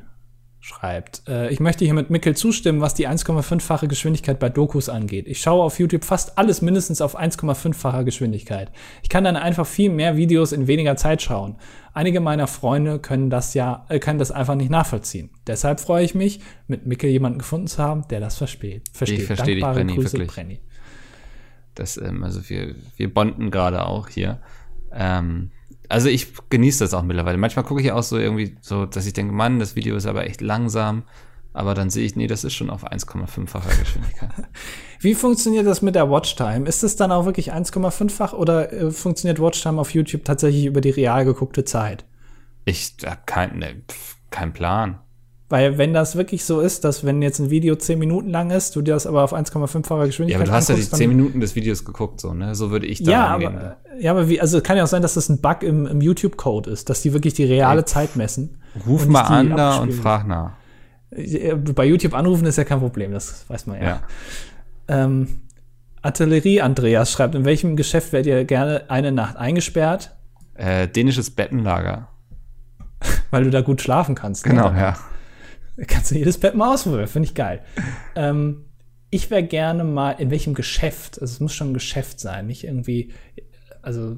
schreibt, 0.67 1.23
äh, 1.29 1.49
ich 1.49 1.61
möchte 1.61 1.85
hier 1.85 1.93
mit 1.93 2.09
Mickel 2.09 2.35
zustimmen, 2.35 2.81
was 2.81 2.93
die 2.93 3.07
1,5-fache 3.07 3.87
Geschwindigkeit 3.87 4.37
bei 4.37 4.49
Dokus 4.49 4.89
angeht. 4.89 5.25
Ich 5.27 5.39
schaue 5.39 5.63
auf 5.63 5.79
YouTube 5.79 6.03
fast 6.03 6.37
alles 6.37 6.61
mindestens 6.61 6.99
auf 6.99 7.17
1,5-facher 7.17 8.03
Geschwindigkeit. 8.03 8.71
Ich 9.01 9.07
kann 9.07 9.23
dann 9.23 9.37
einfach 9.37 9.65
viel 9.65 9.89
mehr 9.89 10.17
Videos 10.17 10.51
in 10.51 10.67
weniger 10.67 10.97
Zeit 10.97 11.21
schauen. 11.21 11.55
Einige 11.93 12.19
meiner 12.19 12.47
Freunde 12.47 12.99
können 12.99 13.29
das 13.29 13.53
ja, 13.53 13.85
äh, 13.87 13.99
können 13.99 14.19
das 14.19 14.31
einfach 14.31 14.55
nicht 14.55 14.69
nachvollziehen. 14.69 15.29
Deshalb 15.47 15.79
freue 15.79 16.03
ich 16.03 16.15
mich, 16.15 16.41
mit 16.67 16.85
Mickel 16.85 17.09
jemanden 17.09 17.39
gefunden 17.39 17.67
zu 17.67 17.81
haben, 17.81 18.05
der 18.09 18.19
das 18.19 18.35
versteht. 18.35 18.89
versteht. 18.91 19.19
Ich 19.19 19.25
verstehe 19.25 19.55
dich, 19.55 19.63
Brenny, 19.63 19.95
Grüße, 19.95 20.13
wirklich. 20.13 20.27
Brenny. 20.27 20.59
Das, 21.75 21.95
ähm, 21.95 22.23
also 22.25 22.47
wir, 22.49 22.75
wir 22.97 23.13
bonden 23.13 23.51
gerade 23.51 23.85
auch 23.85 24.09
hier. 24.09 24.41
Ähm, 24.91 25.51
also 25.89 26.09
ich 26.09 26.27
genieße 26.49 26.83
das 26.83 26.93
auch 26.93 27.03
mittlerweile. 27.03 27.37
Manchmal 27.37 27.65
gucke 27.65 27.81
ich 27.81 27.91
auch 27.91 28.03
so 28.03 28.17
irgendwie 28.17 28.55
so, 28.61 28.85
dass 28.85 29.05
ich 29.05 29.13
denke, 29.13 29.33
Mann, 29.33 29.59
das 29.59 29.75
Video 29.75 29.95
ist 29.95 30.05
aber 30.05 30.25
echt 30.25 30.41
langsam. 30.41 31.03
Aber 31.53 31.73
dann 31.73 31.89
sehe 31.89 32.05
ich, 32.05 32.15
nee, 32.15 32.27
das 32.27 32.43
ist 32.43 32.53
schon 32.53 32.69
auf 32.69 32.85
1,5-facher 32.85 33.75
Geschwindigkeit. 33.79 34.29
Wie 34.99 35.15
funktioniert 35.15 35.65
das 35.65 35.81
mit 35.81 35.95
der 35.95 36.07
Watchtime? 36.07 36.67
Ist 36.67 36.83
es 36.83 36.95
dann 36.97 37.11
auch 37.11 37.25
wirklich 37.25 37.51
1,5-fach 37.51 38.33
oder 38.33 38.71
äh, 38.71 38.91
funktioniert 38.91 39.39
Watchtime 39.39 39.81
auf 39.81 39.91
YouTube 39.93 40.23
tatsächlich 40.23 40.65
über 40.65 40.81
die 40.81 40.91
real 40.91 41.25
geguckte 41.25 41.65
Zeit? 41.65 42.05
Ich 42.65 42.93
habe 43.03 43.21
kein, 43.25 43.57
ne, 43.57 43.81
kein 44.29 44.53
Plan. 44.53 44.99
Weil 45.49 45.77
wenn 45.77 45.93
das 45.93 46.17
wirklich 46.17 46.43
so 46.43 46.59
ist, 46.59 46.83
dass 46.83 47.05
wenn 47.05 47.21
jetzt 47.21 47.39
ein 47.39 47.49
Video 47.49 47.75
10 47.75 47.97
Minuten 47.97 48.29
lang 48.29 48.51
ist, 48.51 48.75
du 48.75 48.81
dir 48.81 48.93
das 48.95 49.07
aber 49.07 49.23
auf 49.23 49.33
1,5-facher 49.33 50.05
Geschwindigkeit 50.07 50.29
Ja, 50.29 50.37
aber 50.43 50.45
du 50.51 50.51
hast 50.51 50.67
ja 50.67 50.75
die 50.75 50.81
anguckst, 50.81 50.97
10 50.97 51.07
Minuten 51.09 51.39
des 51.39 51.55
Videos 51.55 51.85
geguckt, 51.85 52.19
so, 52.19 52.33
ne? 52.33 52.53
So 52.53 52.69
würde 52.69 52.85
ich 52.85 53.01
da 53.01 53.11
Ja, 53.11 53.25
rangehen. 53.27 53.55
aber, 53.55 53.77
ja, 53.97 54.11
aber 54.11 54.27
wie, 54.27 54.41
also 54.41 54.57
es 54.57 54.63
kann 54.63 54.75
ja 54.75 54.83
auch 54.83 54.87
sein, 54.87 55.01
dass 55.01 55.13
das 55.13 55.29
ein 55.29 55.39
Bug 55.39 55.63
im, 55.63 55.85
im 55.87 56.01
YouTube-Code 56.01 56.69
ist, 56.69 56.89
dass 56.89 57.01
die 57.01 57.13
wirklich 57.13 57.33
die 57.33 57.45
reale. 57.45 57.85
Zeit 57.85 58.17
messen. 58.17 58.61
Ruf 58.85 59.07
mal 59.07 59.21
an 59.21 59.49
da 59.55 59.77
und 59.77 59.93
frag 59.93 60.27
nach. 60.27 60.51
Bei 61.73 61.85
YouTube 61.85 62.13
anrufen 62.13 62.45
ist 62.45 62.57
ja 62.57 62.65
kein 62.65 62.79
Problem, 62.79 63.13
das 63.13 63.45
weiß 63.47 63.67
man 63.67 63.77
ja. 63.81 63.87
Ja. 63.87 64.01
Ähm, 64.89 65.39
Artillerie 66.01 66.61
Andreas 66.61 67.09
schreibt, 67.11 67.35
in 67.35 67.45
welchem 67.45 67.77
Geschäft 67.77 68.11
werdet 68.11 68.27
ihr 68.27 68.43
gerne 68.43 68.83
eine 68.89 69.13
Nacht 69.13 69.37
eingesperrt, 69.37 70.13
Äh, 70.55 70.89
dänisches 70.89 71.29
Bettenlager. 71.31 72.09
weil 73.31 73.45
du 73.45 73.49
da 73.49 73.61
gut 73.61 73.81
schlafen 73.81 74.15
kannst. 74.15 74.45
ne? 74.45 74.51
Genau, 74.51 74.69
Da 74.71 74.77
ja. 74.77 74.97
Kannst 75.87 76.11
du 76.11 76.15
jedes 76.15 76.37
Bett 76.39 76.55
mal 76.55 76.73
ausprobieren, 76.73 77.07
finde 77.07 77.27
ich 77.27 77.35
geil. 77.35 77.61
ähm, 78.15 78.65
ich 79.09 79.29
wäre 79.29 79.43
gerne 79.43 79.83
mal 79.83 80.11
in 80.11 80.31
welchem 80.31 80.53
Geschäft, 80.53 81.21
also 81.21 81.31
es 81.31 81.39
muss 81.39 81.53
schon 81.53 81.71
ein 81.71 81.73
Geschäft 81.73 82.19
sein, 82.19 82.47
nicht 82.47 82.63
irgendwie, 82.63 83.13
also 83.81 84.17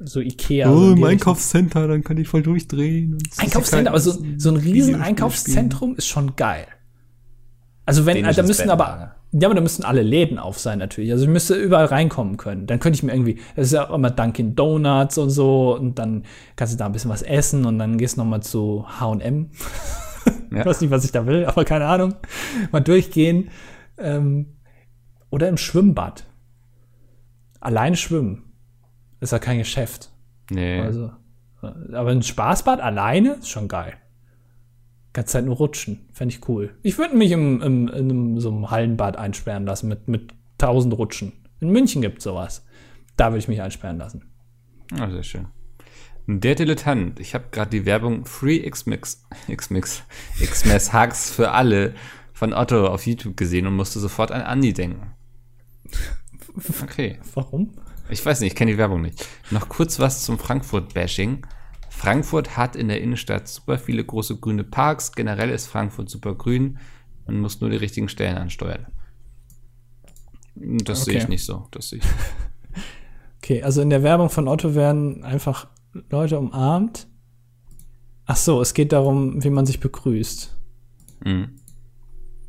so 0.00 0.20
Ikea. 0.20 0.68
so 0.68 0.72
in 0.72 0.80
die 0.80 0.88
Richtung. 0.90 1.08
Einkaufscenter, 1.10 1.88
dann 1.88 2.04
kann 2.04 2.16
ich 2.16 2.28
voll 2.28 2.42
durchdrehen. 2.42 3.14
und 3.14 3.22
Einkaufscenter, 3.36 3.90
aber 3.90 4.00
so, 4.00 4.16
so 4.36 4.50
ein 4.50 4.56
riesen 4.56 5.00
Einkaufszentrum 5.00 5.96
ist 5.96 6.06
schon 6.06 6.36
geil. 6.36 6.66
Also 7.84 8.06
wenn, 8.06 8.16
Dänisches 8.16 8.36
da 8.36 8.42
müssen 8.42 8.70
aber, 8.70 8.84
Bettenlager. 8.84 9.14
ja, 9.32 9.48
aber 9.48 9.54
da 9.54 9.60
müssen 9.62 9.82
alle 9.82 10.02
Läden 10.02 10.38
auf 10.38 10.58
sein 10.58 10.78
natürlich. 10.78 11.10
Also 11.10 11.24
ich 11.24 11.30
müsste 11.30 11.54
überall 11.54 11.86
reinkommen 11.86 12.36
können. 12.36 12.66
Dann 12.66 12.80
könnte 12.80 12.98
ich 12.98 13.02
mir 13.02 13.12
irgendwie, 13.12 13.40
das 13.56 13.68
ist 13.68 13.72
ja 13.72 13.88
auch 13.88 13.94
immer 13.94 14.10
Dunkin' 14.10 14.54
Donuts 14.54 15.16
und 15.16 15.30
so 15.30 15.74
und 15.74 15.98
dann 15.98 16.24
kannst 16.54 16.74
du 16.74 16.78
da 16.78 16.86
ein 16.86 16.92
bisschen 16.92 17.10
was 17.10 17.22
essen 17.22 17.64
und 17.64 17.78
dann 17.78 17.96
gehst 17.96 18.16
du 18.16 18.20
noch 18.20 18.26
mal 18.26 18.42
zu 18.42 18.84
H&M. 19.00 19.50
Ja. 20.50 20.60
Ich 20.60 20.66
weiß 20.66 20.80
nicht, 20.80 20.90
was 20.90 21.04
ich 21.04 21.12
da 21.12 21.26
will, 21.26 21.44
aber 21.46 21.64
keine 21.64 21.86
Ahnung. 21.86 22.14
Mal 22.72 22.80
durchgehen. 22.80 23.50
Ähm, 23.98 24.56
oder 25.30 25.48
im 25.48 25.56
Schwimmbad. 25.56 26.24
Alleine 27.60 27.96
schwimmen. 27.96 28.44
Ist 29.20 29.32
ja 29.32 29.38
kein 29.38 29.58
Geschäft. 29.58 30.10
Nee. 30.50 30.80
Also, 30.80 31.10
aber 31.60 32.10
ein 32.10 32.22
Spaßbad 32.22 32.80
alleine 32.80 33.34
ist 33.34 33.50
schon 33.50 33.68
geil. 33.68 33.94
Ganze 35.12 35.32
Zeit 35.32 35.44
nur 35.44 35.56
rutschen. 35.56 36.08
Fände 36.12 36.34
ich 36.34 36.48
cool. 36.48 36.74
Ich 36.82 36.98
würde 36.98 37.16
mich 37.16 37.32
im, 37.32 37.60
im, 37.60 37.88
in 37.88 38.40
so 38.40 38.50
einem 38.50 38.70
Hallenbad 38.70 39.16
einsperren 39.16 39.66
lassen 39.66 39.88
mit, 39.88 40.06
mit 40.06 40.34
tausend 40.56 40.96
Rutschen. 40.96 41.32
In 41.60 41.70
München 41.70 42.02
gibt 42.02 42.22
sowas. 42.22 42.64
Da 43.16 43.30
würde 43.30 43.38
ich 43.38 43.48
mich 43.48 43.60
einsperren 43.60 43.98
lassen. 43.98 44.24
Ah, 44.96 45.10
sehr 45.10 45.24
schön. 45.24 45.48
Der 46.30 46.54
Dilettant. 46.54 47.18
Ich 47.20 47.34
habe 47.34 47.46
gerade 47.50 47.70
die 47.70 47.86
Werbung 47.86 48.26
Free 48.26 48.58
X-Mix, 48.58 49.24
X-Mix, 49.48 50.02
X-Mess 50.38 50.92
Hugs 50.92 51.30
für 51.30 51.52
alle 51.52 51.94
von 52.34 52.52
Otto 52.52 52.86
auf 52.86 53.06
YouTube 53.06 53.34
gesehen 53.34 53.66
und 53.66 53.74
musste 53.74 53.98
sofort 53.98 54.30
an 54.30 54.42
Andi 54.42 54.74
denken. 54.74 55.14
Okay. 56.82 57.18
Warum? 57.32 57.72
Ich 58.10 58.24
weiß 58.24 58.40
nicht, 58.40 58.52
ich 58.52 58.56
kenne 58.56 58.72
die 58.72 58.78
Werbung 58.78 59.00
nicht. 59.00 59.26
Noch 59.50 59.70
kurz 59.70 59.98
was 60.00 60.22
zum 60.24 60.38
Frankfurt-Bashing. 60.38 61.46
Frankfurt 61.88 62.58
hat 62.58 62.76
in 62.76 62.88
der 62.88 63.00
Innenstadt 63.00 63.48
super 63.48 63.78
viele 63.78 64.04
große 64.04 64.36
grüne 64.36 64.64
Parks. 64.64 65.12
Generell 65.12 65.48
ist 65.48 65.66
Frankfurt 65.66 66.10
super 66.10 66.34
grün. 66.34 66.78
Man 67.26 67.40
muss 67.40 67.62
nur 67.62 67.70
die 67.70 67.76
richtigen 67.76 68.10
Stellen 68.10 68.36
ansteuern. 68.36 68.86
Das 70.54 71.06
sehe 71.06 71.14
ich 71.16 71.22
Okay. 71.22 71.30
nicht 71.30 71.44
so. 71.46 71.66
Das 71.70 71.88
sehe 71.88 72.00
ich. 72.00 72.04
Okay, 73.40 73.62
also 73.62 73.80
in 73.80 73.88
der 73.88 74.02
Werbung 74.02 74.28
von 74.28 74.46
Otto 74.46 74.74
werden 74.74 75.24
einfach 75.24 75.68
Leute 76.10 76.38
umarmt. 76.38 77.06
Ach 78.26 78.36
so, 78.36 78.60
es 78.60 78.74
geht 78.74 78.92
darum, 78.92 79.42
wie 79.42 79.50
man 79.50 79.66
sich 79.66 79.80
begrüßt. 79.80 80.54
Mhm. 81.24 81.48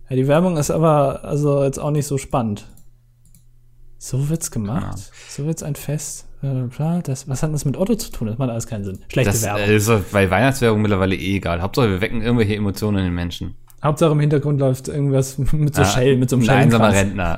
Ja, 0.09 0.15
die 0.15 0.27
Werbung 0.27 0.57
ist 0.57 0.71
aber 0.71 1.23
also 1.23 1.63
jetzt 1.63 1.79
auch 1.79 1.91
nicht 1.91 2.05
so 2.07 2.17
spannend. 2.17 2.65
So 3.97 4.29
wird's 4.29 4.51
gemacht. 4.51 4.83
Ahnung. 4.83 5.01
So 5.29 5.45
wird's 5.45 5.63
ein 5.63 5.75
Fest. 5.75 6.25
Das, 6.41 7.27
was 7.27 7.43
hat 7.43 7.53
das 7.53 7.65
mit 7.65 7.75
Otto 7.75 7.95
zu 7.95 8.11
tun? 8.11 8.27
Das 8.27 8.37
macht 8.37 8.49
alles 8.49 8.65
keinen 8.65 8.85
Sinn. 8.85 8.99
Schlechte 9.11 9.31
Das 9.33 9.43
Werbung. 9.43 9.61
äh, 9.63 9.75
ist 9.75 9.91
bei 10.13 10.29
Weihnachtswerbung 10.31 10.81
mittlerweile 10.81 11.15
eh 11.15 11.35
egal. 11.35 11.61
Hauptsache, 11.61 11.89
wir 11.89 12.01
wecken 12.01 12.21
irgendwelche 12.21 12.55
Emotionen 12.55 12.99
in 12.99 13.03
den 13.05 13.13
Menschen. 13.13 13.55
Hauptsache 13.83 14.11
im 14.11 14.19
Hintergrund 14.19 14.59
läuft 14.59 14.87
irgendwas 14.87 15.37
mit 15.53 15.75
so 15.75 15.81
Ah, 15.81 15.85
Shell, 15.85 16.17
mit 16.17 16.29
so 16.29 16.35
einem 16.37 16.49
Ein 16.49 16.57
einsamer. 16.65 16.91
Rentner, 16.93 17.37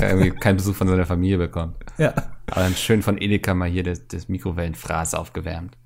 der 0.00 0.10
irgendwie 0.10 0.30
keinen 0.30 0.56
Besuch 0.56 0.74
von 0.76 0.88
seiner 0.88 1.06
Familie 1.06 1.38
bekommt. 1.38 1.76
Ja. 1.98 2.12
Aber 2.50 2.62
dann 2.62 2.74
schön 2.74 3.02
von 3.02 3.18
Edeka 3.20 3.54
mal 3.54 3.68
hier 3.68 3.82
das, 3.82 4.06
das 4.08 4.28
Mikrowellenfraß 4.28 5.14
aufgewärmt. 5.14 5.76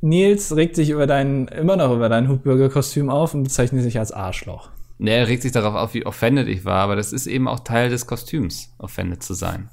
Nils 0.00 0.54
regt 0.56 0.74
sich 0.74 0.90
über 0.90 1.06
dein, 1.06 1.46
immer 1.48 1.76
noch 1.76 1.92
über 1.94 2.08
dein 2.08 2.28
Hutbürgerkostüm 2.28 3.08
auf 3.08 3.34
und 3.34 3.44
bezeichnet 3.44 3.82
sich 3.82 3.98
als 3.98 4.10
Arschloch. 4.10 4.70
Ne, 4.98 5.10
er 5.12 5.28
regt 5.28 5.42
sich 5.42 5.52
darauf 5.52 5.74
auf, 5.74 5.94
wie 5.94 6.04
offended 6.06 6.48
ich 6.48 6.64
war, 6.64 6.80
aber 6.82 6.96
das 6.96 7.12
ist 7.12 7.26
eben 7.26 7.46
auch 7.48 7.60
Teil 7.60 7.88
des 7.88 8.06
Kostüms, 8.06 8.74
offended 8.78 9.22
zu 9.22 9.34
sein. 9.34 9.68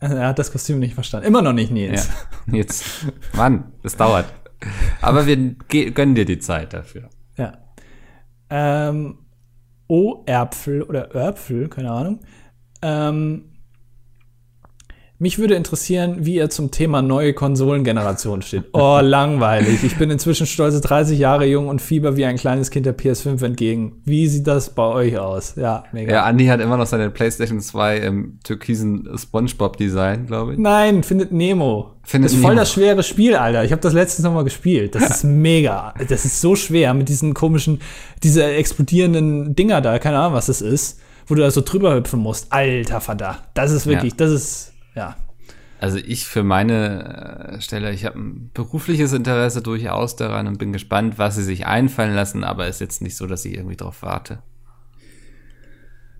Er 0.00 0.28
hat 0.28 0.38
das 0.38 0.52
Kostüm 0.52 0.78
nicht 0.78 0.94
verstanden. 0.94 1.26
Immer 1.26 1.42
noch 1.42 1.52
nicht, 1.52 1.70
Ja. 1.70 1.74
Nils. 1.76 2.10
Jetzt, 2.52 2.84
Mann, 3.34 3.72
das 3.82 3.96
dauert. 3.96 4.26
Aber 5.00 5.26
wir 5.26 5.36
gönnen 5.36 6.14
dir 6.14 6.24
die 6.24 6.38
Zeit 6.38 6.72
dafür. 6.74 7.08
Ähm, 8.50 9.18
O-Erpfel 9.88 10.82
oder 10.82 11.14
Örpfel, 11.14 11.68
keine 11.68 11.90
Ahnung. 11.90 12.20
Ähm, 12.82 13.55
mich 15.18 15.38
würde 15.38 15.54
interessieren, 15.54 16.16
wie 16.20 16.34
ihr 16.36 16.50
zum 16.50 16.70
Thema 16.70 17.00
neue 17.02 17.32
Konsolengeneration 17.32 18.42
steht. 18.42 18.64
Oh, 18.72 18.98
langweilig. 19.02 19.82
Ich 19.84 19.96
bin 19.96 20.10
inzwischen 20.10 20.46
stolze 20.46 20.80
30 20.80 21.18
Jahre 21.18 21.46
jung 21.46 21.68
und 21.68 21.80
fieber 21.80 22.16
wie 22.16 22.24
ein 22.26 22.36
kleines 22.36 22.70
Kind 22.70 22.84
der 22.86 22.96
PS5 22.96 23.42
entgegen. 23.44 24.02
Wie 24.04 24.26
sieht 24.28 24.46
das 24.46 24.70
bei 24.74 24.82
euch 24.84 25.18
aus? 25.18 25.54
Ja, 25.56 25.84
mega. 25.92 26.12
Ja, 26.12 26.24
Andi 26.24 26.46
hat 26.46 26.60
immer 26.60 26.76
noch 26.76 26.86
seine 26.86 27.10
PlayStation 27.10 27.60
2 27.60 27.96
im 27.98 28.38
türkisen 28.44 29.08
Spongebob-Design, 29.16 30.26
glaube 30.26 30.52
ich. 30.52 30.58
Nein, 30.58 31.02
findet 31.02 31.32
Nemo. 31.32 31.92
Findet 32.02 32.30
das 32.30 32.34
ist 32.36 32.42
voll 32.42 32.50
Nemo. 32.50 32.60
das 32.60 32.72
schwere 32.72 33.02
Spiel, 33.02 33.34
Alter. 33.36 33.64
Ich 33.64 33.72
habe 33.72 33.82
das 33.82 33.92
letztens 33.94 34.24
noch 34.24 34.34
mal 34.34 34.44
gespielt. 34.44 34.94
Das 34.94 35.08
ist 35.10 35.24
mega. 35.24 35.94
Das 36.08 36.24
ist 36.24 36.40
so 36.40 36.54
schwer 36.56 36.94
mit 36.94 37.08
diesen 37.08 37.34
komischen, 37.34 37.80
diese 38.22 38.44
explodierenden 38.44 39.54
Dinger 39.56 39.80
da. 39.80 39.98
Keine 39.98 40.18
Ahnung, 40.18 40.34
was 40.34 40.46
das 40.46 40.60
ist. 40.60 41.00
Wo 41.26 41.34
du 41.34 41.40
da 41.42 41.50
so 41.50 41.60
drüber 41.60 41.94
hüpfen 41.96 42.20
musst. 42.20 42.52
Alter 42.52 43.00
Vater. 43.00 43.38
Das 43.54 43.72
ist 43.72 43.86
wirklich, 43.86 44.12
Ja. 44.12 44.16
das 44.18 44.30
ist, 44.30 44.72
ja. 44.96 45.16
Also 45.78 45.98
ich 45.98 46.24
für 46.26 46.42
meine 46.42 47.52
äh, 47.58 47.60
Stelle, 47.60 47.92
ich 47.92 48.06
habe 48.06 48.18
ein 48.18 48.50
berufliches 48.54 49.12
Interesse 49.12 49.60
durchaus 49.60 50.16
daran 50.16 50.46
und 50.46 50.58
bin 50.58 50.72
gespannt, 50.72 51.18
was 51.18 51.36
sie 51.36 51.44
sich 51.44 51.66
einfallen 51.66 52.14
lassen, 52.14 52.44
aber 52.44 52.66
ist 52.66 52.80
jetzt 52.80 53.02
nicht 53.02 53.14
so, 53.14 53.26
dass 53.26 53.44
ich 53.44 53.54
irgendwie 53.54 53.76
drauf 53.76 54.00
warte. 54.00 54.42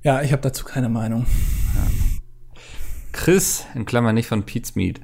Ja, 0.02 0.20
ich 0.20 0.32
habe 0.32 0.42
dazu 0.42 0.64
keine 0.64 0.90
Meinung. 0.90 1.24
Chris, 3.12 3.64
in 3.74 3.86
Klammern 3.86 4.14
nicht 4.14 4.28
von 4.28 4.44
Pete's 4.44 4.76
Meat. 4.76 5.00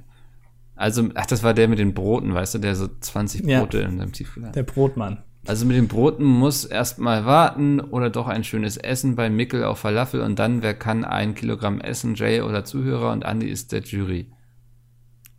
Also, 0.76 1.08
ach, 1.14 1.26
das 1.26 1.42
war 1.42 1.54
der 1.54 1.68
mit 1.68 1.78
den 1.78 1.94
Broten, 1.94 2.34
weißt 2.34 2.54
du, 2.54 2.58
der 2.58 2.76
so 2.76 2.88
20 2.88 3.46
Ja. 3.46 3.60
Brote 3.60 3.78
in 3.78 3.98
seinem 3.98 4.12
Tiefkühler 4.12 4.48
hat. 4.48 4.56
Der 4.56 4.64
Brotmann. 4.64 5.24
Also 5.44 5.66
mit 5.66 5.76
den 5.76 5.88
Broten 5.88 6.24
muss 6.24 6.64
erstmal 6.64 7.26
warten 7.26 7.80
oder 7.80 8.10
doch 8.10 8.28
ein 8.28 8.44
schönes 8.44 8.76
Essen 8.76 9.16
bei 9.16 9.28
Mickel 9.28 9.64
auf 9.64 9.80
Falafel 9.80 10.20
und 10.20 10.38
dann, 10.38 10.62
wer 10.62 10.74
kann 10.74 11.04
ein 11.04 11.34
Kilogramm 11.34 11.80
essen, 11.80 12.14
Jay 12.14 12.42
oder 12.42 12.64
Zuhörer 12.64 13.10
und 13.10 13.24
Andi 13.24 13.48
ist 13.48 13.72
der 13.72 13.80
Jury. 13.80 14.30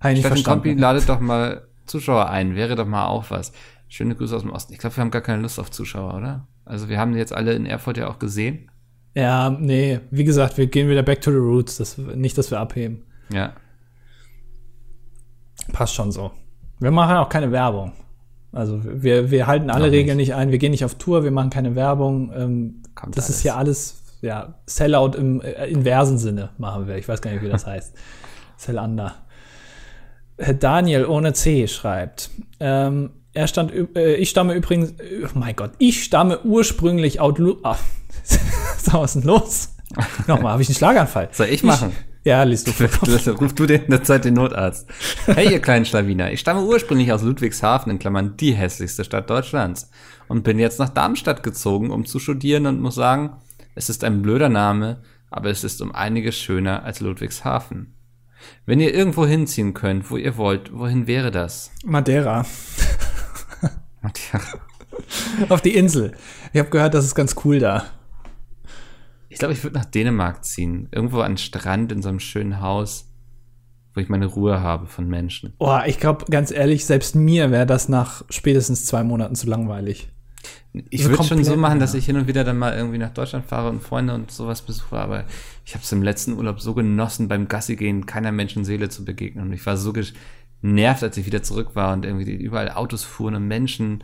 Habe 0.02 0.14
ich 0.14 0.20
nicht 0.20 0.26
Steffen 0.28 0.44
Kompi 0.44 0.74
ladet 0.74 1.08
doch 1.08 1.22
mal 1.22 1.68
Zuschauer 1.86 2.30
ein, 2.30 2.56
wäre 2.56 2.76
doch 2.76 2.86
mal 2.86 3.08
auch 3.08 3.32
was. 3.32 3.54
Schöne 3.88 4.16
Grüße 4.16 4.36
aus 4.36 4.42
dem 4.42 4.52
Osten. 4.52 4.74
Ich 4.74 4.80
glaube, 4.80 4.98
wir 4.98 5.02
haben 5.02 5.12
gar 5.12 5.22
keine 5.22 5.42
Lust 5.42 5.60
auf 5.60 5.72
Zuschauer, 5.72 6.16
oder? 6.16 6.48
Also 6.66 6.90
wir 6.90 7.00
haben 7.00 7.14
die 7.14 7.20
jetzt 7.20 7.34
alle 7.34 7.54
in 7.54 7.66
Erfurt 7.66 7.98
ja 7.98 8.08
auch 8.08 8.20
gesehen. 8.20 8.70
Ja, 9.14 9.52
nee, 9.52 10.00
wie 10.12 10.24
gesagt, 10.24 10.58
wir 10.58 10.68
gehen 10.68 10.90
wieder 10.90 11.04
back 11.04 11.22
to 11.22 11.32
the 11.32 11.38
roots. 11.38 11.78
Das, 11.78 11.98
nicht, 11.98 12.38
dass 12.38 12.52
wir 12.52 12.60
abheben. 12.60 13.04
Ja. 13.32 13.54
Passt 15.72 15.94
schon 15.94 16.12
so. 16.12 16.32
Wir 16.80 16.92
machen 16.92 17.16
auch 17.16 17.30
keine 17.30 17.52
Werbung. 17.52 17.94
Also 18.54 18.82
wir, 18.84 19.32
wir 19.32 19.48
halten 19.48 19.70
alle 19.70 19.88
Noch. 19.88 19.92
Regeln 19.92 20.18
nicht 20.18 20.36
ein. 20.36 20.52
Wir 20.52 20.60
gehen 20.60 20.72
nicht 20.72 20.86
auf 20.86 20.96
Tour, 20.96 21.24
wir 21.24 21.32
machen 21.32 21.50
keine 21.50 21.76
Werbung. 21.76 22.32
Ähm, 22.36 22.84
das 23.08 23.26
alles. 23.26 23.30
ist 23.30 23.42
hier 23.42 23.58
alles, 23.58 24.04
ja, 24.22 24.54
Sellout 24.68 25.18
im 25.18 25.42
äh, 25.42 25.66
inversen 25.66 26.18
Sinne 26.18 26.52
machen 26.58 26.88
wir. 26.88 26.96
Ich 26.96 27.08
weiß 27.08 27.22
gar 27.22 27.32
nicht, 27.32 27.44
wie 27.44 27.50
das 27.50 27.66
heißt. 27.66 27.94
Sellander. 28.56 29.16
Herr 30.38 30.54
Daniel 30.54 31.06
ohne 31.06 31.34
C 31.34 31.68
schreibt. 31.68 32.30
Ähm, 32.60 33.12
er 33.34 33.48
stand, 33.48 33.74
äh, 33.96 34.16
ich 34.16 34.30
stamme 34.30 34.54
übrigens, 34.54 34.94
oh 35.26 35.38
mein 35.38 35.56
Gott, 35.56 35.72
ich 35.80 36.04
stamme 36.04 36.40
ursprünglich 36.44 37.20
Outlook. 37.20 37.60
Ah, 37.64 37.78
was 38.86 39.16
ist 39.16 39.24
denn 39.24 39.28
los? 39.28 39.76
Nochmal, 40.28 40.54
habe 40.54 40.62
ich 40.62 40.70
einen 40.70 40.76
Schlaganfall. 40.76 41.30
Soll 41.32 41.48
ich 41.48 41.64
machen? 41.64 41.92
Ja, 42.24 42.44
liest 42.44 42.68
du 42.68 42.72
vor. 42.72 43.34
Ruf 43.36 43.54
du 43.54 43.66
dir 43.66 43.84
in 43.84 43.92
der 43.92 44.04
Zeit 44.04 44.26
den 44.26 44.36
Notarzt. 44.36 44.90
Hey, 45.26 45.52
ihr 45.52 45.60
kleinen 45.60 45.86
Schlawiner. 45.86 46.32
Ich 46.32 46.40
stamme 46.40 46.64
ursprünglich 46.64 47.12
aus 47.12 47.22
Ludwigshafen, 47.22 47.92
in 47.92 48.00
Klammern 48.00 48.38
die 48.38 48.54
hässlichste 48.54 49.04
Stadt 49.04 49.30
Deutschlands. 49.30 49.90
Und 50.28 50.44
bin 50.44 50.60
jetzt 50.60 50.80
nach 50.80 50.90
Darmstadt 50.90 51.44
gezogen, 51.44 51.92
um 51.92 52.06
zu 52.06 52.20
studieren 52.20 52.66
und 52.66 52.82
muss 52.82 52.96
sagen, 52.96 53.38
es 53.76 53.90
ist 53.90 54.04
ein 54.04 54.22
blöder 54.22 54.50
Name, 54.50 55.02
aber 55.30 55.50
es 55.50 55.64
ist 55.64 55.82
um 55.82 55.94
einiges 55.94 56.38
schöner 56.38 56.84
als 56.84 57.00
Ludwigshafen. 57.00 57.96
Wenn 58.66 58.80
ihr 58.80 58.94
irgendwo 58.94 59.26
hinziehen 59.26 59.74
könnt, 59.74 60.10
wo 60.12 60.18
ihr 60.18 60.38
wollt, 60.38 60.74
wohin 60.74 61.08
wäre 61.08 61.32
das? 61.32 61.72
Madeira. 61.84 62.46
Madeira. 64.02 64.60
Auf 65.50 65.62
die 65.62 65.76
Insel. 65.76 66.14
Ich 66.52 66.60
habe 66.60 66.70
gehört, 66.70 66.94
das 66.94 67.06
ist 67.06 67.16
ganz 67.16 67.36
cool 67.44 67.60
da. 67.60 67.86
Ich 69.34 69.40
glaube, 69.40 69.54
ich 69.54 69.64
würde 69.64 69.76
nach 69.76 69.86
Dänemark 69.86 70.46
ziehen. 70.46 70.88
Irgendwo 70.92 71.22
an 71.22 71.34
den 71.34 71.38
Strand 71.38 71.92
in 71.92 72.04
so 72.04 72.10
einem 72.10 72.20
schönen 72.20 72.62
Haus, 72.62 73.10
wo 73.96 74.00
ich 74.00 74.08
meine 74.08 74.28
Ruhe 74.28 74.62
habe 74.62 74.86
von 74.86 75.08
Menschen. 75.08 75.54
Boah, 75.58 75.84
ich 75.88 76.00
glaube, 76.00 76.26
ganz 76.30 76.52
ehrlich, 76.52 76.86
selbst 76.86 77.16
mir 77.16 77.50
wäre 77.50 77.66
das 77.66 77.90
nach 77.90 78.24
spätestens 78.30 78.86
zwei 78.86 79.04
Monaten 79.04 79.36
zu 79.36 79.48
langweilig. 79.48 80.10
Ich 80.90 81.02
Also 81.02 81.12
würde 81.12 81.24
schon 81.24 81.44
so 81.44 81.56
machen, 81.56 81.80
dass 81.80 81.96
ich 81.96 82.06
hin 82.06 82.16
und 82.16 82.28
wieder 82.28 82.44
dann 82.44 82.60
mal 82.60 82.76
irgendwie 82.76 83.00
nach 83.00 83.12
Deutschland 83.12 83.46
fahre 83.46 83.70
und 83.70 83.82
Freunde 83.82 84.14
und 84.14 84.30
sowas 84.30 84.62
besuche, 84.62 84.98
aber 84.98 85.26
ich 85.66 85.74
habe 85.74 85.84
es 85.84 85.92
im 85.92 86.04
letzten 86.04 86.34
Urlaub 86.34 86.62
so 86.62 86.76
genossen, 86.76 87.28
beim 87.28 87.48
Gassi 87.48 87.76
gehen 87.76 88.06
keiner 88.06 88.32
Menschenseele 88.32 88.90
zu 88.90 89.04
begegnen. 89.04 89.48
Und 89.48 89.54
ich 89.54 89.66
war 89.66 89.78
so 89.78 89.94
genervt, 89.94 91.02
als 91.02 91.18
ich 91.18 91.26
wieder 91.26 91.42
zurück 91.42 91.76
war 91.76 91.94
und 91.94 92.06
irgendwie 92.06 92.34
überall 92.34 92.70
Autos 92.70 93.04
fuhren 93.04 93.34
und 93.34 93.48
Menschen. 93.48 94.04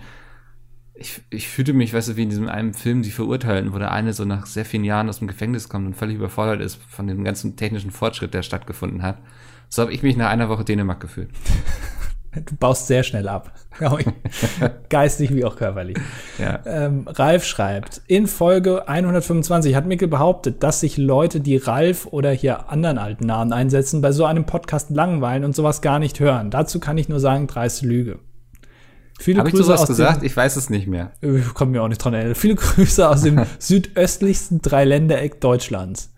Ich, 1.00 1.22
ich 1.30 1.47
fühlte 1.47 1.72
mich, 1.72 1.93
weißt 1.93 2.10
du, 2.10 2.16
wie 2.18 2.24
in 2.24 2.30
diesem 2.30 2.50
einen 2.50 2.74
Film, 2.74 3.04
die 3.04 3.12
Verurteilten, 3.12 3.74
wo 3.74 3.80
der 3.80 3.91
eine 3.91 4.12
so 4.12 4.26
nach 4.26 4.45
sehr 4.45 4.66
vielen 4.66 4.84
Jahren 4.84 5.08
aus 5.08 5.20
dem 5.20 5.30
Gefängnis 5.30 5.70
kommt 5.70 5.88
und 5.88 5.95
völlig 5.95 6.18
überfordert 6.18 6.60
ist 6.60 6.78
von 6.89 7.08
dem 7.08 7.24
ganzen 7.24 7.56
technischen 7.56 7.91
Fortschritt, 7.91 8.34
der 8.34 8.43
stattgefunden 8.43 9.02
hat. 9.02 9.18
So 9.70 9.82
habe 9.82 9.93
ich 9.93 10.04
mich 10.04 10.18
nach 10.18 10.30
einer 10.30 10.50
Woche 10.50 10.66
Dänemark 10.66 11.00
gefühlt. 11.00 11.30
Du 12.32 12.56
baust 12.56 12.86
sehr 12.86 13.02
schnell 13.02 13.28
ab. 13.28 13.52
Geistig 14.89 15.34
wie 15.34 15.45
auch 15.45 15.56
körperlich. 15.56 15.97
Ja. 16.38 16.60
Ähm, 16.64 17.08
Ralf 17.08 17.43
schreibt, 17.43 18.02
in 18.06 18.28
Folge 18.28 18.88
125 18.88 19.74
hat 19.74 19.88
Mikkel 19.88 20.08
behauptet, 20.08 20.62
dass 20.62 20.82
sich 20.82 20.97
Leute, 20.97 21.39
die 21.39 21.58
Ralf 21.58 22.06
oder 22.06 22.32
hier 22.32 22.70
anderen 22.70 23.00
alten 23.00 23.26
Namen 23.26 23.52
einsetzen, 23.52 24.02
bei 24.02 24.12
so 24.12 24.26
einem 24.26 24.45
Podcast 24.45 24.91
langweilen 24.91 25.43
und 25.43 25.56
sowas 25.56 25.82
gar 25.82 25.97
nicht 25.97 26.20
hören. 26.20 26.52
Dazu 26.52 26.80
kann 26.80 27.00
ich 27.00 27.10
nur 27.10 27.20
sagen, 27.20 27.47
dreiste 27.47 27.88
Lüge. 27.88 28.20
Viele 29.20 29.39
Habe 29.39 29.49
ich 29.49 29.55
sowas 29.55 29.82
aus 29.82 29.88
gesagt? 29.88 30.22
Dem, 30.22 30.26
Ich 30.28 30.36
weiß 30.38 30.55
es 30.55 30.70
nicht 30.70 30.88
mehr. 30.88 31.11
ich 31.22 31.53
komme 31.53 31.72
mir 31.72 31.84
auch 31.84 31.89
nicht 31.89 31.97
dran 31.97 32.13
erinnern. 32.13 32.36
Viele 32.36 32.55
Grüße 32.55 33.07
aus 33.07 33.22
dem 33.24 33.45
südöstlichsten 33.59 34.61
Dreiländereck 34.61 35.41
Deutschlands. 35.41 36.13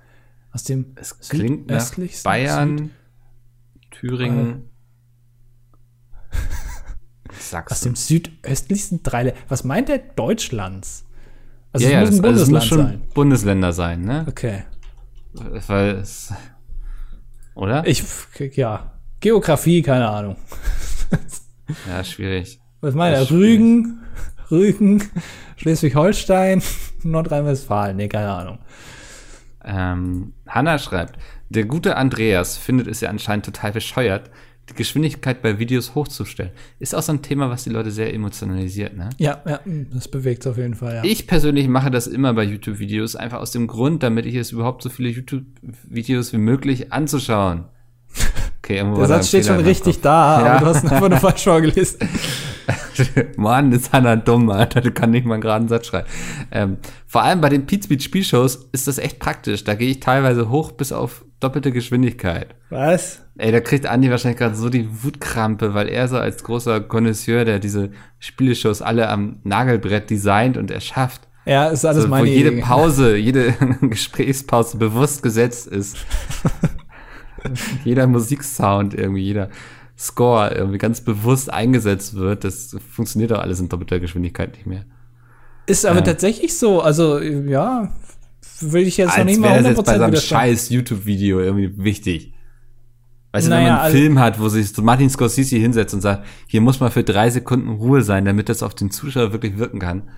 Aus 0.51 0.63
dem 0.65 0.93
Es 0.95 1.17
klingt 1.17 1.67
nach 1.67 1.91
Bayern, 2.23 2.91
Thüringen, 3.89 4.69
Süd, 6.31 6.39
aus 7.33 7.49
Sachsen. 7.49 7.85
dem 7.89 7.95
südöstlichsten 7.95 9.01
Dreiländereck. 9.03 9.49
Was 9.49 9.63
meint 9.63 9.89
der 9.89 9.97
Deutschlands? 9.97 11.05
Also 11.73 11.87
ja, 11.87 11.93
ja, 11.93 12.01
es 12.03 12.11
muss 12.11 12.19
ein 12.19 12.23
das, 12.23 12.31
also 12.31 12.41
es 12.43 12.47
Bundesland 12.49 12.53
muss 12.53 12.65
schon 12.67 12.77
sein. 12.99 13.01
Bundesländer 13.13 13.73
sein, 13.73 14.01
ne? 14.01 14.25
Okay. 14.29 14.63
Weil 15.33 15.95
es, 15.95 16.31
oder? 17.55 17.87
Ich, 17.87 18.03
ja. 18.55 18.91
Geografie, 19.21 19.81
keine 19.81 20.07
Ahnung. 20.09 20.35
ja, 21.87 22.03
schwierig. 22.03 22.59
Was? 22.81 22.93
Das 22.95 23.21
ist 23.23 23.31
Rügen, 23.31 23.99
Rügen, 24.49 25.03
Schleswig-Holstein, 25.57 26.61
Nordrhein-Westfalen. 27.03 27.95
Nee, 27.97 28.07
keine 28.07 28.31
Ahnung. 28.31 28.57
Ähm, 29.63 30.33
Hanna 30.47 30.79
schreibt, 30.79 31.17
der 31.49 31.65
gute 31.65 31.95
Andreas 31.97 32.57
findet 32.57 32.87
es 32.87 33.01
ja 33.01 33.09
anscheinend 33.09 33.45
total 33.45 33.71
bescheuert, 33.71 34.29
die 34.69 34.73
Geschwindigkeit 34.73 35.41
bei 35.41 35.59
Videos 35.59 35.93
hochzustellen. 35.95 36.51
Ist 36.79 36.95
auch 36.95 37.01
so 37.01 37.11
ein 37.11 37.21
Thema, 37.21 37.49
was 37.49 37.63
die 37.65 37.69
Leute 37.69 37.91
sehr 37.91 38.13
emotionalisiert, 38.13 38.95
ne? 38.95 39.09
Ja, 39.17 39.41
ja, 39.45 39.59
das 39.93 40.07
bewegt 40.07 40.47
auf 40.47 40.57
jeden 40.57 40.75
Fall, 40.75 40.95
ja. 40.95 41.03
Ich 41.03 41.27
persönlich 41.27 41.67
mache 41.67 41.91
das 41.91 42.07
immer 42.07 42.33
bei 42.33 42.43
YouTube-Videos, 42.43 43.15
einfach 43.15 43.39
aus 43.39 43.51
dem 43.51 43.67
Grund, 43.67 44.01
damit 44.01 44.25
ich 44.25 44.35
es 44.35 44.51
überhaupt 44.51 44.81
so 44.81 44.89
viele 44.89 45.09
YouTube-Videos 45.09 46.33
wie 46.33 46.37
möglich 46.37 46.91
anzuschauen. 46.91 47.65
Okay, 48.63 48.83
Der 48.95 49.05
Satz 49.07 49.29
steht 49.29 49.45
Fehler 49.45 49.55
schon 49.57 49.65
richtig 49.65 50.01
da, 50.01 50.45
Ja. 50.45 50.51
aber 50.53 50.59
du 50.59 50.65
hast 50.67 50.83
ihn 50.83 50.89
einfach 50.91 51.09
nur 51.09 51.17
falsch 51.17 51.43
vorgelesen. 51.45 51.97
Mann, 53.37 53.71
ist 53.71 53.91
Hannah 53.93 54.15
dumm, 54.15 54.49
Alter. 54.49 54.81
Du 54.81 54.91
kannst 54.91 55.11
nicht 55.11 55.25
mal 55.25 55.35
einen 55.35 55.41
geraden 55.41 55.67
Satz 55.67 55.87
schreiben. 55.87 56.07
Ähm, 56.51 56.77
vor 57.07 57.23
allem 57.23 57.41
bei 57.41 57.49
den 57.49 57.65
Pete 57.65 57.83
Speed 57.85 58.03
Spielshows 58.03 58.69
ist 58.71 58.87
das 58.87 58.97
echt 58.97 59.19
praktisch. 59.19 59.63
Da 59.63 59.75
gehe 59.75 59.89
ich 59.89 59.99
teilweise 59.99 60.49
hoch 60.49 60.71
bis 60.71 60.91
auf 60.91 61.25
doppelte 61.39 61.71
Geschwindigkeit. 61.71 62.55
Was? 62.69 63.21
Ey, 63.37 63.51
da 63.51 63.59
kriegt 63.59 63.85
Andi 63.85 64.11
wahrscheinlich 64.11 64.37
gerade 64.37 64.55
so 64.55 64.69
die 64.69 64.87
Wutkrampe, 65.03 65.73
weil 65.73 65.89
er 65.89 66.07
so 66.07 66.17
als 66.17 66.43
großer 66.43 66.81
Connoisseur, 66.81 67.45
der 67.45 67.59
diese 67.59 67.89
Spieleshows 68.19 68.81
alle 68.81 69.09
am 69.09 69.39
Nagelbrett 69.43 70.09
designt 70.09 70.57
und 70.57 70.69
erschafft, 70.69 71.21
Ja, 71.45 71.67
ist 71.67 71.83
alles 71.85 72.03
so, 72.03 72.07
wo 72.07 72.11
meine 72.11 72.29
jede 72.29 72.51
Idee. 72.51 72.61
Pause, 72.61 73.17
jede 73.17 73.53
Gesprächspause 73.81 74.77
bewusst 74.77 75.23
gesetzt 75.23 75.67
ist. 75.67 75.97
jeder 77.83 78.05
Musiksound 78.07 78.93
irgendwie, 78.93 79.23
jeder 79.23 79.49
Score 80.01 80.51
irgendwie 80.55 80.79
ganz 80.79 81.01
bewusst 81.01 81.53
eingesetzt 81.53 82.15
wird, 82.15 82.43
das 82.43 82.75
funktioniert 82.91 83.31
doch 83.31 83.39
alles 83.39 83.59
in 83.59 83.69
doppelter 83.69 83.99
Geschwindigkeit 83.99 84.53
nicht 84.53 84.65
mehr. 84.65 84.83
Ist 85.67 85.85
aber 85.85 85.97
Ja. 85.99 86.05
tatsächlich 86.05 86.57
so. 86.57 86.81
Also, 86.81 87.19
ja, 87.19 87.93
will 88.61 88.87
ich 88.87 88.97
jetzt 88.97 89.15
noch 89.17 89.23
nicht 89.25 89.39
mal 89.39 89.51
wäre 89.51 89.63
das 89.63 89.77
jetzt 89.77 89.85
bei 89.85 89.93
100% 89.93 89.97
so 89.97 90.03
einem 90.03 90.15
scheiß 90.15 90.69
YouTube-Video 90.71 91.39
irgendwie 91.39 91.71
wichtig. 91.83 92.33
Weißt 93.31 93.47
du, 93.47 93.51
wenn 93.51 93.59
Naja, 93.59 93.69
man 93.69 93.75
einen 93.77 93.85
also- 93.85 93.97
Film 93.97 94.19
hat, 94.19 94.39
wo 94.41 94.49
sich 94.49 94.75
Martin 94.77 95.09
Scorsese 95.09 95.55
hinsetzt 95.57 95.93
und 95.93 96.01
sagt, 96.01 96.25
hier 96.47 96.61
muss 96.61 96.79
mal 96.79 96.89
für 96.91 97.03
drei 97.03 97.29
Sekunden 97.29 97.69
Ruhe 97.69 98.01
sein, 98.01 98.25
damit 98.25 98.49
das 98.49 98.63
auf 98.63 98.73
den 98.73 98.91
Zuschauer 98.91 99.31
wirklich 99.33 99.57
wirken 99.57 99.79
kann. 99.79 100.09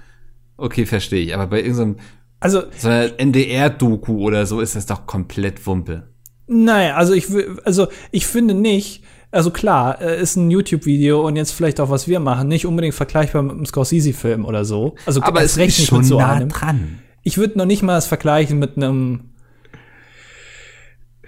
Okay, 0.58 0.86
verstehe 0.86 1.24
ich. 1.24 1.34
Aber 1.36 1.48
bei 1.48 1.62
irgendeinem 1.62 1.98
Also, 2.40 2.64
so 2.78 2.90
NDR-Doku 2.90 4.18
oder 4.20 4.46
so 4.46 4.62
ist 4.62 4.76
das 4.76 4.86
doch 4.86 5.06
komplett 5.06 5.66
Wumpe. 5.68 6.08
Naja, 6.48 6.96
also 6.96 7.14
ich 7.14 7.32
will, 7.32 7.60
also 7.64 7.88
ich 8.12 8.26
finde 8.28 8.54
nicht, 8.54 9.04
also 9.34 9.52
klar, 9.52 10.00
äh, 10.02 10.22
ist 10.22 10.36
ein 10.36 10.52
YouTube-Video 10.52 11.26
und 11.26 11.36
jetzt 11.36 11.52
vielleicht 11.52 11.80
auch, 11.80 11.90
was 11.90 12.08
wir 12.08 12.20
machen, 12.20 12.48
nicht 12.48 12.66
unbedingt 12.66 12.94
vergleichbar 12.94 13.42
mit 13.42 13.54
einem 13.54 13.66
Scorsese-Film 13.66 14.46
oder 14.46 14.64
so. 14.64 14.96
Also 15.06 15.22
Aber 15.24 15.42
es 15.42 15.58
ist 15.58 15.58
nicht 15.58 15.88
schon 15.88 16.00
mit 16.00 16.08
so 16.08 16.20
nah 16.20 16.34
einem. 16.34 16.50
dran. 16.50 17.00
Ich 17.24 17.38
würde 17.38 17.58
noch 17.58 17.66
nicht 17.66 17.82
mal 17.82 17.96
das 17.96 18.06
vergleichen 18.08 18.60
mit 18.60 18.78
einem 18.78 19.34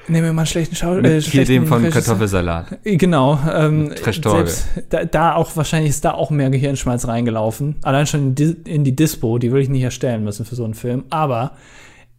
Nehmen 0.07 0.25
wir 0.25 0.33
mal 0.33 0.41
einen 0.41 0.47
schlechten 0.47 0.75
Schau 0.75 0.93
Mit 0.95 1.05
äh, 1.05 1.21
hier 1.21 1.45
dem 1.45 1.65
von 1.65 1.79
Regisseur. 1.79 2.03
Kartoffelsalat. 2.03 2.77
Genau. 2.83 3.39
Ähm, 3.51 3.91
selbst 3.97 4.67
da, 4.91 5.03
da 5.03 5.33
auch 5.33 5.55
wahrscheinlich 5.55 5.89
ist 5.89 6.05
da 6.05 6.11
auch 6.11 6.29
mehr 6.29 6.51
Gehirnschmalz 6.51 7.07
reingelaufen. 7.07 7.77
Allein 7.81 8.05
schon 8.05 8.19
in 8.19 8.35
die, 8.35 8.55
in 8.65 8.83
die 8.83 8.95
Dispo, 8.95 9.39
die 9.39 9.49
würde 9.51 9.63
ich 9.63 9.69
nicht 9.69 9.81
erstellen 9.81 10.23
müssen 10.23 10.45
für 10.45 10.53
so 10.53 10.63
einen 10.63 10.75
Film. 10.75 11.05
Aber 11.09 11.53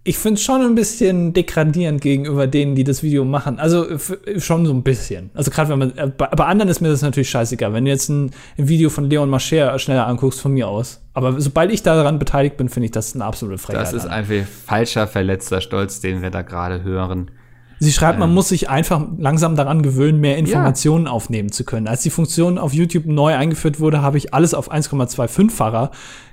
ich 0.06 0.16
finde 0.18 0.34
es 0.38 0.42
schon 0.44 0.62
ein 0.62 0.74
bisschen 0.74 1.32
degradierend 1.32 2.00
gegenüber 2.00 2.46
denen, 2.46 2.74
die 2.74 2.84
das 2.84 3.02
Video 3.02 3.24
machen. 3.24 3.58
Also 3.58 3.88
f- 3.90 4.16
schon 4.38 4.64
so 4.64 4.72
ein 4.72 4.82
bisschen. 4.82 5.30
Also 5.34 5.50
gerade 5.50 5.68
wenn 5.70 5.78
man, 5.80 5.98
äh, 5.98 6.06
bei, 6.16 6.26
bei 6.28 6.44
anderen 6.44 6.68
ist 6.70 6.80
mir 6.80 6.88
das 6.88 7.02
natürlich 7.02 7.28
scheißegal. 7.30 7.72
Wenn 7.74 7.84
du 7.84 7.90
jetzt 7.90 8.08
ein, 8.08 8.30
ein 8.56 8.68
Video 8.68 8.88
von 8.88 9.10
Leon 9.10 9.28
Mascher 9.28 9.78
schneller 9.78 10.06
anguckst, 10.06 10.40
von 10.40 10.52
mir 10.52 10.68
aus. 10.68 11.02
Aber 11.12 11.40
sobald 11.40 11.72
ich 11.72 11.82
daran 11.82 12.18
beteiligt 12.18 12.56
bin, 12.56 12.68
finde 12.68 12.86
ich 12.86 12.92
das 12.92 13.14
eine 13.14 13.24
absolute 13.24 13.58
Frechheit. 13.58 13.82
Das 13.82 13.92
ist 13.92 14.04
an. 14.06 14.12
einfach 14.12 14.46
falscher, 14.66 15.06
verletzter 15.06 15.60
Stolz, 15.60 16.00
den 16.00 16.22
wir 16.22 16.30
da 16.30 16.42
gerade 16.42 16.82
hören. 16.82 17.30
Sie 17.78 17.92
schreibt, 17.92 18.18
man 18.18 18.30
Ähm. 18.30 18.34
muss 18.34 18.48
sich 18.48 18.70
einfach 18.70 19.04
langsam 19.18 19.54
daran 19.54 19.82
gewöhnen, 19.82 20.18
mehr 20.18 20.38
Informationen 20.38 21.06
aufnehmen 21.06 21.52
zu 21.52 21.62
können. 21.64 21.88
Als 21.88 22.00
die 22.00 22.08
Funktion 22.08 22.56
auf 22.56 22.72
YouTube 22.72 23.04
neu 23.04 23.34
eingeführt 23.34 23.80
wurde, 23.80 24.00
habe 24.00 24.16
ich 24.16 24.32
alles 24.32 24.54
auf 24.54 24.72
1,25-facher 24.72 25.90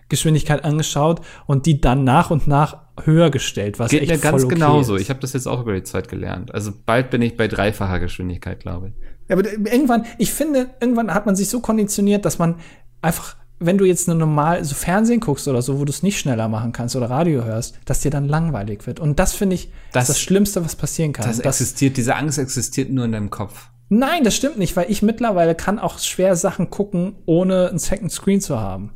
Geschwindigkeit 0.09 0.63
angeschaut 0.63 1.21
und 1.45 1.65
die 1.65 1.81
dann 1.81 2.03
nach 2.03 2.29
und 2.31 2.47
nach 2.47 2.77
höher 3.03 3.29
gestellt, 3.31 3.79
was 3.79 3.91
Geht 3.91 4.03
echt 4.03 4.11
mir 4.11 4.17
ganz 4.19 4.43
okay 4.43 4.55
genauso. 4.55 4.95
ist. 4.95 5.01
Ich 5.03 5.09
habe 5.09 5.19
das 5.19 5.33
jetzt 5.33 5.47
auch 5.47 5.61
über 5.61 5.73
die 5.73 5.83
Zeit 5.83 6.07
gelernt. 6.09 6.53
Also 6.53 6.71
bald 6.85 7.09
bin 7.09 7.21
ich 7.21 7.35
bei 7.37 7.47
dreifacher 7.47 7.99
Geschwindigkeit, 7.99 8.59
glaube 8.59 8.89
ich. 8.89 8.93
Ja, 9.29 9.37
aber 9.37 9.49
irgendwann, 9.51 10.05
ich 10.17 10.31
finde, 10.31 10.69
irgendwann 10.79 11.13
hat 11.13 11.25
man 11.25 11.35
sich 11.35 11.49
so 11.49 11.59
konditioniert, 11.61 12.25
dass 12.25 12.37
man 12.39 12.55
einfach, 13.01 13.35
wenn 13.59 13.77
du 13.77 13.85
jetzt 13.85 14.07
nur 14.07 14.17
normal 14.17 14.63
so 14.65 14.75
Fernsehen 14.75 15.21
guckst 15.21 15.47
oder 15.47 15.61
so, 15.61 15.79
wo 15.79 15.85
du 15.85 15.89
es 15.91 16.03
nicht 16.03 16.19
schneller 16.19 16.49
machen 16.49 16.73
kannst 16.73 16.95
oder 16.95 17.09
Radio 17.09 17.43
hörst, 17.45 17.79
dass 17.85 18.01
dir 18.01 18.11
dann 18.11 18.27
langweilig 18.27 18.85
wird. 18.85 18.99
Und 18.99 19.17
das 19.19 19.33
finde 19.33 19.55
ich 19.55 19.69
Das- 19.93 20.07
das, 20.07 20.17
das 20.17 20.19
Schlimmste, 20.19 20.63
was 20.63 20.75
passieren 20.75 21.13
kann. 21.13 21.25
Das 21.25 21.37
Das- 21.37 21.45
existiert, 21.61 21.97
diese 21.97 22.15
Angst 22.15 22.37
existiert 22.37 22.91
nur 22.91 23.05
in 23.05 23.13
deinem 23.13 23.29
Kopf. 23.29 23.69
Nein, 23.89 24.23
das 24.23 24.35
stimmt 24.35 24.57
nicht, 24.57 24.75
weil 24.75 24.89
ich 24.89 25.01
mittlerweile 25.01 25.55
kann 25.55 25.79
auch 25.79 25.99
schwer 25.99 26.35
Sachen 26.35 26.69
gucken, 26.69 27.15
ohne 27.25 27.69
einen 27.69 27.79
Second 27.79 28.11
Screen 28.11 28.41
zu 28.41 28.59
haben. 28.59 28.91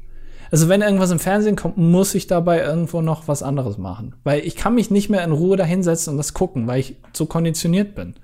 Also 0.52 0.69
wenn 0.69 0.82
irgendwas 0.82 1.11
im 1.11 1.19
Fernsehen 1.19 1.56
kommt, 1.56 1.78
muss 1.78 2.15
ich 2.15 2.28
dabei 2.28 2.61
irgendwo 2.61 3.02
noch 3.02 3.28
was 3.28 3.44
anderes 3.44 3.78
machen. 3.78 4.15
Weil 4.24 4.41
ich 4.41 4.56
kann 4.56 4.76
mich 4.76 4.91
nicht 4.91 5.10
mehr 5.10 5.24
in 5.24 5.32
Ruhe 5.32 5.57
dahinsetzen 5.57 6.11
und 6.11 6.18
das 6.18 6.34
gucken, 6.34 6.68
weil 6.68 6.80
ich 6.80 6.95
so 7.14 7.26
konditioniert 7.26 7.95
bin. 7.95 8.15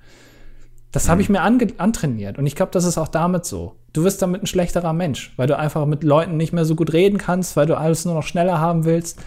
Das 0.92 1.08
habe 1.08 1.20
ich 1.20 1.28
mir 1.28 1.40
ange 1.40 1.66
antrainiert. 1.78 2.38
Und 2.38 2.46
ich 2.46 2.54
glaube, 2.54 2.70
das 2.72 2.84
ist 2.84 2.98
auch 2.98 3.08
damit 3.08 3.44
so. 3.44 3.74
Du 3.92 4.04
wirst 4.04 4.22
damit 4.22 4.42
ein 4.42 4.46
schlechterer 4.46 4.92
Mensch, 4.92 5.32
weil 5.36 5.48
du 5.48 5.58
einfach 5.58 5.86
mit 5.86 6.04
Leuten 6.04 6.36
nicht 6.36 6.52
mehr 6.52 6.64
so 6.64 6.76
gut 6.76 6.92
reden 6.92 7.18
kannst, 7.18 7.56
weil 7.56 7.66
du 7.66 7.76
alles 7.76 8.04
nur 8.04 8.14
noch 8.14 8.22
schneller 8.22 8.60
haben 8.60 8.84
willst. 8.84 9.18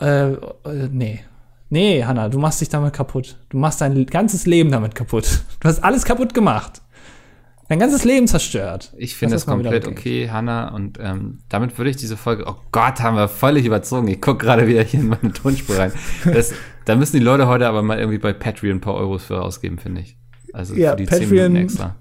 Äh, 0.00 0.32
äh, 0.32 0.38
nee. 0.90 1.20
Nee, 1.68 2.04
Hanna, 2.04 2.28
du 2.28 2.40
machst 2.40 2.60
dich 2.60 2.68
damit 2.68 2.92
kaputt. 2.92 3.36
Du 3.50 3.56
machst 3.56 3.80
dein 3.80 4.04
ganzes 4.06 4.46
Leben 4.46 4.72
damit 4.72 4.96
kaputt. 4.96 5.42
Du 5.60 5.68
hast 5.68 5.84
alles 5.84 6.04
kaputt 6.04 6.34
gemacht. 6.34 6.82
Dein 7.70 7.78
ganzes 7.78 8.02
Leben 8.02 8.26
zerstört. 8.26 8.92
Ich 8.96 9.14
finde 9.14 9.36
Das 9.36 9.44
das 9.44 9.52
komplett 9.54 9.86
okay, 9.86 10.28
Hannah. 10.28 10.74
Und 10.74 10.98
ähm, 11.00 11.38
damit 11.48 11.78
würde 11.78 11.90
ich 11.90 11.96
diese 11.96 12.16
Folge. 12.16 12.42
Oh 12.48 12.56
Gott, 12.72 12.98
haben 12.98 13.16
wir 13.16 13.28
völlig 13.28 13.64
überzogen. 13.64 14.08
Ich 14.08 14.20
gucke 14.20 14.44
gerade 14.44 14.66
wieder 14.66 14.82
hier 14.82 14.98
in 14.98 15.06
meine 15.06 15.32
Tonspur 15.32 15.78
rein. 15.78 15.92
Das, 16.24 16.52
da 16.84 16.96
müssen 16.96 17.16
die 17.18 17.22
Leute 17.22 17.46
heute 17.46 17.68
aber 17.68 17.82
mal 17.82 17.96
irgendwie 18.00 18.18
bei 18.18 18.32
Patreon 18.32 18.78
ein 18.78 18.80
paar 18.80 18.94
Euros 18.94 19.22
für 19.22 19.40
ausgeben, 19.40 19.78
finde 19.78 20.00
ich. 20.00 20.18
Also 20.52 20.74
Ja, 20.74 20.90
für 20.90 20.96
die 20.96 21.06
10 21.06 21.18
Patreon- 21.20 21.30
Minuten 21.52 21.56
extra. 21.56 21.94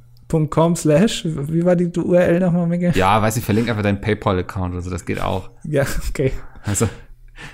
.com 0.50 0.76
slash, 0.76 1.24
wie 1.26 1.64
war 1.64 1.76
die 1.76 1.86
URL 1.96 2.40
nochmal, 2.40 2.66
Miguel? 2.66 2.92
Ja, 2.96 3.22
weiß 3.22 3.38
ich, 3.38 3.44
verlink 3.46 3.70
einfach 3.70 3.84
deinen 3.84 4.02
PayPal-Account 4.02 4.74
oder 4.74 4.82
so, 4.82 4.90
das 4.90 5.06
geht 5.06 5.22
auch. 5.22 5.52
Ja, 5.64 5.86
okay. 6.10 6.32
Also, 6.64 6.90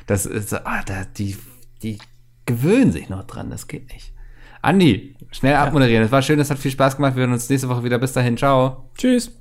das 0.07 0.25
ist, 0.25 0.53
ah, 0.53 0.81
da, 0.85 1.03
die, 1.17 1.35
die 1.83 1.97
gewöhnen 2.45 2.93
sich 2.93 3.09
noch 3.09 3.25
dran, 3.25 3.49
das 3.49 3.67
geht 3.67 3.91
nicht. 3.91 4.13
Andi, 4.61 5.14
schnell 5.31 5.55
abmoderieren. 5.55 6.03
Es 6.05 6.11
war 6.11 6.21
schön, 6.21 6.39
es 6.39 6.49
hat 6.49 6.59
viel 6.59 6.71
Spaß 6.71 6.95
gemacht. 6.95 7.15
Wir 7.15 7.21
hören 7.21 7.33
uns 7.33 7.49
nächste 7.49 7.69
Woche 7.69 7.83
wieder. 7.83 7.97
Bis 7.97 8.13
dahin, 8.13 8.37
ciao. 8.37 8.89
Tschüss. 8.97 9.35